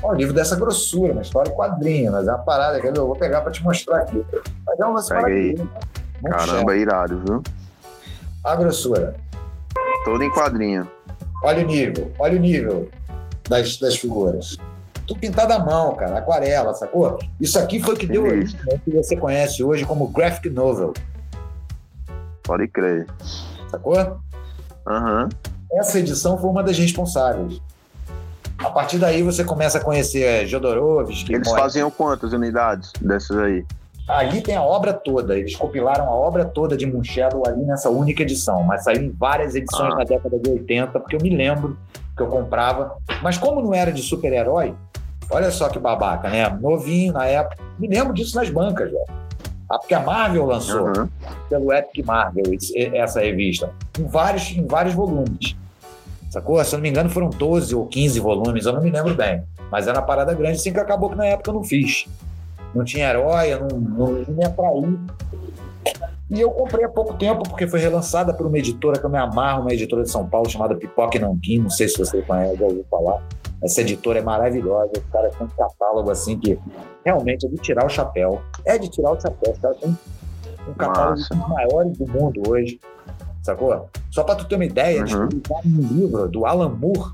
é 0.03 0.07
um 0.07 0.15
livro 0.15 0.33
dessa 0.33 0.57
grossura, 0.57 1.13
uma 1.13 1.23
história 1.23 1.53
quadrinha, 1.53 2.11
mas 2.11 2.27
é 2.27 2.31
uma 2.31 2.39
parada 2.39 2.81
que 2.81 2.87
eu 2.87 3.07
vou 3.07 3.17
pegar 3.17 3.43
para 3.43 3.53
te 3.53 3.63
mostrar 3.63 3.99
aqui. 3.99 4.25
Mas 4.67 4.81
é 4.81 4.85
uma 4.85 5.03
parada. 5.03 5.69
Caramba, 6.31 6.75
é 6.75 6.79
irado, 6.79 7.23
viu? 7.27 7.43
A 8.45 8.57
grossura. 8.57 9.15
Todo 10.05 10.23
em 10.23 10.31
quadrinho. 10.31 10.91
Olha 11.43 11.63
o 11.63 11.67
nível, 11.67 12.11
olha 12.19 12.37
o 12.37 12.41
nível 12.41 12.89
das, 13.49 13.79
das 13.79 13.97
figuras 13.97 14.57
tudo 15.11 15.19
pintado 15.19 15.53
à 15.53 15.59
mão, 15.59 15.97
cara, 15.97 16.19
aquarela, 16.19 16.73
sacou? 16.73 17.19
Isso 17.41 17.59
aqui 17.59 17.81
foi 17.81 17.95
o 17.95 17.97
que 17.97 18.07
deu 18.07 18.23
origem 18.23 18.59
que 18.85 18.91
você 18.93 19.17
conhece 19.17 19.63
hoje 19.63 19.85
como 19.85 20.07
graphic 20.07 20.49
novel. 20.49 20.95
Pode 22.45 22.69
crer. 22.69 23.07
Sacou? 23.69 23.97
Aham. 24.87 25.25
Uhum. 25.25 25.29
Essa 25.73 25.99
edição 25.99 26.39
foi 26.39 26.49
uma 26.49 26.63
das 26.63 26.79
responsáveis. 26.79 27.61
A 28.59 28.71
partir 28.71 28.99
daí 28.99 29.23
você 29.23 29.43
começa 29.43 29.79
a 29.79 29.81
conhecer 29.81 30.47
Jodorowsky. 30.47 31.35
Eles 31.35 31.51
faziam 31.51 31.91
quantas 31.91 32.33
unidades 32.33 32.93
dessas 33.01 33.37
aí? 33.39 33.65
Ali 34.09 34.41
tem 34.41 34.57
a 34.57 34.63
obra 34.63 34.93
toda. 34.93 35.37
Eles 35.37 35.57
compilaram 35.57 36.07
a 36.07 36.15
obra 36.15 36.45
toda 36.45 36.77
de 36.77 36.87
Munchelo 36.87 37.43
ali 37.47 37.63
nessa 37.65 37.91
única 37.91 38.23
edição, 38.23 38.63
mas 38.63 38.85
saiu 38.85 39.03
em 39.03 39.11
várias 39.11 39.55
edições 39.55 39.93
ah. 39.93 39.99
na 39.99 40.05
década 40.05 40.39
de 40.39 40.51
80, 40.51 41.01
porque 41.01 41.17
eu 41.17 41.21
me 41.21 41.31
lembro 41.35 41.77
que 42.17 42.23
eu 42.23 42.27
comprava. 42.27 42.97
Mas 43.23 43.39
como 43.39 43.63
não 43.63 43.73
era 43.73 43.93
de 43.93 44.03
super-herói, 44.03 44.75
Olha 45.31 45.51
só 45.51 45.69
que 45.69 45.79
babaca, 45.79 46.29
né? 46.29 46.49
Novinho 46.49 47.13
na 47.13 47.27
época. 47.27 47.63
Me 47.79 47.87
lembro 47.89 48.13
disso 48.13 48.37
nas 48.37 48.51
bancas, 48.51 48.91
velho. 48.91 49.05
Ah, 49.71 49.79
porque 49.79 49.95
a 49.95 50.01
Marvel 50.01 50.47
lançou 50.47 50.89
uhum. 50.89 51.09
pelo 51.49 51.73
Epic 51.73 52.05
Marvel 52.05 52.43
essa 52.93 53.21
revista, 53.21 53.71
em 53.97 54.05
vários, 54.05 54.51
em 54.51 54.67
vários 54.67 54.95
volumes. 54.95 55.55
Sacou? 56.29 56.63
Se 56.65 56.75
eu 56.75 56.79
não 56.79 56.83
me 56.83 56.89
engano, 56.89 57.09
foram 57.09 57.31
12 57.31 57.75
ou 57.75 57.87
15 57.87 58.19
volumes, 58.19 58.67
eu 58.67 58.73
não 58.73 58.83
me 58.83 58.91
lembro 58.91 59.15
bem. 59.15 59.45
Mas 59.71 59.87
era 59.87 59.99
uma 59.99 60.05
parada 60.05 60.35
grande, 60.35 60.57
assim 60.57 60.73
que 60.73 60.81
acabou 60.81 61.11
que 61.11 61.17
na 61.17 61.27
época 61.27 61.51
eu 61.51 61.55
não 61.55 61.63
fiz. 61.63 62.07
Não 62.75 62.85
tinha 62.85 63.09
herói, 63.11 63.53
eu 63.53 63.61
não, 63.61 63.79
não, 63.79 64.13
não 64.13 64.35
me 64.35 64.45
atraí. 64.45 64.99
E 66.31 66.41
eu 66.41 66.51
comprei 66.51 66.85
há 66.85 66.89
pouco 66.89 67.15
tempo, 67.15 67.43
porque 67.43 67.67
foi 67.67 67.81
relançada 67.81 68.33
por 68.33 68.47
uma 68.47 68.59
editora 68.59 68.99
que 68.99 69.05
eu 69.05 69.11
me 69.11 69.19
amarro, 69.19 69.63
uma 69.63 69.73
editora 69.73 70.03
de 70.03 70.11
São 70.11 70.29
Paulo 70.29 70.49
chamada 70.49 70.77
Pipoca 70.77 71.17
e 71.17 71.21
Nanquim, 71.21 71.59
não 71.59 71.71
sei 71.71 71.89
se 71.89 71.99
você 71.99 72.23
conhece, 72.23 72.57
já 72.57 72.65
ouviu 72.65 72.85
falar. 72.89 73.23
Essa 73.63 73.83
editora 73.83 74.19
é 74.19 74.23
maravilhosa, 74.23 74.93
os 74.97 75.13
caras 75.13 75.35
têm 75.37 75.47
um 75.47 75.51
catálogo 75.51 76.11
assim 76.11 76.39
que 76.39 76.59
realmente 77.05 77.47
é 77.47 77.49
de 77.49 77.57
tirar 77.57 77.85
o 77.85 77.89
chapéu. 77.89 78.41
É 78.65 78.79
de 78.79 78.89
tirar 78.89 79.13
o 79.13 79.21
chapéu, 79.21 79.53
os 79.53 79.59
caras 79.59 79.77
têm 79.79 79.99
um 80.69 80.75
catálogo 80.75 81.17
dos 81.17 81.49
maiores 81.49 81.99
do 81.99 82.07
mundo 82.07 82.43
hoje, 82.49 82.81
sacou? 83.43 83.89
Só 84.11 84.25
para 84.25 84.37
tu 84.37 84.47
ter 84.47 84.57
uma 84.57 84.65
ideia, 84.65 85.01
uhum. 85.01 85.05
eles 85.05 85.15
publicaram 85.15 85.63
um 85.67 85.81
livro 85.81 86.29
do 86.29 86.47
Alan 86.47 86.71
Moore 86.71 87.13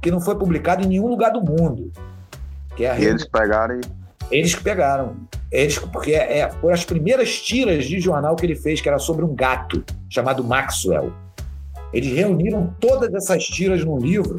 que 0.00 0.10
não 0.10 0.20
foi 0.20 0.36
publicado 0.36 0.84
em 0.84 0.88
nenhum 0.88 1.08
lugar 1.08 1.30
do 1.32 1.40
mundo. 1.40 1.92
Que 2.76 2.84
é 2.84 2.90
a 2.92 3.00
eles 3.00 3.26
pegaram 3.26 3.80
e... 3.80 3.98
Eles 4.30 4.54
que 4.54 4.62
pegaram. 4.62 5.16
Eles, 5.50 5.78
porque 5.78 6.12
é, 6.12 6.40
é, 6.40 6.50
foram 6.50 6.74
as 6.74 6.84
primeiras 6.84 7.40
tiras 7.40 7.86
de 7.86 7.98
jornal 7.98 8.36
que 8.36 8.44
ele 8.44 8.54
fez, 8.54 8.80
que 8.80 8.88
era 8.88 8.98
sobre 8.98 9.24
um 9.24 9.34
gato 9.34 9.82
chamado 10.08 10.44
Maxwell. 10.44 11.12
Eles 11.92 12.12
reuniram 12.12 12.74
todas 12.78 13.12
essas 13.14 13.44
tiras 13.44 13.82
num 13.84 13.98
livro. 13.98 14.36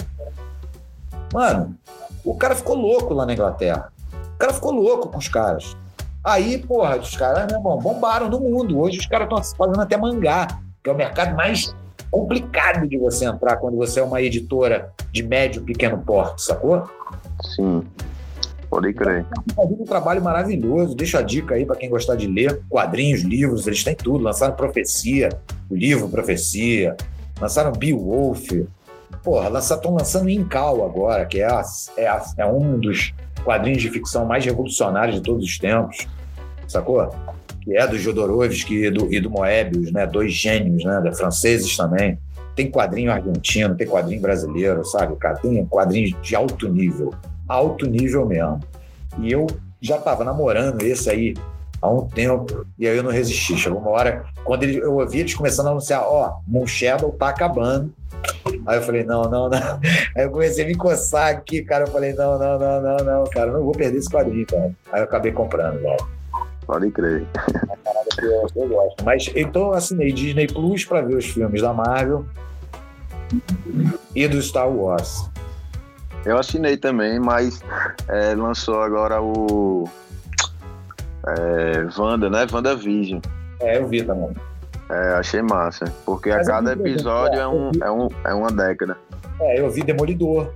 Mano, 1.34 1.76
o 2.24 2.36
cara 2.36 2.56
ficou 2.56 2.76
louco 2.76 3.14
lá 3.14 3.26
na 3.26 3.34
Inglaterra. 3.34 3.92
O 4.36 4.38
cara 4.38 4.54
ficou 4.54 4.72
louco 4.72 5.10
com 5.10 5.18
os 5.18 5.28
caras. 5.28 5.76
Aí, 6.24 6.58
porra, 6.58 6.98
os 6.98 7.16
caras, 7.16 7.48
meu 7.48 7.58
irmão, 7.58 7.78
bombaram 7.78 8.30
no 8.30 8.40
mundo. 8.40 8.80
Hoje 8.80 9.00
os 9.00 9.06
caras 9.06 9.28
estão 9.28 9.58
fazendo 9.58 9.82
até 9.82 9.96
mangá, 9.98 10.48
que 10.84 10.90
é 10.90 10.94
o 10.94 10.96
mercado 10.96 11.36
mais 11.36 11.74
complicado 12.12 12.88
de 12.88 12.98
você 12.98 13.26
entrar 13.26 13.58
quando 13.58 13.78
você 13.78 14.00
é 14.00 14.04
uma 14.04 14.22
editora 14.22 14.92
de 15.12 15.24
médio, 15.24 15.62
pequeno 15.62 15.98
porte, 16.00 16.42
sacou? 16.42 16.90
Sim. 17.56 17.84
Pode 18.70 18.94
crer. 18.94 19.26
Fazendo 19.56 19.82
um 19.82 19.86
trabalho 19.86 20.22
maravilhoso. 20.22 20.96
Deixa 20.96 21.20
a 21.20 21.22
dica 21.22 21.56
aí 21.56 21.66
para 21.66 21.76
quem 21.76 21.90
gostar 21.90 22.16
de 22.16 22.28
ler 22.28 22.62
quadrinhos, 22.70 23.22
livros, 23.22 23.66
eles 23.66 23.84
têm 23.84 23.96
tudo. 23.96 24.24
Lançaram 24.24 24.56
Profecia, 24.56 25.30
o 25.70 25.76
livro 25.76 26.08
Profecia. 26.08 26.96
Lançaram 27.42 27.72
Beowulf. 27.72 28.52
Porra, 29.24 29.58
estão 29.60 29.94
lançando 29.94 30.30
Incal 30.30 30.86
agora, 30.86 31.26
que 31.26 31.42
é, 31.42 31.46
a, 31.46 31.62
é, 31.98 32.08
a, 32.08 32.24
é 32.38 32.46
um 32.46 32.80
dos 32.80 33.14
quadrinhos 33.44 33.82
de 33.82 33.90
ficção 33.90 34.26
mais 34.26 34.46
revolucionários 34.46 35.16
de 35.16 35.22
todos 35.22 35.44
os 35.44 35.58
tempos. 35.58 36.08
Sacou? 36.68 37.10
Que 37.62 37.76
é 37.76 37.86
do 37.88 37.98
Jodorowsky 37.98 38.86
e 38.86 38.92
do, 38.92 39.14
e 39.14 39.20
do 39.20 39.30
Moebius, 39.30 39.92
né? 39.92 40.06
Dois 40.06 40.34
gênios, 40.34 40.84
né? 40.84 41.02
Da 41.02 41.12
franceses 41.12 41.76
também. 41.76 42.18
Tem 42.56 42.70
quadrinho 42.70 43.12
argentino, 43.12 43.76
tem 43.76 43.88
quadrinho 43.88 44.22
brasileiro, 44.22 44.84
sabe, 44.86 45.16
cara? 45.16 45.38
Tem 45.38 45.66
quadrinhos 45.66 46.16
de 46.22 46.36
alto 46.36 46.68
nível 46.68 47.14
alto 47.50 47.88
nível 47.88 48.28
mesmo. 48.28 48.60
E 49.18 49.32
eu 49.32 49.48
já 49.82 49.98
estava 49.98 50.24
namorando 50.24 50.84
esse 50.84 51.10
aí 51.10 51.34
há 51.82 51.90
um 51.90 52.08
tempo, 52.08 52.66
e 52.78 52.88
aí 52.88 52.96
eu 52.96 53.04
não 53.04 53.12
resisti. 53.12 53.58
Chegou 53.58 53.80
uma 53.80 53.90
hora, 53.90 54.24
quando 54.44 54.64
ele, 54.64 54.78
eu 54.78 54.96
ouvi 54.98 55.20
eles 55.20 55.34
começando 55.34 55.68
a 55.68 55.72
anunciar, 55.72 56.04
ó, 56.04 56.28
oh, 56.28 56.42
Moon 56.48 56.68
Shadow 56.68 57.12
tá 57.12 57.30
acabando. 57.30 57.92
Aí 58.66 58.78
eu 58.78 58.82
falei, 58.82 59.04
não, 59.04 59.24
não, 59.24 59.50
não. 59.50 59.80
Aí 60.16 60.24
eu 60.24 60.32
comecei 60.32 60.64
a 60.64 60.68
me 60.68 60.76
coçar 60.76 61.30
aqui, 61.30 61.64
cara. 61.64 61.86
Eu 61.86 61.92
falei, 61.92 62.14
não, 62.14 62.38
não, 62.38 62.60
não, 62.60 62.82
não, 62.82 62.98
não, 62.98 63.24
cara, 63.26 63.52
não 63.52 63.64
vou 63.64 63.72
perder 63.72 63.98
esse 63.98 64.10
quadrinho, 64.10 64.46
cara. 64.46 64.72
Aí 64.92 65.02
eu 65.02 65.06
acabei 65.06 65.32
comprando, 65.32 65.80
velho. 65.80 66.08
Pode 66.66 66.92
crer. 66.92 67.26
É 68.22 68.26
eu, 68.26 68.48
eu 68.56 68.70
gosto. 68.70 69.04
Mas 69.04 69.32
então 69.36 69.64
eu 69.64 69.74
assinei 69.74 70.12
Disney 70.12 70.46
Plus 70.46 70.86
para 70.86 71.02
ver 71.02 71.16
os 71.16 71.26
filmes 71.26 71.62
da 71.62 71.74
Marvel 71.74 72.26
e 74.16 74.28
do 74.28 74.42
Star 74.42 74.70
Wars. 74.70 75.30
Eu 76.26 76.38
assinei 76.38 76.78
também, 76.78 77.20
mas 77.20 77.62
é, 78.08 78.36
lançou 78.36 78.82
agora 78.82 79.22
o 79.22 79.90
é, 81.26 81.88
Wanda, 81.98 82.30
né? 82.30 82.46
Wanda 82.52 82.76
Vision. 82.76 83.20
É, 83.62 83.78
eu 83.78 83.88
vi 83.88 84.04
também. 84.04 84.36
É, 84.90 85.14
achei 85.14 85.42
massa. 85.42 85.86
Porque 86.06 86.30
mas 86.30 86.48
a 86.48 86.54
cada 86.54 86.74
episódio 86.74 87.40
é, 87.40 87.48
um, 87.48 87.72
é, 87.82 87.92
um, 87.92 88.08
é 88.26 88.34
uma 88.34 88.52
década. 88.52 88.98
É, 89.40 89.60
eu 89.60 89.70
vi 89.70 89.84
Demolidor. 89.84 90.52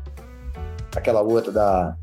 Aquela 0.96 1.22
outra 1.22 1.52
da. 1.52 1.96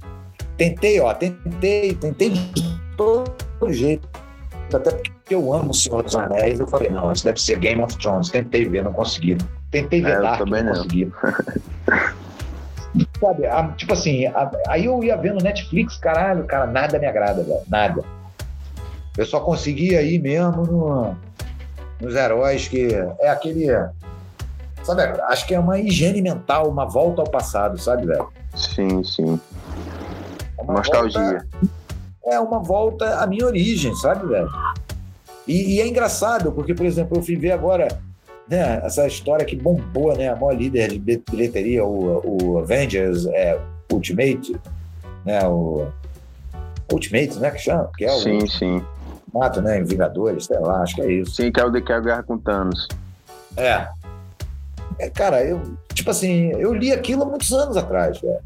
Tentei, 0.57 1.01
ó, 1.01 1.13
tentei, 1.15 1.95
tentei 1.95 2.31
de 2.31 2.81
todo 2.97 3.73
jeito. 3.73 4.09
Até 4.73 4.91
porque 4.91 5.35
eu 5.35 5.53
amo 5.53 5.71
o 5.71 5.75
Senhor 5.75 6.03
dos 6.03 6.15
Anéis. 6.15 6.61
Eu 6.61 6.67
falei, 6.67 6.91
não, 6.91 7.11
isso 7.11 7.25
deve 7.25 7.41
ser 7.41 7.59
Game 7.59 7.83
of 7.83 7.97
Thrones. 7.99 8.29
Tentei 8.29 8.69
ver, 8.69 8.85
não 8.85 8.93
consegui. 8.93 9.37
Tentei 9.71 10.01
ver 10.01 10.13
é, 10.13 10.21
Dark, 10.21 10.41
não, 10.47 10.63
não 10.63 10.75
consegui. 10.75 11.13
Sabe, 13.21 13.47
a, 13.47 13.69
tipo 13.77 13.93
assim, 13.93 14.27
a, 14.27 14.51
aí 14.69 14.87
eu 14.87 15.03
ia 15.05 15.17
vendo 15.17 15.43
Netflix, 15.43 15.97
caralho, 15.97 16.45
cara, 16.45 16.67
nada 16.67 16.99
me 16.99 17.07
agrada, 17.07 17.43
velho, 17.43 17.61
nada. 17.69 18.03
Eu 19.17 19.25
só 19.27 19.41
conseguia 19.41 20.03
ir 20.03 20.19
mesmo 20.21 20.67
no, 20.67 21.17
nos 22.01 22.15
heróis 22.15 22.69
que 22.69 22.89
é 23.19 23.29
aquele. 23.29 23.67
Sabe, 24.83 25.03
acho 25.03 25.47
que 25.47 25.55
é 25.55 25.59
uma 25.59 25.79
higiene 25.79 26.23
mental, 26.23 26.69
uma 26.69 26.87
volta 26.87 27.21
ao 27.21 27.29
passado, 27.29 27.79
sabe, 27.79 28.07
velho? 28.07 28.29
Sim, 28.55 29.05
sim. 29.05 29.39
É 30.59 30.65
Nostalgia. 30.65 31.21
Volta, 31.21 31.47
é 32.25 32.41
uma 32.41 32.59
volta 32.59 33.21
à 33.21 33.27
minha 33.27 33.45
origem, 33.45 33.95
sabe, 33.95 34.27
velho? 34.27 34.51
E, 35.47 35.75
e, 35.75 35.81
é 35.81 35.87
engraçado, 35.87 36.53
porque, 36.53 36.75
por 36.75 36.87
exemplo, 36.87 37.19
eu 37.19 37.23
fui 37.23 37.37
ver 37.37 37.53
agora 37.53 37.89
né, 38.49 38.81
essa 38.85 39.07
história 39.07 39.45
que 39.45 39.57
bombou, 39.57 40.17
né, 40.17 40.29
a 40.29 40.37
maior 40.37 40.53
líder 40.53 40.91
de 40.91 40.99
bilheteria, 40.99 41.85
o, 41.85 42.53
o 42.53 42.59
Avengers 42.59 43.27
é, 43.27 43.59
Ultimate, 43.93 44.57
né, 45.25 45.47
o 45.47 45.87
Ultimate, 46.93 47.39
né, 47.39 47.51
que 47.51 47.59
chama? 47.59 47.91
Que 47.97 48.05
é 48.05 48.13
o, 48.13 48.19
sim, 48.19 48.47
sim. 48.47 48.85
Mato, 49.33 49.63
né, 49.63 49.79
em 49.79 49.85
Vingadores, 49.85 50.47
sei 50.47 50.59
lá, 50.59 50.83
acho 50.83 50.97
que 50.97 51.03
é 51.03 51.13
isso. 51.13 51.33
Sim, 51.33 51.53
que 51.53 51.61
é 51.61 51.65
o 51.65 51.71
de 51.71 51.81
que 51.81 51.93
é 51.93 51.97
a 51.97 52.01
guerra 52.01 52.23
com 52.23 52.39
Thanos. 52.39 52.89
É. 53.57 53.89
é. 54.99 55.11
Cara, 55.11 55.45
eu, 55.45 55.61
tipo 55.95 56.11
assim, 56.11 56.51
eu 56.53 56.75
li 56.75 56.93
aquilo 56.93 57.23
há 57.23 57.27
muitos 57.27 57.53
anos 57.53 57.77
atrás, 57.77 58.21
velho. 58.21 58.39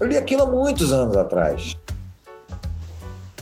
Eu 0.00 0.06
li 0.06 0.16
aquilo 0.16 0.42
há 0.42 0.46
muitos 0.46 0.92
anos 0.92 1.16
atrás. 1.16 1.76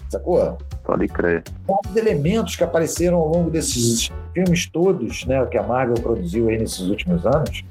Sacou? 0.09 0.59
Pode 0.85 1.09
crer. 1.09 1.43
Vários 1.67 1.97
elementos 1.97 2.57
que 2.57 2.65
apareceram 2.65 3.19
ao 3.19 3.29
longo 3.29 3.51
desses 3.51 4.11
filmes 4.33 4.67
todos 4.67 5.27
né, 5.27 5.45
que 5.47 5.59
a 5.59 5.63
Marvel 5.63 5.97
produziu 5.97 6.49
aí 6.49 6.59
nesses 6.59 6.81
últimos 6.81 7.27
anos, 7.27 7.65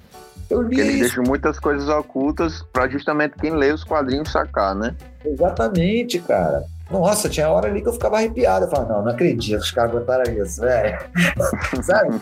eu 0.50 0.62
li. 0.62 0.80
Ele 0.80 1.00
deixa 1.00 1.22
muitas 1.22 1.60
coisas 1.60 1.88
ocultas 1.88 2.64
para 2.72 2.88
justamente 2.88 3.36
quem 3.40 3.56
lê 3.56 3.72
os 3.72 3.84
quadrinhos 3.84 4.32
sacar, 4.32 4.76
né? 4.76 4.96
Exatamente, 5.24 6.20
cara. 6.20 6.66
Nossa, 6.90 7.28
tinha 7.28 7.50
hora 7.50 7.68
ali 7.68 7.82
que 7.82 7.88
eu 7.88 7.94
ficava 7.94 8.18
arrepiado. 8.18 8.66
Eu 8.66 8.70
falava, 8.70 8.94
não, 8.94 9.04
não 9.04 9.12
acredito, 9.12 9.60
os 9.60 9.72
caras 9.72 9.92
botaram 9.92 10.32
isso, 10.34 10.62
velho. 10.62 10.98
sabe? 11.84 12.22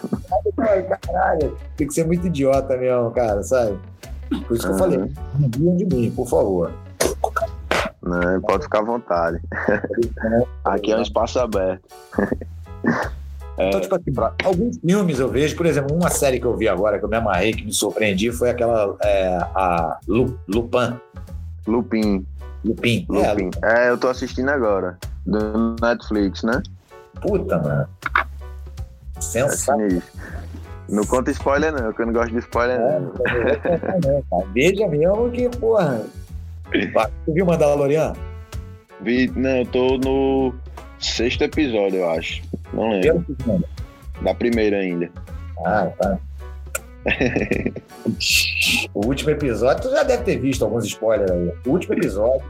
Caralho, 1.02 1.58
tem 1.76 1.88
que 1.88 1.94
ser 1.94 2.06
muito 2.06 2.28
idiota 2.28 2.78
mesmo, 2.78 3.12
cara, 3.12 3.44
sabe? 3.44 3.78
Por 4.48 4.56
isso 4.56 4.66
que 4.66 4.68
uhum. 4.68 4.74
eu 4.74 4.78
falei, 4.78 5.12
não 5.60 5.78
de 5.78 5.86
mim, 5.86 6.12
por 6.12 6.28
favor. 6.28 6.72
Não, 8.02 8.42
pode 8.42 8.64
ficar 8.64 8.80
à 8.80 8.84
vontade. 8.84 9.40
Aqui 10.64 10.92
é 10.92 10.98
um 10.98 11.02
espaço 11.02 11.40
aberto. 11.40 11.84
É, 13.56 13.68
então, 13.68 13.82
tipo 13.82 13.96
assim, 13.96 14.12
pra... 14.12 14.34
alguns 14.44 14.80
filmes 14.80 15.20
eu 15.20 15.30
vejo, 15.30 15.56
por 15.56 15.68
exemplo, 15.68 15.96
uma 15.96 16.10
série 16.10 16.40
que 16.40 16.46
eu 16.46 16.58
vi 16.58 16.68
agora, 16.68 16.98
que 16.98 17.06
eu 17.06 17.10
me 17.10 17.18
amarrei, 17.18 17.54
que 17.54 17.64
me 17.64 17.72
surpreendi, 17.72 18.32
foi 18.32 18.50
aquela 18.50 18.96
é, 19.04 19.38
a 19.54 20.00
Lu, 20.08 20.40
Lupin. 20.48 21.00
Lupin. 21.68 22.26
Lupin. 22.64 23.06
Lupin. 23.10 23.50
É, 23.64 23.88
é, 23.88 23.90
eu 23.90 23.98
tô 23.98 24.08
assistindo 24.08 24.50
agora. 24.50 24.98
Do 25.26 25.76
Netflix, 25.82 26.44
né? 26.44 26.62
Puta, 27.22 27.60
mano. 27.60 27.88
Sensacional. 29.20 29.88
É 29.88 30.02
não 30.90 31.06
conta 31.06 31.32
spoiler, 31.32 31.72
não, 31.72 31.94
que 31.94 32.02
eu 32.02 32.06
não 32.06 32.14
gosto 32.14 32.32
de 32.32 32.40
spoiler, 32.40 32.80
é, 32.80 33.00
não. 33.00 34.46
Veja 34.54 34.88
mesmo 34.88 35.32
que, 35.32 35.50
porra. 35.50 36.04
Tu 37.26 37.34
viu 37.34 37.46
Mandalorian? 37.46 38.14
Vi, 39.02 39.32
não, 39.36 39.58
eu 39.58 39.66
tô 39.68 39.98
no 39.98 40.54
sexto 41.00 41.44
episódio, 41.44 42.00
eu 42.00 42.10
acho. 42.12 42.42
Não 42.74 42.90
lembro. 42.90 43.26
Da 44.22 44.34
primeira 44.34 44.78
ainda. 44.78 45.10
Ah, 45.66 45.88
tá. 45.98 46.18
o 48.94 49.06
último 49.06 49.32
episódio, 49.32 49.84
tu 49.84 49.92
já 49.92 50.04
deve 50.04 50.24
ter 50.24 50.38
visto 50.38 50.64
alguns 50.64 50.86
spoilers 50.86 51.32
aí. 51.32 51.54
O 51.66 51.70
último 51.72 51.94
episódio. 51.96 52.44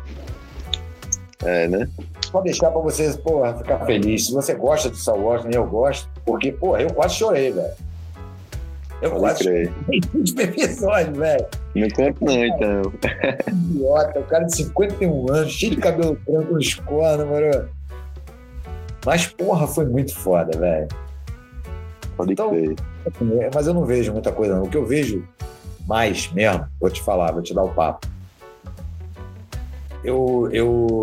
É, 1.43 1.67
né? 1.67 1.89
Só 2.31 2.41
deixar 2.41 2.71
pra 2.71 2.81
vocês, 2.81 3.15
porra, 3.17 3.55
ficar 3.57 3.85
feliz. 3.85 4.27
Se 4.27 4.33
você 4.33 4.53
gosta 4.55 4.89
de 4.89 4.97
Star 4.97 5.17
Wars, 5.17 5.43
nem 5.43 5.55
eu 5.55 5.67
gosto, 5.67 6.09
porque, 6.25 6.51
porra, 6.51 6.81
eu 6.81 6.93
quase 6.93 7.15
chorei, 7.15 7.51
velho. 7.51 7.73
Eu 9.01 9.09
Pode 9.09 9.21
quase 9.21 9.43
crer. 9.43 9.73
chorei 9.85 10.01
no 10.13 10.19
último 10.19 10.41
episódio, 10.41 11.13
velho. 11.15 11.45
Não 11.75 11.89
conto 11.89 12.25
não, 12.25 12.45
então. 12.45 12.93
Idiota, 13.47 14.19
o 14.19 14.23
cara 14.23 14.45
de 14.45 14.55
51 14.55 15.31
anos, 15.31 15.51
cheio 15.51 15.75
de 15.75 15.81
cabelo 15.81 16.17
branco 16.25 16.53
nos 16.53 16.73
cornos, 16.75 17.27
mano. 17.27 17.69
Mas, 19.05 19.27
porra, 19.27 19.67
foi 19.67 19.85
muito 19.85 20.15
foda, 20.15 20.57
velho. 20.57 20.87
Pode 22.15 22.31
então, 22.31 22.51
ser. 22.51 22.75
É, 23.05 23.49
mas 23.53 23.67
eu 23.67 23.73
não 23.73 23.85
vejo 23.85 24.11
muita 24.13 24.31
coisa, 24.31 24.55
não. 24.55 24.63
O 24.63 24.69
que 24.69 24.77
eu 24.77 24.85
vejo 24.85 25.27
mais 25.85 26.31
mesmo, 26.31 26.65
vou 26.79 26.89
te 26.89 27.01
falar, 27.01 27.31
vou 27.31 27.41
te 27.41 27.53
dar 27.53 27.63
o 27.63 27.69
papo. 27.69 28.07
Eu, 30.03 30.49
eu, 30.51 31.01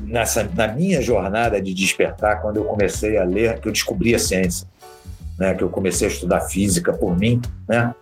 nessa, 0.00 0.48
na 0.54 0.68
minha 0.68 1.00
jornada 1.00 1.60
de 1.60 1.74
despertar, 1.74 2.40
quando 2.40 2.56
eu 2.56 2.64
comecei 2.64 3.16
a 3.16 3.24
ler, 3.24 3.60
que 3.60 3.68
eu 3.68 3.72
descobri 3.72 4.14
a 4.14 4.18
ciência, 4.18 4.66
né? 5.38 5.54
que 5.54 5.62
eu 5.62 5.68
comecei 5.68 6.08
a 6.08 6.10
estudar 6.10 6.40
física 6.42 6.92
por 6.92 7.16
mim, 7.18 7.40
né? 7.68 7.94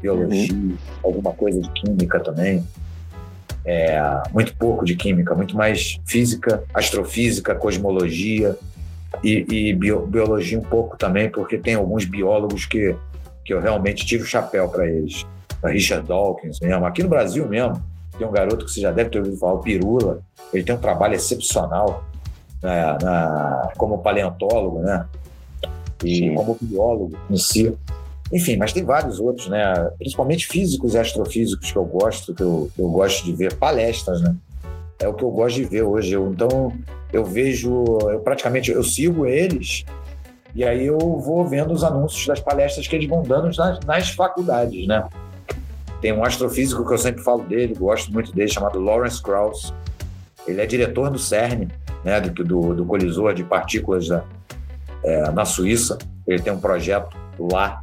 biologia, 0.00 0.54
uhum. 0.54 0.76
alguma 1.02 1.32
coisa 1.32 1.60
de 1.60 1.70
química 1.70 2.20
também. 2.20 2.64
É, 3.64 4.00
muito 4.32 4.56
pouco 4.56 4.84
de 4.84 4.96
química, 4.96 5.34
muito 5.34 5.54
mais 5.54 6.00
física, 6.06 6.64
astrofísica, 6.72 7.54
cosmologia 7.54 8.56
e, 9.22 9.44
e 9.48 9.74
bio, 9.74 10.06
biologia 10.06 10.58
um 10.58 10.62
pouco 10.62 10.96
também, 10.96 11.30
porque 11.30 11.58
tem 11.58 11.74
alguns 11.74 12.04
biólogos 12.04 12.66
que, 12.66 12.94
que 13.44 13.52
eu 13.52 13.60
realmente 13.60 14.06
tive 14.06 14.22
o 14.22 14.26
chapéu 14.26 14.68
para 14.68 14.86
eles. 14.86 15.26
Richard 15.64 16.06
Dawkins 16.06 16.58
mesmo. 16.60 16.86
Aqui 16.86 17.02
no 17.02 17.08
Brasil 17.08 17.46
mesmo, 17.46 17.82
tem 18.16 18.26
um 18.26 18.32
garoto 18.32 18.64
que 18.64 18.70
você 18.70 18.80
já 18.80 18.90
deve 18.90 19.10
ter 19.10 19.18
ouvido 19.18 19.36
falar, 19.36 19.54
o 19.54 19.58
Pirula. 19.58 20.20
Ele 20.52 20.64
tem 20.64 20.74
um 20.74 20.78
trabalho 20.78 21.14
excepcional 21.14 22.04
né, 22.62 22.98
na, 23.02 23.72
como 23.76 23.98
paleontólogo, 23.98 24.80
né? 24.80 25.06
E 26.04 26.16
Sim. 26.16 26.34
como 26.34 26.56
biólogo 26.60 27.16
em 27.28 27.36
si. 27.36 27.76
Enfim, 28.32 28.56
mas 28.56 28.72
tem 28.72 28.84
vários 28.84 29.18
outros, 29.18 29.48
né? 29.48 29.74
Principalmente 29.98 30.46
físicos 30.46 30.94
e 30.94 30.98
astrofísicos 30.98 31.70
que 31.70 31.76
eu 31.76 31.84
gosto, 31.84 32.34
que 32.34 32.42
eu, 32.42 32.70
eu 32.78 32.88
gosto 32.88 33.24
de 33.24 33.32
ver 33.32 33.54
palestras, 33.56 34.22
né? 34.22 34.34
É 34.98 35.08
o 35.08 35.14
que 35.14 35.24
eu 35.24 35.30
gosto 35.30 35.56
de 35.56 35.64
ver 35.64 35.82
hoje. 35.82 36.12
Eu, 36.12 36.30
então, 36.30 36.72
eu 37.12 37.24
vejo, 37.24 37.84
eu 38.10 38.20
praticamente 38.20 38.70
eu 38.70 38.82
sigo 38.82 39.26
eles 39.26 39.84
e 40.54 40.64
aí 40.64 40.86
eu 40.86 40.98
vou 40.98 41.46
vendo 41.46 41.72
os 41.72 41.84
anúncios 41.84 42.26
das 42.26 42.40
palestras 42.40 42.86
que 42.86 42.96
eles 42.96 43.08
vão 43.08 43.22
dando 43.22 43.54
nas, 43.56 43.80
nas 43.80 44.10
faculdades, 44.10 44.86
né? 44.86 45.08
Tem 46.00 46.12
um 46.12 46.24
astrofísico 46.24 46.84
que 46.86 46.92
eu 46.92 46.98
sempre 46.98 47.22
falo 47.22 47.42
dele, 47.42 47.74
gosto 47.74 48.12
muito 48.12 48.32
dele, 48.32 48.48
chamado 48.48 48.80
Lawrence 48.80 49.22
Krauss. 49.22 49.72
Ele 50.46 50.60
é 50.60 50.66
diretor 50.66 51.10
do 51.10 51.18
CERN, 51.18 51.68
né, 52.02 52.20
do, 52.20 52.42
do, 52.42 52.74
do 52.74 52.84
colisor 52.86 53.34
de 53.34 53.44
partículas 53.44 54.08
da, 54.08 54.24
é, 55.04 55.30
na 55.30 55.44
Suíça. 55.44 55.98
Ele 56.26 56.40
tem 56.40 56.52
um 56.52 56.60
projeto 56.60 57.16
lá 57.38 57.82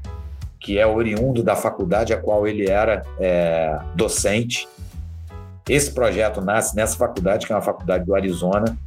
que 0.59 0.79
é 0.79 0.85
oriundo 0.85 1.43
da 1.43 1.55
faculdade 1.55 2.11
a 2.11 2.17
qual 2.17 2.47
ele 2.47 2.69
era 2.69 3.03
é, 3.19 3.79
docente. 3.95 4.67
Esse 5.69 5.91
projeto 5.91 6.41
nasce 6.41 6.75
nessa 6.75 6.97
faculdade, 6.97 7.45
que 7.45 7.53
é 7.53 7.55
uma 7.55 7.61
faculdade 7.61 8.03
do 8.03 8.15
Arizona, 8.15 8.77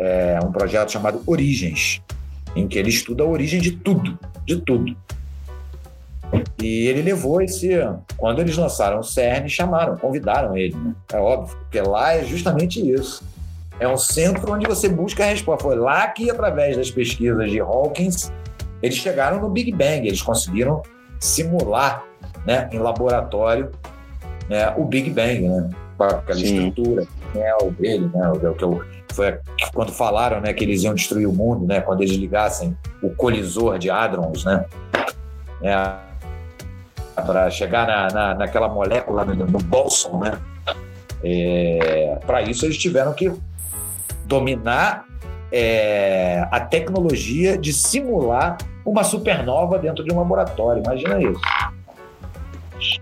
é 0.00 0.38
um 0.42 0.50
projeto 0.50 0.90
chamado 0.90 1.22
Origens, 1.26 2.02
em 2.56 2.66
que 2.66 2.78
ele 2.78 2.88
estuda 2.88 3.22
a 3.22 3.26
origem 3.26 3.60
de 3.60 3.72
tudo, 3.72 4.18
de 4.46 4.56
tudo. 4.56 4.96
E 6.62 6.86
ele 6.86 7.02
levou 7.02 7.42
esse. 7.42 7.70
Quando 8.16 8.40
eles 8.40 8.56
lançaram 8.56 9.00
o 9.00 9.02
CERN, 9.02 9.48
chamaram, 9.48 9.96
convidaram 9.96 10.56
ele. 10.56 10.76
Né? 10.76 10.94
É 11.12 11.18
óbvio, 11.18 11.56
porque 11.56 11.80
lá 11.80 12.14
é 12.14 12.24
justamente 12.24 12.80
isso. 12.80 13.22
É 13.78 13.88
um 13.88 13.96
centro 13.96 14.52
onde 14.52 14.66
você 14.66 14.88
busca 14.88 15.24
a 15.24 15.26
resposta. 15.26 15.64
Foi 15.64 15.76
lá 15.76 16.06
que, 16.08 16.30
através 16.30 16.76
das 16.76 16.90
pesquisas 16.90 17.50
de 17.50 17.60
Hawkins, 17.60 18.30
eles 18.82 18.96
chegaram 18.96 19.40
no 19.40 19.48
Big 19.48 19.72
Bang. 19.72 20.06
Eles 20.06 20.22
conseguiram 20.22 20.82
simular 21.18 22.04
né, 22.46 22.68
em 22.72 22.78
laboratório 22.78 23.70
né, 24.48 24.72
o 24.76 24.84
Big 24.84 25.10
Bang, 25.10 25.48
né, 25.48 25.70
com 25.96 26.04
aquela 26.04 26.38
Sim. 26.38 26.68
estrutura 26.68 27.06
né, 27.34 27.54
o 27.62 27.70
dele, 27.70 28.10
né, 28.12 28.30
o, 28.30 28.54
que 28.54 28.64
eu, 28.64 28.82
foi 29.12 29.38
quando 29.74 29.92
falaram 29.92 30.40
né, 30.40 30.52
que 30.52 30.64
eles 30.64 30.82
iam 30.82 30.94
destruir 30.94 31.26
o 31.26 31.32
mundo, 31.32 31.66
né, 31.66 31.80
quando 31.80 32.02
eles 32.02 32.16
ligassem 32.16 32.76
o 33.02 33.10
colisor 33.10 33.78
de 33.78 33.90
hadrons, 33.90 34.44
né, 34.44 34.64
né 35.60 35.96
para 37.14 37.50
chegar 37.50 37.86
na, 37.86 38.08
na, 38.08 38.34
naquela 38.34 38.68
molécula 38.68 39.24
no, 39.24 39.34
no 39.46 39.58
Bolson, 39.58 40.18
né, 40.20 40.38
é, 41.22 42.18
para 42.26 42.42
isso 42.42 42.64
eles 42.64 42.78
tiveram 42.78 43.12
que 43.12 43.32
dominar 44.24 45.04
é, 45.52 46.46
a 46.50 46.60
tecnologia 46.60 47.58
de 47.58 47.72
simular 47.72 48.56
uma 48.84 49.04
supernova 49.04 49.78
dentro 49.78 50.04
de 50.04 50.12
um 50.12 50.18
laboratório. 50.18 50.82
Imagina 50.82 51.20
isso. 51.20 51.40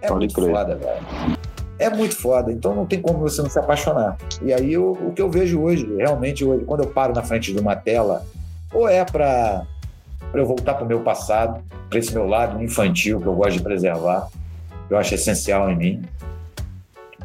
É 0.01 0.09
Pode 0.09 0.21
muito 0.21 0.35
crer. 0.35 0.51
foda, 0.51 0.77
velho. 0.77 1.39
É 1.79 1.89
muito 1.89 2.17
foda, 2.17 2.51
então 2.51 2.75
não 2.75 2.85
tem 2.85 3.01
como 3.01 3.19
você 3.19 3.41
não 3.41 3.49
se 3.49 3.59
apaixonar. 3.59 4.17
E 4.43 4.53
aí 4.53 4.77
o, 4.77 4.93
o 4.93 5.13
que 5.13 5.23
eu 5.23 5.31
vejo 5.31 5.61
hoje, 5.61 5.89
realmente 5.97 6.45
hoje, 6.45 6.65
quando 6.65 6.83
eu 6.83 6.91
paro 6.91 7.15
na 7.15 7.23
frente 7.23 7.53
de 7.53 7.61
uma 7.61 7.77
tela, 7.77 8.27
ou 8.73 8.89
é 8.89 9.05
para 9.05 9.65
eu 10.35 10.45
voltar 10.45 10.75
para 10.75 10.85
o 10.85 10.89
meu 10.89 11.01
passado, 11.01 11.63
para 11.89 11.99
esse 11.99 12.13
meu 12.13 12.27
lado 12.27 12.63
infantil 12.63 13.21
que 13.21 13.27
eu 13.27 13.35
gosto 13.35 13.59
de 13.59 13.63
preservar, 13.63 14.29
que 14.89 14.95
eu 14.95 14.99
acho 14.99 15.15
essencial 15.15 15.71
em 15.71 15.77
mim, 15.77 16.03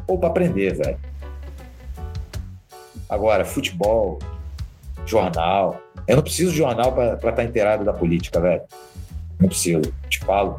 ou 0.06 0.18
para 0.18 0.28
aprender, 0.28 0.74
velho. 0.74 0.98
Agora, 3.08 3.44
futebol, 3.44 4.20
jornal, 5.04 5.80
eu 6.06 6.16
não 6.16 6.22
preciso 6.22 6.52
de 6.52 6.58
jornal 6.58 6.92
para 6.92 7.14
estar 7.14 7.32
tá 7.32 7.44
inteirado 7.44 7.84
da 7.84 7.92
política, 7.92 8.40
velho. 8.40 8.62
Não 9.40 9.48
preciso, 9.48 9.92
te 10.08 10.20
falo. 10.20 10.56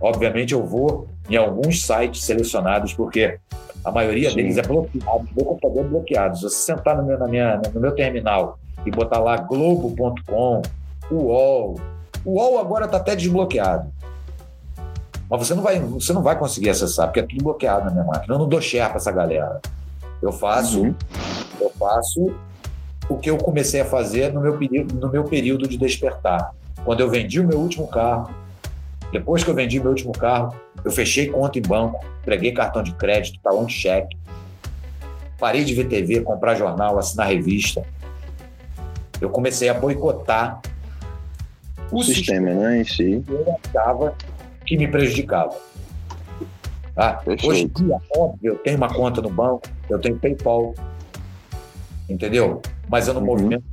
Obviamente 0.00 0.54
eu 0.54 0.64
vou 0.64 1.08
em 1.28 1.36
alguns 1.36 1.86
sites 1.86 2.24
selecionados, 2.24 2.92
porque 2.92 3.38
a 3.84 3.90
maioria 3.90 4.30
Sim. 4.30 4.36
deles 4.36 4.56
é 4.56 4.62
bloqueado, 4.62 5.28
meu 5.36 5.44
computador 5.44 5.84
é 5.84 5.88
bloqueado. 5.88 6.36
Se 6.36 6.42
você 6.42 6.56
sentar 6.56 6.96
no 6.96 7.04
meu, 7.04 7.18
na 7.18 7.28
minha, 7.28 7.60
no 7.72 7.80
meu 7.80 7.92
terminal 7.92 8.58
e 8.84 8.90
botar 8.90 9.18
lá 9.18 9.36
globo.com, 9.36 10.62
UOL, 11.10 11.76
o 12.24 12.32
UOL 12.32 12.58
agora 12.58 12.86
está 12.86 12.96
até 12.96 13.14
desbloqueado. 13.14 13.92
Mas 15.28 15.46
você 15.46 15.54
não, 15.54 15.62
vai, 15.62 15.80
você 15.80 16.12
não 16.12 16.22
vai 16.22 16.38
conseguir 16.38 16.70
acessar, 16.70 17.08
porque 17.08 17.20
é 17.20 17.22
tudo 17.22 17.42
bloqueado 17.42 17.86
na 17.86 17.90
minha 17.90 18.04
máquina. 18.04 18.34
Eu 18.34 18.38
não 18.38 18.48
dou 18.48 18.60
share 18.60 18.88
para 18.88 18.96
essa 18.96 19.10
galera. 19.10 19.60
Eu 20.22 20.32
faço, 20.32 20.82
uhum. 20.82 20.94
eu 21.60 21.70
faço 21.78 22.34
o 23.08 23.16
que 23.16 23.30
eu 23.30 23.36
comecei 23.36 23.80
a 23.80 23.84
fazer 23.84 24.32
no 24.32 24.40
meu, 24.40 24.58
no 24.94 25.10
meu 25.10 25.24
período 25.24 25.68
de 25.68 25.76
despertar. 25.76 26.54
Quando 26.84 27.00
eu 27.00 27.10
vendi 27.10 27.40
o 27.40 27.46
meu 27.46 27.58
último 27.58 27.86
carro, 27.88 28.30
depois 29.14 29.44
que 29.44 29.50
eu 29.50 29.54
vendi 29.54 29.78
meu 29.78 29.90
último 29.90 30.10
carro, 30.10 30.52
eu 30.84 30.90
fechei 30.90 31.28
conta 31.28 31.56
em 31.56 31.62
banco, 31.62 32.04
entreguei 32.20 32.50
cartão 32.50 32.82
de 32.82 32.92
crédito, 32.94 33.38
talão 33.40 33.64
de 33.64 33.72
cheque, 33.72 34.18
parei 35.38 35.62
de 35.62 35.72
ver 35.72 35.86
TV, 35.86 36.20
comprar 36.22 36.56
jornal, 36.56 36.98
assinar 36.98 37.28
revista. 37.28 37.84
Eu 39.20 39.30
comecei 39.30 39.68
a 39.68 39.74
boicotar 39.74 40.60
o 41.92 42.02
sistema, 42.02 42.48
sistema 42.48 42.68
né, 42.68 42.80
em 42.80 42.84
si. 42.84 43.22
Que 43.24 43.30
eu 43.30 43.56
achava 43.64 44.16
que 44.66 44.76
me 44.76 44.88
prejudicava. 44.88 45.56
Ah, 46.96 47.20
hoje 47.24 47.62
em 47.62 47.68
dia, 47.68 47.96
óbvio, 48.16 48.54
eu 48.54 48.58
tenho 48.58 48.76
uma 48.76 48.92
conta 48.92 49.22
no 49.22 49.30
banco, 49.30 49.62
eu 49.88 50.00
tenho 50.00 50.18
PayPal, 50.18 50.74
entendeu? 52.08 52.60
mas 52.88 53.08
eu 53.08 53.14
não 53.14 53.20
uhum. 53.20 53.26
movimento. 53.26 53.64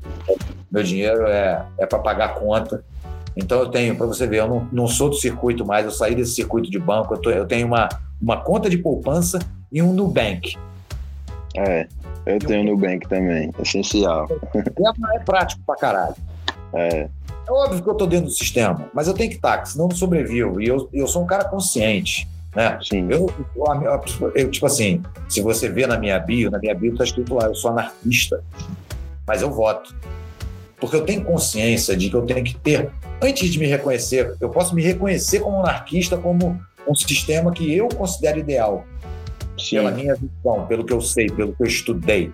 Meu 0.72 0.84
dinheiro 0.84 1.28
é, 1.28 1.66
é 1.80 1.86
para 1.86 2.00
pagar 2.00 2.26
a 2.26 2.30
conta. 2.30 2.84
Então 3.36 3.60
eu 3.60 3.70
tenho, 3.70 3.96
para 3.96 4.06
você 4.06 4.28
ver, 4.28 4.40
eu 4.40 4.48
não, 4.48 4.68
não 4.72 4.88
sou 4.88 5.10
do 5.10 5.16
circuito 5.16 5.66
mais, 5.66 5.86
eu 5.86 5.92
saí 5.92 6.16
desse 6.16 6.34
circuito 6.34 6.70
de 6.70 6.80
banco, 6.80 7.14
eu, 7.14 7.18
tô, 7.18 7.30
eu 7.30 7.46
tenho 7.46 7.68
uma, 7.68 7.88
uma 8.22 8.38
conta 8.38 8.70
de 8.70 8.78
poupança 8.78 9.40
e 9.72 9.82
um 9.82 9.94
Nubank. 9.94 10.58
É, 11.56 11.88
eu 12.26 12.36
e 12.36 12.40
tenho 12.40 12.62
um 12.62 12.76
Nubank 12.76 13.08
também, 13.08 13.52
essencial. 13.60 14.28
É, 14.56 15.16
é 15.16 15.20
prático 15.20 15.62
pra 15.66 15.76
caralho. 15.76 16.16
É. 16.74 17.10
É 17.48 17.52
óbvio 17.52 17.84
que 17.84 17.90
eu 17.90 17.96
tô 17.96 18.06
dentro 18.06 18.28
do 18.28 18.32
sistema, 18.32 18.90
mas 18.94 19.08
eu 19.08 19.14
tenho 19.14 19.30
que 19.30 19.36
estar, 19.36 19.66
senão 19.66 19.86
eu 19.86 19.90
não 19.90 19.96
sobrevivo. 19.96 20.62
E 20.62 20.68
eu, 20.68 20.88
eu 20.94 21.08
sou 21.08 21.24
um 21.24 21.26
cara 21.26 21.44
consciente. 21.46 22.28
Né? 22.56 22.78
Sim. 22.82 23.08
Eu, 23.10 23.34
eu, 23.56 24.32
eu, 24.36 24.52
tipo 24.52 24.66
assim, 24.66 25.02
se 25.28 25.42
você 25.42 25.68
vê 25.70 25.88
na 25.88 25.98
minha 25.98 26.20
bio, 26.20 26.52
na 26.52 26.60
minha 26.60 26.76
bio 26.76 26.96
tá 26.96 27.04
escrito 27.04 27.34
lá, 27.34 27.46
eu 27.46 27.56
sou 27.56 27.72
anarquista 27.72 28.44
mas 29.32 29.42
eu 29.42 29.50
voto. 29.50 29.96
Porque 30.82 30.96
eu 30.96 31.06
tenho 31.06 31.24
consciência 31.24 31.96
de 31.96 32.10
que 32.10 32.16
eu 32.16 32.24
tenho 32.24 32.44
que 32.44 32.56
ter, 32.56 32.90
antes 33.22 33.50
de 33.50 33.60
me 33.60 33.68
reconhecer, 33.68 34.36
eu 34.42 34.50
posso 34.50 34.74
me 34.74 34.82
reconhecer 34.82 35.40
como 35.40 35.60
anarquista, 35.60 36.18
como 36.18 36.60
um 36.88 36.96
sistema 36.96 37.52
que 37.52 37.72
eu 37.72 37.88
considero 37.88 38.40
ideal, 38.40 38.84
Sim. 39.58 39.76
pela 39.76 39.92
minha 39.92 40.16
visão, 40.16 40.66
pelo 40.68 40.84
que 40.84 40.92
eu 40.92 41.00
sei, 41.00 41.30
pelo 41.30 41.54
que 41.54 41.62
eu 41.62 41.68
estudei. 41.68 42.34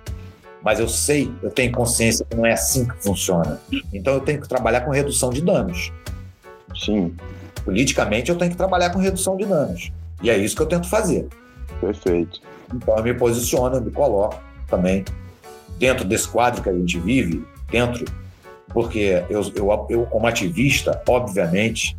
Mas 0.63 0.79
eu 0.79 0.87
sei, 0.87 1.29
eu 1.43 1.51
tenho 1.51 1.73
consciência 1.73 2.25
que 2.27 2.37
não 2.37 2.45
é 2.45 2.53
assim 2.53 2.87
que 2.87 2.95
funciona. 3.03 3.59
Então 3.93 4.13
eu 4.13 4.21
tenho 4.21 4.39
que 4.41 4.47
trabalhar 4.47 4.81
com 4.81 4.91
redução 4.91 5.29
de 5.29 5.41
danos. 5.41 5.91
Sim. 6.73 7.13
Politicamente 7.65 8.31
eu 8.31 8.37
tenho 8.37 8.51
que 8.51 8.57
trabalhar 8.57 8.91
com 8.91 8.99
redução 8.99 9.35
de 9.35 9.45
danos. 9.45 9.91
E 10.23 10.29
é 10.29 10.37
isso 10.37 10.55
que 10.55 10.61
eu 10.61 10.67
tento 10.67 10.89
fazer. 10.89 11.27
Perfeito. 11.81 12.41
Então 12.73 12.97
eu 12.97 13.03
me 13.03 13.13
posiciono, 13.13 13.75
eu 13.75 13.81
me 13.81 13.91
coloco 13.91 14.41
também 14.69 15.03
dentro 15.77 16.05
desse 16.05 16.29
quadro 16.29 16.63
que 16.63 16.69
a 16.69 16.73
gente 16.73 16.97
vive, 16.99 17.45
dentro, 17.69 18.05
porque 18.73 19.23
eu, 19.29 19.41
eu, 19.55 19.87
eu 19.89 20.05
como 20.05 20.27
ativista, 20.27 21.01
obviamente, 21.07 21.97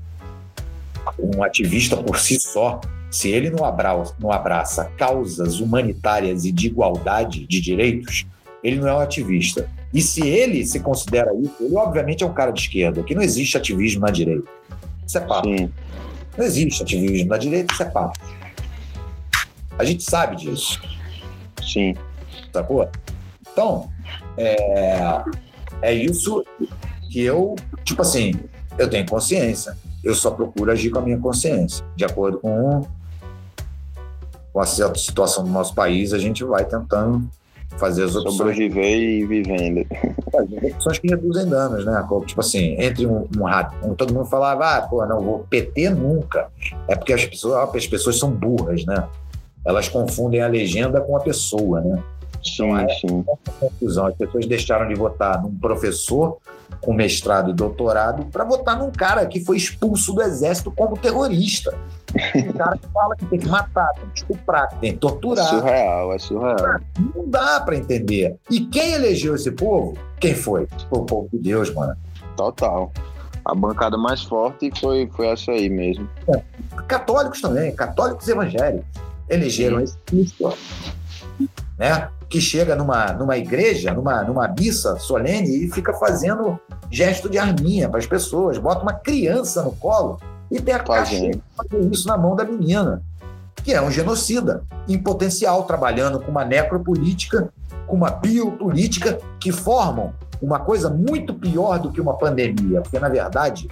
um 1.18 1.42
ativista 1.42 1.96
por 1.96 2.18
si 2.18 2.38
só, 2.38 2.80
se 3.10 3.30
ele 3.30 3.50
não 3.50 3.64
abraça, 3.64 4.14
não 4.18 4.30
abraça 4.30 4.84
causas 4.96 5.60
humanitárias 5.60 6.44
e 6.44 6.52
de 6.52 6.66
igualdade 6.66 7.46
de 7.46 7.60
direitos, 7.60 8.26
ele 8.62 8.76
não 8.76 8.88
é 8.88 8.94
um 8.94 9.00
ativista. 9.00 9.68
E 9.92 10.02
se 10.02 10.26
ele 10.26 10.64
se 10.66 10.80
considera 10.80 11.34
isso, 11.34 11.54
ele 11.60 11.74
obviamente 11.76 12.22
é 12.22 12.26
um 12.26 12.34
cara 12.34 12.50
de 12.50 12.60
esquerda, 12.60 13.02
que 13.02 13.14
não 13.14 13.22
existe 13.22 13.56
ativismo 13.56 14.02
na 14.02 14.10
direita. 14.10 14.48
Isso 15.06 15.16
é 15.16 15.20
papo. 15.22 15.48
Sim. 15.48 15.70
Não 16.36 16.44
existe 16.44 16.82
ativismo 16.82 17.28
na 17.30 17.38
direita, 17.38 17.72
isso 17.72 17.82
é 17.82 17.86
papo. 17.86 18.18
A 19.78 19.84
gente 19.84 20.02
sabe 20.02 20.36
disso. 20.36 20.80
Sim. 21.62 21.94
Sacou? 22.52 22.88
Então, 23.52 23.90
é, 24.36 25.22
é 25.82 25.92
isso 25.92 26.44
que 27.10 27.22
eu, 27.22 27.56
tipo 27.84 28.02
assim, 28.02 28.32
eu 28.78 28.88
tenho 28.88 29.06
consciência. 29.06 29.76
Eu 30.02 30.14
só 30.14 30.30
procuro 30.30 30.70
agir 30.70 30.90
com 30.90 30.98
a 30.98 31.02
minha 31.02 31.18
consciência. 31.18 31.84
De 31.96 32.04
acordo 32.04 32.38
com, 32.38 32.86
com 34.52 34.60
a 34.60 34.66
situação 34.66 35.44
do 35.44 35.50
nosso 35.50 35.74
país, 35.74 36.12
a 36.12 36.18
gente 36.18 36.44
vai 36.44 36.64
tentando 36.64 37.28
fazer 37.76 38.04
as 38.04 38.14
opções. 38.14 38.36
Sobreviver 38.36 38.98
e 38.98 39.26
vivendo. 39.26 39.86
Fazer 40.30 40.72
opções 40.72 40.98
que 40.98 41.08
reduzem 41.08 41.48
danos, 41.48 41.84
né? 41.84 42.06
Tipo 42.26 42.40
assim, 42.40 42.76
entre 42.78 43.06
um, 43.06 43.28
um, 43.36 43.88
um 43.88 43.94
todo 43.94 44.14
mundo 44.14 44.26
falava, 44.26 44.76
ah, 44.76 44.82
pô, 44.82 45.04
não 45.06 45.20
vou 45.20 45.46
PT 45.50 45.90
nunca. 45.90 46.48
É 46.86 46.94
porque 46.94 47.12
as 47.12 47.24
pessoas, 47.24 47.74
as 47.74 47.86
pessoas 47.86 48.18
são 48.18 48.30
burras, 48.30 48.84
né? 48.84 49.06
Elas 49.64 49.88
confundem 49.88 50.40
a 50.40 50.46
legenda 50.46 51.00
com 51.00 51.16
a 51.16 51.20
pessoa, 51.20 51.80
né? 51.80 52.02
Sim, 52.56 52.76
é 52.76 52.88
sim. 52.94 53.24
confusão. 53.60 54.06
As 54.06 54.14
pessoas 54.14 54.46
deixaram 54.46 54.88
de 54.88 54.94
votar 54.94 55.42
num 55.42 55.54
professor 55.56 56.38
com 56.80 56.92
mestrado 56.92 57.50
e 57.50 57.54
doutorado 57.54 58.24
para 58.26 58.44
votar 58.44 58.78
num 58.78 58.90
cara 58.90 59.26
que 59.26 59.40
foi 59.40 59.56
expulso 59.56 60.12
do 60.12 60.22
exército 60.22 60.70
como 60.70 60.96
terrorista. 60.96 61.76
Um 62.34 62.52
cara 62.52 62.76
que 62.78 62.88
fala 62.88 63.16
que 63.16 63.26
tem 63.26 63.38
que 63.38 63.48
matar, 63.48 63.88
tem 63.94 64.08
que 64.10 64.18
estuprar, 64.20 64.68
que 64.68 64.76
tem 64.76 64.92
que 64.92 64.98
torturar. 64.98 65.46
É 65.46 65.48
surreal, 65.48 66.12
é 66.12 66.18
surreal. 66.18 66.80
Não 67.14 67.28
dá 67.28 67.60
para 67.60 67.76
entender. 67.76 68.36
E 68.50 68.60
quem 68.60 68.92
elegeu 68.92 69.34
esse 69.34 69.50
povo? 69.50 69.96
Quem 70.20 70.34
foi? 70.34 70.66
Foi 70.88 70.98
o 70.98 71.04
povo 71.04 71.28
de 71.32 71.38
Deus, 71.38 71.72
mano. 71.74 71.96
Total. 72.36 72.92
A 73.44 73.54
bancada 73.54 73.96
mais 73.96 74.22
forte 74.22 74.70
foi, 74.78 75.08
foi 75.14 75.28
essa 75.28 75.52
aí 75.52 75.68
mesmo. 75.68 76.08
É. 76.28 76.42
Católicos 76.86 77.40
também, 77.40 77.74
católicos 77.74 78.28
evangélicos. 78.28 78.86
Elegeram 79.28 79.80
esse 79.80 79.96
Cristo, 80.06 80.54
né? 81.78 82.08
Que 82.28 82.40
chega 82.40 82.76
numa, 82.76 83.12
numa 83.12 83.36
igreja, 83.36 83.92
numa, 83.92 84.22
numa 84.22 84.48
missa 84.48 84.96
solene 84.98 85.64
e 85.64 85.70
fica 85.70 85.92
fazendo 85.94 86.58
gesto 86.90 87.28
de 87.28 87.38
arminha 87.38 87.88
para 87.88 87.98
as 87.98 88.06
pessoas, 88.06 88.58
bota 88.58 88.82
uma 88.82 88.92
criança 88.92 89.62
no 89.62 89.72
colo 89.72 90.20
e 90.50 90.60
tem 90.60 90.74
a 90.74 90.78
caixa 90.78 91.14
fazer 91.56 91.90
isso 91.90 92.06
na 92.06 92.16
mão 92.16 92.36
da 92.36 92.44
menina, 92.44 93.02
que 93.64 93.72
é 93.72 93.80
um 93.80 93.90
genocida 93.90 94.62
em 94.86 94.98
potencial, 94.98 95.64
trabalhando 95.64 96.20
com 96.20 96.30
uma 96.30 96.44
necropolítica, 96.44 97.50
com 97.86 97.96
uma 97.96 98.10
biopolítica 98.10 99.18
que 99.40 99.50
formam 99.50 100.12
uma 100.40 100.60
coisa 100.60 100.88
muito 100.88 101.34
pior 101.34 101.78
do 101.78 101.90
que 101.90 102.00
uma 102.00 102.16
pandemia, 102.16 102.80
porque 102.80 102.98
na 102.98 103.08
verdade 103.08 103.68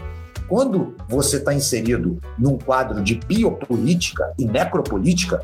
quando 0.49 0.95
você 1.09 1.37
está 1.37 1.53
inserido 1.53 2.19
num 2.39 2.57
quadro 2.57 3.03
de 3.03 3.17
biopolítica 3.17 4.33
e 4.39 4.45
necropolítica, 4.45 5.43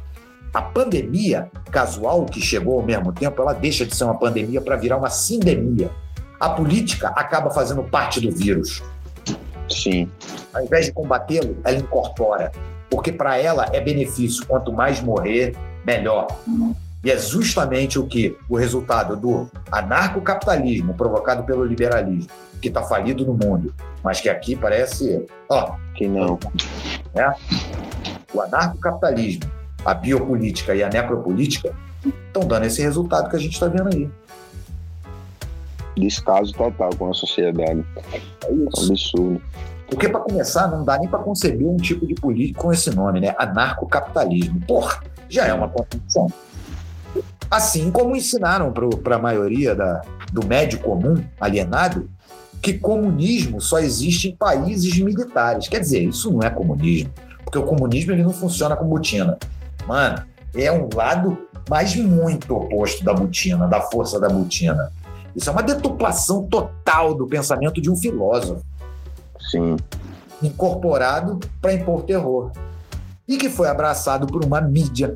a 0.53 0.61
pandemia 0.61 1.51
casual 1.71 2.27
que 2.27 2.41
chegou 2.41 2.79
ao 2.79 2.87
mesmo 2.87 3.13
tempo, 3.13 3.41
ela 3.41 3.55
deixa 3.55 3.87
de 3.87 3.97
ser 3.97 4.05
uma 4.05 4.19
pandemia 4.19 4.61
para 4.61 4.77
virar 4.77 4.99
uma 4.99 5.09
sindemia. 5.09 5.91
A 6.39 6.51
política 6.51 7.09
acaba 7.09 7.51
fazendo 7.51 7.83
parte 7.85 8.21
do 8.21 8.31
vírus. 8.31 8.83
Sim. 9.69 10.11
Ao 10.53 10.63
invés 10.63 10.87
de 10.87 10.93
combatê-lo, 10.93 11.57
ela 11.65 11.77
incorpora. 11.77 12.53
Porque 12.91 13.11
para 13.11 13.39
ela 13.39 13.71
é 13.73 13.81
benefício. 13.81 14.45
Quanto 14.47 14.73
mais 14.73 15.01
morrer, 15.01 15.57
melhor. 15.87 16.27
E 17.03 17.11
é 17.11 17.17
justamente 17.17 17.99
o 17.99 18.07
que 18.07 18.37
o 18.49 18.57
resultado 18.57 19.17
do 19.17 19.49
anarcocapitalismo 19.71 20.95
provocado 20.95 21.45
pelo 21.45 21.65
liberalismo, 21.65 22.29
que 22.61 22.69
está 22.69 22.83
falido 22.83 23.25
no 23.25 23.33
mundo, 23.33 23.75
mas 24.05 24.21
que 24.21 24.29
aqui 24.29 24.55
parece. 24.55 25.27
Ó, 25.49 25.77
que 25.95 26.07
não. 26.07 26.39
Né? 27.15 27.35
O 28.35 28.41
anarcocapitalismo 28.41 29.62
a 29.85 29.95
biopolítica 29.95 30.75
e 30.75 30.83
a 30.83 30.89
necropolítica 30.89 31.75
estão 32.05 32.47
dando 32.47 32.67
esse 32.67 32.83
resultado 32.83 33.29
que 33.31 33.37
a 33.37 33.39
gente 33.39 33.55
está 33.55 33.69
vendo 33.69 33.89
aí. 33.95 34.11
Descaso 35.97 36.53
total 36.53 36.91
com 36.97 37.11
a 37.11 37.15
sociedade. 37.15 37.85
É 38.45 38.53
isso. 38.53 38.91
Absurdo. 38.91 39.43
Porque, 39.89 40.09
para 40.09 40.21
começar, 40.21 40.69
não 40.69 40.85
dá 40.85 40.99
nem 40.99 41.07
para 41.07 41.19
conceber 41.19 41.69
um 41.69 41.77
tipo 41.77 42.07
de 42.07 42.15
político 42.15 42.63
com 42.63 42.73
esse 42.73 42.91
nome, 42.91 43.21
né? 43.21 43.35
Anarcocapitalismo. 43.39 44.61
Porra, 44.67 45.03
já 45.29 45.47
é 45.47 45.53
uma 45.53 45.69
contradição. 45.69 46.29
Assim 47.51 47.91
como 47.91 48.17
ensinaram 48.17 48.73
para 48.73 49.17
a 49.17 49.19
maioria 49.19 49.75
da, 49.75 50.01
do 50.33 50.47
médio 50.47 50.79
comum 50.79 51.23
alienado 51.39 52.09
que 52.63 52.75
comunismo 52.75 53.61
só 53.61 53.81
existe 53.81 54.29
em 54.29 54.37
países 54.37 54.97
militares. 54.99 55.69
Quer 55.69 55.81
dizer, 55.81 56.05
isso 56.05 56.31
não 56.31 56.41
é 56.41 56.49
comunismo, 56.49 57.11
porque 57.45 57.59
o 57.59 57.65
comunismo 57.65 58.13
ele 58.13 58.23
não 58.23 58.33
funciona 58.33 58.77
com 58.77 58.87
botina. 58.87 59.37
Mano, 59.87 60.23
é 60.55 60.71
um 60.71 60.89
lado, 60.95 61.39
mas 61.69 61.95
muito 61.97 62.55
oposto 62.55 63.05
da 63.05 63.15
butina, 63.15 63.67
da 63.67 63.81
força 63.81 64.21
da 64.21 64.29
butina. 64.29 64.93
Isso 65.35 65.49
é 65.49 65.53
uma 65.53 65.63
deturpação 65.63 66.47
total 66.47 67.15
do 67.15 67.27
pensamento 67.27 67.81
de 67.81 67.91
um 67.91 67.97
filósofo. 67.97 68.63
Sim. 69.51 69.77
Incorporado 70.43 71.41
para 71.61 71.73
impor 71.73 72.03
terror. 72.03 72.53
E 73.27 73.37
que 73.37 73.49
foi 73.49 73.69
abraçado 73.69 74.27
por 74.27 74.45
uma 74.45 74.61
mídia 74.61 75.15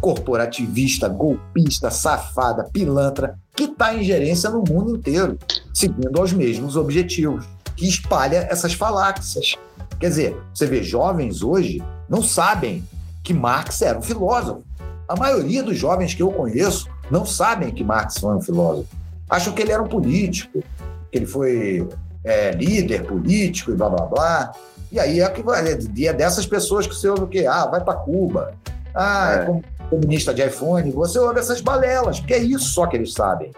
corporativista, 0.00 1.08
golpista, 1.08 1.90
safada, 1.90 2.68
pilantra, 2.70 3.38
que 3.54 3.64
está 3.64 3.94
em 3.94 4.02
gerência 4.02 4.50
no 4.50 4.62
mundo 4.62 4.96
inteiro, 4.96 5.38
seguindo 5.72 6.18
aos 6.18 6.32
mesmos 6.32 6.76
objetivos, 6.76 7.46
que 7.74 7.88
espalha 7.88 8.46
essas 8.50 8.74
falácias. 8.74 9.54
Quer 9.98 10.08
dizer, 10.08 10.36
você 10.52 10.66
vê 10.66 10.82
jovens 10.82 11.42
hoje 11.42 11.82
não 12.08 12.22
sabem 12.22 12.84
que 13.26 13.34
Marx 13.34 13.82
era 13.82 13.98
um 13.98 14.02
filósofo. 14.02 14.62
A 15.08 15.16
maioria 15.16 15.60
dos 15.60 15.76
jovens 15.76 16.14
que 16.14 16.22
eu 16.22 16.30
conheço 16.30 16.88
não 17.10 17.26
sabem 17.26 17.72
que 17.72 17.82
Marx 17.82 18.18
foi 18.18 18.36
um 18.36 18.40
filósofo. 18.40 18.88
Acham 19.28 19.52
que 19.52 19.62
ele 19.62 19.72
era 19.72 19.82
um 19.82 19.88
político, 19.88 20.62
que 21.10 21.18
ele 21.18 21.26
foi 21.26 21.88
é, 22.22 22.52
líder 22.52 23.04
político 23.04 23.72
e 23.72 23.74
blá 23.74 23.88
blá 23.90 24.06
blá. 24.06 24.52
E 24.92 25.00
aí 25.00 25.20
é, 25.20 25.28
que 25.28 25.42
vai, 25.42 25.72
é 25.72 26.12
dessas 26.12 26.46
pessoas 26.46 26.86
que 26.86 26.94
você 26.94 27.08
ouve 27.08 27.24
o 27.24 27.26
quê? 27.26 27.46
Ah, 27.48 27.66
vai 27.66 27.82
para 27.82 27.94
Cuba. 27.94 28.54
Ah, 28.94 29.44
é. 29.48 29.50
é 29.50 29.60
comunista 29.90 30.32
de 30.32 30.46
iPhone. 30.46 30.88
Você 30.92 31.18
ouve 31.18 31.40
essas 31.40 31.60
balelas, 31.60 32.20
porque 32.20 32.34
é 32.34 32.38
isso 32.38 32.66
só 32.66 32.86
que 32.86 32.96
eles 32.96 33.12
sabem. 33.12 33.50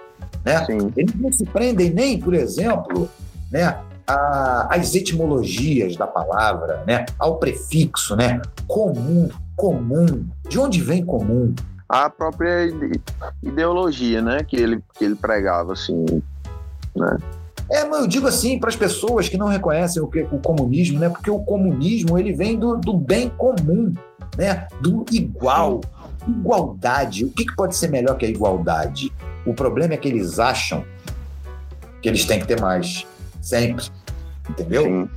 Né? 0.46 0.66
Eles 0.96 1.14
não 1.14 1.30
se 1.30 1.44
prendem 1.44 1.90
nem, 1.90 2.18
por 2.18 2.32
exemplo, 2.32 3.06
né, 3.52 3.78
às 4.06 4.94
etimologias 4.94 5.94
da 5.94 6.06
palavra, 6.06 6.82
né, 6.86 7.04
ao 7.18 7.36
prefixo, 7.36 8.16
né, 8.16 8.40
comum, 8.66 9.28
comum. 9.58 10.24
De 10.48 10.58
onde 10.58 10.80
vem 10.80 11.04
comum? 11.04 11.52
A 11.88 12.08
própria 12.08 12.70
ideologia, 13.42 14.22
né, 14.22 14.44
que 14.44 14.56
ele, 14.56 14.80
que 14.94 15.04
ele 15.04 15.16
pregava, 15.16 15.72
assim, 15.72 16.22
né? 16.94 17.18
É, 17.70 17.84
mas 17.84 18.00
eu 18.00 18.06
digo 18.06 18.26
assim 18.26 18.58
para 18.58 18.70
as 18.70 18.76
pessoas 18.76 19.28
que 19.28 19.36
não 19.36 19.46
reconhecem 19.46 20.00
o, 20.00 20.06
que, 20.06 20.20
o 20.20 20.38
comunismo, 20.38 20.98
né? 20.98 21.10
Porque 21.10 21.30
o 21.30 21.40
comunismo 21.40 22.18
ele 22.18 22.32
vem 22.32 22.58
do, 22.58 22.76
do 22.76 22.94
bem 22.94 23.28
comum, 23.28 23.92
né? 24.38 24.66
Do 24.80 25.04
igual, 25.12 25.82
igualdade. 26.26 27.26
O 27.26 27.30
que, 27.30 27.44
que 27.44 27.54
pode 27.54 27.76
ser 27.76 27.88
melhor 27.88 28.16
que 28.16 28.24
a 28.24 28.28
igualdade? 28.28 29.12
O 29.44 29.52
problema 29.52 29.92
é 29.92 29.96
que 29.98 30.08
eles 30.08 30.38
acham 30.38 30.82
que 32.00 32.08
eles 32.08 32.24
têm 32.24 32.40
que 32.40 32.46
ter 32.46 32.58
mais, 32.58 33.06
sempre, 33.42 33.84
entendeu? 34.48 34.84
Sim. 34.84 35.08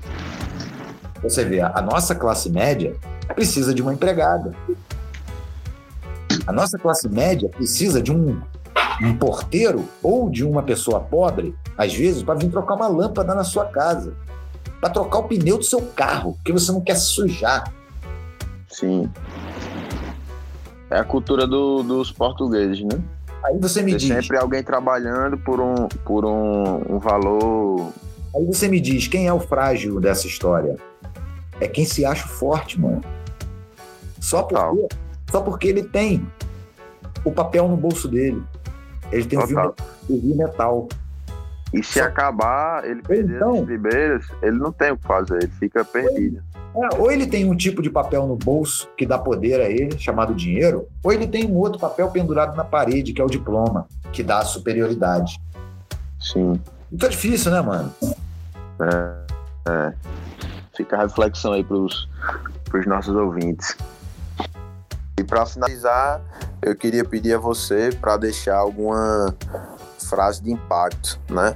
Você 1.24 1.46
vê, 1.46 1.62
a 1.62 1.82
nossa 1.82 2.16
classe 2.16 2.50
média 2.50 2.96
precisa 3.34 3.74
de 3.74 3.82
uma 3.82 3.94
empregada. 3.94 4.54
A 6.46 6.52
nossa 6.52 6.78
classe 6.78 7.08
média 7.08 7.50
precisa 7.50 8.02
de 8.02 8.12
um, 8.12 8.40
um 9.02 9.16
porteiro 9.18 9.86
ou 10.02 10.30
de 10.30 10.44
uma 10.44 10.64
pessoa 10.64 11.00
pobre, 11.00 11.56
às 11.78 11.94
vezes, 11.94 12.24
para 12.24 12.36
vir 12.36 12.50
trocar 12.50 12.76
uma 12.76 12.88
lâmpada 12.88 13.36
na 13.36 13.44
sua 13.44 13.66
casa, 13.66 14.14
para 14.80 14.90
trocar 14.90 15.20
o 15.20 15.24
pneu 15.24 15.58
do 15.58 15.64
seu 15.64 15.82
carro, 15.82 16.34
porque 16.36 16.52
você 16.52 16.72
não 16.72 16.82
quer 16.82 16.96
se 16.96 17.08
sujar. 17.08 17.72
Sim. 18.70 19.10
É 20.90 21.00
a 21.00 21.04
cultura 21.04 21.48
do, 21.48 21.84
dos 21.84 22.12
portugueses, 22.12 22.82
né? 22.84 23.00
Aí 23.46 23.58
você 23.60 23.82
me 23.82 23.92
Tem 23.92 24.00
diz. 24.00 24.08
sempre 24.10 24.38
alguém 24.38 24.64
trabalhando 24.64 25.38
por 25.38 25.60
um, 25.60 25.88
por 26.06 26.26
um, 26.26 26.96
um 26.96 27.00
valor. 27.00 27.92
Aí 28.36 28.46
você 28.46 28.68
me 28.68 28.80
diz, 28.80 29.08
quem 29.08 29.28
é 29.28 29.34
o 29.34 29.40
frágil 29.40 30.00
dessa 30.00 30.28
história? 30.28 30.76
É 31.60 31.68
quem 31.68 31.86
se 31.86 32.06
acha 32.06 32.28
forte, 32.28 32.80
mano. 32.80 33.02
Só 34.22 34.44
porque, 34.44 34.88
só 35.30 35.42
porque 35.42 35.68
ele 35.68 35.84
tem 35.84 36.26
o 37.26 37.32
papel 37.32 37.68
no 37.68 37.76
bolso 37.76 38.08
dele. 38.08 38.42
Ele 39.12 39.26
tem 39.26 39.38
Total. 39.38 39.76
o 40.10 40.22
viu 40.22 40.36
metal. 40.36 40.88
E 41.74 41.84
se 41.84 42.00
só... 42.00 42.06
acabar, 42.06 42.86
ele 42.86 43.02
perder 43.02 43.36
então, 43.36 43.62
as 43.62 43.68
ribeiras, 43.68 44.26
ele 44.42 44.58
não 44.58 44.72
tem 44.72 44.92
o 44.92 44.98
que 44.98 45.08
fazer, 45.08 45.44
ele 45.44 45.52
fica 45.60 45.84
perdido. 45.84 46.42
É, 46.74 46.98
ou 46.98 47.12
ele 47.12 47.28
tem 47.28 47.50
um 47.50 47.56
tipo 47.56 47.82
de 47.82 47.90
papel 47.90 48.26
no 48.26 48.36
bolso 48.36 48.88
que 48.96 49.06
dá 49.06 49.18
poder 49.18 49.60
a 49.60 49.70
ele, 49.70 49.98
chamado 49.98 50.34
dinheiro, 50.34 50.88
ou 51.04 51.12
ele 51.12 51.28
tem 51.28 51.46
um 51.46 51.58
outro 51.58 51.80
papel 51.80 52.10
pendurado 52.10 52.56
na 52.56 52.64
parede, 52.64 53.12
que 53.12 53.22
é 53.22 53.26
o 53.26 53.30
diploma, 53.30 53.88
que 54.14 54.24
dá 54.24 54.40
a 54.40 54.46
superioridade. 54.46 55.42
Sim. 56.20 56.60
Então 56.92 57.08
é 57.08 57.12
difícil, 57.12 57.52
né, 57.52 57.62
mano? 57.62 57.94
É. 58.80 59.70
é. 59.70 59.94
Fica 60.76 60.96
a 60.96 61.02
reflexão 61.02 61.54
aí 61.54 61.64
pros, 61.64 62.08
pros 62.66 62.86
nossos 62.86 63.16
ouvintes. 63.16 63.76
E 65.22 65.24
para 65.24 65.46
finalizar, 65.46 66.20
eu 66.64 66.76
queria 66.76 67.06
pedir 67.06 67.36
a 67.36 67.38
você 67.38 67.92
para 68.02 68.18
deixar 68.18 68.58
alguma 68.58 69.36
frase 70.00 70.42
de 70.42 70.52
impacto, 70.52 71.20
né? 71.30 71.56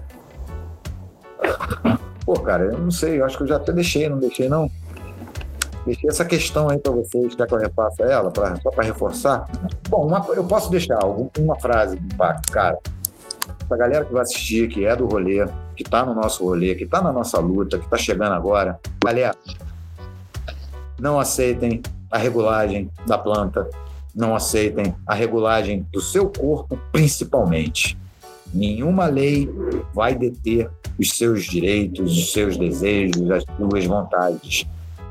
Pô, 2.24 2.40
cara, 2.40 2.66
eu 2.66 2.78
não 2.78 2.92
sei, 2.92 3.20
eu 3.20 3.26
acho 3.26 3.38
que 3.38 3.44
eu 3.44 3.48
já 3.48 3.56
até 3.56 3.74
deixei, 3.74 4.08
não 4.08 4.20
deixei 4.20 4.48
não. 4.48 4.70
Deixei 5.84 6.08
essa 6.08 6.24
questão 6.24 6.70
aí 6.70 6.78
para 6.78 6.92
vocês, 6.92 7.34
quer 7.34 7.48
que 7.48 7.56
eu 7.56 7.58
repasse 7.58 8.04
ela, 8.04 8.30
pra, 8.30 8.56
só 8.58 8.70
para 8.70 8.84
reforçar? 8.84 9.50
Bom, 9.90 10.06
uma, 10.06 10.24
eu 10.36 10.44
posso 10.44 10.70
deixar 10.70 11.00
uma 11.04 11.60
frase 11.60 11.98
de 11.98 12.06
impacto, 12.06 12.52
cara. 12.52 12.78
Essa 13.64 13.78
galera 13.78 14.06
que 14.06 14.14
vai 14.14 14.22
assistir, 14.22 14.68
que 14.68 14.86
é 14.86 14.96
do 14.96 15.08
rolê, 15.08 15.44
que 15.76 15.82
está 15.82 16.06
no 16.06 16.14
nosso 16.14 16.44
rolê, 16.44 16.76
que 16.76 16.84
está 16.84 17.02
na 17.02 17.12
nossa 17.12 17.40
luta, 17.40 17.80
que 17.80 17.86
está 17.86 17.98
chegando 17.98 18.34
agora, 18.34 18.80
galera, 19.04 19.36
não 21.00 21.20
aceitem 21.20 21.82
a 22.16 22.18
regulagem 22.18 22.90
da 23.06 23.18
planta, 23.18 23.70
não 24.16 24.34
aceitem 24.34 24.96
a 25.06 25.14
regulagem 25.14 25.86
do 25.92 26.00
seu 26.00 26.30
corpo, 26.30 26.80
principalmente. 26.90 27.98
Nenhuma 28.54 29.08
lei 29.08 29.50
vai 29.94 30.16
deter 30.16 30.70
os 30.98 31.10
seus 31.10 31.44
direitos, 31.44 32.18
os 32.18 32.32
seus 32.32 32.56
desejos, 32.56 33.30
as 33.30 33.44
suas 33.58 33.86
vontades. 33.86 34.66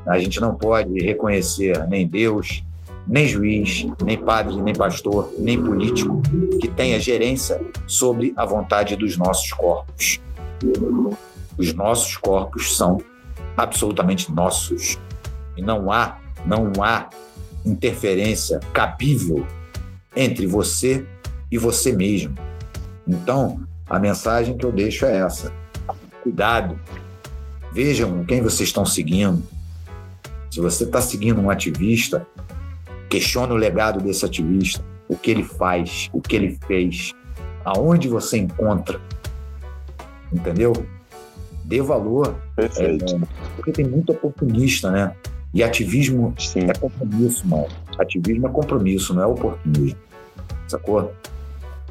A 0.07 0.17
gente 0.17 0.41
não 0.41 0.55
pode 0.55 0.99
reconhecer 0.99 1.87
nem 1.87 2.07
Deus, 2.07 2.63
nem 3.07 3.27
juiz, 3.27 3.85
nem 4.03 4.17
padre, 4.17 4.59
nem 4.59 4.73
pastor, 4.73 5.31
nem 5.37 5.63
político 5.63 6.23
que 6.59 6.67
tenha 6.67 6.99
gerência 6.99 7.61
sobre 7.85 8.33
a 8.35 8.47
vontade 8.47 8.95
dos 8.95 9.15
nossos 9.15 9.53
corpos. 9.53 10.19
Os 11.55 11.71
nossos 11.71 12.17
corpos 12.17 12.75
são 12.75 12.97
absolutamente 13.55 14.31
nossos. 14.31 14.97
E 15.55 15.61
não 15.61 15.91
há, 15.91 16.17
não 16.45 16.71
há 16.83 17.09
interferência 17.65 18.59
cabível 18.73 19.45
entre 20.15 20.45
você 20.45 21.05
e 21.51 21.57
você 21.57 21.91
mesmo. 21.91 22.35
Então, 23.07 23.65
a 23.89 23.99
mensagem 23.99 24.57
que 24.57 24.65
eu 24.65 24.71
deixo 24.71 25.05
é 25.05 25.17
essa: 25.17 25.51
cuidado, 26.23 26.79
vejam 27.71 28.23
quem 28.25 28.41
vocês 28.41 28.69
estão 28.69 28.85
seguindo, 28.85 29.43
se 30.51 30.59
você 30.59 30.83
está 30.85 31.01
seguindo 31.01 31.41
um 31.41 31.49
ativista, 31.49 32.25
questione 33.09 33.51
o 33.51 33.55
legado 33.55 34.01
desse 34.01 34.25
ativista, 34.25 34.83
o 35.07 35.15
que 35.15 35.31
ele 35.31 35.43
faz, 35.43 36.09
o 36.13 36.21
que 36.21 36.35
ele 36.35 36.57
fez, 36.67 37.13
aonde 37.63 38.07
você 38.07 38.37
encontra. 38.37 38.99
Entendeu? 40.31 40.73
Dê 41.63 41.81
valor. 41.81 42.35
Perfeito. 42.55 43.15
É, 43.15 43.19
porque 43.55 43.71
tem 43.71 43.85
muito 43.85 44.11
oportunista, 44.11 44.91
né? 44.91 45.15
E 45.55 45.63
ativismo 45.63 46.35
Sim. 46.37 46.69
é 46.69 46.73
compromisso, 46.73 47.47
mano. 47.47 47.69
Ativismo 47.97 48.45
é 48.45 48.49
compromisso, 48.49 49.13
não 49.13 49.23
é 49.23 49.25
oportunismo. 49.25 49.97
Sacou? 50.67 51.13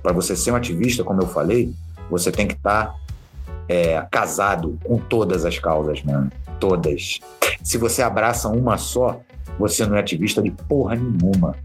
Para 0.02 0.12
você 0.12 0.36
ser 0.36 0.50
um 0.50 0.56
ativista, 0.56 1.02
como 1.02 1.22
eu 1.22 1.26
falei, 1.26 1.72
você 2.10 2.30
tem 2.30 2.46
que 2.46 2.52
estar 2.52 2.88
tá, 2.88 2.94
é, 3.66 4.06
casado 4.10 4.78
com 4.84 4.98
todas 4.98 5.46
as 5.46 5.58
causas, 5.58 6.02
mano. 6.02 6.30
Todas. 6.60 7.20
Se 7.62 7.78
você 7.78 8.02
abraça 8.02 8.50
uma 8.50 8.76
só, 8.76 9.18
você 9.58 9.86
não 9.86 9.96
é 9.96 10.00
ativista 10.00 10.42
de 10.42 10.50
porra 10.50 10.96
nenhuma. 10.96 11.56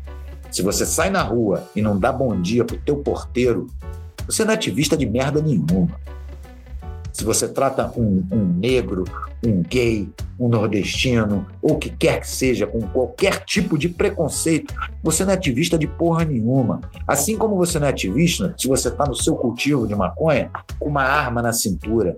Se 0.49 0.61
você 0.61 0.85
sai 0.85 1.09
na 1.09 1.21
rua 1.21 1.65
e 1.75 1.81
não 1.81 1.99
dá 1.99 2.13
bom 2.13 2.39
dia 2.39 2.63
pro 2.63 2.77
teu 2.77 2.95
porteiro, 2.95 3.67
você 4.25 4.45
não 4.45 4.51
é 4.51 4.53
ativista 4.53 4.95
de 4.95 5.05
merda 5.05 5.41
nenhuma. 5.41 5.99
Se 7.19 7.25
você 7.25 7.49
trata 7.49 7.91
um, 7.97 8.25
um 8.31 8.45
negro, 8.45 9.03
um 9.45 9.61
gay, 9.61 10.09
um 10.39 10.47
nordestino, 10.47 11.45
ou 11.61 11.73
o 11.73 11.77
que 11.77 11.89
quer 11.89 12.21
que 12.21 12.29
seja, 12.29 12.65
com 12.65 12.79
qualquer 12.79 13.43
tipo 13.43 13.77
de 13.77 13.89
preconceito, 13.89 14.73
você 15.03 15.25
não 15.25 15.31
é 15.31 15.35
ativista 15.35 15.77
de 15.77 15.85
porra 15.85 16.23
nenhuma. 16.23 16.79
Assim 17.05 17.37
como 17.37 17.57
você 17.57 17.77
não 17.77 17.87
é 17.87 17.89
ativista 17.89 18.55
se 18.57 18.69
você 18.69 18.87
está 18.87 19.05
no 19.05 19.13
seu 19.13 19.35
cultivo 19.35 19.85
de 19.85 19.93
maconha 19.93 20.49
com 20.79 20.87
uma 20.87 21.03
arma 21.03 21.41
na 21.41 21.51
cintura, 21.51 22.15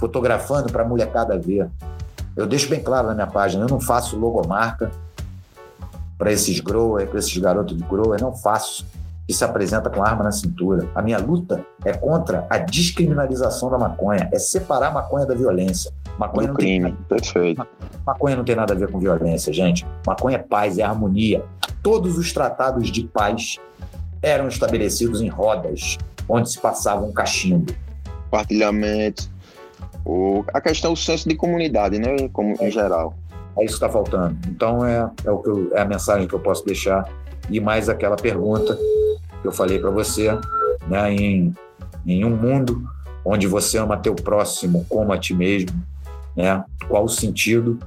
fotografando 0.00 0.72
para 0.72 0.82
a 0.82 0.88
molecada 0.88 1.38
ver. 1.38 1.70
Eu 2.34 2.44
deixo 2.44 2.68
bem 2.68 2.82
claro 2.82 3.06
na 3.06 3.14
minha 3.14 3.28
página, 3.28 3.62
eu 3.62 3.68
não 3.68 3.80
faço 3.80 4.18
logomarca 4.18 4.90
para 6.18 6.32
esses 6.32 6.58
growers, 6.58 7.08
para 7.08 7.20
esses 7.20 7.38
garotos 7.38 7.76
de 7.76 7.84
grower, 7.84 8.20
não 8.20 8.34
faço. 8.34 8.84
Que 9.28 9.34
se 9.34 9.44
apresenta 9.44 9.90
com 9.90 10.02
arma 10.02 10.24
na 10.24 10.32
cintura. 10.32 10.88
A 10.94 11.02
minha 11.02 11.18
luta 11.18 11.62
é 11.84 11.92
contra 11.92 12.46
a 12.48 12.56
descriminalização 12.56 13.68
da 13.68 13.76
maconha, 13.76 14.26
é 14.32 14.38
separar 14.38 14.88
a 14.88 14.90
maconha 14.90 15.26
da 15.26 15.34
violência. 15.34 15.92
Maconha 16.18 16.48
Do 16.48 16.54
crime, 16.54 16.92
tem... 16.92 17.18
perfeito. 17.18 17.66
Maconha 18.06 18.36
não 18.36 18.44
tem 18.44 18.56
nada 18.56 18.72
a 18.72 18.76
ver 18.76 18.90
com 18.90 18.98
violência, 18.98 19.52
gente. 19.52 19.86
Maconha 20.06 20.36
é 20.36 20.42
paz, 20.42 20.78
é 20.78 20.82
harmonia. 20.82 21.44
Todos 21.82 22.16
os 22.16 22.32
tratados 22.32 22.90
de 22.90 23.04
paz 23.06 23.58
eram 24.22 24.48
estabelecidos 24.48 25.20
em 25.20 25.28
rodas, 25.28 25.98
onde 26.26 26.50
se 26.50 26.58
passava 26.58 27.04
um 27.04 27.12
cachimbo. 27.12 27.70
Compartilhamento, 28.30 29.30
o, 30.06 30.42
a 30.54 30.60
questão 30.60 30.94
do 30.94 30.98
senso 30.98 31.28
de 31.28 31.36
comunidade, 31.36 31.98
né? 31.98 32.28
Como, 32.32 32.54
em 32.62 32.70
geral. 32.70 33.14
É 33.58 33.64
isso 33.64 33.78
que 33.78 33.84
está 33.84 33.90
faltando. 33.90 34.38
Então, 34.48 34.86
é, 34.86 35.10
é, 35.22 35.30
o 35.30 35.38
que 35.38 35.50
eu, 35.50 35.70
é 35.74 35.82
a 35.82 35.84
mensagem 35.84 36.26
que 36.26 36.34
eu 36.34 36.40
posso 36.40 36.64
deixar. 36.64 37.06
E 37.50 37.60
mais 37.60 37.88
aquela 37.88 38.16
pergunta 38.16 38.78
que 39.40 39.48
eu 39.48 39.52
falei 39.52 39.78
para 39.78 39.90
você, 39.90 40.28
né? 40.86 41.12
Em, 41.12 41.54
em 42.06 42.24
um 42.24 42.36
mundo 42.36 42.88
onde 43.24 43.46
você 43.46 43.78
ama 43.78 43.96
teu 43.96 44.14
próximo 44.14 44.86
como 44.88 45.12
a 45.12 45.18
ti 45.18 45.34
mesmo, 45.34 45.70
né? 46.36 46.64
Qual 46.88 47.04
o 47.04 47.08
sentido 47.08 47.78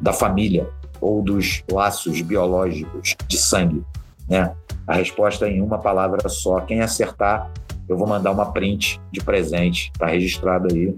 da 0.00 0.12
família 0.12 0.68
ou 1.00 1.22
dos 1.22 1.62
laços 1.70 2.20
biológicos 2.22 3.16
de 3.26 3.38
sangue, 3.38 3.82
né? 4.28 4.52
A 4.86 4.94
resposta 4.94 5.46
é 5.46 5.50
em 5.50 5.60
uma 5.60 5.78
palavra 5.78 6.28
só. 6.28 6.60
Quem 6.60 6.80
acertar, 6.80 7.50
eu 7.88 7.96
vou 7.96 8.06
mandar 8.06 8.30
uma 8.32 8.52
print 8.52 9.00
de 9.12 9.20
presente, 9.20 9.92
tá 9.98 10.06
registrado 10.06 10.68
aí. 10.72 10.94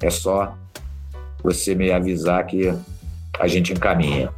É 0.00 0.10
só 0.10 0.54
você 1.42 1.74
me 1.74 1.92
avisar 1.92 2.44
que 2.46 2.74
a 3.38 3.46
gente 3.46 3.72
encaminha. 3.72 4.30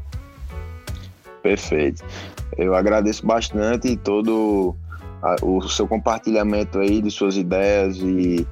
Perfeito. 1.42 2.04
Eu 2.56 2.74
agradeço 2.74 3.24
bastante 3.24 3.96
todo 3.96 4.74
a, 5.22 5.36
o 5.42 5.68
seu 5.68 5.86
compartilhamento 5.86 6.78
aí 6.78 7.00
de 7.02 7.10
suas 7.10 7.36
ideias 7.36 7.96
e, 7.98 8.46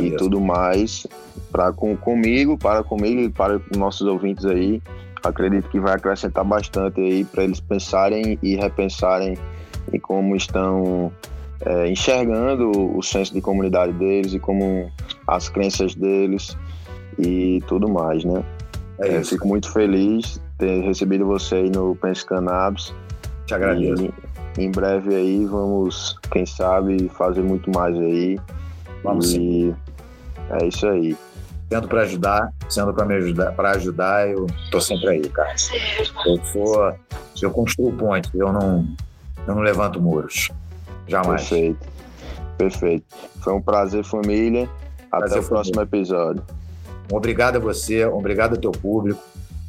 e 0.00 0.10
tudo 0.16 0.40
mais 0.40 1.06
para 1.50 1.72
com, 1.72 1.96
comigo, 1.96 2.58
para 2.58 2.82
comigo 2.82 3.20
e 3.20 3.28
para 3.28 3.56
os 3.56 3.76
nossos 3.76 4.06
ouvintes 4.06 4.44
aí. 4.44 4.82
Acredito 5.22 5.68
que 5.70 5.80
vai 5.80 5.94
acrescentar 5.94 6.44
bastante 6.44 7.00
aí 7.00 7.24
para 7.24 7.44
eles 7.44 7.60
pensarem 7.60 8.38
e 8.42 8.56
repensarem 8.56 9.38
em 9.92 9.98
como 9.98 10.36
estão 10.36 11.10
é, 11.64 11.88
enxergando 11.88 12.70
o 12.96 13.02
senso 13.02 13.32
de 13.32 13.40
comunidade 13.40 13.92
deles 13.92 14.34
e 14.34 14.38
como 14.38 14.90
as 15.26 15.48
crenças 15.48 15.94
deles 15.94 16.56
e 17.18 17.62
tudo 17.66 17.88
mais, 17.88 18.24
né? 18.24 18.44
É, 18.98 19.16
é 19.16 19.24
fico 19.24 19.48
muito 19.48 19.72
feliz 19.72 20.34
de 20.34 20.40
ter 20.58 20.82
recebido 20.82 21.24
você 21.24 21.56
aí 21.56 21.70
no 21.70 21.96
Pense 21.96 22.24
Cannabis. 22.26 22.94
Te 23.46 23.54
agradeço. 23.54 24.04
E, 24.04 24.12
em 24.58 24.70
breve 24.70 25.14
aí 25.14 25.44
vamos, 25.44 26.18
quem 26.30 26.46
sabe, 26.46 27.08
fazer 27.08 27.42
muito 27.42 27.70
mais 27.70 27.96
aí. 27.98 28.38
Vamos 29.02 29.26
e 29.26 29.30
sim. 29.30 29.76
É 30.50 30.66
isso 30.66 30.86
aí. 30.86 31.16
Sendo 31.68 31.88
para 31.88 32.02
ajudar, 32.02 32.52
sendo 32.68 32.92
para 32.92 33.04
me 33.04 33.14
ajudar, 33.14 33.52
para 33.52 33.70
ajudar, 33.72 34.28
eu 34.28 34.46
tô 34.70 34.80
sempre 34.80 35.08
aí, 35.08 35.28
cara. 35.28 35.54
Eu 36.26 36.44
sou, 36.44 36.94
eu 37.42 37.50
construo 37.50 37.92
pontes, 37.92 38.30
eu 38.34 38.52
não, 38.52 38.86
eu 39.46 39.54
não 39.54 39.62
levanto 39.62 40.00
muros. 40.00 40.50
Jamais. 41.08 41.48
Perfeito. 41.48 41.86
Perfeito. 42.56 43.04
Foi 43.42 43.52
um 43.52 43.60
prazer, 43.60 44.04
família. 44.04 44.68
Até 45.10 45.26
prazer, 45.26 45.42
o 45.42 45.48
próximo 45.48 45.74
família. 45.74 45.98
episódio. 45.98 46.42
Obrigado 47.12 47.56
a 47.56 47.58
você, 47.58 48.04
obrigado 48.04 48.52
ao 48.54 48.60
teu 48.60 48.72
público, 48.72 49.20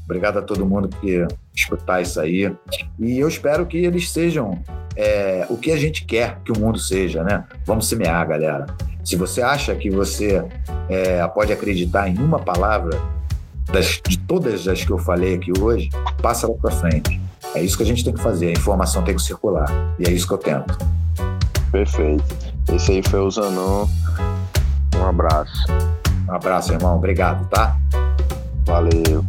obrigado 0.06 0.40
a 0.40 0.42
todo 0.42 0.66
mundo 0.66 0.88
que 0.88 1.28
escutar 1.54 2.02
isso 2.02 2.20
aí. 2.20 2.52
E 2.98 3.20
eu 3.20 3.28
espero 3.28 3.66
que 3.66 3.78
eles 3.78 4.10
sejam 4.10 4.62
é, 4.96 5.46
o 5.50 5.58
que 5.58 5.72
a 5.72 5.78
gente 5.78 6.06
quer 6.06 6.40
que 6.46 6.52
o 6.52 6.60
mundo 6.60 6.80
seja, 6.80 7.24
né? 7.24 7.44
Vamos 7.66 7.88
semear, 7.88 8.28
galera. 8.28 8.66
Se 9.04 9.16
você 9.16 9.42
acha 9.42 9.76
que 9.76 9.90
você 9.90 10.44
é, 10.90 11.26
pode 11.28 11.52
acreditar 11.52 12.08
em 12.08 12.18
uma 12.18 12.40
palavra 12.40 13.00
das, 13.72 14.02
de 14.08 14.18
todas 14.20 14.68
as 14.68 14.84
que 14.84 14.92
eu 14.92 14.98
falei 14.98 15.36
aqui 15.36 15.52
hoje, 15.60 15.90
passa 16.22 16.48
lá 16.48 16.56
para 16.56 16.72
frente. 16.72 17.22
É 17.54 17.62
isso 17.62 17.78
que 17.78 17.84
a 17.84 17.86
gente 17.86 18.04
tem 18.04 18.14
que 18.14 18.22
fazer, 18.22 18.48
a 18.48 18.52
informação 18.52 19.04
tem 19.04 19.16
que 19.16 19.22
circular. 19.22 19.68
E 20.00 20.08
é 20.08 20.12
isso 20.12 20.28
que 20.28 20.34
eu 20.34 20.38
tento. 20.38 20.78
Perfeito. 21.72 22.24
Esse 22.74 22.94
aí 22.94 23.04
foi 23.04 23.20
o 23.20 23.30
Zanon. 23.30 23.88
Um 24.96 25.06
abraço. 25.06 25.66
Um 26.28 26.34
abraço, 26.34 26.74
irmão. 26.74 26.98
Obrigado, 26.98 27.48
tá? 27.50 27.78
Valeu. 28.66 29.24